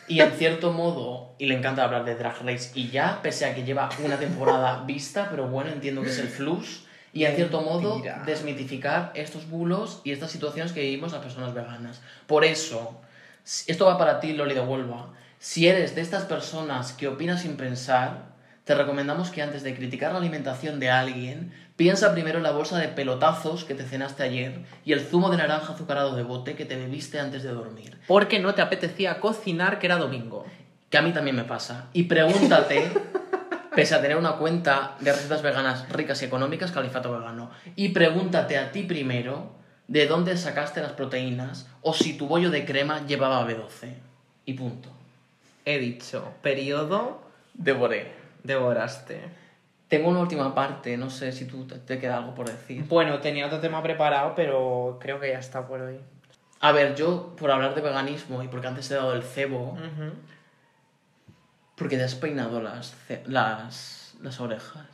Y 0.10 0.22
en 0.22 0.32
cierto 0.32 0.74
modo, 0.74 1.36
y 1.38 1.45
le 1.45 1.55
encanta 1.55 1.84
hablar 1.84 2.03
de 2.03 2.16
Drag 2.16 2.43
Race, 2.43 2.72
y 2.74 2.89
ya, 2.89 3.22
pese 3.22 3.45
a 3.45 3.55
que 3.55 3.64
lleva 3.64 3.89
una 4.03 4.18
temporada 4.18 4.84
vista, 4.88 5.28
pero 5.30 5.47
bueno, 5.47 5.72
entiendo 5.72 6.01
que 6.01 6.10
es 6.10 6.18
el 6.18 6.28
flux, 6.28 6.82
y 7.14 7.26
en 7.26 7.36
cierto 7.36 7.62
modo, 7.62 7.93
Mentira. 7.93 8.24
desmitificar 8.26 9.12
estos 9.16 9.49
bulos 9.49 10.01
y 10.03 10.12
estas 10.12 10.32
situaciones 10.32 10.74
que 10.74 10.82
vivimos 10.82 11.12
las 11.12 11.22
personas 11.22 11.53
veganas. 11.53 12.01
Por 12.28 12.43
eso, 12.43 12.99
esto 13.68 13.86
va 13.86 13.97
para 13.97 14.20
ti, 14.20 14.34
Loli 14.34 14.53
de 14.53 14.62
Huelva. 14.62 15.10
Si 15.39 15.68
eres 15.68 15.95
de 15.95 16.01
estas 16.01 16.26
personas 16.26 16.91
que 16.93 17.07
opinas 17.07 17.43
sin 17.43 17.55
pensar, 17.55 18.29
te 18.70 18.76
recomendamos 18.76 19.32
que 19.32 19.41
antes 19.41 19.63
de 19.63 19.74
criticar 19.74 20.11
la 20.11 20.20
alimentación 20.20 20.80
de 20.80 20.91
alguien, 20.91 21.51
piensa 21.76 22.13
primero 22.13 22.38
en 22.38 22.43
la 22.43 22.51
bolsa 22.51 22.78
de 22.78 22.88
pelotazos 22.88 23.65
que 23.65 23.74
te 23.74 23.84
cenaste 23.84 24.22
ayer 24.22 24.59
y 24.86 24.93
el 24.93 24.99
zumo 24.99 25.32
de 25.32 25.38
naranja 25.38 25.74
azucarado 25.74 26.15
de 26.15 26.22
bote 26.22 26.53
que 26.53 26.65
te 26.65 26.76
bebiste 26.76 27.20
antes 27.20 27.41
de 27.41 27.49
dormir 27.49 27.97
Porque 28.05 28.38
no 28.38 28.53
te 28.53 28.61
apetecía 28.61 29.20
cocinar, 29.20 29.80
que 29.80 29.88
era 29.88 29.97
domingo. 29.97 30.45
que 30.91 30.99
a 30.99 31.01
mí 31.01 31.11
también 31.13 31.36
me 31.36 31.45
pasa. 31.45 31.88
Y 31.93 32.03
pregúntate, 32.03 32.91
pese 33.76 33.95
a 33.95 34.01
tener 34.03 34.17
una 34.17 34.34
cuenta 34.34 34.97
de 34.99 35.13
recetas 35.13 35.41
veganas 35.41 35.89
ricas 35.89 36.22
y 36.22 36.26
económicas, 36.26 36.72
Califato 36.72 37.11
Vegano, 37.11 37.49
y 37.76 37.89
pregúntate 37.89 38.59
a 38.59 38.72
ti 38.72 38.84
primero 38.84 39.51
de 39.88 40.05
dónde 40.05 40.38
sacaste 40.38 40.80
las 40.80 40.91
proteínas 40.91 41.67
o 41.82 41.95
si 41.95 42.15
tu 42.15 42.28
bollo 42.28 42.51
de 42.51 42.65
crema 42.65 43.03
llevaba 43.07 43.49
B12. 43.49 43.95
Y 44.45 44.53
punto. 44.53 44.89
He 45.65 45.80
dicho, 45.80 46.34
periodo, 46.43 47.28
Devoré. 47.59 48.18
Devoraste. 48.44 49.22
Tengo 49.88 50.10
una 50.10 50.20
última 50.20 50.54
parte, 50.54 50.98
no 50.98 51.10
sé 51.10 51.32
si 51.32 51.46
tú 51.46 51.66
te, 51.66 52.00
queda 52.00 52.18
algo 52.18 52.36
por 52.36 52.48
decir. 52.50 52.84
Bueno, 52.88 53.20
tenía 53.20 53.48
otro 53.48 53.60
tema 53.60 53.82
preparado, 53.82 54.34
pero 54.36 54.98
creo 55.02 55.20
que 55.20 55.30
ya 55.30 55.40
está 55.40 55.68
por 55.68 55.82
hoy. 55.82 56.00
A 56.60 56.72
ver, 56.72 56.96
yo, 56.96 57.36
por 57.38 57.50
hablar 57.52 57.74
de 57.74 57.82
veganismo 57.82 58.44
y 58.44 58.48
porque 58.48 58.68
antes 58.68 58.92
he 58.92 58.96
dado 58.96 59.14
el 59.14 59.24
cebo, 59.24 59.78
porque 61.76 61.98
te 61.98 62.04
has 62.04 62.16
peinado 62.16 62.62
las, 62.62 62.96
las, 63.26 64.14
las 64.22 64.40
orejas. 64.40 64.86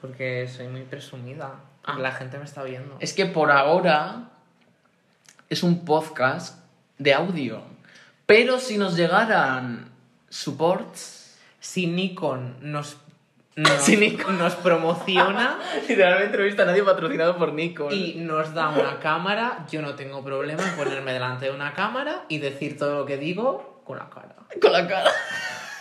Porque 0.00 0.48
soy 0.48 0.68
muy 0.68 0.82
presumida. 0.82 1.60
Ah. 1.84 1.98
La 1.98 2.12
gente 2.12 2.38
me 2.38 2.44
está 2.44 2.62
viendo. 2.62 2.96
Es 3.00 3.12
que 3.12 3.26
por 3.26 3.50
ahora 3.50 4.30
es 5.48 5.62
un 5.62 5.84
podcast 5.84 6.58
de 6.98 7.14
audio. 7.14 7.62
Pero 8.26 8.58
si 8.58 8.78
nos 8.78 8.96
llegaran 8.96 9.92
supports. 10.34 11.23
Si 11.64 11.86
Nikon 11.86 12.58
nos, 12.60 12.98
nos, 13.56 13.82
Si 13.82 13.96
Nikon. 13.96 14.36
nos 14.36 14.54
promociona 14.56 15.58
Literalmente 15.88 16.36
no 16.36 16.42
he 16.42 16.46
visto 16.46 16.62
a 16.62 16.66
nadie 16.66 16.82
patrocinado 16.82 17.38
por 17.38 17.54
Nikon. 17.54 17.90
y 17.90 18.16
nos 18.16 18.52
da 18.52 18.68
una 18.68 19.00
cámara, 19.00 19.64
yo 19.70 19.80
no 19.80 19.94
tengo 19.94 20.22
problema 20.22 20.62
en 20.62 20.76
ponerme 20.76 21.14
delante 21.14 21.46
de 21.46 21.52
una 21.52 21.72
cámara 21.72 22.26
y 22.28 22.36
decir 22.38 22.76
todo 22.76 22.98
lo 22.98 23.06
que 23.06 23.16
digo 23.16 23.82
con 23.86 23.96
la 23.96 24.10
cara. 24.10 24.36
Con 24.60 24.72
la 24.72 24.86
cara. 24.86 25.10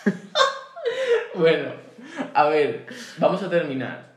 bueno, 1.35 1.73
a 2.33 2.45
ver, 2.45 2.87
vamos 3.17 3.43
a 3.43 3.49
terminar. 3.49 4.13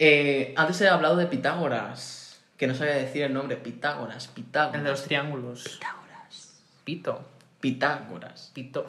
Eh, 0.00 0.52
antes 0.56 0.80
he 0.80 0.88
hablado 0.88 1.16
de 1.16 1.26
Pitágoras. 1.26 2.40
Que 2.56 2.66
no 2.66 2.74
sabía 2.74 2.94
decir 2.94 3.22
el 3.22 3.32
nombre. 3.32 3.56
Pitágoras, 3.56 4.26
El 4.26 4.34
de 4.34 4.42
Pitágoras. 4.42 4.82
los 4.82 5.02
triángulos. 5.04 5.62
Pitágoras. 5.62 6.62
Pito. 6.84 7.20
Pitágoras. 7.60 8.50
Pito. 8.52 8.84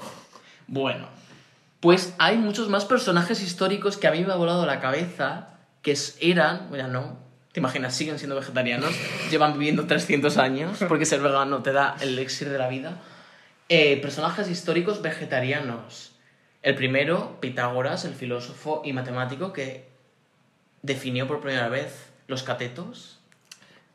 Bueno, 0.66 1.08
pues 1.80 2.14
hay 2.18 2.38
muchos 2.38 2.70
más 2.70 2.86
personajes 2.86 3.42
históricos 3.42 3.98
que 3.98 4.08
a 4.08 4.12
mí 4.12 4.24
me 4.24 4.34
ha 4.34 4.36
volado 4.36 4.66
la 4.66 4.80
cabeza, 4.80 5.60
que 5.82 5.98
eran, 6.20 6.70
ya 6.76 6.88
no, 6.88 7.18
te 7.52 7.60
imaginas, 7.60 7.96
siguen 7.96 8.20
siendo 8.20 8.36
vegetarianos, 8.36 8.94
llevan 9.32 9.54
viviendo 9.54 9.88
300 9.88 10.38
años, 10.38 10.80
porque 10.88 11.06
ser 11.06 11.22
vegano 11.22 11.64
te 11.64 11.72
da 11.72 11.96
el 12.02 12.10
elixir 12.10 12.50
de 12.50 12.58
la 12.58 12.68
vida. 12.68 12.98
Eh, 13.70 14.00
personajes 14.02 14.50
históricos 14.50 15.02
vegetarianos. 15.02 16.12
El 16.62 16.76
primero, 16.76 17.38
Pitágoras, 17.40 18.04
el 18.04 18.14
filósofo 18.14 18.82
y 18.84 18.94
matemático 18.94 19.54
que 19.54 19.88
definió 20.82 21.28
por 21.28 21.40
primera 21.40 21.70
vez 21.70 22.10
los 22.28 22.44
catetos 22.44 23.20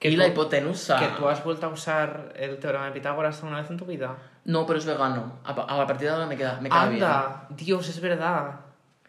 y 0.00 0.16
la 0.16 0.26
hipotenusa. 0.26 0.98
¿Que 0.98 1.08
tú 1.18 1.28
has 1.28 1.44
vuelto 1.44 1.66
a 1.66 1.68
usar 1.70 2.34
el 2.36 2.58
teorema 2.58 2.86
de 2.86 2.92
Pitágoras 2.92 3.36
alguna 3.38 3.60
vez 3.60 3.70
en 3.70 3.76
tu 3.76 3.86
vida? 3.86 4.16
No, 4.44 4.66
pero 4.66 4.78
es 4.78 4.84
vegano. 4.84 5.38
A, 5.44 5.52
a 5.52 5.86
partir 5.86 6.08
de 6.08 6.14
ahora 6.14 6.26
me 6.26 6.36
queda, 6.36 6.60
me 6.60 6.68
queda 6.68 6.88
bien. 6.88 7.02
Anda, 7.02 7.46
Dios, 7.50 7.88
es 7.88 8.00
verdad. 8.00 8.60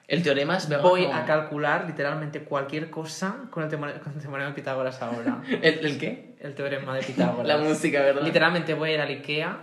El 0.08 0.24
teorema 0.24 0.58
es 0.58 0.70
vegano. 0.70 0.88
Voy 0.88 1.06
a 1.06 1.26
calcular 1.26 1.86
literalmente 1.88 2.44
cualquier 2.44 2.90
cosa 2.90 3.36
con 3.50 3.64
el, 3.64 3.70
teorema, 3.70 4.00
con 4.00 4.14
el 4.14 4.20
teorema 4.20 4.46
de 4.46 4.54
Pitágoras 4.54 5.02
ahora. 5.02 5.42
¿El, 5.62 5.86
el 5.86 5.98
qué? 5.98 6.38
El 6.40 6.54
teorema 6.54 6.96
de 6.96 7.04
Pitágoras. 7.04 7.48
La 7.48 7.58
música, 7.58 8.02
¿verdad? 8.02 8.22
Literalmente 8.22 8.74
voy 8.74 8.92
a 8.92 8.94
ir 8.94 9.02
al 9.02 9.10
Ikea. 9.10 9.58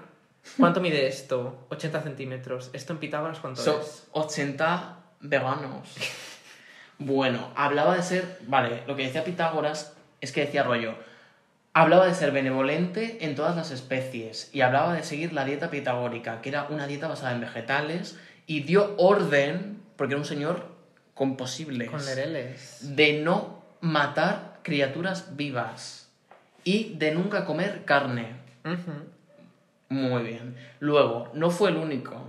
¿Cuánto 0.58 0.80
mide 0.80 1.06
esto? 1.06 1.66
80 1.70 2.02
centímetros. 2.02 2.70
¿Esto 2.72 2.92
en 2.92 2.98
Pitágoras 2.98 3.38
cuánto 3.38 3.62
Son 3.62 3.80
es? 3.80 4.08
80 4.12 4.96
veganos. 5.20 5.96
Bueno, 7.04 7.50
hablaba 7.56 7.96
de 7.96 8.02
ser. 8.02 8.38
Vale, 8.46 8.84
lo 8.86 8.94
que 8.94 9.04
decía 9.04 9.24
Pitágoras 9.24 9.96
es 10.20 10.30
que 10.30 10.42
decía 10.42 10.62
rollo. 10.62 10.94
Hablaba 11.74 12.06
de 12.06 12.14
ser 12.14 12.32
benevolente 12.32 13.24
en 13.24 13.34
todas 13.34 13.56
las 13.56 13.70
especies 13.70 14.50
y 14.52 14.60
hablaba 14.60 14.92
de 14.94 15.02
seguir 15.04 15.32
la 15.32 15.44
dieta 15.46 15.70
pitagórica, 15.70 16.42
que 16.42 16.50
era 16.50 16.66
una 16.68 16.86
dieta 16.86 17.08
basada 17.08 17.32
en 17.32 17.40
vegetales 17.40 18.18
y 18.46 18.60
dio 18.60 18.94
orden, 18.98 19.80
porque 19.96 20.12
era 20.14 20.20
un 20.20 20.26
señor 20.26 20.66
con 21.14 21.36
posibles, 21.36 21.90
Con 21.90 22.04
lereles. 22.04 22.94
de 22.96 23.20
no 23.22 23.62
matar 23.80 24.58
criaturas 24.62 25.34
vivas 25.36 26.10
y 26.64 26.94
de 26.98 27.12
nunca 27.12 27.44
comer 27.46 27.84
carne. 27.84 28.36
Muy 29.88 30.22
bien. 30.22 30.56
Luego, 30.80 31.30
no 31.34 31.50
fue 31.50 31.70
el 31.70 31.76
único. 31.76 32.22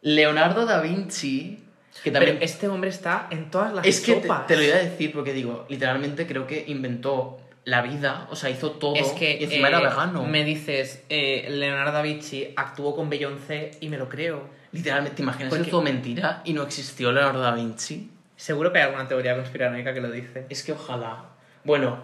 Leonardo 0.00 0.64
da 0.64 0.80
Vinci, 0.80 1.64
que 2.02 2.10
también... 2.10 2.36
Pero 2.36 2.44
este 2.44 2.68
hombre 2.68 2.90
está 2.90 3.26
en 3.30 3.50
todas 3.50 3.72
las 3.72 3.84
es 3.84 4.00
que 4.00 4.14
te, 4.14 4.28
te 4.46 4.56
lo 4.56 4.62
iba 4.62 4.76
a 4.76 4.80
decir 4.80 5.12
porque 5.12 5.32
digo, 5.32 5.66
literalmente 5.68 6.26
creo 6.26 6.46
que 6.46 6.64
inventó 6.68 7.38
la 7.68 7.82
vida, 7.82 8.26
o 8.30 8.36
sea, 8.36 8.48
hizo 8.50 8.70
todo 8.72 8.94
Es 8.96 9.08
que 9.12 9.36
y 9.38 9.44
encima 9.44 9.68
eh, 9.68 9.70
era 9.70 9.80
vegano. 9.80 10.24
me 10.24 10.42
dices, 10.44 11.04
eh, 11.08 11.46
Leonardo 11.50 11.92
da 11.92 12.02
Vinci 12.02 12.52
actuó 12.56 12.96
con 12.96 13.10
Beyoncé 13.10 13.72
y 13.80 13.88
me 13.90 13.98
lo 13.98 14.08
creo. 14.08 14.48
Literalmente, 14.72 15.16
¿te 15.16 15.22
imaginas 15.22 15.50
Porque- 15.50 15.64
que 15.64 15.70
todo 15.70 15.82
mentira 15.82 16.40
y 16.44 16.52
no 16.54 16.62
existió 16.62 17.12
Leonardo 17.12 17.40
da 17.40 17.52
Vinci? 17.54 18.10
Seguro 18.36 18.72
que 18.72 18.78
hay 18.78 18.84
alguna 18.86 19.06
teoría 19.08 19.34
conspiranoica 19.36 19.92
que 19.92 20.00
lo 20.00 20.10
dice. 20.10 20.46
Es 20.48 20.62
que 20.62 20.72
ojalá. 20.72 21.24
Bueno, 21.64 21.98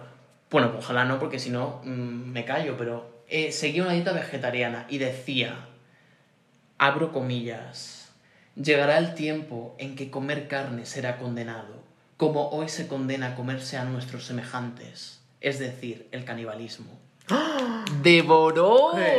bueno, 0.51 0.71
pues 0.71 0.83
ojalá 0.83 1.05
no, 1.05 1.17
porque 1.19 1.39
si 1.39 1.49
no 1.49 1.81
mm, 1.83 1.89
me 2.31 2.45
callo, 2.45 2.75
pero 2.77 3.23
eh, 3.27 3.51
seguía 3.51 3.83
una 3.83 3.93
dieta 3.93 4.11
vegetariana 4.13 4.85
y 4.89 4.97
decía, 4.99 5.55
abro 6.77 7.11
comillas, 7.11 8.11
llegará 8.55 8.97
el 8.97 9.15
tiempo 9.15 9.75
en 9.79 9.95
que 9.95 10.09
comer 10.11 10.47
carne 10.47 10.85
será 10.85 11.17
condenado, 11.17 11.83
como 12.17 12.49
hoy 12.49 12.69
se 12.69 12.87
condena 12.87 13.27
a 13.29 13.35
comerse 13.35 13.77
a 13.77 13.85
nuestros 13.85 14.25
semejantes, 14.25 15.14
es 15.45 15.59
decir, 15.59 16.07
el 16.11 16.25
canibalismo. 16.25 16.99
¡Devoró! 18.01 18.93
¿Qué? 18.95 19.15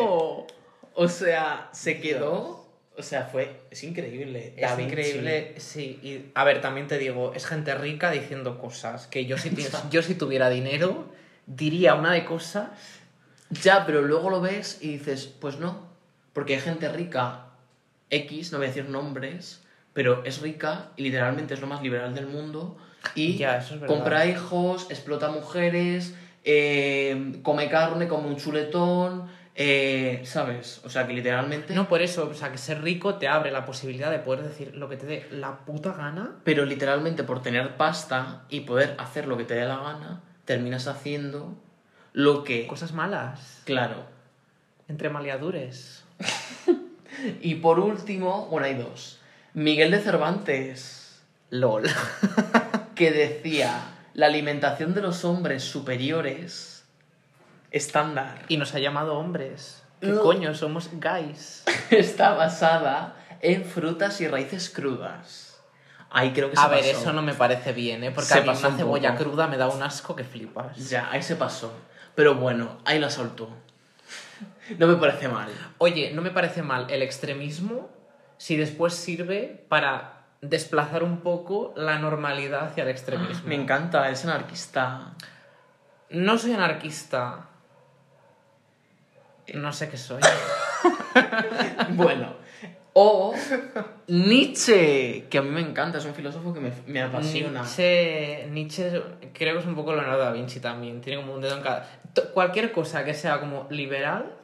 O 0.95 1.09
sea, 1.09 1.71
se 1.73 2.01
quedó... 2.01 2.67
O 2.99 3.03
sea, 3.03 3.27
fue... 3.27 3.61
Es 3.71 3.85
increíble. 3.85 4.55
Es 4.57 4.77
increíble, 4.77 5.55
sí. 5.59 6.01
Y, 6.03 6.33
a 6.35 6.43
ver, 6.43 6.61
también 6.61 6.89
te 6.89 6.99
digo, 6.99 7.33
es 7.35 7.47
gente 7.47 7.75
rica 7.77 8.11
diciendo 8.11 8.59
cosas 8.59 9.07
que 9.07 9.27
yo 9.27 9.39
si, 9.39 9.55
yo 9.91 10.03
si 10.03 10.17
tuviera 10.17 10.51
dinero 10.51 11.05
diría 11.47 11.95
una 11.95 12.13
de 12.13 12.25
cosas. 12.25 12.71
Ya, 13.51 13.87
pero 13.87 14.03
luego 14.03 14.29
lo 14.29 14.41
ves 14.41 14.79
y 14.81 14.97
dices, 14.97 15.27
pues 15.27 15.61
no. 15.61 15.87
Porque 16.33 16.55
hay 16.55 16.61
gente 16.61 16.89
rica, 16.89 17.51
X, 18.11 18.51
no 18.51 18.59
voy 18.59 18.67
a 18.67 18.71
decir 18.71 18.89
nombres, 18.89 19.63
pero 19.93 20.25
es 20.25 20.41
rica 20.41 20.91
y 20.97 21.03
literalmente 21.03 21.55
es 21.55 21.61
lo 21.61 21.69
más 21.69 21.83
liberal 21.83 22.17
del 22.17 22.27
mundo. 22.27 22.77
Y 23.15 23.37
Ya, 23.37 23.59
eso 23.59 23.75
es 23.75 23.81
verdad. 23.81 23.95
compra 23.95 24.27
hijos, 24.27 24.87
explota 24.91 25.31
mujeres, 25.31 26.15
eh, 26.45 27.39
come 27.43 27.69
carne, 27.69 28.09
come 28.09 28.29
un 28.29 28.37
chuletón, 28.37 29.29
eh, 29.55 30.21
¿sabes? 30.25 30.81
O 30.85 30.91
sea 30.91 31.07
que 31.07 31.15
literalmente... 31.15 31.75
No 31.75 31.89
por 31.89 32.03
eso, 32.03 32.29
o 32.31 32.35
sea, 32.35 32.53
que 32.53 32.59
ser 32.59 32.83
rico 32.83 33.15
te 33.15 33.27
abre 33.27 33.51
la 33.51 33.65
posibilidad 33.65 34.11
de 34.11 34.19
poder 34.19 34.43
decir 34.43 34.75
lo 34.77 34.89
que 34.89 34.97
te 34.97 35.07
dé 35.07 35.27
la 35.31 35.59
puta 35.65 35.93
gana. 35.93 36.37
Pero 36.45 36.65
literalmente 36.67 37.25
por 37.25 37.43
tener 37.43 37.77
pasta 37.77 38.43
y 38.51 38.61
poder 38.61 38.95
hacer 38.99 39.27
lo 39.27 39.37
que 39.37 39.45
te 39.45 39.55
dé 39.55 39.65
la 39.65 39.79
gana, 39.79 40.21
terminas 40.45 40.87
haciendo 40.89 41.55
lo 42.13 42.45
que... 42.45 42.67
Cosas 42.67 42.93
malas. 42.93 43.63
Claro. 43.65 44.05
Entre 44.89 45.09
maleadures. 45.09 46.05
Y 47.41 47.55
por 47.57 47.81
último, 47.81 48.47
bueno, 48.51 48.67
hay 48.67 48.75
dos. 48.75 49.19
Miguel 49.55 49.91
de 49.91 50.01
Cervantes. 50.01 51.23
LOL. 51.51 51.85
que 52.97 53.13
decía 53.13 53.81
la 54.15 54.27
alimentación 54.27 54.95
de 54.95 55.03
los 55.03 55.25
hombres 55.25 55.63
superiores 55.63 56.85
estándar 57.71 58.43
Y 58.49 58.57
nos 58.57 58.75
ha 58.75 58.79
llamado 58.79 59.19
hombres. 59.19 59.83
¿Qué 60.01 60.15
coño? 60.15 60.55
Somos 60.55 60.91
guys. 60.93 61.65
está 61.91 62.35
basada 62.35 63.17
en 63.41 63.65
frutas 63.65 64.21
y 64.21 64.29
raíces 64.29 64.71
crudas. 64.71 65.61
Ahí 66.11 66.33
creo 66.33 66.51
que 66.51 66.57
se 66.57 66.63
A 66.63 66.69
ver, 66.69 66.85
eso 66.85 67.13
no 67.13 67.23
me 67.23 67.35
parece 67.35 67.73
bien, 67.73 68.03
¿eh? 68.05 68.11
Porque 68.11 68.29
Se 68.29 68.39
a 68.39 68.43
mí 68.43 68.49
una 68.49 68.69
un 68.69 68.77
cebolla 68.77 69.13
poco. 69.13 69.25
cruda 69.25 69.47
me 69.49 69.57
da 69.57 69.69
un 69.69 69.83
asco 69.83 70.17
que 70.17 70.25
flipas. 70.25 70.89
Ya, 70.89 71.11
ahí 71.11 71.23
se 71.23 71.37
pasó. 71.37 71.73
Pero 72.15 72.37
bueno, 72.37 72.79
ahí 72.85 72.99
la 72.99 73.11
soltó. 73.11 73.51
No 74.79 74.87
me 74.87 74.97
parece 74.97 75.29
mal. 75.29 75.49
Oye, 75.79 76.13
no 76.13 76.23
me 76.23 76.31
parece 76.31 76.63
mal 76.63 76.87
el 76.91 77.03
extremismo 77.03 77.91
si 78.39 78.57
después 78.57 78.95
sirve 78.95 79.65
para 79.69 80.16
desplazar 80.49 81.03
un 81.03 81.21
poco 81.21 81.73
la 81.77 81.99
normalidad 81.99 82.67
hacia 82.67 82.85
el 82.85 82.91
extremismo. 82.91 83.49
Me 83.49 83.55
encanta, 83.55 84.11
es 84.11 84.25
anarquista. 84.25 85.15
No 86.11 86.39
soy 86.39 86.53
anarquista. 86.53 87.49
No 89.55 89.73
sé 89.73 89.89
qué 89.89 89.97
soy. 89.97 90.23
Bueno. 91.91 92.35
O 92.99 93.35
Nietzsche, 94.09 95.27
que 95.29 95.39
a 95.39 95.43
mí 95.43 95.51
me 95.51 95.61
encanta, 95.61 95.99
es 95.99 96.05
un 96.07 96.15
filósofo 96.15 96.55
que 96.55 96.61
me, 96.61 96.73
me 96.87 97.03
apasiona. 97.03 97.61
Nietzsche, 97.61 98.47
Nietzsche 98.51 99.03
creo 99.35 99.55
que 99.55 99.61
es 99.61 99.67
un 99.67 99.75
poco 99.75 99.95
Leonardo 99.95 100.19
da 100.19 100.33
Vinci 100.33 100.61
también. 100.61 101.01
Tiene 101.03 101.21
como 101.21 101.35
un 101.35 101.43
dedo 101.43 101.57
en 101.57 101.63
cada... 101.63 101.87
Cualquier 102.33 102.73
cosa 102.73 103.05
que 103.05 103.13
sea 103.13 103.39
como 103.39 103.67
liberal, 103.69 104.36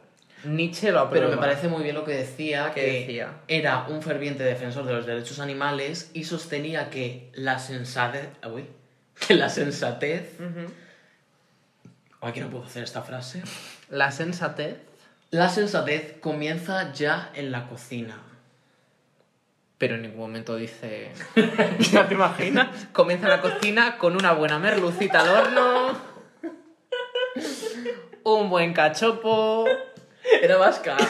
Nietzsche 0.44 0.90
lo 0.90 1.00
aprueba. 1.00 1.26
Pero 1.26 1.40
me 1.40 1.40
parece 1.40 1.68
muy 1.68 1.82
bien 1.82 1.94
lo 1.94 2.04
que 2.04 2.14
decía, 2.14 2.72
¿Qué 2.74 2.80
que 2.80 2.92
decía? 3.00 3.40
era 3.48 3.86
un 3.88 4.02
ferviente 4.02 4.42
defensor 4.42 4.84
de 4.84 4.92
los 4.92 5.06
derechos 5.06 5.38
animales 5.38 6.10
y 6.14 6.24
sostenía 6.24 6.90
que 6.90 7.30
la 7.34 7.58
sensatez... 7.58 8.28
Uy, 8.50 8.66
que 9.26 9.34
la 9.34 9.48
sensatez... 9.48 10.36
Ay, 12.20 12.32
que 12.32 12.40
no 12.40 12.50
puedo 12.50 12.64
hacer 12.64 12.84
esta 12.84 13.02
frase. 13.02 13.42
La 13.90 14.12
sensatez. 14.12 14.76
La 15.30 15.48
sensatez 15.48 16.14
comienza 16.20 16.92
ya 16.92 17.30
en 17.34 17.50
la 17.50 17.66
cocina. 17.66 18.16
Pero 19.78 19.96
en 19.96 20.02
ningún 20.02 20.20
momento 20.20 20.54
dice. 20.54 21.10
¿Ya 21.90 22.06
te 22.06 22.14
imaginas? 22.14 22.86
Comienza 22.92 23.26
la 23.26 23.40
cocina 23.40 23.98
con 23.98 24.14
una 24.14 24.32
buena 24.32 24.60
merlucita 24.60 25.20
al 25.20 25.28
horno. 25.28 25.98
Un 28.22 28.48
buen 28.48 28.72
cachopo. 28.72 29.66
Era 30.42 30.56
vasca. 30.56 30.96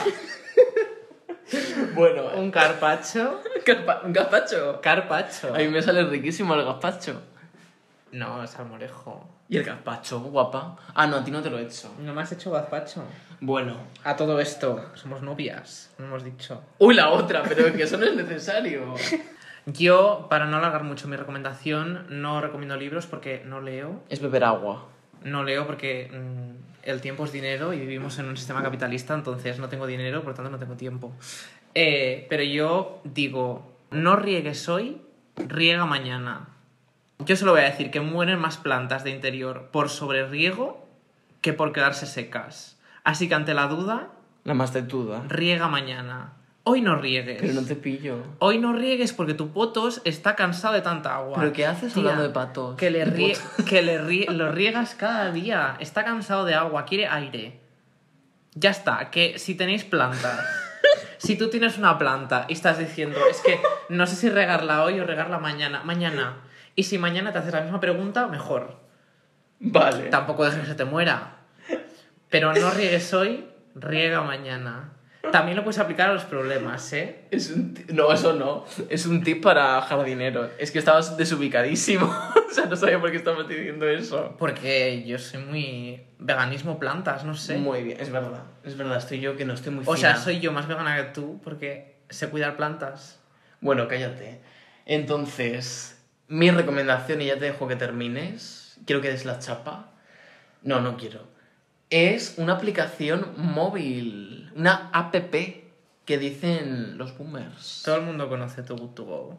bueno, 1.95 2.31
Un 2.37 2.51
carpacho. 2.51 3.41
carpa- 3.65 4.03
un 4.05 4.13
gazpacho. 4.13 4.81
Carpacho. 4.83 5.55
A 5.55 5.59
mí 5.59 5.69
me 5.69 5.83
sale 5.83 6.05
riquísimo 6.05 6.55
el 6.55 6.65
gazpacho. 6.65 7.21
No, 8.13 8.43
es 8.43 8.51
salmorejo. 8.51 9.29
¿Y 9.49 9.59
el 9.59 9.65
gazpacho, 9.65 10.21
guapa? 10.21 10.77
Ah, 10.95 11.07
no, 11.07 11.17
a 11.17 11.25
ti 11.25 11.31
no 11.31 11.43
te 11.43 11.51
lo 11.51 11.59
he 11.59 11.63
hecho. 11.63 11.95
No 11.99 12.15
me 12.15 12.23
has 12.23 12.33
hecho 12.33 12.51
gazpacho. 12.51 13.05
Bueno. 13.41 13.77
A 14.05 14.17
todo 14.17 14.41
esto, 14.41 14.91
somos 14.95 15.21
novias, 15.23 15.93
no 15.99 16.07
hemos 16.07 16.25
dicho. 16.25 16.63
Uy, 16.79 16.95
la 16.95 17.11
otra, 17.11 17.43
pero 17.43 17.67
es 17.67 17.73
que 17.75 17.83
eso 17.83 17.99
no 17.99 18.07
es 18.07 18.15
necesario. 18.15 18.95
Yo, 19.67 20.27
para 20.31 20.47
no 20.47 20.57
alargar 20.57 20.85
mucho 20.85 21.07
mi 21.07 21.17
recomendación, 21.17 22.07
no 22.09 22.41
recomiendo 22.41 22.77
libros 22.77 23.07
porque 23.07 23.43
no 23.45 23.61
leo. 23.61 24.03
Es 24.09 24.21
beber 24.21 24.45
agua. 24.45 24.87
No 25.23 25.45
leo 25.45 25.67
porque 25.67 26.11
mm, 26.13 26.72
el 26.83 27.01
tiempo 27.01 27.25
es 27.25 27.33
dinero 27.33 27.73
y 27.73 27.81
vivimos 27.81 28.19
en 28.19 28.27
un 28.27 28.37
sistema 28.37 28.63
capitalista, 28.63 29.15
entonces 29.15 29.59
no 29.59 29.69
tengo 29.69 29.87
dinero, 29.87 30.23
por 30.23 30.35
tanto 30.35 30.51
no 30.51 30.59
tengo 30.59 30.75
tiempo. 30.75 31.13
Eh, 31.75 32.27
pero 32.29 32.43
yo 32.43 33.01
digo, 33.05 33.73
no 33.91 34.17
riegues 34.17 34.69
hoy, 34.69 35.01
riega 35.37 35.87
mañana. 35.87 36.49
Yo 37.21 37.37
solo 37.37 37.53
voy 37.53 37.61
a 37.61 37.65
decir 37.65 37.91
que 37.91 38.01
mueren 38.01 38.39
más 38.39 38.57
plantas 38.57 39.05
de 39.05 39.11
interior 39.11 39.69
por 39.71 39.89
sobreriego 39.89 40.87
que 41.41 41.53
por 41.53 41.73
quedarse 41.73 42.07
secas. 42.07 42.79
Así 43.05 43.29
que 43.29 43.35
ante 43.35 43.55
la 43.55 43.67
duda, 43.69 44.09
La 44.45 44.55
más 44.55 44.73
tetuda. 44.73 45.23
riega 45.29 45.69
mañana. 45.69 46.33
Hoy 46.65 46.81
no 46.81 46.95
riegues. 46.97 47.39
Pero 47.41 47.55
no 47.55 47.63
te 47.67 47.75
pillo. 47.75 48.19
Hoy 48.39 48.59
no 48.59 48.73
riegues 48.73 49.13
porque 49.13 49.35
tu 49.35 49.51
potos 49.53 50.01
está 50.05 50.37
cansado 50.37 50.75
de 50.75 50.81
tanta 50.81 51.17
agua. 51.17 51.39
¿Pero 51.41 51.53
qué 51.53 51.67
haces 51.67 51.93
Tía, 51.93 52.03
hablando 52.03 52.23
de 52.23 52.31
patos? 52.31 52.77
Que, 52.77 52.91
le 52.91 53.05
rie- 53.05 53.37
que 53.69 53.83
le 53.83 54.01
rie- 54.01 54.31
lo 54.31 54.53
riegas 54.53 54.95
cada 54.95 55.33
día. 55.33 55.77
Está 55.81 56.05
cansado 56.05 56.45
de 56.45 56.55
agua, 56.55 56.85
quiere 56.85 57.09
aire. 57.09 57.59
Ya 58.55 58.71
está, 58.71 59.11
que 59.11 59.39
si 59.41 59.55
tenéis 59.57 59.83
plantas. 59.85 60.39
si 61.19 61.37
tú 61.37 61.49
tienes 61.51 61.79
una 61.79 61.99
planta 61.99 62.47
y 62.49 62.53
estás 62.53 62.79
diciendo, 62.79 63.19
es 63.29 63.41
que 63.41 63.59
no 63.89 64.07
sé 64.07 64.15
si 64.15 64.31
regarla 64.31 64.85
hoy 64.85 65.01
o 65.01 65.05
regarla 65.07 65.39
mañana. 65.39 65.83
Mañana. 65.83 66.37
Y 66.77 66.85
si 66.85 66.97
mañana 66.97 67.33
te 67.33 67.39
haces 67.39 67.53
la 67.55 67.63
misma 67.63 67.81
pregunta, 67.81 68.29
mejor. 68.29 68.77
Vale. 69.59 70.11
Tampoco 70.11 70.45
dejes 70.45 70.61
que 70.61 70.67
se 70.67 70.75
te 70.77 70.85
muera. 70.85 71.39
Pero 72.31 72.53
no 72.55 72.71
riegues 72.71 73.13
hoy, 73.15 73.47
riega 73.75 74.23
mañana. 74.23 74.93
También 75.31 75.57
lo 75.57 75.63
puedes 75.63 75.79
aplicar 75.79 76.11
a 76.11 76.15
los 76.15 76.25
problemas, 76.25 76.93
¿eh? 76.93 77.27
Es 77.31 77.51
un 77.51 77.79
No, 77.93 78.13
eso 78.13 78.33
no. 78.33 78.65
Es 78.89 79.07
un 79.07 79.23
tip 79.23 79.43
para 79.43 79.81
jardineros. 79.83 80.51
Es 80.59 80.73
que 80.73 80.81
estabas 80.81 81.17
desubicadísimo. 81.17 82.07
o 82.51 82.53
sea, 82.53 82.67
no 82.67 82.75
sabía 82.75 83.01
por 83.01 83.11
qué 83.11 83.19
estabas 83.19 83.47
diciendo 83.49 83.89
eso. 83.89 84.35
Porque 84.39 85.05
yo 85.07 85.19
soy 85.19 85.45
muy 85.45 86.03
veganismo 86.19 86.79
plantas, 86.79 87.25
no 87.25 87.35
sé. 87.35 87.57
Muy 87.57 87.83
bien, 87.85 88.01
es 88.01 88.11
verdad. 88.11 88.43
Es 88.65 88.77
verdad, 88.77 88.97
estoy 88.97 89.21
yo 89.21 89.37
que 89.37 89.45
no 89.45 89.55
estoy 89.55 89.73
muy 89.73 89.85
o 89.87 89.97
sea, 89.97 90.17
soy 90.17 90.41
yo 90.41 90.53
más 90.53 90.67
vegana 90.67 90.97
que 90.97 91.05
tú 91.13 91.41
porque 91.43 91.97
sé 92.11 92.29
cuidar 92.29 92.57
plantas. 92.57 93.21
Bueno, 93.61 93.87
cállate. 93.87 94.41
Entonces, 94.87 96.03
mi 96.29 96.51
recomendación, 96.51 97.23
y 97.23 97.27
ya 97.27 97.39
te 97.39 97.45
dejo 97.45 97.69
que 97.69 97.77
termines, 97.77 98.77
quiero 98.87 99.01
que 99.01 99.09
des 99.09 99.25
la 99.25 99.39
chapa. 99.39 99.93
No, 100.63 100.81
no 100.81 100.97
quiero. 100.97 101.21
Es 101.91 102.35
una 102.39 102.55
aplicación 102.55 103.35
móvil, 103.37 104.42
una 104.57 104.91
app 104.93 105.15
que 106.05 106.19
dicen 106.19 106.99
los 106.99 107.17
boomers. 107.17 107.83
Todo 107.85 107.97
el 107.97 108.03
mundo 108.03 108.29
conoce 108.29 108.63
tu 108.63 108.77
Good 108.77 108.91
to 108.91 109.05
Go. 109.05 109.39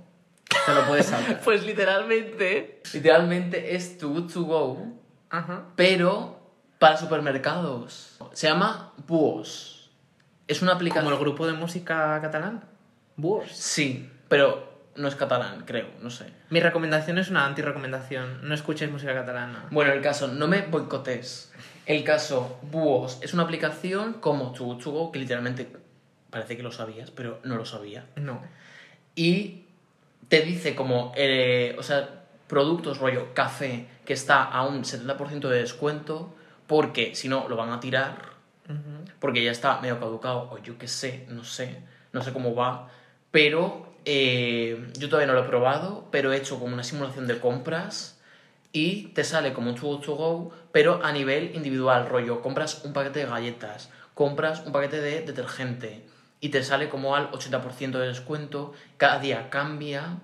Te 0.65 0.73
lo 0.73 0.85
puedes 0.85 1.07
saber. 1.07 1.39
Pues 1.43 1.65
literalmente, 1.65 2.81
literalmente 2.93 3.75
es 3.75 3.97
Too 3.97 4.09
Good 4.09 4.33
To 4.33 4.43
Go, 4.43 4.87
Ajá. 5.29 5.65
pero 5.75 6.39
para 6.79 6.97
supermercados. 6.97 8.17
Se 8.33 8.47
llama 8.47 8.93
Buos. 9.07 9.91
Es 10.47 10.61
una 10.61 10.73
aplicación... 10.73 11.05
Como 11.05 11.15
el 11.15 11.21
grupo 11.21 11.47
de 11.47 11.53
música 11.53 12.19
catalán. 12.21 12.65
Búhos. 13.15 13.51
Sí, 13.53 14.09
pero 14.27 14.73
no 14.95 15.07
es 15.07 15.15
catalán, 15.15 15.63
creo, 15.65 15.87
no 16.01 16.09
sé. 16.09 16.25
Mi 16.49 16.59
recomendación 16.59 17.17
es 17.17 17.29
una 17.29 17.45
anti-recomendación. 17.45 18.47
No 18.47 18.53
escuchéis 18.53 18.91
música 18.91 19.13
catalana. 19.13 19.67
Bueno, 19.71 19.93
el 19.93 20.01
caso, 20.01 20.27
no 20.27 20.47
me 20.47 20.61
boicotes. 20.63 21.52
El 21.85 22.03
caso, 22.03 22.59
Buos 22.71 23.19
es 23.21 23.33
una 23.33 23.43
aplicación 23.43 24.13
como 24.13 24.51
Too 24.51 24.65
Good 24.65 24.83
To 24.83 24.91
Go, 24.91 25.11
que 25.11 25.19
literalmente 25.19 25.67
parece 26.29 26.55
que 26.55 26.63
lo 26.63 26.71
sabías, 26.71 27.11
pero 27.11 27.39
no 27.43 27.55
lo 27.55 27.65
sabía. 27.65 28.05
No. 28.15 28.41
Y 29.15 29.63
te 30.29 30.41
dice 30.41 30.75
como, 30.75 31.11
eh, 31.15 31.75
o 31.77 31.83
sea, 31.83 32.23
productos 32.47 32.99
rollo 32.99 33.33
café 33.33 33.87
que 34.05 34.13
está 34.13 34.43
a 34.43 34.65
un 34.65 34.83
70% 34.83 35.49
de 35.49 35.59
descuento 35.59 36.33
porque 36.67 37.15
si 37.15 37.27
no 37.27 37.47
lo 37.49 37.55
van 37.55 37.71
a 37.71 37.79
tirar 37.79 38.33
porque 39.19 39.43
ya 39.43 39.51
está 39.51 39.79
medio 39.81 39.99
caducado 39.99 40.49
o 40.51 40.57
yo 40.57 40.77
qué 40.77 40.87
sé, 40.87 41.25
no 41.29 41.43
sé, 41.43 41.81
no 42.11 42.21
sé 42.21 42.31
cómo 42.31 42.55
va, 42.55 42.89
pero 43.31 43.93
eh, 44.05 44.89
yo 44.97 45.09
todavía 45.09 45.27
no 45.27 45.33
lo 45.33 45.45
he 45.45 45.49
probado, 45.49 46.07
pero 46.11 46.31
he 46.31 46.37
hecho 46.37 46.59
como 46.59 46.73
una 46.73 46.83
simulación 46.83 47.27
de 47.27 47.39
compras 47.39 48.19
y 48.71 49.07
te 49.09 49.23
sale 49.23 49.53
como 49.53 49.69
un 49.69 49.75
to 49.75 50.15
go, 50.15 50.51
pero 50.73 51.05
a 51.05 51.11
nivel 51.11 51.55
individual, 51.55 52.09
rollo, 52.09 52.41
compras 52.41 52.83
un 52.83 52.93
paquete 52.93 53.19
de 53.19 53.25
galletas, 53.27 53.91
compras 54.15 54.63
un 54.65 54.73
paquete 54.73 54.99
de 55.01 55.21
detergente 55.21 56.03
y 56.41 56.49
te 56.49 56.63
sale 56.63 56.89
como 56.89 57.15
al 57.15 57.29
80% 57.31 57.91
de 57.91 58.07
descuento, 58.07 58.73
cada 58.97 59.19
día 59.19 59.51
cambia 59.51 60.17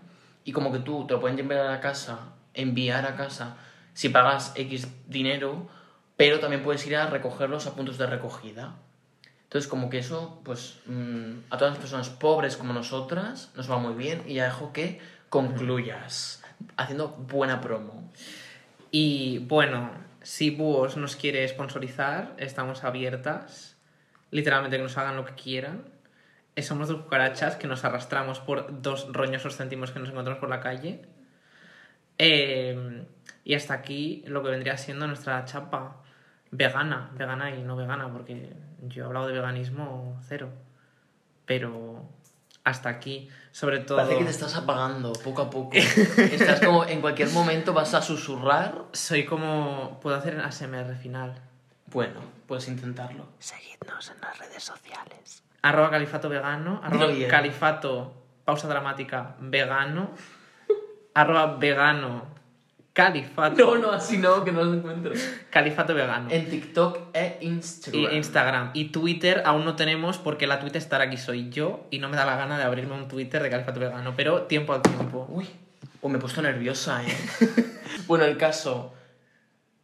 y 0.43 0.51
como 0.51 0.71
que 0.71 0.79
tú 0.79 1.05
te 1.05 1.13
lo 1.13 1.21
pueden 1.21 1.37
llevar 1.37 1.59
a 1.59 1.71
la 1.71 1.79
casa, 1.79 2.33
enviar 2.55 3.05
a 3.05 3.15
casa 3.15 3.57
si 3.93 4.09
pagas 4.09 4.51
X 4.55 4.87
dinero, 5.07 5.69
pero 6.17 6.39
también 6.39 6.63
puedes 6.63 6.85
ir 6.87 6.95
a 6.95 7.05
recogerlos 7.05 7.67
a 7.67 7.75
puntos 7.75 7.99
de 7.99 8.07
recogida. 8.07 8.75
Entonces, 9.43 9.69
como 9.69 9.89
que 9.91 9.99
eso, 9.99 10.41
pues 10.43 10.79
mm, 10.87 11.51
a 11.51 11.57
todas 11.57 11.73
las 11.73 11.79
personas 11.79 12.09
pobres 12.09 12.57
como 12.57 12.73
nosotras 12.73 13.51
nos 13.55 13.69
va 13.69 13.77
muy 13.77 13.93
bien 13.93 14.23
y 14.25 14.35
ya 14.35 14.45
dejo 14.45 14.73
que 14.73 14.99
concluyas 15.29 16.43
haciendo 16.75 17.09
buena 17.09 17.61
promo. 17.61 18.11
Y 18.89 19.39
bueno, 19.39 20.08
si 20.29 20.51
Búhos 20.51 20.95
nos 20.95 21.15
quiere 21.15 21.47
sponsorizar, 21.47 22.35
estamos 22.37 22.83
abiertas. 22.83 23.75
Literalmente 24.29 24.77
que 24.77 24.83
nos 24.83 24.95
hagan 24.95 25.15
lo 25.15 25.25
que 25.25 25.33
quieran. 25.33 25.85
Eh, 26.55 26.61
Somos 26.61 26.87
dos 26.87 27.01
cucarachas 27.01 27.55
que 27.55 27.67
nos 27.67 27.83
arrastramos 27.83 28.39
por 28.39 28.79
dos 28.79 29.11
roñosos 29.11 29.57
céntimos 29.57 29.89
que 29.89 29.97
nos 29.97 30.09
encontramos 30.09 30.39
por 30.39 30.49
la 30.49 30.59
calle. 30.59 31.01
Eh, 32.19 33.07
y 33.43 33.55
hasta 33.55 33.73
aquí 33.73 34.23
lo 34.27 34.43
que 34.43 34.51
vendría 34.51 34.77
siendo 34.77 35.07
nuestra 35.07 35.43
chapa 35.45 36.03
vegana, 36.51 37.09
vegana 37.15 37.55
y 37.55 37.63
no 37.63 37.75
vegana, 37.75 38.13
porque 38.13 38.53
yo 38.83 39.05
he 39.05 39.07
hablado 39.07 39.25
de 39.25 39.33
veganismo 39.33 40.19
cero. 40.27 40.51
Pero 41.47 42.07
hasta 42.63 42.89
aquí, 42.89 43.29
sobre 43.59 43.79
todo... 43.79 43.97
Parece 43.97 44.19
que 44.19 44.23
te 44.23 44.31
estás 44.31 44.55
apagando 44.55 45.11
poco 45.11 45.41
a 45.41 45.49
poco. 45.49 45.71
estás 45.75 46.61
como 46.61 46.85
en 46.85 47.01
cualquier 47.01 47.29
momento 47.31 47.73
vas 47.73 47.93
a 47.93 48.01
susurrar. 48.01 48.85
Soy 48.93 49.25
como... 49.25 49.99
Puedo 50.01 50.15
hacer 50.15 50.39
ASMR 50.39 50.95
final. 50.95 51.35
Bueno, 51.87 52.21
puedes 52.47 52.69
intentarlo. 52.69 53.27
Seguidnos 53.37 54.11
en 54.11 54.21
las 54.21 54.39
redes 54.39 54.63
sociales. 54.63 55.43
Arroba 55.61 55.91
califato 55.91 56.29
vegano, 56.29 56.79
arroba 56.81 57.11
califato, 57.27 58.13
pausa 58.45 58.69
dramática, 58.69 59.35
vegano, 59.41 60.11
arroba 61.13 61.57
vegano, 61.57 62.27
califato, 62.93 63.55
No, 63.55 63.77
no, 63.77 63.91
así 63.91 64.17
no, 64.17 64.43
que 64.43 64.51
no 64.51 64.63
lo 64.63 64.73
encuentro. 64.73 65.13
califato 65.49 65.93
vegano. 65.93 66.29
En 66.31 66.49
TikTok 66.49 66.99
e 67.13 67.37
Y 67.41 67.45
Instagram. 67.47 68.13
Instagram. 68.15 68.71
Y 68.73 68.85
Twitter 68.85 69.43
aún 69.45 69.65
no 69.65 69.75
tenemos 69.75 70.17
porque 70.17 70.47
la 70.47 70.59
Twitter 70.59 70.81
estar 70.81 71.01
aquí 71.01 71.17
soy 71.17 71.49
yo 71.49 71.87
y 71.91 71.99
no 71.99 72.09
me 72.09 72.17
da 72.17 72.25
la 72.25 72.35
gana 72.35 72.57
de 72.57 72.63
abrirme 72.63 72.93
un 72.93 73.07
Twitter 73.07 73.41
de 73.41 73.49
califato 73.49 73.79
vegano, 73.79 74.13
pero 74.15 74.43
tiempo 74.43 74.73
al 74.73 74.81
tiempo. 74.81 75.27
Uy, 75.29 75.47
pues 76.01 76.11
me 76.11 76.17
he 76.17 76.21
puesto 76.21 76.41
nerviosa, 76.41 77.03
¿eh? 77.03 77.17
bueno, 78.07 78.25
el 78.25 78.37
caso. 78.37 78.93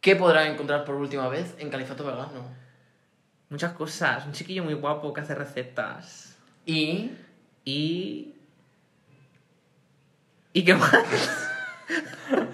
¿Qué 0.02 0.16
podrán 0.16 0.48
encontrar 0.52 0.86
por 0.86 0.96
última 0.96 1.28
vez 1.30 1.56
en 1.58 1.72
Califato 1.72 2.06
Vegano? 2.06 2.48
Muchas 3.50 3.74
cosas, 3.74 4.24
un 4.28 4.34
chiquillo 4.34 4.64
muy 4.64 4.76
guapo 4.76 5.12
que 5.14 5.22
hace 5.22 5.34
recetas. 5.34 6.38
Y 6.64 7.12
Y... 7.64 8.36
¿Y 10.54 10.64
qué 10.64 10.76
más? 10.76 10.92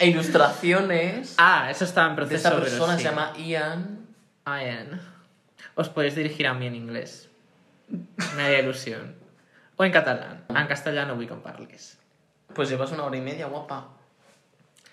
e 0.00 0.08
ilustraciones 0.08 1.34
Ah, 1.38 1.70
eso 1.70 1.84
estaba 1.84 2.08
en 2.08 2.16
de 2.16 2.16
proceso. 2.16 2.36
esta 2.36 2.50
pero 2.50 2.62
persona, 2.62 2.96
sí. 2.96 3.02
se 3.02 3.08
llama 3.08 3.32
Ian. 3.36 4.06
Ian. 4.46 5.00
Os 5.76 5.88
podéis 5.88 6.14
dirigir 6.16 6.46
a 6.46 6.54
mí 6.54 6.66
en 6.66 6.74
inglés. 6.74 7.28
Me 8.36 8.42
haría 8.42 8.60
ilusión. 8.60 9.14
O 9.76 9.84
en 9.84 9.92
catalán. 9.92 10.44
En 10.48 10.66
castellano 10.66 11.14
vull 11.14 11.26
que 11.28 11.34
em 11.34 11.40
parlis. 11.40 11.98
Pues 12.54 12.68
llevas 12.68 12.90
una 12.92 13.04
hora 13.04 13.16
y 13.16 13.20
media, 13.20 13.46
guapa. 13.46 13.88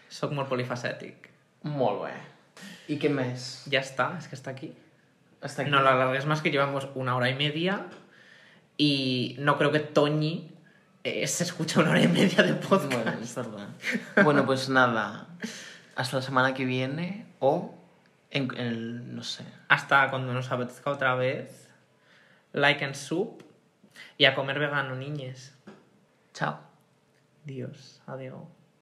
Soc 0.09 0.31
molt 0.31 0.47
polifacètic. 0.47 1.29
Molt 1.63 2.03
bé. 2.05 2.13
¿Y 2.87 2.97
qué 2.97 3.09
mes? 3.09 3.63
Ya 3.65 3.79
está, 3.79 4.15
es 4.17 4.27
que 4.27 4.35
está 4.35 4.51
aquí. 4.51 4.73
Hasta 5.41 5.63
aquí. 5.63 5.71
No 5.71 5.81
lo 5.81 5.89
alargues 5.89 6.25
más 6.25 6.41
que 6.41 6.51
llevamos 6.51 6.87
una 6.95 7.15
hora 7.15 7.29
y 7.29 7.35
media 7.35 7.85
y 8.77 9.35
no 9.39 9.57
creo 9.57 9.71
que 9.71 9.79
Toñi 9.79 10.51
eh, 11.03 11.27
se 11.27 11.43
escucha 11.43 11.79
una 11.79 11.91
hora 11.91 12.01
y 12.01 12.07
media 12.07 12.43
de 12.43 12.53
podcast. 12.53 12.93
Bueno, 12.93 13.19
es 13.21 13.35
verdad. 13.35 13.67
Bueno, 14.23 14.45
pues 14.45 14.69
nada. 14.69 15.27
Hasta 15.95 16.17
la 16.17 16.21
semana 16.21 16.53
que 16.53 16.65
viene 16.65 17.25
o 17.39 17.75
en 18.31 18.55
el. 18.57 19.15
no 19.15 19.23
sé. 19.23 19.43
Hasta 19.67 20.09
cuando 20.09 20.33
nos 20.33 20.51
apetezca 20.51 20.91
otra 20.91 21.15
vez. 21.15 21.69
Like 22.53 22.83
and 22.83 22.95
soup. 22.95 23.43
Y 24.17 24.25
a 24.25 24.35
comer 24.35 24.59
vegano, 24.59 24.95
niñes. 24.95 25.53
Chao. 26.33 26.59
Dios, 27.45 28.01
adiós. 28.05 28.56